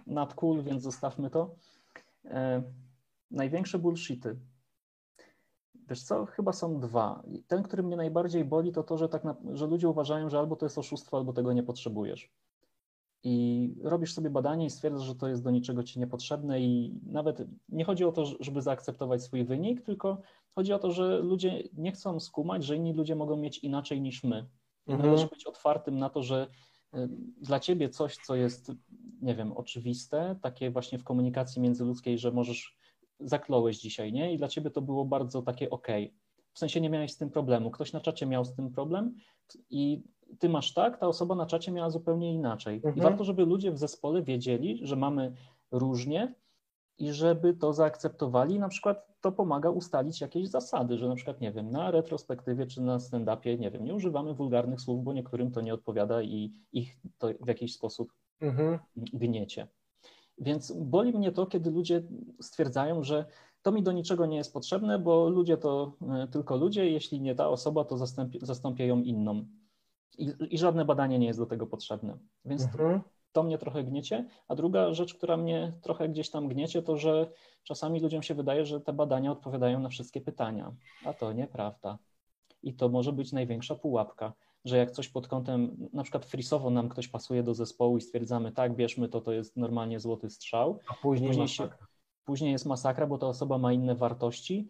nadcool, 0.07 0.63
więc 0.63 0.83
zostawmy 0.83 1.29
to. 1.29 1.55
E, 2.25 2.63
największe 3.31 3.79
bullshity. 3.79 4.39
Wiesz 5.89 6.03
co, 6.03 6.25
chyba 6.25 6.53
są 6.53 6.79
dwa. 6.79 7.23
Ten, 7.47 7.63
który 7.63 7.83
mnie 7.83 7.95
najbardziej 7.95 8.45
boli, 8.45 8.71
to 8.71 8.83
to, 8.83 8.97
że, 8.97 9.09
tak 9.09 9.23
na, 9.23 9.35
że 9.53 9.67
ludzie 9.67 9.89
uważają, 9.89 10.29
że 10.29 10.39
albo 10.39 10.55
to 10.55 10.65
jest 10.65 10.77
oszustwo, 10.77 11.17
albo 11.17 11.33
tego 11.33 11.53
nie 11.53 11.63
potrzebujesz. 11.63 12.31
I 13.23 13.75
robisz 13.83 14.13
sobie 14.13 14.29
badanie 14.29 14.65
i 14.65 14.69
stwierdzasz, 14.69 15.07
że 15.07 15.15
to 15.15 15.27
jest 15.27 15.43
do 15.43 15.51
niczego 15.51 15.83
ci 15.83 15.99
niepotrzebne, 15.99 16.61
i 16.61 16.99
nawet 17.05 17.41
nie 17.69 17.85
chodzi 17.85 18.05
o 18.05 18.11
to, 18.11 18.25
żeby 18.39 18.61
zaakceptować 18.61 19.23
swój 19.23 19.45
wynik, 19.45 19.81
tylko 19.81 20.21
chodzi 20.55 20.73
o 20.73 20.79
to, 20.79 20.91
że 20.91 21.19
ludzie 21.19 21.63
nie 21.73 21.91
chcą 21.91 22.19
skumać, 22.19 22.63
że 22.63 22.75
inni 22.75 22.93
ludzie 22.93 23.15
mogą 23.15 23.37
mieć 23.37 23.57
inaczej 23.57 24.01
niż 24.01 24.23
my. 24.23 24.47
Mhm. 24.87 25.05
Należy 25.09 25.27
być 25.27 25.45
otwartym 25.45 25.99
na 25.99 26.09
to, 26.09 26.23
że 26.23 26.47
y, 26.95 27.09
dla 27.41 27.59
ciebie 27.59 27.89
coś, 27.89 28.17
co 28.17 28.35
jest, 28.35 28.71
nie 29.21 29.35
wiem, 29.35 29.51
oczywiste, 29.51 30.39
takie 30.41 30.71
właśnie 30.71 30.99
w 30.99 31.03
komunikacji 31.03 31.61
międzyludzkiej, 31.61 32.17
że 32.17 32.31
możesz, 32.31 32.77
zakląłeś 33.19 33.79
dzisiaj, 33.79 34.13
nie? 34.13 34.33
I 34.33 34.37
dla 34.37 34.47
ciebie 34.47 34.69
to 34.71 34.81
było 34.81 35.05
bardzo 35.05 35.41
takie 35.41 35.69
okej. 35.69 36.13
W 36.53 36.59
sensie 36.59 36.81
nie 36.81 36.89
miałeś 36.89 37.11
z 37.11 37.17
tym 37.17 37.29
problemu. 37.29 37.71
Ktoś 37.71 37.93
na 37.93 38.01
czacie 38.01 38.25
miał 38.25 38.45
z 38.45 38.55
tym 38.55 38.71
problem 38.71 39.15
i 39.69 40.03
ty 40.39 40.49
masz 40.49 40.73
tak, 40.73 40.99
ta 40.99 41.07
osoba 41.07 41.35
na 41.35 41.45
czacie 41.45 41.71
miała 41.71 41.89
zupełnie 41.89 42.33
inaczej. 42.33 42.75
I 42.81 42.87
Mhm. 42.87 43.03
warto, 43.03 43.23
żeby 43.23 43.45
ludzie 43.45 43.71
w 43.71 43.77
zespole 43.77 44.23
wiedzieli, 44.23 44.79
że 44.83 44.95
mamy 44.95 45.33
różnie 45.71 46.35
i 46.97 47.11
żeby 47.13 47.53
to 47.53 47.73
zaakceptowali. 47.73 48.59
Na 48.59 48.69
przykład 48.69 49.07
to 49.21 49.31
pomaga 49.31 49.69
ustalić 49.69 50.21
jakieś 50.21 50.49
zasady, 50.49 50.97
że 50.97 51.07
na 51.07 51.15
przykład, 51.15 51.41
nie 51.41 51.51
wiem, 51.51 51.71
na 51.71 51.91
retrospektywie 51.91 52.67
czy 52.67 52.81
na 52.81 52.97
stand-upie, 52.99 53.59
nie 53.59 53.71
wiem, 53.71 53.85
nie 53.85 53.93
używamy 53.95 54.33
wulgarnych 54.33 54.81
słów, 54.81 55.03
bo 55.03 55.13
niektórym 55.13 55.51
to 55.51 55.61
nie 55.61 55.73
odpowiada 55.73 56.21
i 56.21 56.53
ich 56.71 56.97
to 57.17 57.27
w 57.41 57.47
jakiś 57.47 57.73
sposób 57.73 58.13
Mhm. 58.41 58.79
gniecie. 58.95 59.67
Więc 60.37 60.71
boli 60.71 61.13
mnie 61.17 61.31
to, 61.31 61.45
kiedy 61.45 61.71
ludzie 61.71 62.03
stwierdzają, 62.41 63.03
że 63.03 63.25
to 63.61 63.71
mi 63.71 63.83
do 63.83 63.91
niczego 63.91 64.25
nie 64.25 64.37
jest 64.37 64.53
potrzebne, 64.53 64.99
bo 64.99 65.29
ludzie 65.29 65.57
to 65.57 65.93
e, 66.09 66.27
tylko 66.27 66.57
ludzie, 66.57 66.89
jeśli 66.91 67.21
nie 67.21 67.35
ta 67.35 67.49
osoba, 67.49 67.83
to 67.83 67.97
zastąpi, 67.97 68.39
zastąpię 68.41 68.87
ją 68.87 69.01
inną. 69.01 69.45
I, 70.17 70.33
I 70.49 70.57
żadne 70.57 70.85
badanie 70.85 71.19
nie 71.19 71.27
jest 71.27 71.39
do 71.39 71.45
tego 71.45 71.67
potrzebne. 71.67 72.17
Więc 72.45 72.63
Mhm. 72.63 73.01
to 73.01 73.09
mnie 73.43 73.57
trochę 73.57 73.83
gniecie. 73.83 74.25
A 74.47 74.55
druga 74.55 74.93
rzecz, 74.93 75.13
która 75.13 75.37
mnie 75.37 75.73
trochę 75.81 76.09
gdzieś 76.09 76.29
tam 76.29 76.47
gniecie, 76.47 76.81
to 76.81 76.97
że 76.97 77.29
czasami 77.63 77.99
ludziom 77.99 78.23
się 78.23 78.33
wydaje, 78.33 78.65
że 78.65 78.81
te 78.81 78.93
badania 78.93 79.31
odpowiadają 79.31 79.79
na 79.79 79.89
wszystkie 79.89 80.21
pytania, 80.21 80.73
a 81.05 81.13
to 81.13 81.33
nieprawda. 81.33 81.97
I 82.63 82.73
to 82.73 82.89
może 82.89 83.13
być 83.13 83.31
największa 83.31 83.75
pułapka, 83.75 84.33
że 84.65 84.77
jak 84.77 84.91
coś 84.91 85.09
pod 85.09 85.27
kątem, 85.27 85.89
na 85.93 86.03
przykład 86.03 86.25
frisowo 86.25 86.69
nam 86.69 86.89
ktoś 86.89 87.07
pasuje 87.07 87.43
do 87.43 87.53
zespołu 87.53 87.97
i 87.97 88.01
stwierdzamy, 88.01 88.51
tak, 88.51 88.75
bierzmy 88.75 89.09
to, 89.09 89.21
to 89.21 89.31
jest 89.31 89.57
normalnie 89.57 89.99
złoty 89.99 90.29
strzał, 90.29 90.79
A 90.87 90.93
później, 90.93 91.29
Później 91.29 91.47
się- 91.47 91.69
później 92.25 92.51
jest 92.51 92.65
masakra, 92.65 93.07
bo 93.07 93.17
ta 93.17 93.27
osoba 93.27 93.57
ma 93.57 93.73
inne 93.73 93.95
wartości 93.95 94.67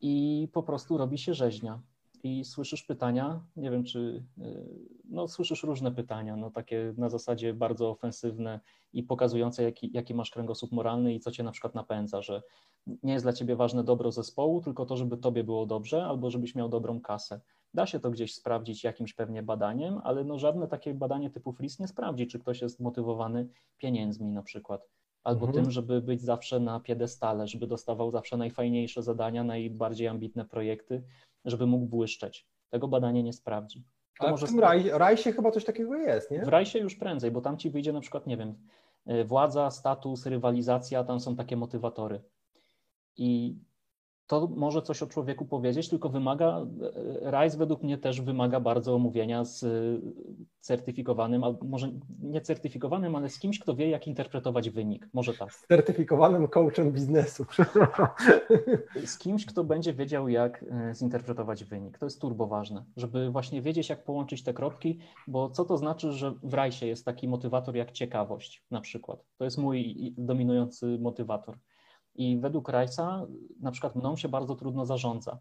i 0.00 0.48
po 0.52 0.62
prostu 0.62 0.98
robi 0.98 1.18
się 1.18 1.34
rzeźnia. 1.34 1.80
I 2.22 2.44
słyszysz 2.44 2.82
pytania, 2.82 3.40
nie 3.56 3.70
wiem 3.70 3.84
czy, 3.84 4.24
y, 4.38 4.93
no 5.08 5.28
słyszysz 5.28 5.62
różne 5.62 5.92
pytania, 5.92 6.36
no 6.36 6.50
takie 6.50 6.94
na 6.96 7.08
zasadzie 7.08 7.54
bardzo 7.54 7.90
ofensywne 7.90 8.60
i 8.92 9.02
pokazujące 9.02 9.62
jaki, 9.62 9.90
jaki 9.92 10.14
masz 10.14 10.30
kręgosłup 10.30 10.72
moralny 10.72 11.14
i 11.14 11.20
co 11.20 11.30
cię 11.30 11.42
na 11.42 11.50
przykład 11.50 11.74
napędza, 11.74 12.22
że 12.22 12.42
nie 13.02 13.12
jest 13.12 13.24
dla 13.24 13.32
ciebie 13.32 13.56
ważne 13.56 13.84
dobro 13.84 14.12
zespołu, 14.12 14.60
tylko 14.60 14.86
to, 14.86 14.96
żeby 14.96 15.16
tobie 15.16 15.44
było 15.44 15.66
dobrze 15.66 16.04
albo 16.04 16.30
żebyś 16.30 16.54
miał 16.54 16.68
dobrą 16.68 17.00
kasę. 17.00 17.40
Da 17.74 17.86
się 17.86 18.00
to 18.00 18.10
gdzieś 18.10 18.34
sprawdzić 18.34 18.84
jakimś 18.84 19.14
pewnie 19.14 19.42
badaniem, 19.42 20.00
ale 20.04 20.24
no 20.24 20.38
żadne 20.38 20.68
takie 20.68 20.94
badanie 20.94 21.30
typu 21.30 21.52
FRIS 21.52 21.78
nie 21.78 21.88
sprawdzi, 21.88 22.26
czy 22.26 22.38
ktoś 22.38 22.62
jest 22.62 22.80
motywowany 22.80 23.48
pieniędzmi 23.78 24.30
na 24.32 24.42
przykład 24.42 24.88
albo 25.24 25.46
Mhm. 25.46 25.64
tym, 25.64 25.70
żeby 25.72 26.02
być 26.02 26.22
zawsze 26.22 26.60
na 26.60 26.80
piedestale, 26.80 27.46
żeby 27.48 27.66
dostawał 27.66 28.10
zawsze 28.10 28.36
najfajniejsze 28.36 29.02
zadania, 29.02 29.44
najbardziej 29.44 30.08
ambitne 30.08 30.44
projekty, 30.44 31.02
żeby 31.44 31.66
mógł 31.66 31.86
błyszczeć. 31.86 32.46
Tego 32.70 32.88
badanie 32.88 33.22
nie 33.22 33.32
sprawdzi. 33.32 33.84
To 34.18 34.22
Ale 34.24 34.30
może 34.30 34.46
w 34.46 34.50
tym 34.50 34.60
raj, 34.60 34.90
rajsie 34.92 35.32
chyba 35.32 35.50
coś 35.50 35.64
takiego 35.64 35.96
jest, 35.96 36.30
nie? 36.30 36.42
w 36.42 36.48
rajsie 36.48 36.78
już 36.78 36.96
prędzej, 36.96 37.30
bo 37.30 37.40
tam 37.40 37.58
ci 37.58 37.70
wyjdzie 37.70 37.92
na 37.92 38.00
przykład, 38.00 38.26
nie 38.26 38.36
wiem, 38.36 38.54
y, 39.10 39.24
władza, 39.24 39.70
status, 39.70 40.26
rywalizacja, 40.26 41.04
tam 41.04 41.20
są 41.20 41.36
takie 41.36 41.56
motywatory. 41.56 42.22
I 43.16 43.58
to 44.26 44.48
może 44.56 44.82
coś 44.82 45.02
o 45.02 45.06
człowieku 45.06 45.44
powiedzieć, 45.44 45.88
tylko 45.88 46.08
wymaga, 46.08 46.66
y, 47.26 47.30
rajs 47.30 47.56
według 47.56 47.82
mnie 47.82 47.98
też 47.98 48.20
wymaga 48.20 48.60
bardzo 48.60 48.94
omówienia 48.94 49.44
z 49.44 49.62
y, 49.62 50.00
certyfikowanym, 50.60 51.44
albo 51.44 51.66
może 51.66 51.92
nie 52.22 52.40
certyfikowanym, 52.40 53.16
ale 53.16 53.28
z 53.28 53.38
kimś, 53.38 53.58
kto 53.58 53.74
wie, 53.74 53.88
jak 53.88 54.06
interpretować 54.06 54.70
wynik. 54.70 55.08
Może 55.12 55.34
tak. 55.34 55.54
Certyfikowanym 55.54 56.48
coachem 56.48 56.92
biznesu. 56.92 57.46
z 59.04 59.18
kimś, 59.18 59.46
kto 59.46 59.64
będzie 59.64 59.94
wiedział, 59.94 60.28
jak 60.28 60.64
e, 60.70 60.94
zinterpretować 60.94 61.64
wynik. 61.64 61.98
To 61.98 62.06
jest 62.06 62.20
turbo 62.20 62.46
ważne, 62.46 62.84
żeby 62.96 63.30
właśnie 63.30 63.62
wiedzieć, 63.62 63.88
jak 63.88 64.04
połączyć 64.04 64.42
te 64.42 64.54
kropki, 64.54 64.98
bo 65.26 65.50
co 65.50 65.64
to 65.64 65.76
znaczy, 65.76 66.12
że 66.12 66.34
w 66.42 66.54
rajsie 66.54 66.86
jest 66.86 67.04
taki 67.04 67.28
motywator 67.28 67.76
jak 67.76 67.92
ciekawość 67.92 68.64
na 68.70 68.80
przykład. 68.80 69.24
To 69.38 69.44
jest 69.44 69.58
mój 69.58 70.14
dominujący 70.18 70.98
motywator. 71.00 71.56
I 72.14 72.38
według 72.38 72.68
Rajsa 72.68 73.26
na 73.60 73.70
przykład 73.70 73.96
mną 73.96 74.16
się 74.16 74.28
bardzo 74.28 74.54
trudno 74.54 74.86
zarządza, 74.86 75.38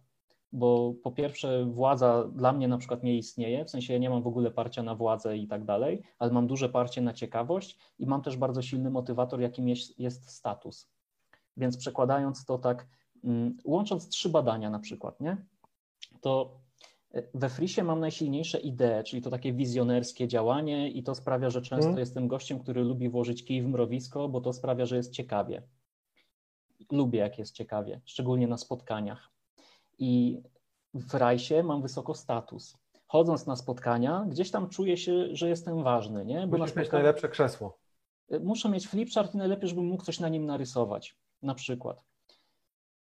bo 0.51 0.93
po 1.03 1.11
pierwsze 1.11 1.65
władza 1.65 2.23
dla 2.27 2.53
mnie 2.53 2.67
na 2.67 2.77
przykład 2.77 3.03
nie 3.03 3.17
istnieje, 3.17 3.65
w 3.65 3.69
sensie 3.69 3.93
ja 3.93 3.99
nie 3.99 4.09
mam 4.09 4.23
w 4.23 4.27
ogóle 4.27 4.51
parcia 4.51 4.83
na 4.83 4.95
władzę 4.95 5.37
i 5.37 5.47
tak 5.47 5.65
dalej, 5.65 6.03
ale 6.19 6.31
mam 6.31 6.47
duże 6.47 6.69
parcie 6.69 7.01
na 7.01 7.13
ciekawość 7.13 7.77
i 7.99 8.05
mam 8.05 8.21
też 8.21 8.37
bardzo 8.37 8.61
silny 8.61 8.89
motywator, 8.89 9.41
jakim 9.41 9.69
jest, 9.69 9.99
jest 9.99 10.29
status. 10.29 10.89
Więc 11.57 11.77
przekładając 11.77 12.45
to 12.45 12.57
tak, 12.57 12.87
mm, 13.23 13.57
łącząc 13.65 14.09
trzy 14.09 14.29
badania 14.29 14.69
na 14.69 14.79
przykład, 14.79 15.21
nie? 15.21 15.37
to 16.21 16.59
e, 17.13 17.23
we 17.33 17.49
Frisie 17.49 17.83
mam 17.83 17.99
najsilniejsze 17.99 18.59
idee, 18.59 19.03
czyli 19.05 19.21
to 19.21 19.29
takie 19.29 19.53
wizjonerskie 19.53 20.27
działanie 20.27 20.89
i 20.91 21.03
to 21.03 21.15
sprawia, 21.15 21.49
że 21.49 21.61
często 21.61 21.87
Mhm. 21.87 21.99
jestem 21.99 22.27
gościem, 22.27 22.59
który 22.59 22.83
lubi 22.83 23.09
włożyć 23.09 23.45
kij 23.45 23.61
w 23.61 23.67
mrowisko, 23.67 24.29
bo 24.29 24.41
to 24.41 24.53
sprawia, 24.53 24.85
że 24.85 24.97
jest 24.97 25.11
ciekawie. 25.11 25.61
Lubię, 26.91 27.19
jak 27.19 27.39
jest 27.39 27.55
ciekawie, 27.55 28.01
szczególnie 28.05 28.47
na 28.47 28.57
spotkaniach. 28.57 29.29
I 29.99 30.41
w 30.93 31.13
rajsie 31.13 31.63
mam 31.63 31.81
wysoko 31.81 32.13
status. 32.15 32.77
Chodząc 33.07 33.45
na 33.47 33.55
spotkania, 33.55 34.25
gdzieś 34.29 34.51
tam 34.51 34.69
czuję 34.69 34.97
się, 34.97 35.35
że 35.35 35.49
jestem 35.49 35.83
ważny, 35.83 36.25
nie? 36.25 36.47
Bo 36.47 36.57
Musisz 36.57 36.75
mieć 36.75 36.87
spotkaniu- 36.87 36.93
najlepsze 36.93 37.29
krzesło. 37.29 37.77
muszę 38.43 38.69
mieć 38.69 38.87
flipchart 38.87 39.33
i 39.35 39.37
najlepiej, 39.37 39.69
żebym 39.69 39.85
mógł 39.85 40.03
coś 40.03 40.19
na 40.19 40.29
nim 40.29 40.45
narysować, 40.45 41.17
na 41.41 41.55
przykład. 41.55 42.01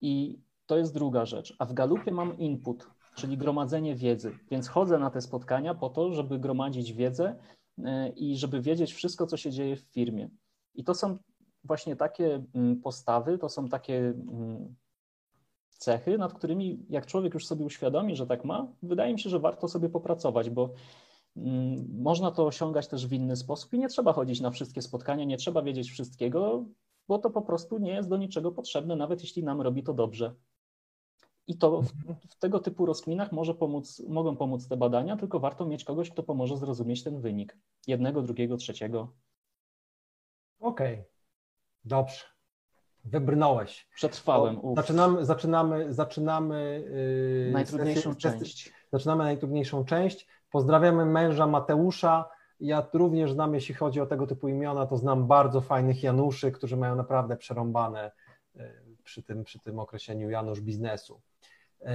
I 0.01 0.39
to 0.67 0.79
jest 0.79 0.95
druga 0.95 1.27
rzecz. 1.27 1.57
A 1.59 1.65
w 1.67 1.73
Galupie 1.73 2.11
mam 2.13 2.39
input, 2.39 2.87
czyli 3.17 3.37
gromadzenie 3.39 3.95
wiedzy, 3.95 4.39
więc 4.51 4.69
chodzę 4.69 4.99
na 4.99 5.11
te 5.11 5.21
spotkania 5.21 5.75
po 5.75 5.89
to, 5.91 6.13
żeby 6.13 6.39
gromadzić 6.39 6.93
wiedzę 6.93 7.37
e, 7.85 8.09
i 8.09 8.37
żeby 8.37 8.61
wiedzieć 8.61 8.93
wszystko, 8.93 9.27
co 9.27 9.37
się 9.37 9.51
dzieje 9.51 9.77
w 9.77 9.81
firmie. 9.81 10.29
I 10.75 10.85
to 10.85 10.95
są 10.95 11.19
właśnie 11.65 11.97
takie 11.97 12.45
mm, 12.55 12.81
postawy, 12.81 13.39
to 13.39 13.49
są 13.49 13.69
takie 13.69 13.99
mm, 13.99 14.75
cechy, 15.69 16.19
nad 16.19 16.35
którymi 16.35 16.87
jak 16.89 17.07
człowiek 17.07 17.35
już 17.35 17.47
sobie 17.47 17.65
uświadomi, 17.65 18.17
że 18.17 18.27
tak 18.27 18.45
ma, 18.45 18.67
wydaje 18.83 19.13
mi 19.13 19.21
się, 19.21 19.31
że 19.31 19.41
warto 19.41 19.69
sobie 19.69 19.89
popracować, 19.89 20.51
bo 20.51 20.75
Mm, 21.37 22.03
Można 22.03 22.31
to 22.31 22.47
osiągać 22.47 22.89
też 22.89 23.07
w 23.07 23.13
inny 23.13 23.37
sposób 23.37 23.73
i 23.73 23.79
nie 23.79 23.89
trzeba 23.89 24.13
chodzić 24.13 24.41
na 24.41 24.51
wszystkie 24.51 24.83
spotkania, 24.83 25.25
nie 25.25 25.37
trzeba 25.37 25.63
wiedzieć 25.63 25.91
wszystkiego, 25.91 26.65
bo 27.09 27.19
to 27.19 27.31
po 27.31 27.43
prostu 27.43 27.79
nie 27.79 27.93
jest 27.93 28.09
do 28.09 28.17
niczego 28.17 28.53
potrzebne, 28.53 28.97
nawet 28.97 29.21
jeśli 29.21 29.45
nam 29.45 29.61
robi 29.61 29.83
to 29.83 29.95
dobrze. 29.95 30.35
I 31.47 31.59
to 31.59 31.83
w, 31.83 31.93
w, 32.29 32.39
tego 32.39 32.59
typu 32.59 32.87
rozkminach 32.87 33.33
może 33.33 33.55
pomóc, 33.55 34.03
mogą 34.09 34.37
pomóc 34.37 34.69
te 34.69 34.77
badania, 34.77 35.17
tylko 35.17 35.41
warto 35.41 35.67
mieć 35.67 35.85
kogoś, 35.85 36.11
kto 36.11 36.23
pomoże 36.23 36.57
zrozumieć 36.57 37.03
ten 37.03 37.21
wynik. 37.21 37.59
Jednego, 37.87 38.23
drugiego, 38.23 38.57
trzeciego. 38.57 39.13
Okej, 40.61 40.95
okay. 40.95 41.12
Dobrze. 41.85 42.25
Wybrnąłeś. 43.05 43.89
Przetrwałem. 43.95 44.59
O, 44.65 44.75
zaczynamy, 44.77 45.25
zaczynamy, 45.25 45.95
zaczynamy. 45.95 46.85
Yy, 47.47 47.53
najtrudniejszą 47.53 48.15
sesję, 48.15 48.31
część. 48.31 48.73
Zaczynamy 48.93 49.25
najtrudniejszą 49.25 49.85
część. 49.85 50.29
Pozdrawiamy 50.51 51.07
męża 51.07 51.47
Mateusza. 51.47 52.29
Ja 52.61 52.87
również 52.93 53.33
znam, 53.33 53.55
jeśli 53.55 53.75
chodzi 53.75 54.01
o 54.01 54.07
tego 54.07 54.27
typu 54.27 54.49
imiona, 54.49 54.87
to 54.87 54.97
znam 54.97 55.27
bardzo 55.27 55.61
fajnych 55.61 56.03
Januszy, 56.03 56.53
którzy 56.53 56.77
mają 56.77 56.97
naprawdę 56.97 57.37
przerąbane 57.37 58.13
yy, 58.55 58.65
przy 59.05 59.23
tym, 59.23 59.45
przy 59.45 59.61
tym 59.61 59.79
określeniu 59.79 60.31
Janusz 60.31 60.61
biznesu. 60.61 61.21
Yy, 61.81 61.89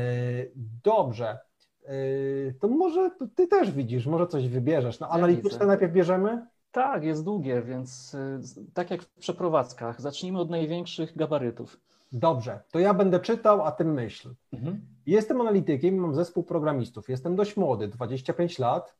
dobrze. 0.84 1.40
Yy, 1.88 2.56
to 2.60 2.68
może 2.68 3.12
ty 3.36 3.48
też 3.48 3.72
widzisz, 3.72 4.06
może 4.06 4.28
coś 4.28 4.48
wybierzesz. 4.48 5.00
No, 5.00 5.10
analityczne 5.10 5.60
ja 5.60 5.66
najpierw 5.66 5.94
bierzemy? 5.94 6.48
Tak, 6.78 7.04
jest 7.04 7.24
długie, 7.24 7.62
więc 7.62 8.14
y, 8.14 8.40
tak 8.74 8.92
jak 8.92 9.02
w 9.02 9.14
przeprowadzkach, 9.14 10.02
zacznijmy 10.02 10.40
od 10.40 10.50
największych 10.50 11.18
gabarytów. 11.18 11.80
Dobrze, 12.12 12.60
to 12.72 12.80
ja 12.80 12.94
będę 12.94 13.20
czytał, 13.20 13.62
a 13.66 13.72
ty 13.72 13.86
myśl. 13.86 14.34
Mhm. 14.54 14.82
Jestem 15.06 15.42
analitykiem, 15.42 15.96
mam 15.96 16.16
zespół 16.16 16.44
programistów. 16.44 17.10
Jestem 17.10 17.36
dość 17.36 17.58
młody, 17.58 17.88
25 17.88 18.60
lat 18.60 18.96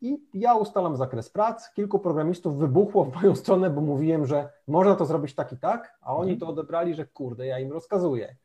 i 0.00 0.18
ja 0.34 0.54
ustalam 0.54 0.96
zakres 0.96 1.30
prac. 1.30 1.72
Kilku 1.74 1.98
programistów 1.98 2.58
wybuchło 2.58 3.04
w 3.04 3.14
moją 3.14 3.36
stronę, 3.36 3.70
bo 3.70 3.80
mówiłem, 3.80 4.26
że 4.26 4.48
można 4.68 4.96
to 4.96 5.06
zrobić 5.06 5.34
tak 5.34 5.52
i 5.52 5.56
tak, 5.56 5.98
a 6.00 6.16
oni 6.16 6.32
mhm. 6.32 6.40
to 6.40 6.48
odebrali, 6.48 6.94
że 6.94 7.06
kurde, 7.06 7.46
ja 7.46 7.58
im 7.58 7.72
rozkazuję. 7.72 8.36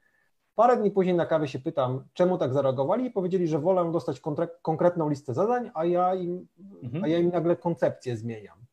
Parę 0.55 0.77
dni 0.77 0.91
później 0.91 1.15
na 1.15 1.25
kawie 1.25 1.47
się 1.47 1.59
pytam, 1.59 2.03
czemu 2.13 2.37
tak 2.37 2.53
zareagowali 2.53 3.05
i 3.05 3.11
powiedzieli, 3.11 3.47
że 3.47 3.59
wolę 3.59 3.91
dostać 3.91 4.21
konkretną 4.61 5.09
listę 5.09 5.33
zadań, 5.33 5.71
a 5.73 5.85
ja 5.85 6.15
im, 6.15 6.47
mhm. 6.83 7.03
a 7.03 7.07
ja 7.07 7.19
im 7.19 7.29
nagle 7.29 7.55
koncepcję 7.55 8.17
zmieniam. 8.17 8.64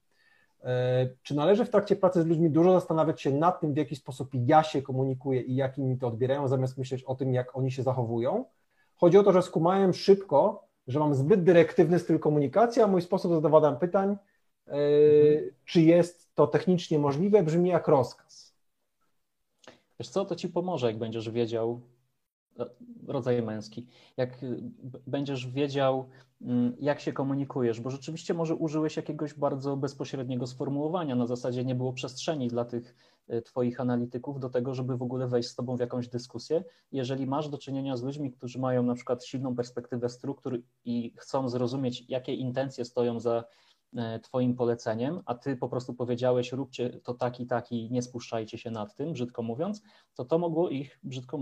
E, 0.64 1.08
czy 1.22 1.34
należy 1.34 1.64
w 1.64 1.70
trakcie 1.70 1.96
pracy 1.96 2.22
z 2.22 2.26
ludźmi 2.26 2.50
dużo 2.50 2.72
zastanawiać 2.72 3.22
się 3.22 3.30
nad 3.30 3.60
tym, 3.60 3.74
w 3.74 3.76
jaki 3.76 3.96
sposób 3.96 4.30
ja 4.32 4.62
się 4.62 4.82
komunikuję 4.82 5.40
i 5.40 5.56
jak 5.56 5.78
inni 5.78 5.98
to 5.98 6.06
odbierają, 6.06 6.48
zamiast 6.48 6.78
myśleć 6.78 7.04
o 7.04 7.14
tym, 7.14 7.34
jak 7.34 7.56
oni 7.56 7.72
się 7.72 7.82
zachowują? 7.82 8.44
Chodzi 8.94 9.18
o 9.18 9.22
to, 9.22 9.32
że 9.32 9.42
skumałem 9.42 9.92
szybko, 9.92 10.66
że 10.86 10.98
mam 10.98 11.14
zbyt 11.14 11.44
dyrektywny 11.44 11.98
styl 11.98 12.18
komunikacji, 12.18 12.82
a 12.82 12.86
mój 12.86 13.02
sposób 13.02 13.32
zadawania 13.32 13.72
pytań, 13.72 14.10
e, 14.10 14.72
mhm. 14.72 15.50
czy 15.64 15.80
jest 15.80 16.34
to 16.34 16.46
technicznie 16.46 16.98
możliwe, 16.98 17.42
brzmi 17.42 17.70
jak 17.70 17.88
rozkaz. 17.88 18.54
Wiesz 20.00 20.08
co, 20.08 20.24
to 20.24 20.36
ci 20.36 20.48
pomoże, 20.48 20.86
jak 20.86 20.98
będziesz 20.98 21.30
wiedział, 21.30 21.80
rodzaj 23.06 23.42
męski. 23.42 23.86
Jak 24.16 24.42
y, 24.42 24.62
będziesz 25.06 25.46
wiedział, 25.46 26.08
mm, 26.42 26.76
jak 26.80 27.00
się 27.00 27.12
komunikujesz, 27.12 27.80
bo 27.80 27.90
rzeczywiście 27.90 28.34
może 28.34 28.54
użyłeś 28.54 28.96
jakiegoś 28.96 29.34
bardzo 29.34 29.76
bezpośredniego 29.76 30.46
sformułowania, 30.46 31.14
na 31.14 31.26
zasadzie 31.26 31.64
nie 31.64 31.74
było 31.74 31.92
przestrzeni 31.92 32.48
dla 32.48 32.64
tych 32.64 32.94
y, 33.30 33.42
Twoich 33.42 33.80
analityków 33.80 34.40
do 34.40 34.50
tego, 34.50 34.74
żeby 34.74 34.96
w 34.96 35.02
ogóle 35.02 35.28
wejść 35.28 35.48
z 35.48 35.54
Tobą 35.54 35.76
w 35.76 35.80
jakąś 35.80 36.08
dyskusję. 36.08 36.64
Jeżeli 36.92 37.26
masz 37.26 37.48
do 37.48 37.58
czynienia 37.58 37.96
z 37.96 38.02
ludźmi, 38.02 38.32
którzy 38.32 38.58
mają 38.58 38.82
na 38.82 38.94
przykład 38.94 39.24
silną 39.24 39.56
perspektywę 39.56 40.08
struktur 40.08 40.62
i 40.84 41.14
chcą 41.16 41.48
zrozumieć, 41.48 42.04
jakie 42.08 42.34
intencje 42.34 42.84
stoją 42.84 43.20
za 43.20 43.44
twoim 44.22 44.54
poleceniem, 44.54 45.20
a 45.26 45.34
Ty 45.34 45.56
po 45.56 45.68
prostu 45.68 45.94
powiedziałeś, 45.94 46.52
róbcie 46.52 47.00
to 47.00 47.14
tak 47.14 47.40
i 47.40 47.46
tak 47.46 47.72
i 47.72 47.90
nie 47.90 48.02
spuszczajcie 48.02 48.58
się 48.58 48.70
nad 48.70 48.94
tym, 48.94 49.12
brzydko 49.12 49.42
mówiąc, 49.42 49.82
to 50.14 50.24
to 50.24 50.38
mogło 50.38 50.68
ich 50.68 51.00
brzydko, 51.02 51.38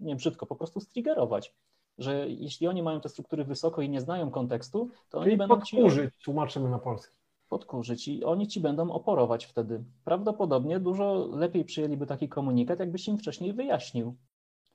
nie 0.00 0.16
brzydko, 0.16 0.46
po 0.46 0.56
prostu 0.56 0.80
striggerować. 0.80 1.54
Że 1.98 2.28
jeśli 2.28 2.68
oni 2.68 2.82
mają 2.82 3.00
te 3.00 3.08
struktury 3.08 3.44
wysoko 3.44 3.82
i 3.82 3.90
nie 3.90 4.00
znają 4.00 4.30
kontekstu, 4.30 4.90
to 5.08 5.18
Czyli 5.18 5.30
oni 5.30 5.38
będą 5.38 5.54
podkurzyć, 5.54 6.14
ci... 6.14 6.24
tłumaczymy 6.24 6.70
na 6.70 6.78
polski. 6.78 7.16
Podkurzyć 7.48 8.08
i 8.08 8.24
oni 8.24 8.48
ci 8.48 8.60
będą 8.60 8.90
oporować 8.90 9.44
wtedy. 9.44 9.84
Prawdopodobnie 10.04 10.80
dużo 10.80 11.28
lepiej 11.32 11.64
przyjęliby 11.64 12.06
taki 12.06 12.28
komunikat, 12.28 12.80
jakbyś 12.80 13.08
im 13.08 13.18
wcześniej 13.18 13.52
wyjaśnił 13.52 14.16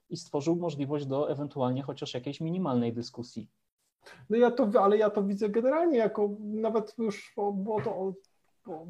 i 0.09 0.17
stworzył 0.17 0.55
możliwość 0.55 1.05
do 1.05 1.31
ewentualnie 1.31 1.83
chociaż 1.83 2.13
jakiejś 2.13 2.41
minimalnej 2.41 2.93
dyskusji. 2.93 3.49
No 4.29 4.37
ja 4.37 4.51
to, 4.51 4.69
ale 4.81 4.97
ja 4.97 5.09
to 5.09 5.23
widzę 5.23 5.49
generalnie 5.49 5.97
jako 5.97 6.29
nawet 6.39 6.95
już, 6.97 7.33
bo, 7.53 7.81
to, 7.81 8.13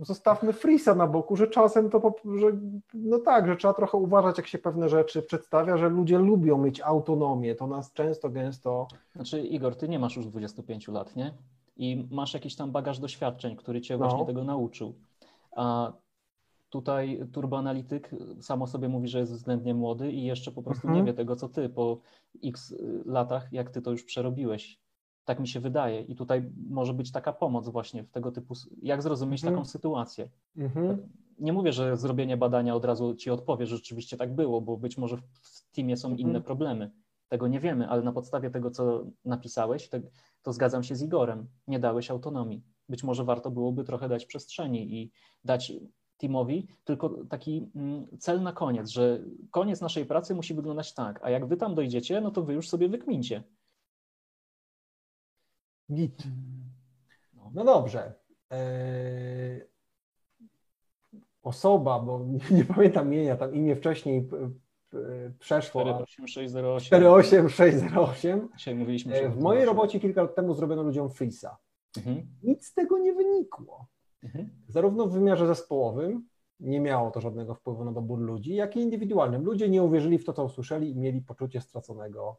zostawmy 0.01 0.53
Frisa 0.53 0.95
na 0.95 1.07
boku, 1.07 1.35
że 1.35 1.47
czasem 1.47 1.89
to, 1.89 2.15
że 2.39 2.47
no 2.93 3.19
tak, 3.19 3.47
że 3.47 3.55
trzeba 3.55 3.73
trochę 3.73 3.97
uważać, 3.97 4.37
jak 4.37 4.47
się 4.47 4.57
pewne 4.57 4.89
rzeczy 4.89 5.21
przedstawia, 5.21 5.77
że 5.77 5.89
ludzie 5.89 6.17
lubią 6.17 6.57
mieć 6.57 6.81
autonomię, 6.81 7.55
to 7.55 7.67
nas 7.67 7.93
często, 7.93 8.29
gęsto... 8.29 8.87
Znaczy 9.15 9.41
Igor, 9.41 9.75
ty 9.75 9.89
nie 9.89 9.99
masz 9.99 10.15
już 10.15 10.25
25 10.25 10.87
lat, 10.87 11.15
nie? 11.15 11.33
I 11.77 12.07
masz 12.11 12.33
jakiś 12.33 12.55
tam 12.55 12.71
bagaż 12.71 12.99
doświadczeń, 12.99 13.55
który 13.55 13.81
cię 13.81 13.97
właśnie 13.97 14.19
no. 14.19 14.25
tego 14.25 14.43
nauczył. 14.43 14.93
A 15.55 15.93
tutaj 16.69 17.21
turboanalityk 17.31 18.11
samo 18.41 18.67
sobie 18.67 18.89
mówi, 18.89 19.07
że 19.07 19.19
jest 19.19 19.31
względnie 19.31 19.73
młody 19.73 20.11
i 20.11 20.23
jeszcze 20.23 20.51
po 20.51 20.63
prostu 20.63 20.87
mhm. 20.87 21.05
nie 21.05 21.11
wie 21.11 21.17
tego, 21.17 21.35
co 21.35 21.49
ty 21.49 21.69
po 21.69 21.97
x 22.43 22.75
latach, 23.05 23.53
jak 23.53 23.69
ty 23.69 23.81
to 23.81 23.91
już 23.91 24.03
przerobiłeś. 24.03 24.79
Tak 25.25 25.39
mi 25.39 25.47
się 25.47 25.59
wydaje. 25.59 26.01
I 26.01 26.15
tutaj 26.15 26.51
może 26.69 26.93
być 26.93 27.11
taka 27.11 27.33
pomoc 27.33 27.69
właśnie 27.69 28.03
w 28.03 28.11
tego 28.11 28.31
typu, 28.31 28.53
jak 28.81 29.01
zrozumieć 29.01 29.41
mhm. 29.41 29.55
taką 29.55 29.65
sytuację. 29.65 30.29
Mhm. 30.57 31.09
Nie 31.39 31.53
mówię, 31.53 31.73
że 31.73 31.97
zrobienie 31.97 32.37
badania 32.37 32.75
od 32.75 32.85
razu 32.85 33.15
ci 33.15 33.29
odpowie, 33.29 33.65
że 33.65 33.75
rzeczywiście 33.75 34.17
tak 34.17 34.35
było, 34.35 34.61
bo 34.61 34.77
być 34.77 34.97
może 34.97 35.17
w 35.17 35.71
teamie 35.71 35.97
są 35.97 36.09
mhm. 36.09 36.29
inne 36.29 36.41
problemy. 36.41 36.91
Tego 37.29 37.47
nie 37.47 37.59
wiemy, 37.59 37.89
ale 37.89 38.01
na 38.01 38.11
podstawie 38.11 38.49
tego, 38.49 38.71
co 38.71 39.05
napisałeś, 39.25 39.89
to, 39.89 39.97
to 40.41 40.53
zgadzam 40.53 40.83
się 40.83 40.95
z 40.95 41.01
Igorem. 41.01 41.47
Nie 41.67 41.79
dałeś 41.79 42.11
autonomii. 42.11 42.63
Być 42.89 43.03
może 43.03 43.23
warto 43.23 43.51
byłoby 43.51 43.83
trochę 43.83 44.09
dać 44.09 44.25
przestrzeni 44.25 44.95
i 44.95 45.11
dać 45.43 45.73
teamowi 46.21 46.67
tylko 46.83 47.25
taki 47.29 47.71
mm, 47.75 48.07
cel 48.19 48.41
na 48.41 48.53
koniec, 48.53 48.89
że 48.89 49.19
koniec 49.51 49.81
naszej 49.81 50.05
pracy 50.05 50.35
musi 50.35 50.53
wyglądać 50.53 50.93
tak, 50.93 51.19
a 51.23 51.29
jak 51.29 51.45
wy 51.45 51.57
tam 51.57 51.75
dojdziecie, 51.75 52.21
no 52.21 52.31
to 52.31 52.43
wy 52.43 52.53
już 52.53 52.69
sobie 52.69 52.89
wykmincie. 52.89 53.43
Git. 55.93 56.23
No, 57.33 57.51
no 57.53 57.63
dobrze. 57.63 58.13
Eee, 58.49 59.61
osoba, 61.43 61.99
bo 61.99 62.19
nie, 62.25 62.57
nie, 62.57 62.65
pamiętam 62.65 63.13
imienia, 63.13 63.35
tam 63.37 63.55
imię 63.55 63.75
wcześniej 63.75 64.29
przeszło. 65.39 65.81
48608. 65.81 66.99
48608. 66.99 68.49
Dzisiaj 68.57 68.75
mówiliśmy. 68.75 69.15
Eee, 69.15 69.29
w 69.29 69.39
mojej 69.39 69.65
robocie 69.65 69.99
kilka 69.99 70.21
lat 70.21 70.35
temu 70.35 70.53
zrobiono 70.53 70.83
ludziom 70.83 71.09
Freeza. 71.09 71.57
Mhm. 71.97 72.27
Nic 72.43 72.65
z 72.65 72.73
tego 72.73 72.97
nie 72.97 73.13
wynikło. 73.13 73.87
Mhm. 74.23 74.49
Zarówno 74.67 75.07
w 75.07 75.11
wymiarze 75.11 75.47
zespołowym 75.47 76.27
nie 76.59 76.79
miało 76.79 77.11
to 77.11 77.21
żadnego 77.21 77.55
wpływu 77.55 77.85
na 77.85 77.91
dobór 77.91 78.19
ludzi, 78.19 78.55
jak 78.55 78.75
i 78.75 78.79
indywidualnym. 78.79 79.43
Ludzie 79.43 79.69
nie 79.69 79.83
uwierzyli 79.83 80.17
w 80.17 80.25
to, 80.25 80.33
co 80.33 80.43
usłyszeli 80.43 80.91
i 80.91 80.97
mieli 80.97 81.21
poczucie 81.21 81.61
straconego 81.61 82.37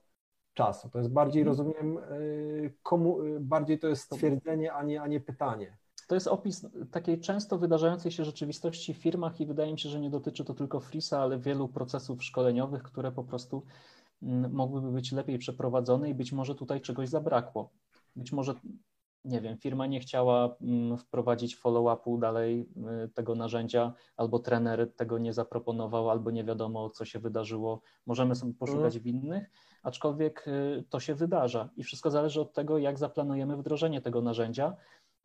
czasu. 0.55 0.91
To 0.91 0.99
jest 0.99 1.11
bardziej, 1.11 1.43
mhm. 1.43 1.57
rozumiem, 1.57 1.99
y, 1.99 2.75
komu, 2.83 3.23
y, 3.23 3.41
bardziej 3.41 3.79
to 3.79 3.89
jest 3.89 4.03
stwierdzenie, 4.03 4.73
a 4.73 4.83
nie, 4.83 5.03
a 5.03 5.07
nie 5.07 5.21
pytanie. 5.21 5.77
To 6.09 6.15
jest 6.15 6.27
opis 6.27 6.67
takiej 6.91 7.21
często 7.21 7.59
wydarzającej 7.59 8.13
się 8.13 8.25
rzeczywistości 8.25 8.95
w 8.95 8.97
firmach 8.97 9.41
i 9.41 9.47
wydaje 9.47 9.73
mi 9.73 9.79
się, 9.79 9.89
że 9.89 10.01
nie 10.01 10.11
dotyczy 10.11 10.45
to 10.45 10.55
tylko 10.55 10.81
Frisa, 10.81 11.21
ale 11.21 11.39
wielu 11.39 11.69
procesów 11.69 12.25
szkoleniowych, 12.25 12.83
które 12.83 13.13
po 13.13 13.25
prostu 13.25 13.63
mm, 14.23 14.53
mogłyby 14.53 14.91
być 14.91 15.13
lepiej 15.13 15.39
przeprowadzone 15.39 16.11
i 16.11 16.15
być 16.15 16.33
może 16.33 16.55
tutaj 16.55 16.81
czegoś 16.81 17.09
zabrakło. 17.09 17.71
Być 18.17 18.33
może 18.33 18.55
nie 19.25 19.41
wiem, 19.41 19.59
firma 19.59 19.87
nie 19.87 20.01
chciała 20.01 20.57
mm, 20.61 20.99
wprowadzić 20.99 21.57
follow-upu 21.57 22.19
dalej 22.19 22.69
y, 23.05 23.09
tego 23.09 23.35
narzędzia, 23.35 23.93
albo 24.17 24.39
trener 24.39 24.95
tego 24.97 25.19
nie 25.19 25.33
zaproponował, 25.33 26.11
albo 26.11 26.31
nie 26.31 26.45
wiadomo, 26.45 26.91
co 26.91 27.05
się 27.05 27.19
wydarzyło. 27.19 27.81
Możemy 28.07 28.35
sobie 28.35 28.55
poszukać 28.55 28.95
mm. 28.95 29.05
winnych, 29.05 29.51
aczkolwiek 29.83 30.49
y, 30.49 30.85
to 30.91 31.01
się 31.01 31.15
wydarza 31.15 31.69
i 31.77 31.83
wszystko 31.83 32.11
zależy 32.11 32.41
od 32.41 32.53
tego, 32.53 32.79
jak 32.79 32.99
zaplanujemy 32.99 33.57
wdrożenie 33.57 34.01
tego 34.01 34.23
narzędzia 34.23 34.77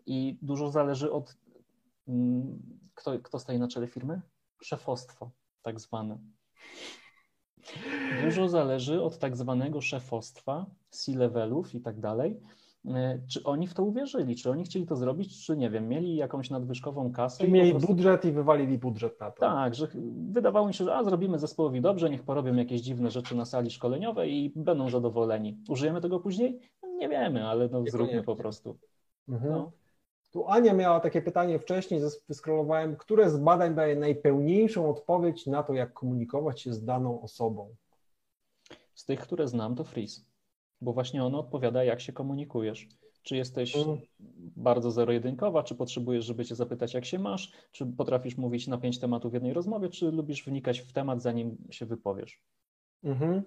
i 0.05 0.37
dużo 0.41 0.71
zależy 0.71 1.11
od, 1.11 1.37
mm, 2.07 2.59
kto, 2.95 3.19
kto 3.19 3.39
stoi 3.39 3.59
na 3.59 3.67
czele 3.67 3.87
firmy? 3.87 4.21
Szefostwo, 4.63 5.31
tak 5.61 5.79
zwane. 5.79 6.17
Dużo 8.23 8.49
zależy 8.49 9.01
od 9.01 9.19
tak 9.19 9.37
zwanego 9.37 9.81
szefostwa, 9.81 10.65
C-levelów 10.89 11.75
i 11.75 11.81
tak 11.81 11.99
dalej, 11.99 12.39
czy 13.27 13.43
oni 13.43 13.67
w 13.67 13.73
to 13.73 13.83
uwierzyli? 13.83 14.35
Czy 14.35 14.51
oni 14.51 14.63
chcieli 14.63 14.85
to 14.85 14.95
zrobić, 14.95 15.45
czy 15.45 15.57
nie 15.57 15.69
wiem, 15.69 15.87
mieli 15.87 16.15
jakąś 16.15 16.49
nadwyżkową 16.49 17.11
kasę? 17.11 17.43
Czy 17.43 17.51
mieli 17.51 17.71
prostu... 17.71 17.87
budżet 17.87 18.25
i 18.25 18.31
wywalili 18.31 18.77
budżet 18.77 19.19
na 19.19 19.31
to? 19.31 19.39
Tak, 19.39 19.75
że 19.75 19.87
wydawało 20.31 20.67
mi 20.67 20.73
się, 20.73 20.83
że 20.83 20.95
a 20.95 21.03
zrobimy 21.03 21.39
zespołowi 21.39 21.81
dobrze, 21.81 22.09
niech 22.09 22.23
porobią 22.23 22.55
jakieś 22.55 22.81
dziwne 22.81 23.11
rzeczy 23.11 23.35
na 23.35 23.45
sali 23.45 23.71
szkoleniowej 23.71 24.33
i 24.33 24.51
będą 24.55 24.89
zadowoleni. 24.89 25.57
Użyjemy 25.69 26.01
tego 26.01 26.19
później? 26.19 26.59
Nie 26.97 27.09
wiemy, 27.09 27.47
ale 27.47 27.69
no, 27.71 27.83
zróbmy 27.87 28.23
po 28.23 28.35
prostu. 28.35 28.77
Mhm. 29.29 29.51
No. 29.51 29.71
Tu 30.31 30.47
Ania 30.47 30.73
miała 30.73 30.99
takie 30.99 31.21
pytanie 31.21 31.59
wcześniej, 31.59 32.01
wyskrolowałem, 32.29 32.95
które 32.95 33.29
z 33.29 33.37
badań 33.37 33.75
daje 33.75 33.95
najpełniejszą 33.95 34.89
odpowiedź 34.89 35.45
na 35.45 35.63
to, 35.63 35.73
jak 35.73 35.93
komunikować 35.93 36.61
się 36.61 36.73
z 36.73 36.85
daną 36.85 37.21
osobą? 37.21 37.75
Z 38.93 39.05
tych, 39.05 39.19
które 39.19 39.47
znam, 39.47 39.75
to 39.75 39.83
Freeze, 39.83 40.21
bo 40.81 40.93
właśnie 40.93 41.23
ono 41.23 41.39
odpowiada, 41.39 41.83
jak 41.83 42.01
się 42.01 42.13
komunikujesz. 42.13 42.87
Czy 43.23 43.35
jesteś 43.35 43.75
Mm. 43.77 43.97
bardzo 44.55 44.91
zero-jedynkowa, 44.91 45.63
czy 45.63 45.75
potrzebujesz, 45.75 46.25
żeby 46.25 46.45
cię 46.45 46.55
zapytać, 46.55 46.93
jak 46.93 47.05
się 47.05 47.19
masz, 47.19 47.51
czy 47.71 47.85
potrafisz 47.85 48.37
mówić 48.37 48.67
na 48.67 48.77
pięć 48.77 48.99
tematów 48.99 49.31
w 49.31 49.33
jednej 49.33 49.53
rozmowie, 49.53 49.89
czy 49.89 50.11
lubisz 50.11 50.43
wnikać 50.45 50.79
w 50.79 50.93
temat, 50.93 51.21
zanim 51.21 51.57
się 51.69 51.85
wypowiesz. 51.85 52.41
Mhm. 53.03 53.43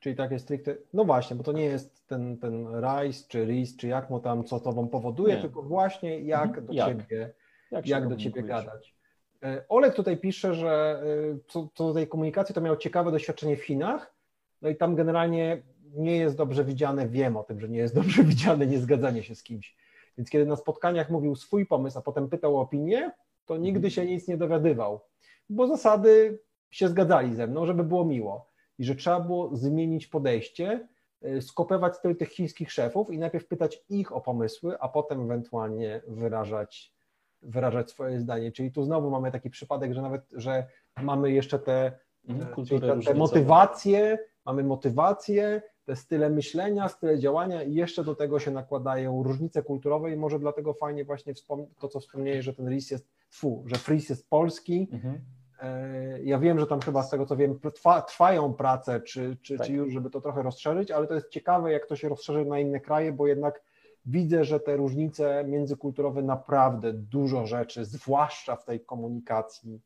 Czyli 0.00 0.16
takie 0.16 0.38
stricte, 0.38 0.76
no 0.92 1.04
właśnie, 1.04 1.36
bo 1.36 1.42
to 1.42 1.52
nie 1.52 1.64
jest 1.64 2.06
ten, 2.06 2.38
ten 2.38 2.66
RISE 2.80 3.28
czy 3.28 3.44
RIS, 3.44 3.76
czy 3.76 3.88
jak 3.88 4.10
mu 4.10 4.20
tam, 4.20 4.44
co 4.44 4.60
tobą 4.60 4.88
powoduje, 4.88 5.34
Nie. 5.34 5.40
tylko 5.42 5.62
właśnie 5.62 6.20
jak 6.20 6.48
Mhm. 6.48 6.66
do 6.66 6.72
jak? 6.72 6.88
ciebie, 6.88 7.32
Jak, 7.70 7.86
jak 7.86 8.08
do 8.08 8.16
ciebie 8.16 8.42
gadać. 8.42 8.94
E, 9.42 9.64
Olek 9.68 9.94
tutaj 9.94 10.16
pisze, 10.16 10.54
że 10.54 11.02
e, 11.34 11.38
co, 11.48 11.68
co 11.74 11.88
do 11.88 11.94
tej 11.94 12.08
komunikacji, 12.08 12.54
to 12.54 12.60
miał 12.60 12.76
ciekawe 12.76 13.10
doświadczenie 13.12 13.56
w 13.56 13.62
Chinach, 13.64 14.14
no 14.62 14.68
i 14.68 14.76
tam 14.76 14.94
generalnie 14.96 15.62
nie 15.94 16.16
jest 16.16 16.36
dobrze 16.36 16.64
widziane, 16.64 17.08
wiem 17.08 17.36
o 17.36 17.42
tym, 17.42 17.60
że 17.60 17.68
nie 17.68 17.78
jest 17.78 17.94
dobrze 17.94 18.24
widziane 18.32 18.66
niezgadzanie 18.66 19.22
się 19.22 19.34
z 19.34 19.42
kimś. 19.42 19.76
Więc 20.18 20.30
kiedy 20.30 20.46
na 20.46 20.56
spotkaniach 20.56 21.10
mówił 21.10 21.36
swój 21.36 21.66
pomysł, 21.66 21.98
a 21.98 22.02
potem 22.02 22.28
pytał 22.28 22.56
o 22.56 22.60
opinię, 22.60 23.12
to 23.44 23.56
nigdy 23.56 23.88
Mhm. 23.88 23.90
się 23.90 24.06
nic 24.06 24.28
nie 24.28 24.36
dowiadywał, 24.36 25.00
bo 25.48 25.66
zasady 25.66 26.38
się 26.70 26.88
zgadzali 26.88 27.34
ze 27.34 27.46
mną, 27.46 27.66
żeby 27.66 27.84
było 27.84 28.04
miło 28.04 28.50
i 28.78 28.84
że 28.84 28.94
trzeba 28.94 29.20
było 29.20 29.56
zmienić 29.56 30.06
podejście, 30.06 30.88
y, 31.24 31.42
skopiować 31.42 31.96
styl 31.96 32.16
tych 32.16 32.28
chińskich 32.28 32.72
szefów 32.72 33.10
i 33.10 33.18
najpierw 33.18 33.46
pytać 33.46 33.84
ich 33.88 34.12
o 34.12 34.20
pomysły, 34.20 34.76
a 34.80 34.88
potem 34.88 35.20
ewentualnie 35.20 36.02
wyrażać, 36.08 36.94
wyrażać 37.42 37.90
swoje 37.90 38.20
zdanie. 38.20 38.52
Czyli 38.52 38.72
tu 38.72 38.82
znowu 38.82 39.10
mamy 39.10 39.32
taki 39.32 39.50
przypadek, 39.50 39.94
że 39.94 40.02
nawet, 40.02 40.22
że 40.32 40.66
mamy 41.02 41.32
jeszcze 41.32 41.58
te, 41.58 41.92
Mhm, 42.28 42.52
e, 42.52 42.64
czyli 42.66 42.80
te, 42.80 43.00
te 43.00 43.14
motywacje, 43.14 44.18
mamy 44.46 44.64
motywacje, 44.64 45.62
te 45.79 45.79
style 45.96 46.30
myślenia, 46.30 46.88
style 46.88 47.18
działania 47.18 47.62
i 47.62 47.74
jeszcze 47.74 48.04
do 48.04 48.14
tego 48.14 48.38
się 48.38 48.50
nakładają 48.50 49.22
różnice 49.22 49.62
kulturowe 49.62 50.10
i 50.12 50.16
może 50.16 50.38
dlatego 50.38 50.74
fajnie 50.74 51.04
właśnie 51.04 51.34
to, 51.78 51.88
co 51.88 52.00
wspomniałeś, 52.00 52.44
że 52.44 52.54
ten 52.54 52.68
RIS 52.70 52.90
jest, 52.90 53.08
fu, 53.30 53.62
że 53.66 53.76
FRIS 53.76 54.08
jest 54.08 54.30
polski, 54.30 54.88
Mhm. 54.92 55.20
E, 55.62 56.22
Ja 56.22 56.38
wiem, 56.38 56.58
że 56.60 56.66
tam 56.66 56.80
chyba 56.80 57.02
z 57.02 57.10
tego 57.10 57.26
co 57.26 57.36
wiem, 57.36 57.58
trwa, 57.74 58.02
trwają 58.02 58.54
prace, 58.54 59.00
czy, 59.00 59.36
czy, 59.42 59.58
Tak. 59.58 59.66
czy 59.66 59.72
już, 59.72 59.92
żeby 59.92 60.10
to 60.10 60.20
trochę 60.20 60.42
rozszerzyć, 60.42 60.90
ale 60.90 61.06
to 61.06 61.14
jest 61.14 61.28
ciekawe, 61.28 61.72
jak 61.72 61.86
to 61.86 61.96
się 61.96 62.08
rozszerzy 62.08 62.44
na 62.44 62.58
inne 62.58 62.80
kraje, 62.80 63.12
bo 63.12 63.26
jednak 63.26 63.62
widzę, 64.06 64.44
że 64.44 64.60
te 64.60 64.76
różnice 64.76 65.44
międzykulturowe 65.44 66.22
naprawdę 66.22 66.92
dużo 66.92 67.46
rzeczy, 67.46 67.84
zwłaszcza 67.84 68.56
w 68.56 68.64
tej 68.64 68.80
komunikacji, 68.80 69.80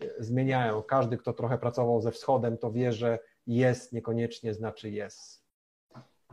e, 0.00 0.06
zmieniają. 0.18 0.82
Każdy, 0.82 1.16
kto 1.16 1.32
trochę 1.32 1.58
pracował 1.58 2.00
ze 2.00 2.10
wschodem, 2.10 2.58
to 2.58 2.72
wie, 2.72 2.92
że 2.92 3.18
jest 3.46 3.92
niekoniecznie 3.92 4.54
znaczy 4.54 4.90
jest. 4.90 5.40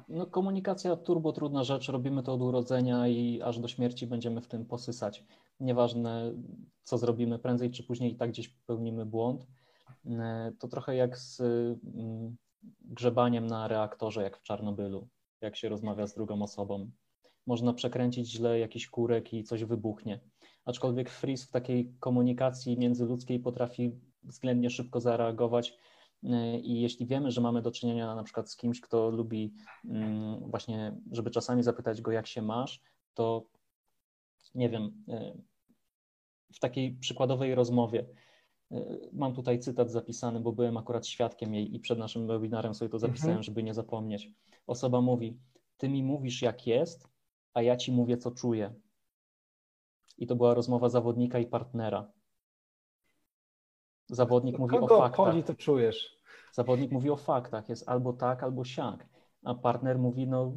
No, 0.09 0.25
komunikacja 0.25 0.95
turbo 0.95 1.33
trudna 1.33 1.63
rzecz, 1.63 1.89
robimy 1.89 2.23
to 2.23 2.33
od 2.33 2.41
urodzenia 2.41 3.07
i 3.07 3.41
aż 3.41 3.59
do 3.59 3.67
śmierci 3.67 4.07
będziemy 4.07 4.41
w 4.41 4.47
tym 4.47 4.65
posysać. 4.65 5.23
Nieważne, 5.59 6.33
co 6.83 6.97
zrobimy, 6.97 7.39
prędzej 7.39 7.71
czy 7.71 7.83
później 7.83 8.13
i 8.13 8.15
tak 8.15 8.29
gdzieś 8.29 8.49
popełnimy 8.49 9.05
błąd. 9.05 9.47
E, 10.05 10.51
To 10.59 10.67
trochę 10.67 10.95
jak 10.95 11.17
z 11.17 11.41
mm, 11.41 12.37
grzebaniem 12.81 13.47
na 13.47 13.67
reaktorze, 13.67 14.23
jak 14.23 14.37
w 14.37 14.43
Czarnobylu, 14.43 15.07
jak 15.41 15.55
się 15.55 15.69
rozmawia 15.69 16.07
z 16.07 16.13
drugą 16.13 16.41
osobą. 16.41 16.91
Można 17.47 17.73
przekręcić 17.73 18.31
źle 18.31 18.59
jakiś 18.59 18.87
kurek 18.89 19.33
i 19.33 19.43
coś 19.43 19.63
wybuchnie. 19.63 20.19
Aczkolwiek 20.65 21.09
Freeze 21.09 21.45
w 21.47 21.51
takiej 21.51 21.93
komunikacji 21.99 22.77
międzyludzkiej 22.79 23.39
potrafi 23.39 23.91
względnie 24.23 24.69
szybko 24.69 24.99
zareagować 24.99 25.77
i 26.63 26.81
jeśli 26.81 27.05
wiemy, 27.05 27.31
że 27.31 27.41
mamy 27.41 27.61
do 27.61 27.71
czynienia 27.71 28.15
na 28.15 28.23
przykład 28.23 28.51
z 28.51 28.55
kimś, 28.55 28.81
kto 28.81 29.09
lubi 29.09 29.53
mm, 29.85 30.49
właśnie, 30.49 30.95
żeby 31.11 31.31
czasami 31.31 31.63
zapytać 31.63 32.01
go, 32.01 32.11
jak 32.11 32.27
się 32.27 32.41
masz, 32.41 32.81
to 33.13 33.45
nie 34.55 34.69
wiem, 34.69 35.03
e, 35.07 35.37
w 36.53 36.59
takiej 36.59 36.91
przykładowej 36.93 37.55
rozmowie, 37.55 38.05
e, 38.71 38.97
mam 39.13 39.33
tutaj 39.33 39.59
cytat 39.59 39.91
zapisany, 39.91 40.39
bo 40.39 40.51
byłem 40.51 40.77
akurat 40.77 41.07
świadkiem 41.07 41.53
jej 41.53 41.75
i 41.75 41.79
przed 41.79 41.99
naszym 41.99 42.27
webinarem 42.27 42.73
sobie 42.73 42.89
to 42.89 42.99
zapisałem, 42.99 43.31
Mhm. 43.31 43.43
żeby 43.43 43.63
nie 43.63 43.73
zapomnieć. 43.73 44.29
Osoba 44.67 45.01
mówi, 45.01 45.37
ty 45.77 45.89
mi 45.89 46.03
mówisz 46.03 46.41
jak 46.41 46.67
jest, 46.67 47.07
a 47.53 47.61
ja 47.61 47.77
ci 47.77 47.91
mówię 47.91 48.17
co 48.17 48.31
czuję. 48.31 48.73
I 50.17 50.27
to 50.27 50.35
była 50.35 50.53
rozmowa 50.53 50.89
zawodnika 50.89 51.39
i 51.39 51.45
partnera. 51.45 52.11
Zawodnik 54.09 54.59
mówi 54.59 54.77
o 54.77 54.79
Kogo 54.79 54.97
faktach. 54.97 55.19
obchodzi, 55.19 55.43
to 55.43 55.55
czujesz. 55.55 56.17
Zawodnik 56.51 56.91
mówi 56.91 57.09
o 57.09 57.15
faktach, 57.15 57.69
jest 57.69 57.89
albo 57.89 58.13
tak, 58.13 58.43
albo 58.43 58.63
siak, 58.63 59.05
a 59.43 59.55
partner 59.55 59.99
mówi, 59.99 60.27
no 60.27 60.53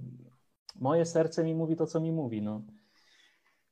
moje 0.80 1.06
serce 1.06 1.44
mi 1.44 1.54
mówi 1.54 1.76
to, 1.76 1.86
co 1.86 2.00
mi 2.00 2.12
mówi, 2.12 2.42
no. 2.42 2.62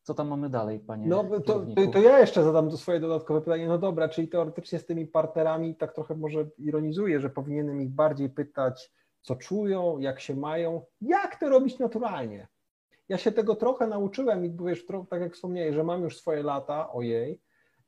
Co 0.03 0.15
tam 0.15 0.29
mamy 0.29 0.51
dalej, 0.51 0.81
panie 0.81 1.07
No 1.07 1.25
to, 1.25 1.41
to, 1.41 1.87
to 1.93 1.99
ja 1.99 2.19
jeszcze 2.19 2.45
zadam 2.45 2.77
swoje 2.77 3.01
dodatkowe 3.01 3.41
pytanie. 3.41 3.69
No 3.69 3.79
dobra, 3.79 4.09
czyli 4.09 4.29
teoretycznie 4.29 4.79
z 4.79 4.87
tymi 4.87 5.07
partnerami 5.07 5.75
tak 5.75 5.95
trochę 5.95 6.15
może 6.15 6.49
ironizuję, 6.59 7.21
że 7.21 7.31
powinienem 7.31 7.83
ich 7.83 7.91
bardziej 7.91 8.31
pytać, 8.31 8.93
co 9.23 9.37
czują, 9.37 9.99
jak 9.99 10.21
się 10.21 10.37
mają, 10.37 10.83
jak 11.01 11.41
to 11.41 11.49
robić 11.49 11.79
naturalnie. 11.79 12.49
Ja 13.09 13.19
się 13.19 13.33
tego 13.33 13.57
trochę 13.57 13.87
nauczyłem 13.87 14.45
i 14.45 14.57
wiesz, 14.65 14.87
tak 15.11 15.21
jak 15.21 15.35
wspomniałeś, 15.35 15.75
że 15.75 15.85
mam 15.85 16.03
już 16.03 16.17
swoje 16.17 16.43
lata, 16.43 16.93
ojej, 16.93 17.41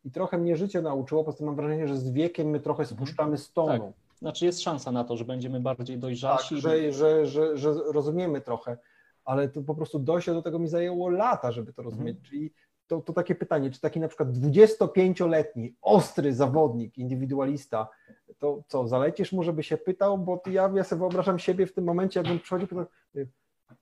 i 0.05 0.10
trochę 0.10 0.39
mnie 0.39 0.56
życie 0.56 0.82
nauczyło, 0.82 1.20
po 1.20 1.24
prostu 1.24 1.44
mam 1.44 1.56
wrażenie, 1.56 1.89
że 1.89 1.97
z 1.97 2.10
wiekiem 2.10 2.48
my 2.51 2.60
trochę 2.60 2.86
spuszczamy 2.86 3.39
z 3.39 3.52
tonu. 3.52 3.85
Tak. 3.86 4.18
Znaczy 4.18 4.47
jest 4.47 4.62
szansa 4.62 4.93
na 4.93 5.05
to, 5.05 5.16
że 5.16 5.24
będziemy 5.24 5.60
bardziej 5.60 5.97
Tak, 5.97 6.01
dojrzalsi. 6.01 6.60
że, 6.60 6.93
że, 6.93 7.27
że, 7.27 7.56
że 7.56 7.74
rozumiemy 7.93 8.40
trochę, 8.40 8.77
ale 9.24 9.48
to 9.48 9.62
po 9.62 9.74
prostu 9.74 9.98
dojście 9.98 10.32
do 10.35 10.43
tego 10.43 10.59
mi 10.59 10.68
zajęło 10.68 11.09
lata, 11.09 11.52
żeby 11.52 11.72
to 11.72 11.82
rozumieć. 11.82 12.16
Mhm. 12.16 12.24
Czyli 12.31 12.52
to, 12.86 13.01
to 13.01 13.12
takie 13.12 13.35
pytanie, 13.35 13.70
czy 13.70 13.81
taki 13.81 14.01
na 14.01 14.09
przykład 14.09 14.28
25-letni, 14.28 15.74
ostry 15.82 16.35
zawodnik, 16.35 16.98
indywidualista, 16.98 17.89
to 18.39 18.62
co, 18.68 18.89
zalecisz 18.89 19.32
mu, 19.32 19.43
żeby 19.43 19.62
się 19.62 19.77
pytał, 19.77 20.18
bo 20.18 20.36
ty- 20.39 20.52
ja, 20.52 20.70
ja 20.74 20.85
sobie 20.85 20.98
wyobrażam 21.01 21.39
siebie 21.39 21.66
w 21.66 21.72
tym 21.72 21.85
momencie, 21.85 22.20
jakbym 22.20 22.40
przychodził, 22.40 22.68
pytał, 22.68 22.86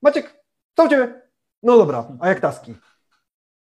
Maciek, 0.01 0.43
co 0.75 0.85
u 0.85 0.89
ciebie? 0.89 1.21
No 1.63 1.77
dobra, 1.77 2.07
a 2.19 2.29
jak 2.29 2.39
taski? 2.39 2.75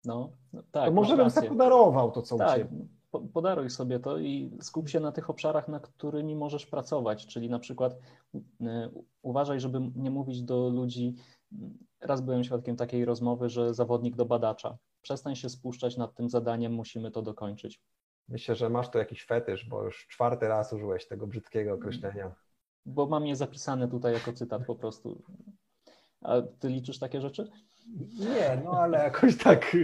No, 0.05 0.29
no 0.53 0.63
tak, 0.71 0.85
to 0.85 0.91
może 0.91 1.17
bym 1.17 1.29
sobie 1.29 1.47
podarował 1.49 2.11
to, 2.11 2.21
co 2.21 2.35
u 2.35 2.37
Tak, 2.37 2.57
ciebie. 2.57 2.69
po- 3.11 3.19
podaruj 3.21 3.69
sobie 3.69 3.99
to 3.99 4.17
i 4.17 4.57
skup 4.61 4.89
się 4.89 4.99
na 4.99 5.11
tych 5.11 5.29
obszarach, 5.29 5.67
na 5.67 5.79
którymi 5.79 6.35
możesz 6.35 6.65
pracować, 6.65 7.27
czyli 7.27 7.49
na 7.49 7.59
przykład 7.59 7.93
y, 8.35 8.39
uważaj, 9.21 9.59
żeby 9.59 9.79
nie 9.95 10.11
mówić 10.11 10.41
do 10.43 10.69
ludzi, 10.69 11.15
raz 12.01 12.21
byłem 12.21 12.43
świadkiem 12.43 12.75
takiej 12.75 13.05
rozmowy, 13.05 13.49
że 13.49 13.73
zawodnik 13.73 14.15
do 14.15 14.25
badacza, 14.25 14.77
przestań 15.01 15.35
się 15.35 15.49
spuszczać 15.49 15.97
nad 15.97 16.15
tym 16.15 16.29
zadaniem, 16.29 16.73
musimy 16.73 17.11
to 17.11 17.21
dokończyć. 17.21 17.81
Myślę, 18.29 18.55
że 18.55 18.69
masz 18.69 18.89
tu 18.89 18.97
jakiś 18.97 19.25
fetysz, 19.25 19.69
bo 19.69 19.83
już 19.83 20.07
czwarty 20.07 20.47
raz 20.47 20.73
użyłeś 20.73 21.07
tego 21.07 21.27
brzydkiego 21.27 21.73
określenia. 21.73 22.31
Bo 22.85 23.05
mam 23.07 23.25
je 23.27 23.35
zapisane 23.35 23.87
tutaj 23.87 24.13
jako 24.13 24.33
cytat 24.33 24.65
po 24.65 24.75
prostu. 24.75 25.21
A 26.21 26.41
ty 26.59 26.69
liczysz 26.69 26.99
takie 26.99 27.21
rzeczy? 27.21 27.49
Nie, 28.19 28.61
no 28.65 28.71
ale 28.71 28.97
jakoś 28.97 29.37
tak. 29.37 29.75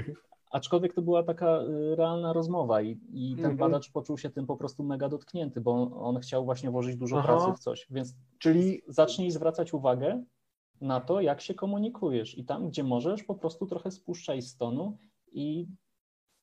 Aczkolwiek 0.56 0.94
to 0.94 1.02
była 1.02 1.24
taka 1.24 1.62
y, 1.62 1.96
realna 1.96 2.34
rozmowa 2.34 2.82
i, 2.82 3.00
i 3.14 3.36
ten 3.36 3.52
Mhm. 3.52 3.58
badacz 3.58 3.92
poczuł 3.92 4.18
się 4.18 4.30
tym 4.30 4.46
po 4.46 4.58
prostu 4.58 4.84
mega 4.84 5.10
dotknięty, 5.10 5.62
bo 5.62 5.72
on, 5.72 5.94
on 5.94 6.22
chciał 6.22 6.46
właśnie 6.46 6.72
włożyć 6.72 6.96
dużo 6.98 7.18
Aha. 7.20 7.28
pracy 7.28 7.54
w 7.54 7.60
coś. 7.60 7.88
Więc 7.90 8.16
Czyli 8.40 8.82
zacznij 8.88 9.32
zwracać 9.32 9.74
uwagę 9.74 10.24
na 10.82 11.02
to, 11.02 11.22
jak 11.22 11.42
się 11.42 11.54
komunikujesz 11.54 12.38
i 12.38 12.46
tam, 12.46 12.68
gdzie 12.68 12.84
możesz, 12.84 13.24
po 13.24 13.36
prostu 13.36 13.66
trochę 13.66 13.92
spuszczaj 13.92 14.42
z 14.42 14.58
tonu 14.58 14.98
i 15.32 15.68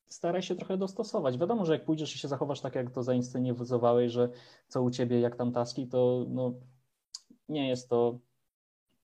staraj 0.07 0.41
się 0.41 0.55
trochę 0.55 0.77
dostosować. 0.77 1.37
Wiadomo, 1.37 1.65
że 1.65 1.73
jak 1.73 1.85
pójdziesz 1.85 2.15
i 2.15 2.19
się 2.19 2.27
zachowasz 2.27 2.61
tak, 2.61 2.75
jak 2.75 2.91
to 2.91 3.03
zainscenizowałeś, 3.03 4.11
że 4.11 4.29
co 4.67 4.83
u 4.83 4.91
ciebie, 4.91 5.19
jak 5.19 5.35
tam 5.35 5.51
taski, 5.51 5.87
to 5.87 6.25
no, 6.29 6.53
nie 7.49 7.69
jest 7.69 7.89
to 7.89 8.19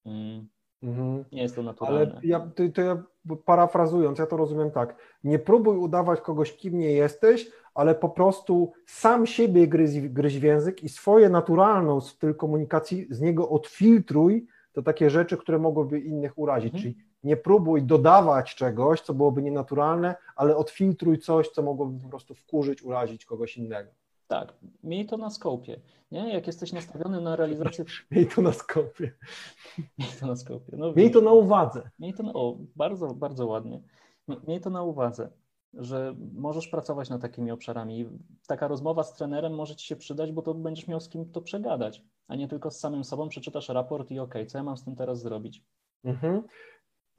mm, 0.06 0.49
Mhm. 0.84 1.26
nie 1.31 1.41
jest 1.41 1.56
to 1.56 1.61
Ale 1.61 1.69
naturalne. 1.72 2.19
ja, 2.23 2.39
to, 2.39 2.64
to 2.73 2.81
ja 2.81 3.03
parafrazując, 3.45 4.19
ja 4.19 4.26
to 4.26 4.38
rozumiem 4.38 4.72
tak. 4.72 4.95
Nie 5.23 5.39
próbuj 5.39 5.77
udawać 5.77 6.22
kogoś, 6.22 6.57
kim 6.57 6.80
nie 6.80 6.91
jesteś, 6.91 7.51
ale 7.73 7.95
po 7.95 8.10
prostu 8.10 8.72
sam 8.85 9.26
siebie 9.26 9.68
gryź, 9.68 10.10
gryź 10.10 10.39
w 10.39 10.43
język 10.43 10.84
i 10.84 10.89
swoje 10.89 11.30
naturalną 11.30 12.01
styl 12.01 12.35
komunikacji 12.35 13.07
z 13.10 13.22
niego 13.22 13.49
odfiltruj 13.49 14.47
to 14.73 14.81
takie 14.81 15.10
rzeczy, 15.10 15.38
które 15.38 15.60
mogłyby 15.60 15.99
innych 15.99 16.38
urazić. 16.38 16.73
Mhm. 16.73 16.84
Czyli 16.84 16.95
nie 17.23 17.38
próbuj 17.38 17.84
dodawać 17.84 18.56
czegoś, 18.56 19.01
co 19.01 19.14
byłoby 19.14 19.43
nienaturalne, 19.43 20.15
ale 20.35 20.56
odfiltruj 20.56 21.19
coś, 21.19 21.49
co 21.49 21.61
mogłoby 21.61 22.03
po 22.03 22.10
prostu 22.10 22.35
wkurzyć, 22.35 22.84
urazić 22.84 23.26
kogoś 23.26 23.57
innego. 23.57 23.91
Tak, 24.30 24.53
miej 24.84 25.06
to 25.06 25.18
na 25.18 25.30
skopie. 25.30 25.81
Nie? 26.11 26.34
Jak 26.34 26.47
jesteś 26.47 26.73
nastawiony 26.73 27.22
na 27.22 27.35
realizację, 27.35 27.85
Miej 28.11 28.27
to 28.27 28.41
na 28.41 28.53
skopie. 28.53 29.11
miej 29.99 30.10
to 30.19 30.27
na 30.27 30.35
skopie. 30.35 30.77
No, 30.77 30.93
Miej 30.93 31.11
to 31.11 31.22
na 31.22 31.31
uwadze. 31.31 31.89
Miej 31.99 32.14
to 32.14 32.23
na, 32.23 32.34
o, 32.34 32.57
bardzo, 32.76 33.07
bardzo 33.14 33.47
ładnie. 33.47 33.81
Mie- 34.27 34.38
Miej 34.47 34.61
to 34.61 34.69
na 34.69 34.84
uwadze. 34.84 35.30
że 35.73 36.15
możesz 36.34 36.68
pracować 36.68 37.10
nad 37.10 37.22
takimi 37.22 37.51
obszarami. 37.51 38.06
Taka 38.47 38.68
rozmowa 38.68 39.03
z 39.03 39.14
trenerem 39.14 39.53
może 39.56 39.76
ci 39.76 39.88
się 39.88 39.95
przydać, 39.95 40.31
bo 40.31 40.41
to 40.41 40.53
będziesz 40.53 40.88
miał 40.88 40.99
z 40.99 41.10
kim 41.10 41.31
to 41.31 41.41
przegadać, 41.41 42.01
a 42.27 42.35
nie 42.35 42.47
tylko 42.47 42.72
z 42.72 42.80
samym 42.80 43.03
sobą 43.03 43.30
przeczytasz 43.30 43.69
raport 43.69 44.11
i 44.11 44.19
ok, 44.19 44.34
co 44.47 44.57
ja 44.57 44.64
mam 44.64 44.77
z 44.77 44.84
tym 44.84 44.95
teraz 44.95 45.22
zrobić. 45.22 45.64
Mhm. 46.03 46.43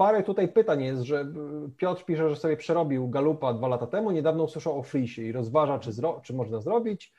Parę 0.01 0.23
tutaj 0.23 0.49
pytań 0.49 0.83
jest, 0.83 1.03
że 1.03 1.21
y, 1.21 1.71
Piotr 1.77 2.05
pisze, 2.05 2.31
że 2.31 2.37
sobie 2.37 2.57
przerobił 2.57 3.09
Galupa 3.09 3.53
dwa 3.53 3.69
lata 3.69 3.87
temu, 3.87 4.11
niedawno 4.11 4.45
usłyszał 4.45 4.79
o 4.79 4.83
Frisie 4.83 5.23
i 5.23 5.33
rozważa, 5.33 5.79
czy, 5.79 5.93
zro, 5.93 6.21
czy 6.23 6.35
można 6.35 6.61
zrobić 6.61 7.13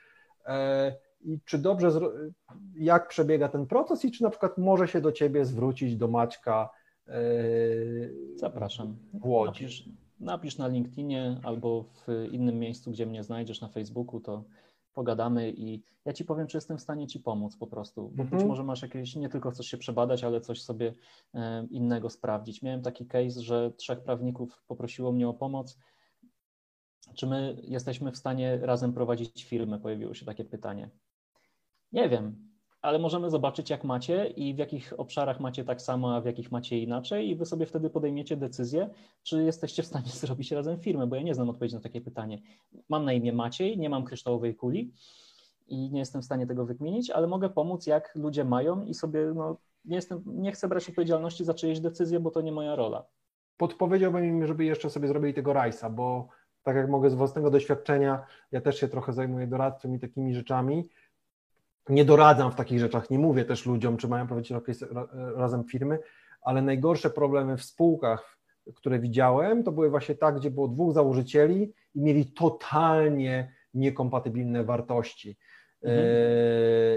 e, 0.46 0.96
i 1.22 1.40
czy 1.46 1.58
dobrze, 1.58 1.92
zro, 1.92 2.12
jak 2.76 3.08
przebiega 3.08 3.50
ten 3.50 3.66
proces 3.66 4.06
i 4.06 4.12
czy 4.12 4.24
na 4.24 4.30
przykład 4.30 4.58
może 4.58 4.88
się 4.88 5.02
do 5.02 5.12
Ciebie 5.12 5.46
zwrócić, 5.46 5.96
do 5.96 6.08
Maćka 6.08 6.70
e, 7.08 7.14
Zapraszam. 8.36 8.96
w 9.14 9.26
Łodzi. 9.26 9.64
Napisz, 9.64 9.90
napisz 10.20 10.58
na 10.58 10.68
LinkedInie 10.68 11.38
albo 11.44 11.84
w 11.84 12.28
innym 12.32 12.60
miejscu, 12.60 12.92
gdzie 12.92 13.06
mnie 13.06 13.24
znajdziesz 13.24 13.62
na 13.62 13.68
Facebooku, 13.68 14.20
to 14.20 14.44
pogadamy 14.94 15.52
i 15.52 15.84
ja 16.06 16.14
ci 16.14 16.26
powiem, 16.26 16.48
czy 16.48 16.58
jestem 16.58 16.78
w 16.78 16.82
stanie 16.82 17.08
ci 17.08 17.20
pomóc 17.20 17.58
po 17.58 17.68
prostu, 17.68 18.10
bo 18.10 18.24
Mhm. 18.24 18.30
być 18.42 18.48
może 18.48 18.64
masz 18.64 18.82
jakieś, 18.82 19.16
nie 19.16 19.30
tylko 19.30 19.52
chcesz 19.52 19.68
się 19.68 19.78
przebadać, 19.78 20.24
ale 20.24 20.42
coś 20.42 20.62
sobie 20.62 20.94
e, 21.34 21.68
innego 21.72 22.10
sprawdzić. 22.10 22.62
Miałem 22.62 22.82
taki 22.82 23.06
case, 23.06 23.42
że 23.42 23.72
trzech 23.72 24.04
prawników 24.04 24.64
poprosiło 24.68 25.12
mnie 25.12 25.30
o 25.30 25.34
pomoc. 25.34 25.78
Czy 27.16 27.28
my 27.28 27.62
jesteśmy 27.64 28.12
w 28.12 28.18
stanie 28.18 28.58
razem 28.58 28.94
prowadzić 28.94 29.44
firmę? 29.46 29.80
Pojawiło 29.80 30.14
się 30.14 30.26
takie 30.26 30.46
pytanie. 30.46 30.90
Nie 31.92 32.10
wiem, 32.10 32.51
ale 32.82 33.00
możemy 33.00 33.30
zobaczyć, 33.30 33.70
jak 33.70 33.84
macie 33.84 34.28
i 34.28 34.54
w 34.54 34.58
jakich 34.58 34.94
obszarach 34.98 35.40
macie 35.40 35.64
tak 35.64 35.82
samo, 35.82 36.16
a 36.16 36.22
w 36.22 36.26
jakich 36.26 36.52
macie 36.52 36.80
inaczej, 36.80 37.30
i 37.30 37.36
wy 37.36 37.46
sobie 37.46 37.66
wtedy 37.66 37.90
podejmiecie 37.90 38.38
decyzję, 38.38 38.90
czy 39.24 39.44
jesteście 39.44 39.84
w 39.84 39.86
stanie 39.86 40.08
zrobić 40.22 40.52
razem 40.52 40.80
firmę, 40.80 41.08
bo 41.08 41.16
ja 41.16 41.22
nie 41.22 41.36
znam 41.36 41.50
odpowiedzi 41.50 41.76
na 41.76 41.82
takie 41.82 42.02
pytanie. 42.02 42.42
Mam 42.90 43.06
na 43.06 43.14
imię 43.14 43.34
Maciej, 43.34 43.78
nie 43.78 43.90
mam 43.90 44.04
kryształowej 44.04 44.56
kuli 44.56 44.94
i 45.68 45.92
nie 45.92 46.00
jestem 46.00 46.22
w 46.22 46.26
stanie 46.26 46.48
tego 46.48 46.66
wykminić, 46.66 47.10
ale 47.10 47.28
mogę 47.28 47.50
pomóc, 47.50 47.88
jak 47.88 48.16
ludzie 48.16 48.44
mają 48.44 48.86
i 48.86 48.94
sobie, 48.94 49.32
no, 49.36 49.58
nie, 49.86 49.96
jestem, 49.96 50.24
nie 50.26 50.52
chcę 50.52 50.68
brać 50.68 50.90
odpowiedzialności 50.90 51.46
za 51.46 51.54
czyjeś 51.54 51.80
decyzje, 51.80 52.20
bo 52.20 52.32
to 52.32 52.42
nie 52.42 52.52
moja 52.52 52.76
rola. 52.76 53.06
podpowiedziałbym 53.58 54.26
im, 54.26 54.48
żeby 54.48 54.66
jeszcze 54.66 54.90
sobie 54.90 55.08
zrobili 55.08 55.34
tego 55.34 55.54
rajsa, 55.54 55.90
bo 55.90 56.28
tak 56.64 56.76
jak 56.76 56.90
mogę 56.90 57.10
z 57.10 57.14
własnego 57.14 57.52
doświadczenia, 57.52 58.26
ja 58.52 58.62
też 58.62 58.80
się 58.80 58.88
trochę 58.88 59.14
zajmuję 59.14 59.48
doradztwem 59.48 59.96
i 59.96 60.00
takimi 60.00 60.34
rzeczami. 60.34 60.90
Nie 61.90 62.06
doradzam 62.06 62.52
w 62.52 62.56
takich 62.56 62.80
rzeczach, 62.80 63.10
nie 63.10 63.20
mówię 63.20 63.46
też 63.46 63.66
ludziom, 63.66 63.98
czy 63.98 64.08
mają 64.08 64.28
prowadzić 64.28 64.54
razem 65.36 65.64
firmy, 65.64 66.00
ale 66.42 66.62
najgorsze 66.62 67.10
problemy 67.10 67.58
w 67.58 67.64
spółkach, 67.64 68.38
które 68.76 69.00
widziałem, 69.00 69.64
to 69.64 69.72
były 69.72 69.90
właśnie 69.90 70.16
tak, 70.16 70.36
gdzie 70.36 70.52
było 70.52 70.68
dwóch 70.68 70.94
założycieli 70.94 71.74
i 71.96 72.02
mieli 72.02 72.26
totalnie 72.26 73.52
niekompatybilne 73.74 74.64
wartości. 74.64 75.38
Mhm. 75.84 76.06
E, 76.06 76.12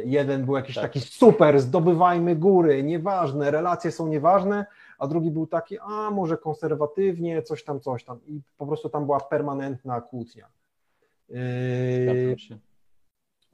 jeden 0.05 0.45
był 0.45 0.57
jakiś 0.57 0.75
Tak. 0.75 0.85
taki 0.85 1.01
super, 1.01 1.61
zdobywajmy 1.61 2.37
góry, 2.37 2.83
nieważne, 2.83 3.51
relacje 3.51 3.93
są 3.93 4.09
nieważne, 4.09 4.67
a 4.99 5.07
drugi 5.07 5.31
był 5.31 5.47
taki, 5.47 5.79
a 5.79 6.11
może 6.11 6.37
konserwatywnie, 6.37 7.43
coś 7.43 7.65
tam, 7.65 7.81
coś 7.81 8.05
tam. 8.05 8.21
I 8.27 8.41
po 8.59 8.67
prostu 8.67 8.89
tam 8.89 9.05
była 9.05 9.21
permanentna 9.21 10.01
kłótnia. 10.01 10.49
Yy. 11.29 12.37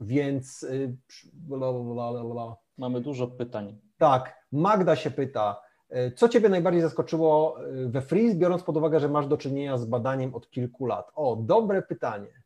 Więc 0.01 0.61
yy, 0.61 0.97
bla, 1.33 1.73
bla, 1.73 2.23
bla. 2.23 2.55
Mamy 2.77 3.01
dużo 3.01 3.27
pytań. 3.27 3.79
tak, 3.97 4.45
Magda 4.51 4.95
się 4.95 5.11
pyta, 5.11 5.61
yy, 5.89 6.11
co 6.11 6.29
Ciebie 6.29 6.49
najbardziej 6.49 6.81
zaskoczyło 6.81 7.57
yy, 7.59 7.89
we 7.89 8.01
Freeze, 8.01 8.35
biorąc 8.35 8.63
pod 8.63 8.77
uwagę, 8.77 8.99
że 8.99 9.09
masz 9.09 9.27
do 9.27 9.37
czynienia 9.37 9.77
z 9.77 9.85
badaniem 9.85 10.35
od 10.35 10.49
kilku 10.49 10.85
lat? 10.85 11.11
O, 11.15 11.35
dobre 11.35 11.81
pytanie. 11.81 12.41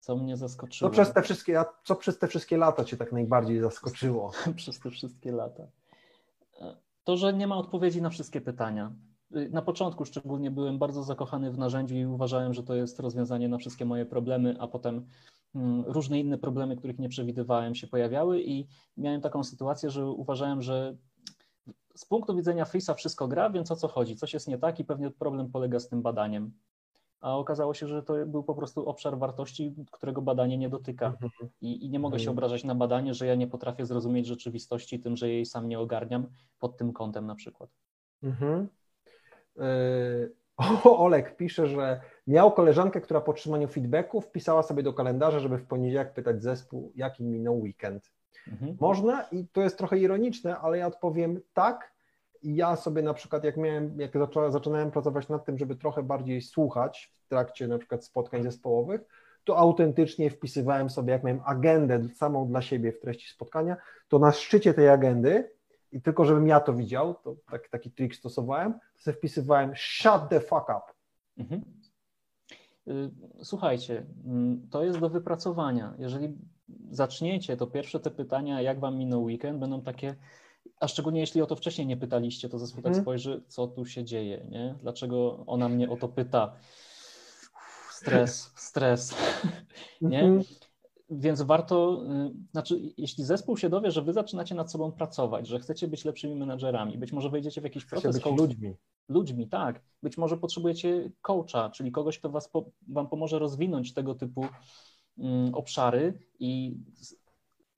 Co 0.00 0.16
mnie 0.16 0.36
zaskoczyło? 0.36 0.90
Co 0.90 0.92
przez 0.92 1.12
te 1.12 1.22
wszystkie, 1.22 1.64
co 1.84 1.96
przez 1.96 2.18
te 2.18 2.26
wszystkie 2.26 2.56
lata 2.56 2.84
Cię 2.84 2.96
tak 2.96 3.12
najbardziej 3.12 3.60
zaskoczyło? 3.60 4.32
przez 4.56 4.80
te 4.80 4.90
wszystkie 4.90 5.32
lata. 5.32 5.62
To, 7.04 7.16
że 7.16 7.32
nie 7.32 7.46
ma 7.46 7.56
odpowiedzi 7.56 8.02
na 8.02 8.10
wszystkie 8.10 8.40
pytania. 8.40 8.92
Na 9.30 9.62
początku 9.62 10.04
szczególnie 10.04 10.50
byłem 10.50 10.78
bardzo 10.78 11.02
zakochany 11.02 11.50
w 11.50 11.58
narzędziu 11.58 11.94
i 11.94 12.06
uważałem, 12.06 12.54
że 12.54 12.62
to 12.62 12.74
jest 12.74 13.00
rozwiązanie 13.00 13.48
na 13.48 13.58
wszystkie 13.58 13.84
moje 13.84 14.06
problemy, 14.06 14.56
a 14.60 14.68
potem 14.68 15.06
różne 15.86 16.20
inne 16.20 16.38
problemy, 16.38 16.76
których 16.76 16.98
nie 16.98 17.08
przewidywałem, 17.08 17.74
się 17.74 17.86
pojawiały 17.86 18.42
i 18.42 18.66
miałem 18.96 19.20
taką 19.20 19.44
sytuację, 19.44 19.90
że 19.90 20.06
uważałem, 20.06 20.62
że 20.62 20.96
z 21.94 22.04
punktu 22.04 22.36
widzenia 22.36 22.64
Frisa 22.64 22.94
wszystko 22.94 23.28
gra, 23.28 23.50
więc 23.50 23.70
o 23.70 23.76
co 23.76 23.88
chodzi, 23.88 24.16
coś 24.16 24.34
jest 24.34 24.48
nie 24.48 24.58
tak 24.58 24.80
i 24.80 24.84
pewnie 24.84 25.10
problem 25.10 25.50
polega 25.50 25.80
z 25.80 25.88
tym 25.88 26.02
badaniem. 26.02 26.52
A 27.20 27.36
okazało 27.36 27.74
się, 27.74 27.86
że 27.86 28.02
to 28.02 28.26
był 28.26 28.42
po 28.42 28.54
prostu 28.54 28.88
obszar 28.88 29.18
wartości, 29.18 29.74
którego 29.90 30.22
badanie 30.22 30.58
nie 30.58 30.68
dotyka. 30.68 31.12
I, 31.60 31.86
I, 31.86 31.90
nie 31.90 31.98
mogę 31.98 32.18
się 32.18 32.22
Mhm. 32.22 32.36
obrażać 32.38 32.64
na 32.64 32.74
badanie, 32.74 33.14
że 33.14 33.26
ja 33.26 33.34
nie 33.34 33.46
potrafię 33.46 33.86
zrozumieć 33.86 34.26
rzeczywistości 34.26 35.00
tym, 35.00 35.16
że 35.16 35.28
jej 35.28 35.46
sam 35.46 35.68
nie 35.68 35.78
ogarniam 35.78 36.26
pod 36.58 36.76
tym 36.76 36.92
kątem 36.92 37.26
na 37.26 37.34
przykład. 37.34 37.70
Mhm. 38.22 38.68
Yy, 39.56 40.32
O, 40.58 40.98
Olek 41.06 41.36
pisze, 41.36 41.66
że 41.66 42.00
miał 42.28 42.52
koleżankę, 42.52 43.00
która 43.00 43.20
po 43.20 43.30
otrzymaniu 43.30 43.68
feedbacku 43.68 44.20
wpisała 44.20 44.62
sobie 44.62 44.82
do 44.82 44.92
kalendarza, 44.92 45.40
żeby 45.40 45.58
w 45.58 45.66
poniedziałek 45.66 46.12
pytać 46.12 46.42
zespół, 46.42 46.92
jaki 46.94 47.24
minął 47.24 47.60
weekend. 47.60 48.10
Mhm. 48.52 48.76
Można 48.80 49.22
i 49.32 49.46
to 49.52 49.62
jest 49.62 49.78
trochę 49.78 49.98
ironiczne, 49.98 50.58
ale 50.58 50.78
ja 50.78 50.86
odpowiem 50.86 51.40
tak. 51.54 51.92
Ja 52.42 52.76
sobie 52.76 53.02
na 53.02 53.14
przykład, 53.14 53.44
jak 53.44 53.56
miałem, 53.56 54.00
jak 54.00 54.12
zaczynałem 54.48 54.90
pracować 54.90 55.28
nad 55.28 55.44
tym, 55.44 55.58
żeby 55.58 55.76
trochę 55.76 56.02
bardziej 56.02 56.42
słuchać 56.42 57.12
w 57.24 57.28
trakcie 57.28 57.68
na 57.68 57.78
przykład 57.78 58.04
spotkań 58.04 58.42
zespołowych, 58.42 59.00
to 59.44 59.58
autentycznie 59.58 60.30
wpisywałem 60.30 60.90
sobie, 60.90 61.12
jak 61.12 61.24
miałem 61.24 61.42
agendę 61.44 62.08
samą 62.14 62.48
dla 62.48 62.62
siebie 62.62 62.92
w 62.92 63.00
treści 63.00 63.28
spotkania, 63.34 63.76
to 64.08 64.18
na 64.18 64.32
szczycie 64.32 64.74
tej 64.74 64.88
agendy, 64.88 65.50
i 65.92 66.02
tylko 66.02 66.24
żebym 66.24 66.48
ja 66.48 66.60
to 66.60 66.74
widział, 66.74 67.14
to 67.14 67.36
tak, 67.50 67.68
taki 67.68 67.90
trik 67.90 68.14
stosowałem, 68.14 68.72
to 68.72 69.02
sobie 69.02 69.16
wpisywałem 69.16 69.72
shut 69.76 70.28
the 70.30 70.40
fuck 70.40 70.64
up. 70.64 70.92
Mhm. 71.38 71.62
Y, 72.88 73.10
Słuchajcie, 73.44 74.06
mm, 74.24 74.68
to 74.70 74.84
jest 74.84 74.98
do 74.98 75.08
wypracowania. 75.08 75.94
Jeżeli 75.98 76.38
zaczniecie, 76.90 77.56
to 77.56 77.66
pierwsze 77.66 78.00
te 78.00 78.10
pytania, 78.10 78.62
jak 78.62 78.80
wam 78.80 78.96
minął 78.96 79.22
weekend, 79.22 79.58
będą 79.58 79.82
takie, 79.82 80.14
a 80.80 80.88
szczególnie 80.88 81.20
jeśli 81.20 81.42
o 81.42 81.46
to 81.46 81.56
wcześniej 81.56 81.86
nie 81.86 81.96
pytaliście, 81.96 82.48
to 82.48 82.58
zespół 82.58 82.82
tak 82.82 82.90
Mhm. 82.90 83.04
spojrzy, 83.04 83.42
co 83.48 83.66
tu 83.66 83.86
się 83.86 84.04
dzieje, 84.04 84.46
nie? 84.50 84.74
Dlaczego 84.82 85.44
ona 85.46 85.68
mnie 85.68 85.90
o 85.90 85.96
to 85.96 86.08
pyta? 86.08 86.52
Uff, 87.54 87.92
Stres, 87.92 88.52
stres, 88.56 89.14
nie? 90.00 90.20
Mhm. 90.22 90.44
Więc 91.10 91.42
warto, 91.42 92.02
y, 92.04 92.30
znaczy, 92.52 92.80
jeśli 92.96 93.24
zespół 93.24 93.56
się 93.56 93.68
dowie, 93.68 93.90
że 93.90 94.02
wy 94.02 94.12
zaczynacie 94.12 94.54
nad 94.54 94.72
sobą 94.72 94.92
pracować, 94.92 95.46
że 95.46 95.58
chcecie 95.58 95.88
być 95.88 96.04
lepszymi 96.04 96.34
menadżerami, 96.34 96.98
być 96.98 97.12
może 97.12 97.30
wejdziecie 97.30 97.60
w 97.60 97.64
jakiś 97.64 97.84
Chcę 97.84 97.90
proces 97.90 98.16
być 98.16 98.36
ludźmi. 98.36 98.74
Ludźmi, 99.08 99.48
tak. 99.48 99.82
Być 100.02 100.18
może 100.18 100.36
potrzebujecie 100.36 101.10
coacha, 101.22 101.70
czyli 101.70 101.92
kogoś, 101.92 102.18
kto 102.18 102.30
was 102.30 102.50
wam 102.88 103.08
pomoże 103.08 103.38
rozwinąć 103.38 103.94
tego 103.94 104.14
typu 104.14 104.46
mm, 105.18 105.54
obszary 105.54 106.18
i 106.38 106.76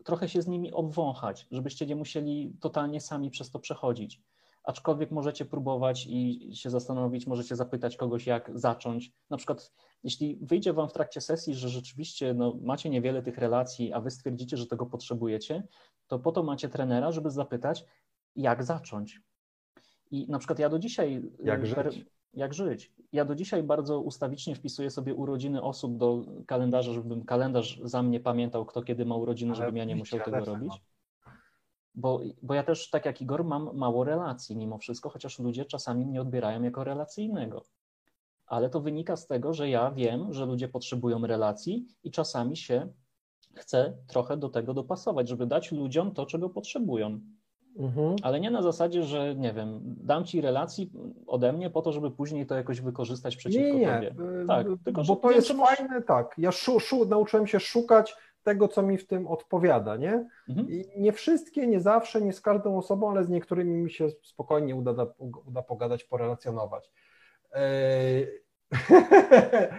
trochę 0.04 0.28
się 0.28 0.42
z 0.42 0.46
nimi 0.46 0.72
obwąchać, 0.72 1.46
żebyście 1.50 1.86
nie 1.86 1.96
musieli 1.96 2.56
totalnie 2.60 3.00
sami 3.00 3.30
przez 3.30 3.50
to 3.50 3.58
przechodzić. 3.58 4.22
Aczkolwiek 4.64 5.10
możecie 5.10 5.44
próbować 5.44 6.06
i 6.06 6.50
się 6.56 6.70
zastanowić, 6.70 7.26
możecie 7.26 7.56
zapytać 7.56 7.96
kogoś, 7.96 8.26
jak 8.26 8.50
zacząć. 8.54 9.12
Na 9.30 9.36
przykład, 9.36 9.72
jeśli 10.02 10.38
wyjdzie 10.42 10.72
Wam 10.72 10.88
w 10.88 10.92
trakcie 10.92 11.20
sesji, 11.20 11.54
że 11.54 11.68
rzeczywiście 11.68 12.34
no, 12.34 12.58
macie 12.62 12.90
niewiele 12.90 13.22
tych 13.22 13.38
relacji, 13.38 13.92
a 13.92 14.00
Wy 14.00 14.10
stwierdzicie, 14.10 14.56
że 14.56 14.66
tego 14.66 14.86
potrzebujecie, 14.86 15.68
to 16.06 16.18
po 16.18 16.32
to 16.32 16.42
macie 16.42 16.68
trenera, 16.68 17.12
żeby 17.12 17.30
zapytać, 17.30 17.84
jak 18.36 18.64
zacząć. 18.64 19.20
I 20.10 20.26
na 20.28 20.38
przykład 20.38 20.58
ja 20.58 20.68
do 20.68 20.78
dzisiaj. 20.78 21.22
Jak 21.44 21.62
y, 21.62 21.66
żyć. 21.66 22.06
Jak 22.34 22.54
żyć. 22.54 22.92
Ja 23.12 23.24
do 23.24 23.34
dzisiaj 23.34 23.62
bardzo 23.62 24.00
ustawicznie 24.00 24.54
wpisuję 24.54 24.90
sobie 24.90 25.14
urodziny 25.14 25.62
osób 25.62 25.96
do 25.96 26.24
kalendarza, 26.46 26.92
żebym 26.92 27.24
kalendarz 27.24 27.80
za 27.84 28.02
mnie 28.02 28.20
pamiętał, 28.20 28.66
kto 28.66 28.82
kiedy 28.82 29.04
ma 29.04 29.16
urodziny, 29.16 29.54
żebym 29.54 29.76
ja 29.76 29.84
nie 29.84 29.96
musiał 29.96 30.20
tego 30.20 30.44
robić. 30.44 30.72
Bo, 31.94 32.20
bo 32.42 32.54
ja 32.54 32.62
też, 32.62 32.90
tak 32.90 33.06
jak 33.06 33.20
Igor, 33.20 33.44
mam 33.44 33.76
mało 33.76 34.04
relacji 34.04 34.56
mimo 34.56 34.78
wszystko, 34.78 35.10
chociaż 35.10 35.38
ludzie 35.38 35.64
czasami 35.64 36.06
mnie 36.06 36.20
odbierają 36.20 36.62
jako 36.62 36.84
relacyjnego. 36.84 37.64
Ale 38.46 38.70
to 38.70 38.80
wynika 38.80 39.16
z 39.16 39.26
tego, 39.26 39.54
że 39.54 39.68
ja 39.68 39.90
wiem, 39.90 40.32
że 40.32 40.46
ludzie 40.46 40.68
potrzebują 40.68 41.26
relacji 41.26 41.86
i 42.04 42.10
czasami 42.10 42.56
się 42.56 42.88
chcę 43.54 43.96
trochę 44.06 44.36
do 44.36 44.48
tego 44.48 44.74
dopasować, 44.74 45.28
żeby 45.28 45.46
dać 45.46 45.72
ludziom 45.72 46.14
to, 46.14 46.26
czego 46.26 46.50
potrzebują. 46.50 47.20
Mhm. 47.78 48.16
Ale 48.22 48.40
nie 48.40 48.50
na 48.50 48.62
zasadzie, 48.62 49.02
że 49.02 49.34
nie 49.34 49.52
wiem, 49.52 49.80
dam 49.84 50.24
ci 50.24 50.40
relacji 50.40 50.90
ode 51.26 51.52
mnie 51.52 51.70
po 51.70 51.82
to, 51.82 51.92
żeby 51.92 52.10
później 52.10 52.46
to 52.46 52.54
jakoś 52.54 52.80
wykorzystać 52.80 53.36
przeciwko 53.36 53.66
Nie, 53.66 53.74
nie, 53.74 53.94
tobie. 53.94 54.14
Tak, 54.46 54.66
tylko, 54.84 55.02
bo 55.04 55.16
to 55.16 55.28
wiem, 55.28 55.36
jest 55.36 55.54
masz- 55.54 55.76
fajne, 55.78 56.02
tak. 56.02 56.34
Ja 56.38 56.52
szu, 56.52 56.80
szu, 56.80 57.04
nauczyłem 57.04 57.46
się 57.46 57.60
szukać 57.60 58.16
tego, 58.42 58.68
co 58.68 58.82
mi 58.82 58.98
w 58.98 59.06
tym 59.06 59.26
odpowiada, 59.26 59.96
nie? 59.96 60.28
Mhm. 60.48 60.70
I 60.70 60.84
nie 60.96 61.12
wszystkie, 61.12 61.66
nie 61.66 61.80
zawsze, 61.80 62.20
nie 62.20 62.32
z 62.32 62.40
każdą 62.40 62.78
osobą, 62.78 63.10
ale 63.10 63.24
z 63.24 63.28
niektórymi 63.28 63.76
mi 63.76 63.90
się 63.90 64.08
spokojnie 64.22 64.76
uda, 64.76 65.06
uda 65.46 65.62
pogadać, 65.62 66.04
porelacjonować. 66.04 66.90
Yy, 67.54 68.40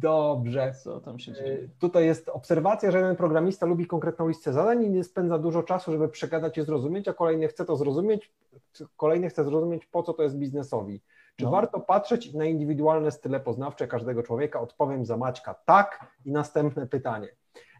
Dobrze. 0.00 0.74
Co 0.82 1.00
tam 1.00 1.18
się 1.18 1.32
dzieje? 1.32 1.68
Tutaj 1.78 2.06
jest 2.06 2.28
obserwacja, 2.28 2.90
że 2.90 2.98
jeden 2.98 3.16
programista 3.16 3.66
lubi 3.66 3.86
konkretną 3.86 4.28
listę 4.28 4.52
zadań 4.52 4.84
i 4.84 4.90
nie 4.90 5.04
spędza 5.04 5.38
dużo 5.38 5.62
czasu, 5.62 5.92
żeby 5.92 6.08
przegadać 6.08 6.58
i 6.58 6.62
zrozumieć, 6.62 7.08
a 7.08 7.12
kolejny 7.12 7.48
chce 7.48 7.64
to 7.64 7.76
zrozumieć, 7.76 8.32
kolejny 8.96 9.28
chce 9.28 9.44
zrozumieć, 9.44 9.86
po 9.86 10.02
co 10.02 10.12
to 10.12 10.22
jest 10.22 10.36
biznesowi. 10.36 11.00
Czy 11.36 11.44
No. 11.44 11.50
warto 11.50 11.80
patrzeć 11.80 12.34
na 12.34 12.44
indywidualne 12.44 13.10
style 13.10 13.40
poznawcze 13.40 13.88
każdego 13.88 14.22
człowieka? 14.22 14.60
Odpowiem 14.60 15.04
za 15.06 15.16
Maćka 15.16 15.54
tak. 15.54 16.06
I 16.24 16.32
następne 16.32 16.86
pytanie. 16.86 17.28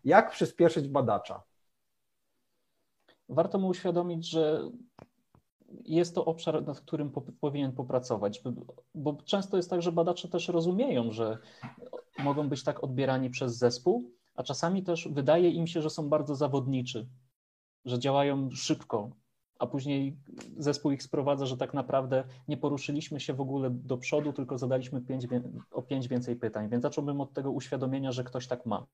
Jak 0.05 0.31
przyspieszyć 0.31 0.89
badacza? 0.89 1.43
Warto 3.29 3.59
mu 3.59 3.69
uświadomić, 3.69 4.31
że 4.31 4.71
jest 5.85 6.15
to 6.15 6.25
obszar, 6.25 6.67
nad 6.67 6.81
którym 6.81 7.11
po, 7.11 7.23
powinien 7.41 7.73
popracować, 7.73 8.43
bo, 8.95 9.17
często 9.25 9.57
jest 9.57 9.71
tak, 9.71 9.83
że 9.83 9.93
badacze 9.93 10.29
też 10.29 10.49
rozumieją, 10.49 11.13
że 11.13 11.39
mogą 12.19 12.49
być 12.49 12.65
tak 12.65 12.85
odbierani 12.85 13.31
przez 13.31 13.57
zespół, 13.57 14.11
a 14.35 14.43
czasami 14.43 14.83
też 14.83 15.09
wydaje 15.09 15.51
im 15.51 15.67
się, 15.67 15.83
że 15.83 15.91
są 15.91 16.09
bardzo 16.09 16.35
zawodniczy, 16.35 17.09
że 17.85 17.99
działają 17.99 18.51
szybko, 18.51 19.11
a 19.59 19.67
później 19.67 20.17
zespół 20.59 20.91
ich 20.91 21.03
sprowadza, 21.03 21.47
że 21.47 21.57
tak 21.57 21.75
naprawdę 21.75 22.25
nie 22.49 22.57
poruszyliśmy 22.57 23.21
się 23.21 23.35
w 23.35 23.41
ogóle 23.41 23.71
do 23.71 23.99
przodu, 23.99 24.33
tylko 24.33 24.59
zadaliśmy 24.59 25.01
pięć, 25.01 25.27
o 25.71 25.83
pięć 25.83 26.09
więcej 26.09 26.37
pytań. 26.37 26.69
Więc 26.69 26.83
zacząłbym 26.83 27.21
od 27.21 27.33
tego 27.33 27.51
uświadomienia, 27.51 28.13
że 28.13 28.25
ktoś 28.25 28.47
tak 28.47 28.67
ma. 28.67 28.87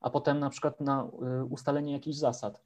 A 0.00 0.10
potem 0.10 0.38
na 0.38 0.50
przykład 0.50 0.80
na 0.80 1.10
y, 1.40 1.44
ustalenie 1.44 1.92
jakichś 1.92 2.16
zasad. 2.16 2.60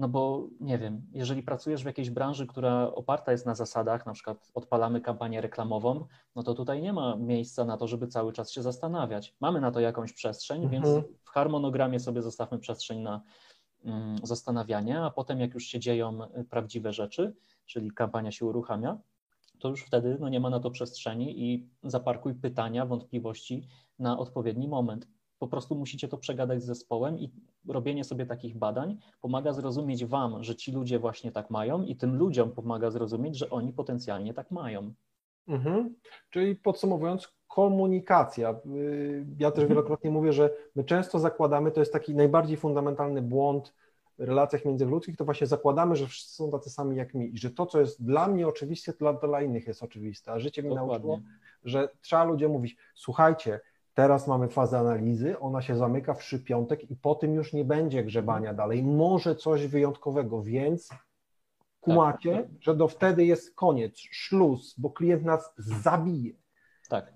No 0.00 0.08
bo 0.08 0.48
nie 0.60 0.78
wiem, 0.78 1.02
jeżeli 1.12 1.42
pracujesz 1.42 1.82
w 1.82 1.86
jakiejś 1.86 2.10
branży, 2.10 2.46
która 2.46 2.92
oparta 2.94 3.32
jest 3.32 3.46
na 3.46 3.54
zasadach, 3.54 4.06
na 4.06 4.12
przykład 4.12 4.50
odpalamy 4.54 5.00
kampanię 5.00 5.40
reklamową, 5.40 6.06
no 6.36 6.42
to 6.42 6.54
tutaj 6.54 6.82
nie 6.82 6.92
ma 6.92 7.16
miejsca 7.16 7.64
na 7.64 7.76
to, 7.76 7.86
żeby 7.86 8.06
cały 8.06 8.32
czas 8.32 8.50
się 8.50 8.62
zastanawiać. 8.62 9.34
Mamy 9.40 9.60
na 9.60 9.70
to 9.70 9.80
jakąś 9.80 10.12
przestrzeń, 10.12 10.62
Mhm. 10.64 10.82
więc 10.82 11.06
w 11.24 11.28
harmonogramie 11.30 12.00
sobie 12.00 12.22
zostawmy 12.22 12.58
przestrzeń 12.58 13.00
na 13.00 13.22
mm, 13.84 14.16
zastanawianie, 14.22 15.00
a 15.00 15.10
potem 15.10 15.40
jak 15.40 15.54
już 15.54 15.64
się 15.64 15.80
dzieją 15.80 16.24
y, 16.24 16.44
prawdziwe 16.44 16.92
rzeczy, 16.92 17.34
czyli 17.66 17.90
kampania 17.90 18.32
się 18.32 18.46
uruchamia, 18.46 18.98
to 19.58 19.68
już 19.68 19.82
wtedy 19.82 20.16
no, 20.20 20.28
nie 20.28 20.40
ma 20.40 20.50
na 20.50 20.60
to 20.60 20.70
przestrzeni 20.70 21.44
i 21.44 21.68
zaparkuj 21.82 22.34
pytania, 22.34 22.86
wątpliwości 22.86 23.68
na 23.98 24.18
odpowiedni 24.18 24.68
moment. 24.68 25.08
Po 25.38 25.48
prostu 25.48 25.74
musicie 25.74 26.08
to 26.08 26.18
przegadać 26.18 26.62
z 26.62 26.66
zespołem 26.66 27.18
i 27.18 27.30
robienie 27.68 28.04
sobie 28.04 28.26
takich 28.26 28.56
badań 28.58 28.96
pomaga 29.20 29.52
zrozumieć 29.52 30.04
Wam, 30.04 30.44
że 30.44 30.56
ci 30.56 30.72
ludzie 30.72 30.98
właśnie 30.98 31.32
tak 31.32 31.50
mają, 31.50 31.82
i 31.82 31.96
tym 31.96 32.16
ludziom 32.16 32.50
pomaga 32.52 32.90
zrozumieć, 32.90 33.38
że 33.38 33.50
oni 33.50 33.72
potencjalnie 33.72 34.34
tak 34.34 34.50
mają. 34.50 34.92
Mhm. 35.48 35.94
Czyli 36.30 36.56
podsumowując, 36.56 37.28
komunikacja. 37.48 38.50
Y, 38.66 39.26
Ja 39.38 39.50
też 39.50 39.58
Mhm. 39.62 39.68
wielokrotnie 39.68 40.10
mówię, 40.10 40.32
że 40.32 40.50
my 40.76 40.84
często 40.84 41.18
zakładamy, 41.18 41.70
to 41.70 41.80
jest 41.80 41.92
taki 41.92 42.14
najbardziej 42.14 42.56
fundamentalny 42.56 43.22
błąd 43.22 43.74
w 44.18 44.22
relacjach 44.22 44.64
międzyludzkich, 44.64 45.16
to 45.16 45.24
właśnie 45.24 45.46
zakładamy, 45.46 45.96
że 45.96 46.06
wszyscy 46.06 46.34
są 46.34 46.50
tacy 46.50 46.70
sami 46.70 46.96
jak 46.96 47.14
mi 47.14 47.34
i 47.34 47.38
że 47.38 47.50
to, 47.50 47.66
co 47.66 47.80
jest 47.80 48.04
dla 48.04 48.28
mnie 48.28 48.48
oczywiste, 48.48 48.92
to 48.92 48.98
dla, 48.98 49.12
dla 49.12 49.42
innych 49.42 49.66
jest 49.66 49.82
oczywiste. 49.82 50.32
A 50.32 50.38
życie 50.38 50.62
mi 50.62 50.74
nauczyło, 50.74 50.98
Dokładnie. 50.98 51.38
że 51.64 51.88
trzeba 52.00 52.24
ludziom 52.24 52.52
mówić, 52.52 52.76
słuchajcie, 52.94 53.60
teraz 53.94 54.26
mamy 54.28 54.48
fazę 54.48 54.78
analizy, 54.78 55.38
ona 55.38 55.62
się 55.62 55.76
zamyka 55.76 56.14
w 56.14 56.18
trzy 56.18 56.38
piątek 56.44 56.90
i 56.90 56.96
po 56.96 57.14
tym 57.14 57.34
już 57.34 57.52
nie 57.52 57.64
będzie 57.64 58.04
grzebania 58.04 58.54
dalej, 58.54 58.82
może 58.82 59.36
coś 59.36 59.66
wyjątkowego, 59.66 60.42
więc 60.42 60.88
kumacie, 61.80 62.32
tak. 62.36 62.46
że 62.60 62.74
do 62.74 62.88
wtedy 62.88 63.24
jest 63.24 63.54
koniec, 63.54 63.98
szluz, 63.98 64.74
bo 64.78 64.90
klient 64.90 65.24
nas 65.24 65.52
zabije, 65.56 66.32
Tak. 66.88 67.12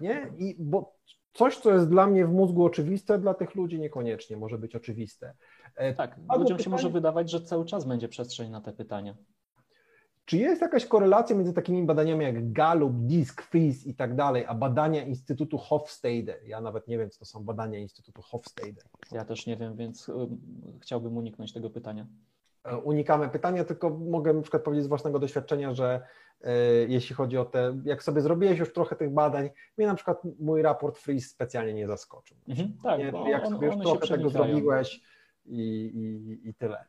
nie? 0.00 0.32
I 0.38 0.56
bo 0.58 0.96
coś, 1.32 1.58
co 1.58 1.70
jest 1.74 1.88
dla 1.88 2.06
mnie 2.06 2.26
w 2.26 2.32
mózgu 2.32 2.64
oczywiste, 2.64 3.18
dla 3.18 3.34
tych 3.34 3.54
ludzi 3.54 3.80
niekoniecznie 3.80 4.36
może 4.36 4.58
być 4.58 4.76
oczywiste. 4.76 5.34
E, 5.76 5.94
Tak, 5.94 6.16
Albo 6.28 6.42
ludziom 6.42 6.58
się 6.58 6.64
pytanie- 6.64 6.72
może 6.76 6.90
wydawać, 6.90 7.30
że 7.30 7.40
cały 7.40 7.64
czas 7.64 7.84
będzie 7.84 8.08
przestrzeń 8.08 8.50
na 8.50 8.60
te 8.60 8.72
pytania. 8.72 9.14
Czy 10.24 10.36
jest 10.36 10.62
jakaś 10.62 10.86
korelacja 10.86 11.36
między 11.36 11.52
takimi 11.52 11.82
badaniami 11.84 12.24
jak 12.24 12.52
Gallup, 12.52 12.92
Disk, 12.96 13.42
Freeze 13.42 13.88
i 13.88 13.94
tak 13.94 14.14
dalej, 14.14 14.44
a 14.48 14.54
badania 14.54 15.02
Instytutu 15.04 15.58
Hofstede? 15.58 16.38
Ja 16.46 16.60
nawet 16.60 16.88
nie 16.88 16.98
wiem, 16.98 17.10
co 17.10 17.18
to 17.18 17.24
są 17.24 17.44
badania 17.44 17.78
Instytutu 17.78 18.22
Hofstede. 18.22 18.82
Ja 19.12 19.24
też 19.24 19.46
nie 19.46 19.56
wiem, 19.56 19.76
więc 19.76 20.08
ym, 20.08 20.40
chciałbym 20.80 21.16
uniknąć 21.16 21.52
tego 21.52 21.70
pytania. 21.70 22.06
E, 22.64 22.76
Unikamy 22.76 23.28
pytania, 23.28 23.64
tylko 23.64 23.90
mogę 23.90 24.32
na 24.34 24.42
przykład 24.42 24.62
powiedzieć 24.62 24.84
z 24.84 24.88
własnego 24.88 25.18
doświadczenia, 25.18 25.74
że 25.74 26.00
e, 26.40 26.52
jeśli 26.88 27.14
chodzi 27.16 27.38
o 27.38 27.44
te, 27.44 27.78
jak 27.84 28.02
sobie 28.02 28.20
zrobiłeś 28.20 28.58
już 28.58 28.72
trochę 28.72 28.96
tych 28.96 29.10
badań, 29.10 29.50
mnie 29.78 29.86
na 29.86 29.94
przykład 29.94 30.22
mój 30.40 30.62
raport 30.62 30.98
Freeze 30.98 31.28
specjalnie 31.28 31.74
nie 31.74 31.86
zaskoczył. 31.86 32.36
Mhm, 32.48 32.72
tak, 32.82 32.98
nie, 32.98 33.30
jak 33.30 33.44
on- 33.44 33.50
sobie 33.52 33.66
już 33.66 33.76
trochę 33.76 34.06
tego 34.08 34.30
zrobiłeś 34.30 35.00
i, 35.46 35.60
i, 35.94 36.48
i 36.48 36.54
tyle. 36.54 36.84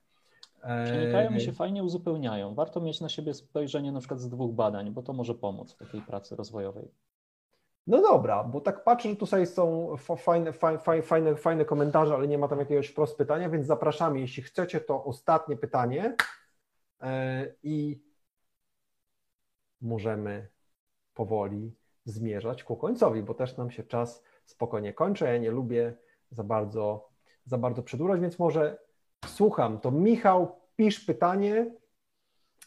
Przenikają 0.85 1.31
i 1.31 1.41
się 1.41 1.51
fajnie 1.51 1.83
uzupełniają. 1.83 2.55
Warto 2.55 2.81
mieć 2.81 3.01
na 3.01 3.09
siebie 3.09 3.33
spojrzenie 3.33 3.91
na 3.91 3.99
przykład 3.99 4.19
z 4.19 4.29
dwóch 4.29 4.51
badań, 4.51 4.91
bo 4.91 5.03
to 5.03 5.13
może 5.13 5.35
pomóc 5.35 5.73
w 5.73 5.77
takiej 5.77 6.01
pracy 6.01 6.35
rozwojowej. 6.35 6.91
No 7.87 8.01
dobra, 8.01 8.43
bo 8.43 8.61
tak 8.61 8.83
patrzę, 8.83 9.09
że 9.09 9.15
tutaj 9.15 9.47
są 9.47 9.95
fa- 9.97 10.15
fajne, 10.15 10.53
fa- 10.53 10.77
fa- 10.77 11.01
fajne, 11.01 11.35
fajne 11.35 11.65
komentarze, 11.65 12.15
ale 12.15 12.27
nie 12.27 12.37
ma 12.37 12.47
tam 12.47 12.59
jakiegoś 12.59 12.87
wprost 12.87 13.17
pytania, 13.17 13.49
więc 13.49 13.65
zapraszamy. 13.65 14.19
Jeśli 14.19 14.43
chcecie, 14.43 14.79
to 14.81 15.03
ostatnie 15.03 15.57
pytanie 15.57 16.15
e, 17.01 17.45
i 17.63 18.03
możemy 19.81 20.47
powoli 21.13 21.75
zmierzać 22.05 22.63
ku 22.63 22.75
końcowi, 22.75 23.23
bo 23.23 23.33
też 23.33 23.57
nam 23.57 23.71
się 23.71 23.83
czas 23.83 24.23
spokojnie 24.45 24.93
kończy. 24.93 25.25
Ja 25.25 25.37
nie 25.37 25.51
lubię 25.51 25.93
za 26.31 26.43
bardzo, 26.43 27.09
za 27.45 27.57
bardzo 27.57 27.83
przedłużać, 27.83 28.21
więc 28.21 28.39
może 28.39 28.82
słucham. 29.27 29.79
To 29.79 29.91
Michał, 29.91 30.59
pisz 30.75 30.99
pytanie, 30.99 31.71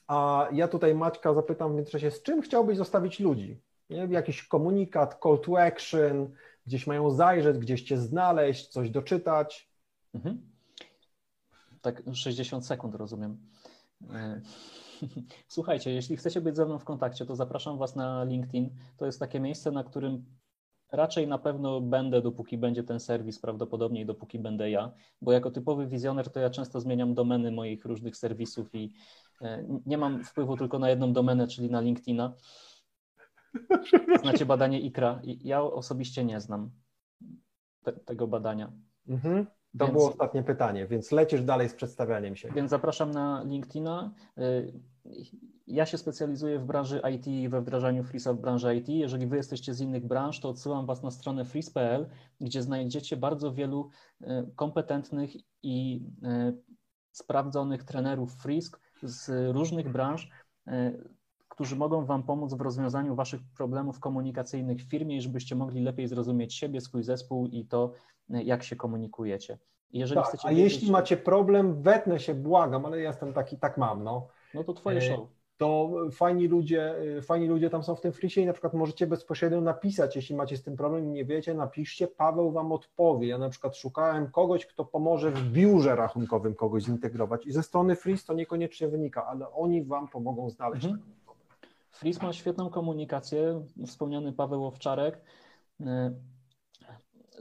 a 0.07 0.49
ja 0.53 0.69
tutaj 0.69 0.95
Maćka 0.95 1.35
zapytam 1.35 1.73
w 1.73 1.74
międzyczasie, 1.74 2.11
z 2.11 2.23
czym 2.23 2.43
chciałbyś 2.43 2.77
zostawić 2.77 3.20
ludzi? 3.20 3.61
Nie? 3.91 4.07
Jakiś 4.11 4.43
komunikat, 4.49 5.19
call 5.23 5.39
to 5.39 5.62
action, 5.62 6.31
gdzieś 6.66 6.87
mają 6.87 7.11
zajrzeć, 7.11 7.59
gdzieś 7.59 7.83
cię 7.83 7.99
znaleźć, 7.99 8.69
coś 8.69 8.91
doczytać. 8.91 9.70
Mhm. 10.15 10.51
Tak 11.81 12.03
60 12.12 12.66
sekund 12.66 12.95
rozumiem. 12.95 13.39
E, 14.15 14.41
Słuchajcie, 15.49 15.91
jeśli 15.93 16.16
chcecie 16.16 16.41
być 16.41 16.57
ze 16.57 16.66
mną 16.66 16.78
w 16.78 16.85
kontakcie, 16.85 17.27
to 17.27 17.37
zapraszam 17.37 17.78
Was 17.78 17.97
na 17.97 18.24
LinkedIn. 18.24 18.70
To 18.97 19.07
jest 19.07 19.20
takie 19.20 19.41
miejsce, 19.41 19.70
na 19.70 19.85
którym 19.85 20.24
raczej 20.97 21.28
na 21.28 21.39
pewno 21.39 21.81
będę, 21.81 22.23
dopóki 22.23 22.59
będzie 22.59 22.82
ten 22.85 23.01
serwis, 23.01 23.39
prawdopodobnie 23.39 24.01
i 24.01 24.06
dopóki 24.06 24.39
będę 24.39 24.70
ja, 24.70 24.93
bo 25.23 25.32
jako 25.32 25.51
typowy 25.51 25.86
wizjoner 25.86 26.31
to 26.31 26.40
ja 26.40 26.51
często 26.51 26.81
zmieniam 26.81 27.14
domeny 27.14 27.52
moich 27.52 27.85
różnych 27.85 28.16
serwisów 28.16 28.74
i 28.74 28.93
e, 29.43 29.64
nie 29.86 29.98
mam 29.98 30.24
wpływu 30.24 30.56
tylko 30.56 30.78
na 30.78 30.90
jedną 30.90 31.12
domenę, 31.12 31.47
czyli 31.48 31.70
na 31.70 31.81
LinkedIna. 31.81 32.35
Znacie 34.23 34.47
badanie 34.47 34.78
IKRA? 34.78 35.20
Ja 35.24 35.62
osobiście 35.62 36.24
nie 36.24 36.40
znam 36.40 36.70
te, 37.82 37.93
tego 37.93 38.27
badania. 38.27 38.73
Mhm. 39.09 39.47
To 39.78 39.85
Więc- 39.85 39.93
było 39.97 40.10
ostatnie 40.10 40.43
pytanie, 40.43 40.86
więc 40.86 41.12
lecisz 41.12 41.43
dalej 41.43 41.68
z 41.68 41.74
przedstawianiem 41.74 42.36
się. 42.36 42.48
Więc 42.55 42.70
zapraszam 42.70 43.10
na 43.10 43.43
LinkedIna. 43.47 44.14
Ja 45.66 45.87
się 45.87 45.99
specjalizuję 45.99 46.59
w 46.59 46.65
branży 46.65 47.01
IT 47.15 47.27
i 47.27 47.49
we 47.49 47.61
wdrażaniu 47.61 48.05
Freeza 48.05 48.33
w 48.33 48.41
branży 48.41 48.77
IT. 48.77 48.89
Jeżeli 48.89 49.27
Wy 49.27 49.37
jesteście 49.37 49.74
z 49.74 49.81
innych 49.81 50.07
branż, 50.07 50.41
to 50.41 50.49
odsyłam 50.49 50.87
Was 50.87 51.03
na 51.03 51.11
stronę 51.11 51.45
freeze.pl, 51.45 52.07
gdzie 52.41 52.62
znajdziecie 52.62 53.16
bardzo 53.16 53.53
wielu 53.53 53.89
y, 54.23 54.27
kompetentnych 54.57 55.31
i 55.62 56.07
y, 56.49 56.62
sprawdzonych 57.12 57.85
trenerów 57.85 58.35
Freeze 58.35 58.70
z 59.03 59.55
różnych 59.55 59.93
branż, 59.93 60.31
y, 60.69 60.70
którzy 61.49 61.77
mogą 61.77 62.05
Wam 62.05 62.23
pomóc 62.23 62.55
w 62.55 62.61
rozwiązaniu 62.61 63.15
Waszych 63.15 63.41
problemów 63.57 64.01
komunikacyjnych 64.01 64.78
w 64.78 64.91
firmie, 64.91 65.16
i 65.16 65.20
żebyście 65.20 65.55
mogli 65.57 65.83
lepiej 65.83 66.09
zrozumieć 66.09 66.55
siebie, 66.55 66.81
swój 66.81 67.03
zespół 67.03 67.47
i 67.47 67.66
to, 67.66 67.93
jak 68.28 68.62
się 68.62 68.77
komunikujecie. 68.77 69.59
Jeżeli 69.91 70.20
Tak, 70.20 70.28
chcecie 70.28 70.49
a 70.49 70.51
wiedzieć- 70.51 70.73
jeśli 70.73 70.91
macie 70.91 71.16
problem, 71.16 71.83
wetnę 71.83 72.20
się, 72.20 72.35
błagam, 72.35 72.87
ale 72.87 73.01
ja 73.01 73.09
jestem 73.09 73.33
taki, 73.33 73.59
tak 73.59 73.78
mam, 73.78 74.05
no. 74.05 74.28
No 74.57 74.65
to 74.65 74.74
twoje 74.74 74.99
E, 74.99 75.01
show. 75.01 75.28
To 75.57 75.91
fajni 76.12 76.49
ludzie, 76.49 76.95
fajni 77.23 77.47
ludzie 77.47 77.70
tam 77.70 77.83
są 77.83 77.95
w 77.95 78.01
tym 78.01 78.12
frisie 78.12 78.41
i 78.41 78.47
na 78.47 78.53
przykład 78.53 78.74
możecie 78.74 79.07
bezpośrednio 79.07 79.61
napisać, 79.61 80.16
jeśli 80.16 80.37
macie 80.37 80.57
z 80.57 80.62
tym 80.62 80.77
problem 80.77 81.05
i 81.05 81.09
nie 81.09 81.24
wiecie, 81.24 81.55
napiszcie, 81.55 82.09
Paweł 82.09 82.53
wam 82.53 82.73
odpowie. 82.73 83.28
Ja 83.28 83.39
na 83.39 83.49
przykład 83.49 83.77
szukałem 83.77 84.31
kogoś, 84.31 84.66
kto 84.66 84.85
pomoże 84.85 85.31
w 85.31 85.53
biurze 85.53 85.97
rachunkowym 85.97 86.55
kogoś 86.55 86.83
zintegrować 86.83 87.47
i 87.47 87.53
ze 87.53 87.62
strony 87.62 87.97
Freeze 87.97 88.27
to 88.27 88.35
niekoniecznie 88.35 88.89
wynika, 88.89 89.27
ale 89.27 89.53
oni 89.53 89.85
wam 89.85 90.09
pomogą 90.09 90.51
znaleźć. 90.51 90.85
Mhm. 90.85 91.03
Fris 91.91 92.23
ma 92.23 92.33
świetną 92.33 92.70
komunikację, 92.70 93.65
wspomniany 93.87 94.33
Paweł 94.33 94.66
Owczarek. 94.66 95.20
E, 95.81 96.15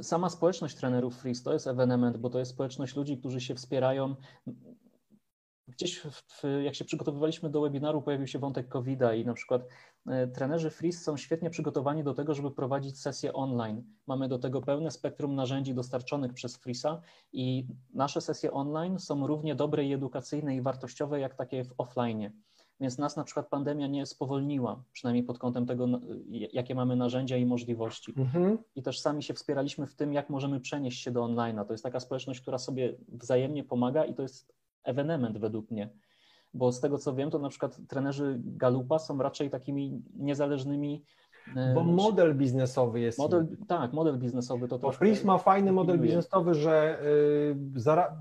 Sama 0.02 0.30
społeczność 0.30 0.76
trenerów 0.76 1.22
Fris 1.22 1.44
to 1.44 1.54
jest 1.54 1.68
ewenement, 1.68 2.18
bo 2.18 2.30
to 2.30 2.40
jest 2.40 2.52
społeczność 2.52 2.96
ludzi, 2.96 3.18
którzy 3.18 3.42
się 3.42 3.56
wspierają. 3.56 4.16
Gdzieś 5.68 6.00
w, 6.00 6.44
jak 6.64 6.76
się 6.76 6.86
przygotowywaliśmy 6.86 7.50
do 7.50 7.62
webinaru, 7.62 8.02
pojawił 8.02 8.28
się 8.28 8.40
wątek 8.40 8.68
covid 8.68 9.00
i 9.18 9.26
na 9.26 9.34
przykład 9.34 9.68
e, 10.08 10.28
trenerzy 10.28 10.70
Freeze 10.70 11.00
są 11.00 11.18
świetnie 11.18 11.50
przygotowani 11.50 12.04
do 12.04 12.14
tego, 12.14 12.34
żeby 12.34 12.52
prowadzić 12.52 13.00
sesje 13.00 13.34
online. 13.34 13.84
Mamy 14.08 14.28
do 14.28 14.40
tego 14.40 14.62
pełne 14.62 14.92
spektrum 14.92 15.36
narzędzi 15.36 15.74
dostarczonych 15.74 16.34
przez 16.34 16.58
Freeza 16.58 17.02
i 17.34 17.68
nasze 17.94 18.22
sesje 18.22 18.52
online 18.52 19.00
są 19.00 19.28
równie 19.28 19.56
dobre 19.56 19.86
i 19.86 19.94
edukacyjne 19.94 20.56
i 20.56 20.62
wartościowe 20.62 21.20
jak 21.20 21.36
takie 21.36 21.64
w 21.64 21.74
offline. 21.78 22.32
Więc 22.80 22.98
nas 22.98 23.16
na 23.16 23.24
przykład 23.24 23.50
pandemia 23.50 23.88
nie 23.88 24.06
spowolniła, 24.06 24.84
przynajmniej 24.92 25.24
pod 25.24 25.40
kątem 25.40 25.66
tego, 25.66 25.88
jakie 26.30 26.76
mamy 26.76 26.96
narzędzia 26.96 27.38
i 27.38 27.46
możliwości. 27.46 28.14
Mhm. 28.18 28.58
I 28.76 28.84
też 28.84 29.00
sami 29.00 29.24
się 29.24 29.34
wspieraliśmy 29.34 29.88
w 29.88 29.96
tym, 29.96 30.14
jak 30.14 30.30
możemy 30.30 30.60
przenieść 30.60 31.04
się 31.04 31.12
do 31.12 31.24
online'a. 31.24 31.66
To 31.66 31.74
jest 31.74 31.84
taka 31.84 32.00
społeczność, 32.00 32.42
która 32.42 32.58
sobie 32.58 32.96
wzajemnie 33.08 33.64
pomaga 33.64 34.06
i 34.06 34.14
to 34.14 34.22
jest 34.22 34.54
ewenement 34.86 35.38
według 35.38 35.72
mnie. 35.72 35.90
Bo 36.54 36.72
z 36.72 36.82
tego 36.82 36.98
co 36.98 37.16
wiem, 37.16 37.32
to 37.32 37.40
na 37.40 37.50
przykład 37.50 37.78
trenerzy 37.88 38.40
Galupa 38.46 39.00
są 39.00 39.18
raczej 39.18 39.50
takimi 39.50 40.02
niezależnymi. 40.16 41.04
e, 41.56 41.74
Bo 41.74 41.84
model 41.84 42.36
biznesowy 42.36 43.00
jest. 43.00 43.18
model, 43.18 43.48
tak, 43.68 43.94
model 43.94 44.18
biznesowy 44.18 44.68
to 44.68 44.80
Bo 44.80 44.92
Freeze 44.92 45.26
ma 45.26 45.38
fajny 45.38 45.72
model 45.72 46.00
biznesowy, 46.00 46.54
że, 46.54 47.00
y, 47.06 47.56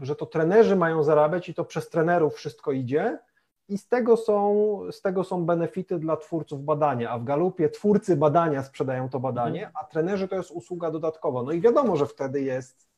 że 0.01 0.16
to 0.16 0.27
trenerzy 0.27 0.77
mają 0.77 1.03
zarabiać 1.03 1.49
i 1.49 1.55
to 1.55 1.65
przez 1.65 1.91
trenerów 1.91 2.35
wszystko 2.35 2.73
idzie. 2.73 3.19
I 3.69 3.78
z 3.78 3.89
tego, 3.89 4.16
są, 4.16 4.81
z 4.91 5.03
tego 5.03 5.24
są 5.24 5.47
benefity 5.47 5.99
dla 5.99 6.16
twórców 6.16 6.65
badania, 6.65 7.11
a 7.11 7.19
w 7.19 7.24
Galupie 7.24 7.69
twórcy 7.69 8.16
badania 8.16 8.62
sprzedają 8.62 9.09
to 9.09 9.20
badanie, 9.20 9.70
a 9.81 9.85
trenerzy 9.85 10.28
to 10.28 10.36
jest 10.36 10.51
usługa 10.51 10.91
dodatkowa. 10.91 11.43
No 11.43 11.53
i 11.53 11.61
wiadomo, 11.61 11.97
że 11.97 12.07
wtedy 12.07 12.43
jest. 12.43 12.94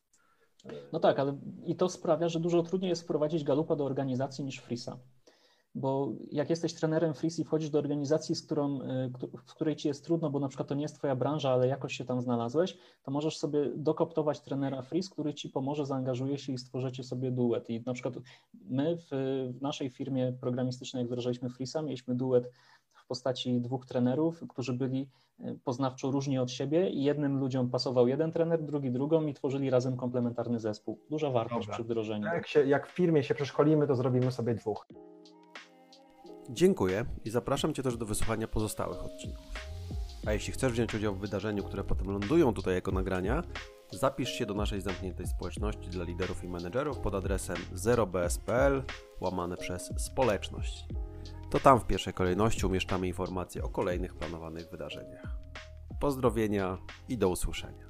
No 0.92 1.00
tak, 1.00 1.18
ale 1.18 1.36
i 1.64 1.76
to 1.76 1.88
sprawia, 1.88 2.28
że 2.28 2.40
dużo 2.40 2.62
trudniej 2.62 2.88
jest 2.88 3.02
wprowadzić 3.02 3.44
Galupa 3.44 3.76
do 3.76 3.84
organizacji 3.84 4.44
niż 4.44 4.58
Frisa. 4.58 4.98
Bo 5.74 6.12
jak 6.32 6.50
jesteś 6.50 6.74
trenerem 6.74 7.14
Fris 7.14 7.38
i 7.38 7.44
wchodzisz 7.44 7.70
do 7.70 7.78
organizacji, 7.78 8.34
z 8.34 8.42
którą, 8.42 8.80
y, 8.80 9.10
w 9.46 9.54
której 9.54 9.76
ci 9.76 9.88
jest 9.88 10.04
trudno, 10.04 10.30
bo 10.30 10.40
na 10.40 10.48
przykład 10.48 10.68
to 10.68 10.74
nie 10.74 10.82
jest 10.82 10.96
twoja 10.96 11.16
branża, 11.16 11.50
ale 11.50 11.68
jakoś 11.68 11.96
się 11.96 12.04
tam 12.04 12.22
znalazłeś, 12.22 12.76
to 13.02 13.10
możesz 13.10 13.38
sobie 13.38 13.70
dokoptować 13.76 14.40
trenera 14.40 14.82
Fris, 14.82 15.10
który 15.10 15.34
ci 15.34 15.48
pomoże, 15.48 15.86
zaangażuje 15.86 16.38
się 16.38 16.52
i 16.52 16.58
stworzycie 16.58 17.04
sobie 17.04 17.30
duet. 17.30 17.70
I 17.70 17.82
na 17.86 17.92
przykład 17.92 18.14
my 18.54 18.96
w, 18.96 19.08
w 19.58 19.62
naszej 19.62 19.90
firmie 19.90 20.32
programistycznej, 20.40 21.00
jak 21.00 21.08
wdrażaliśmy 21.08 21.50
Frisa, 21.50 21.82
mieliśmy 21.82 22.14
duet 22.14 22.50
w 23.06 23.08
postaci 23.08 23.60
dwóch 23.60 23.86
trenerów, 23.86 24.44
którzy 24.48 24.72
byli 24.72 25.08
y, 25.40 25.58
poznawczo 25.64 26.10
różni 26.10 26.38
od 26.38 26.50
siebie 26.50 26.90
i 26.90 27.04
jednym 27.04 27.38
ludziom 27.38 27.70
pasował 27.70 28.08
jeden 28.08 28.32
trener, 28.32 28.62
drugi 28.62 28.90
drugą 28.90 29.26
i 29.26 29.34
tworzyli 29.34 29.70
razem 29.70 29.96
komplementarny 29.96 30.60
zespół. 30.60 31.00
Duża 31.10 31.30
wartość 31.30 31.66
Dobra. 31.66 31.74
przy 31.74 31.84
wdrożeniu. 31.84 32.26
Jak, 32.26 32.46
się, 32.46 32.66
jak 32.66 32.86
w 32.86 32.90
firmie 32.90 33.22
się 33.22 33.34
przeszkolimy, 33.34 33.86
to 33.86 33.96
zrobimy 33.96 34.32
sobie 34.32 34.54
dwóch. 34.54 34.86
Dziękuję 36.50 37.04
i 37.24 37.30
zapraszam 37.30 37.74
Cię 37.74 37.82
też 37.82 37.96
do 37.96 38.06
wysłuchania 38.06 38.48
pozostałych 38.48 39.04
odcinków. 39.04 39.46
A 40.26 40.32
jeśli 40.32 40.52
chcesz 40.52 40.72
wziąć 40.72 40.94
udział 40.94 41.14
w 41.14 41.18
wydarzeniu, 41.18 41.62
które 41.64 41.84
potem 41.84 42.10
lądują 42.10 42.54
tutaj 42.54 42.74
jako 42.74 42.92
nagrania, 42.92 43.42
zapisz 43.92 44.30
się 44.30 44.46
do 44.46 44.54
naszej 44.54 44.80
zamkniętej 44.80 45.26
społeczności 45.26 45.90
dla 45.90 46.04
liderów 46.04 46.44
i 46.44 46.48
menedżerów 46.48 46.98
pod 46.98 47.14
adresem 47.14 47.56
0bs.pl 47.74 48.82
łamane 49.20 49.56
przez 49.56 49.92
społeczność. 49.96 50.86
To 51.50 51.60
tam 51.60 51.80
w 51.80 51.86
pierwszej 51.86 52.12
kolejności 52.12 52.66
umieszczamy 52.66 53.06
informacje 53.06 53.62
o 53.62 53.68
kolejnych 53.68 54.14
planowanych 54.14 54.70
wydarzeniach. 54.70 55.36
Pozdrowienia 56.00 56.78
i 57.08 57.18
do 57.18 57.28
usłyszenia. 57.28 57.85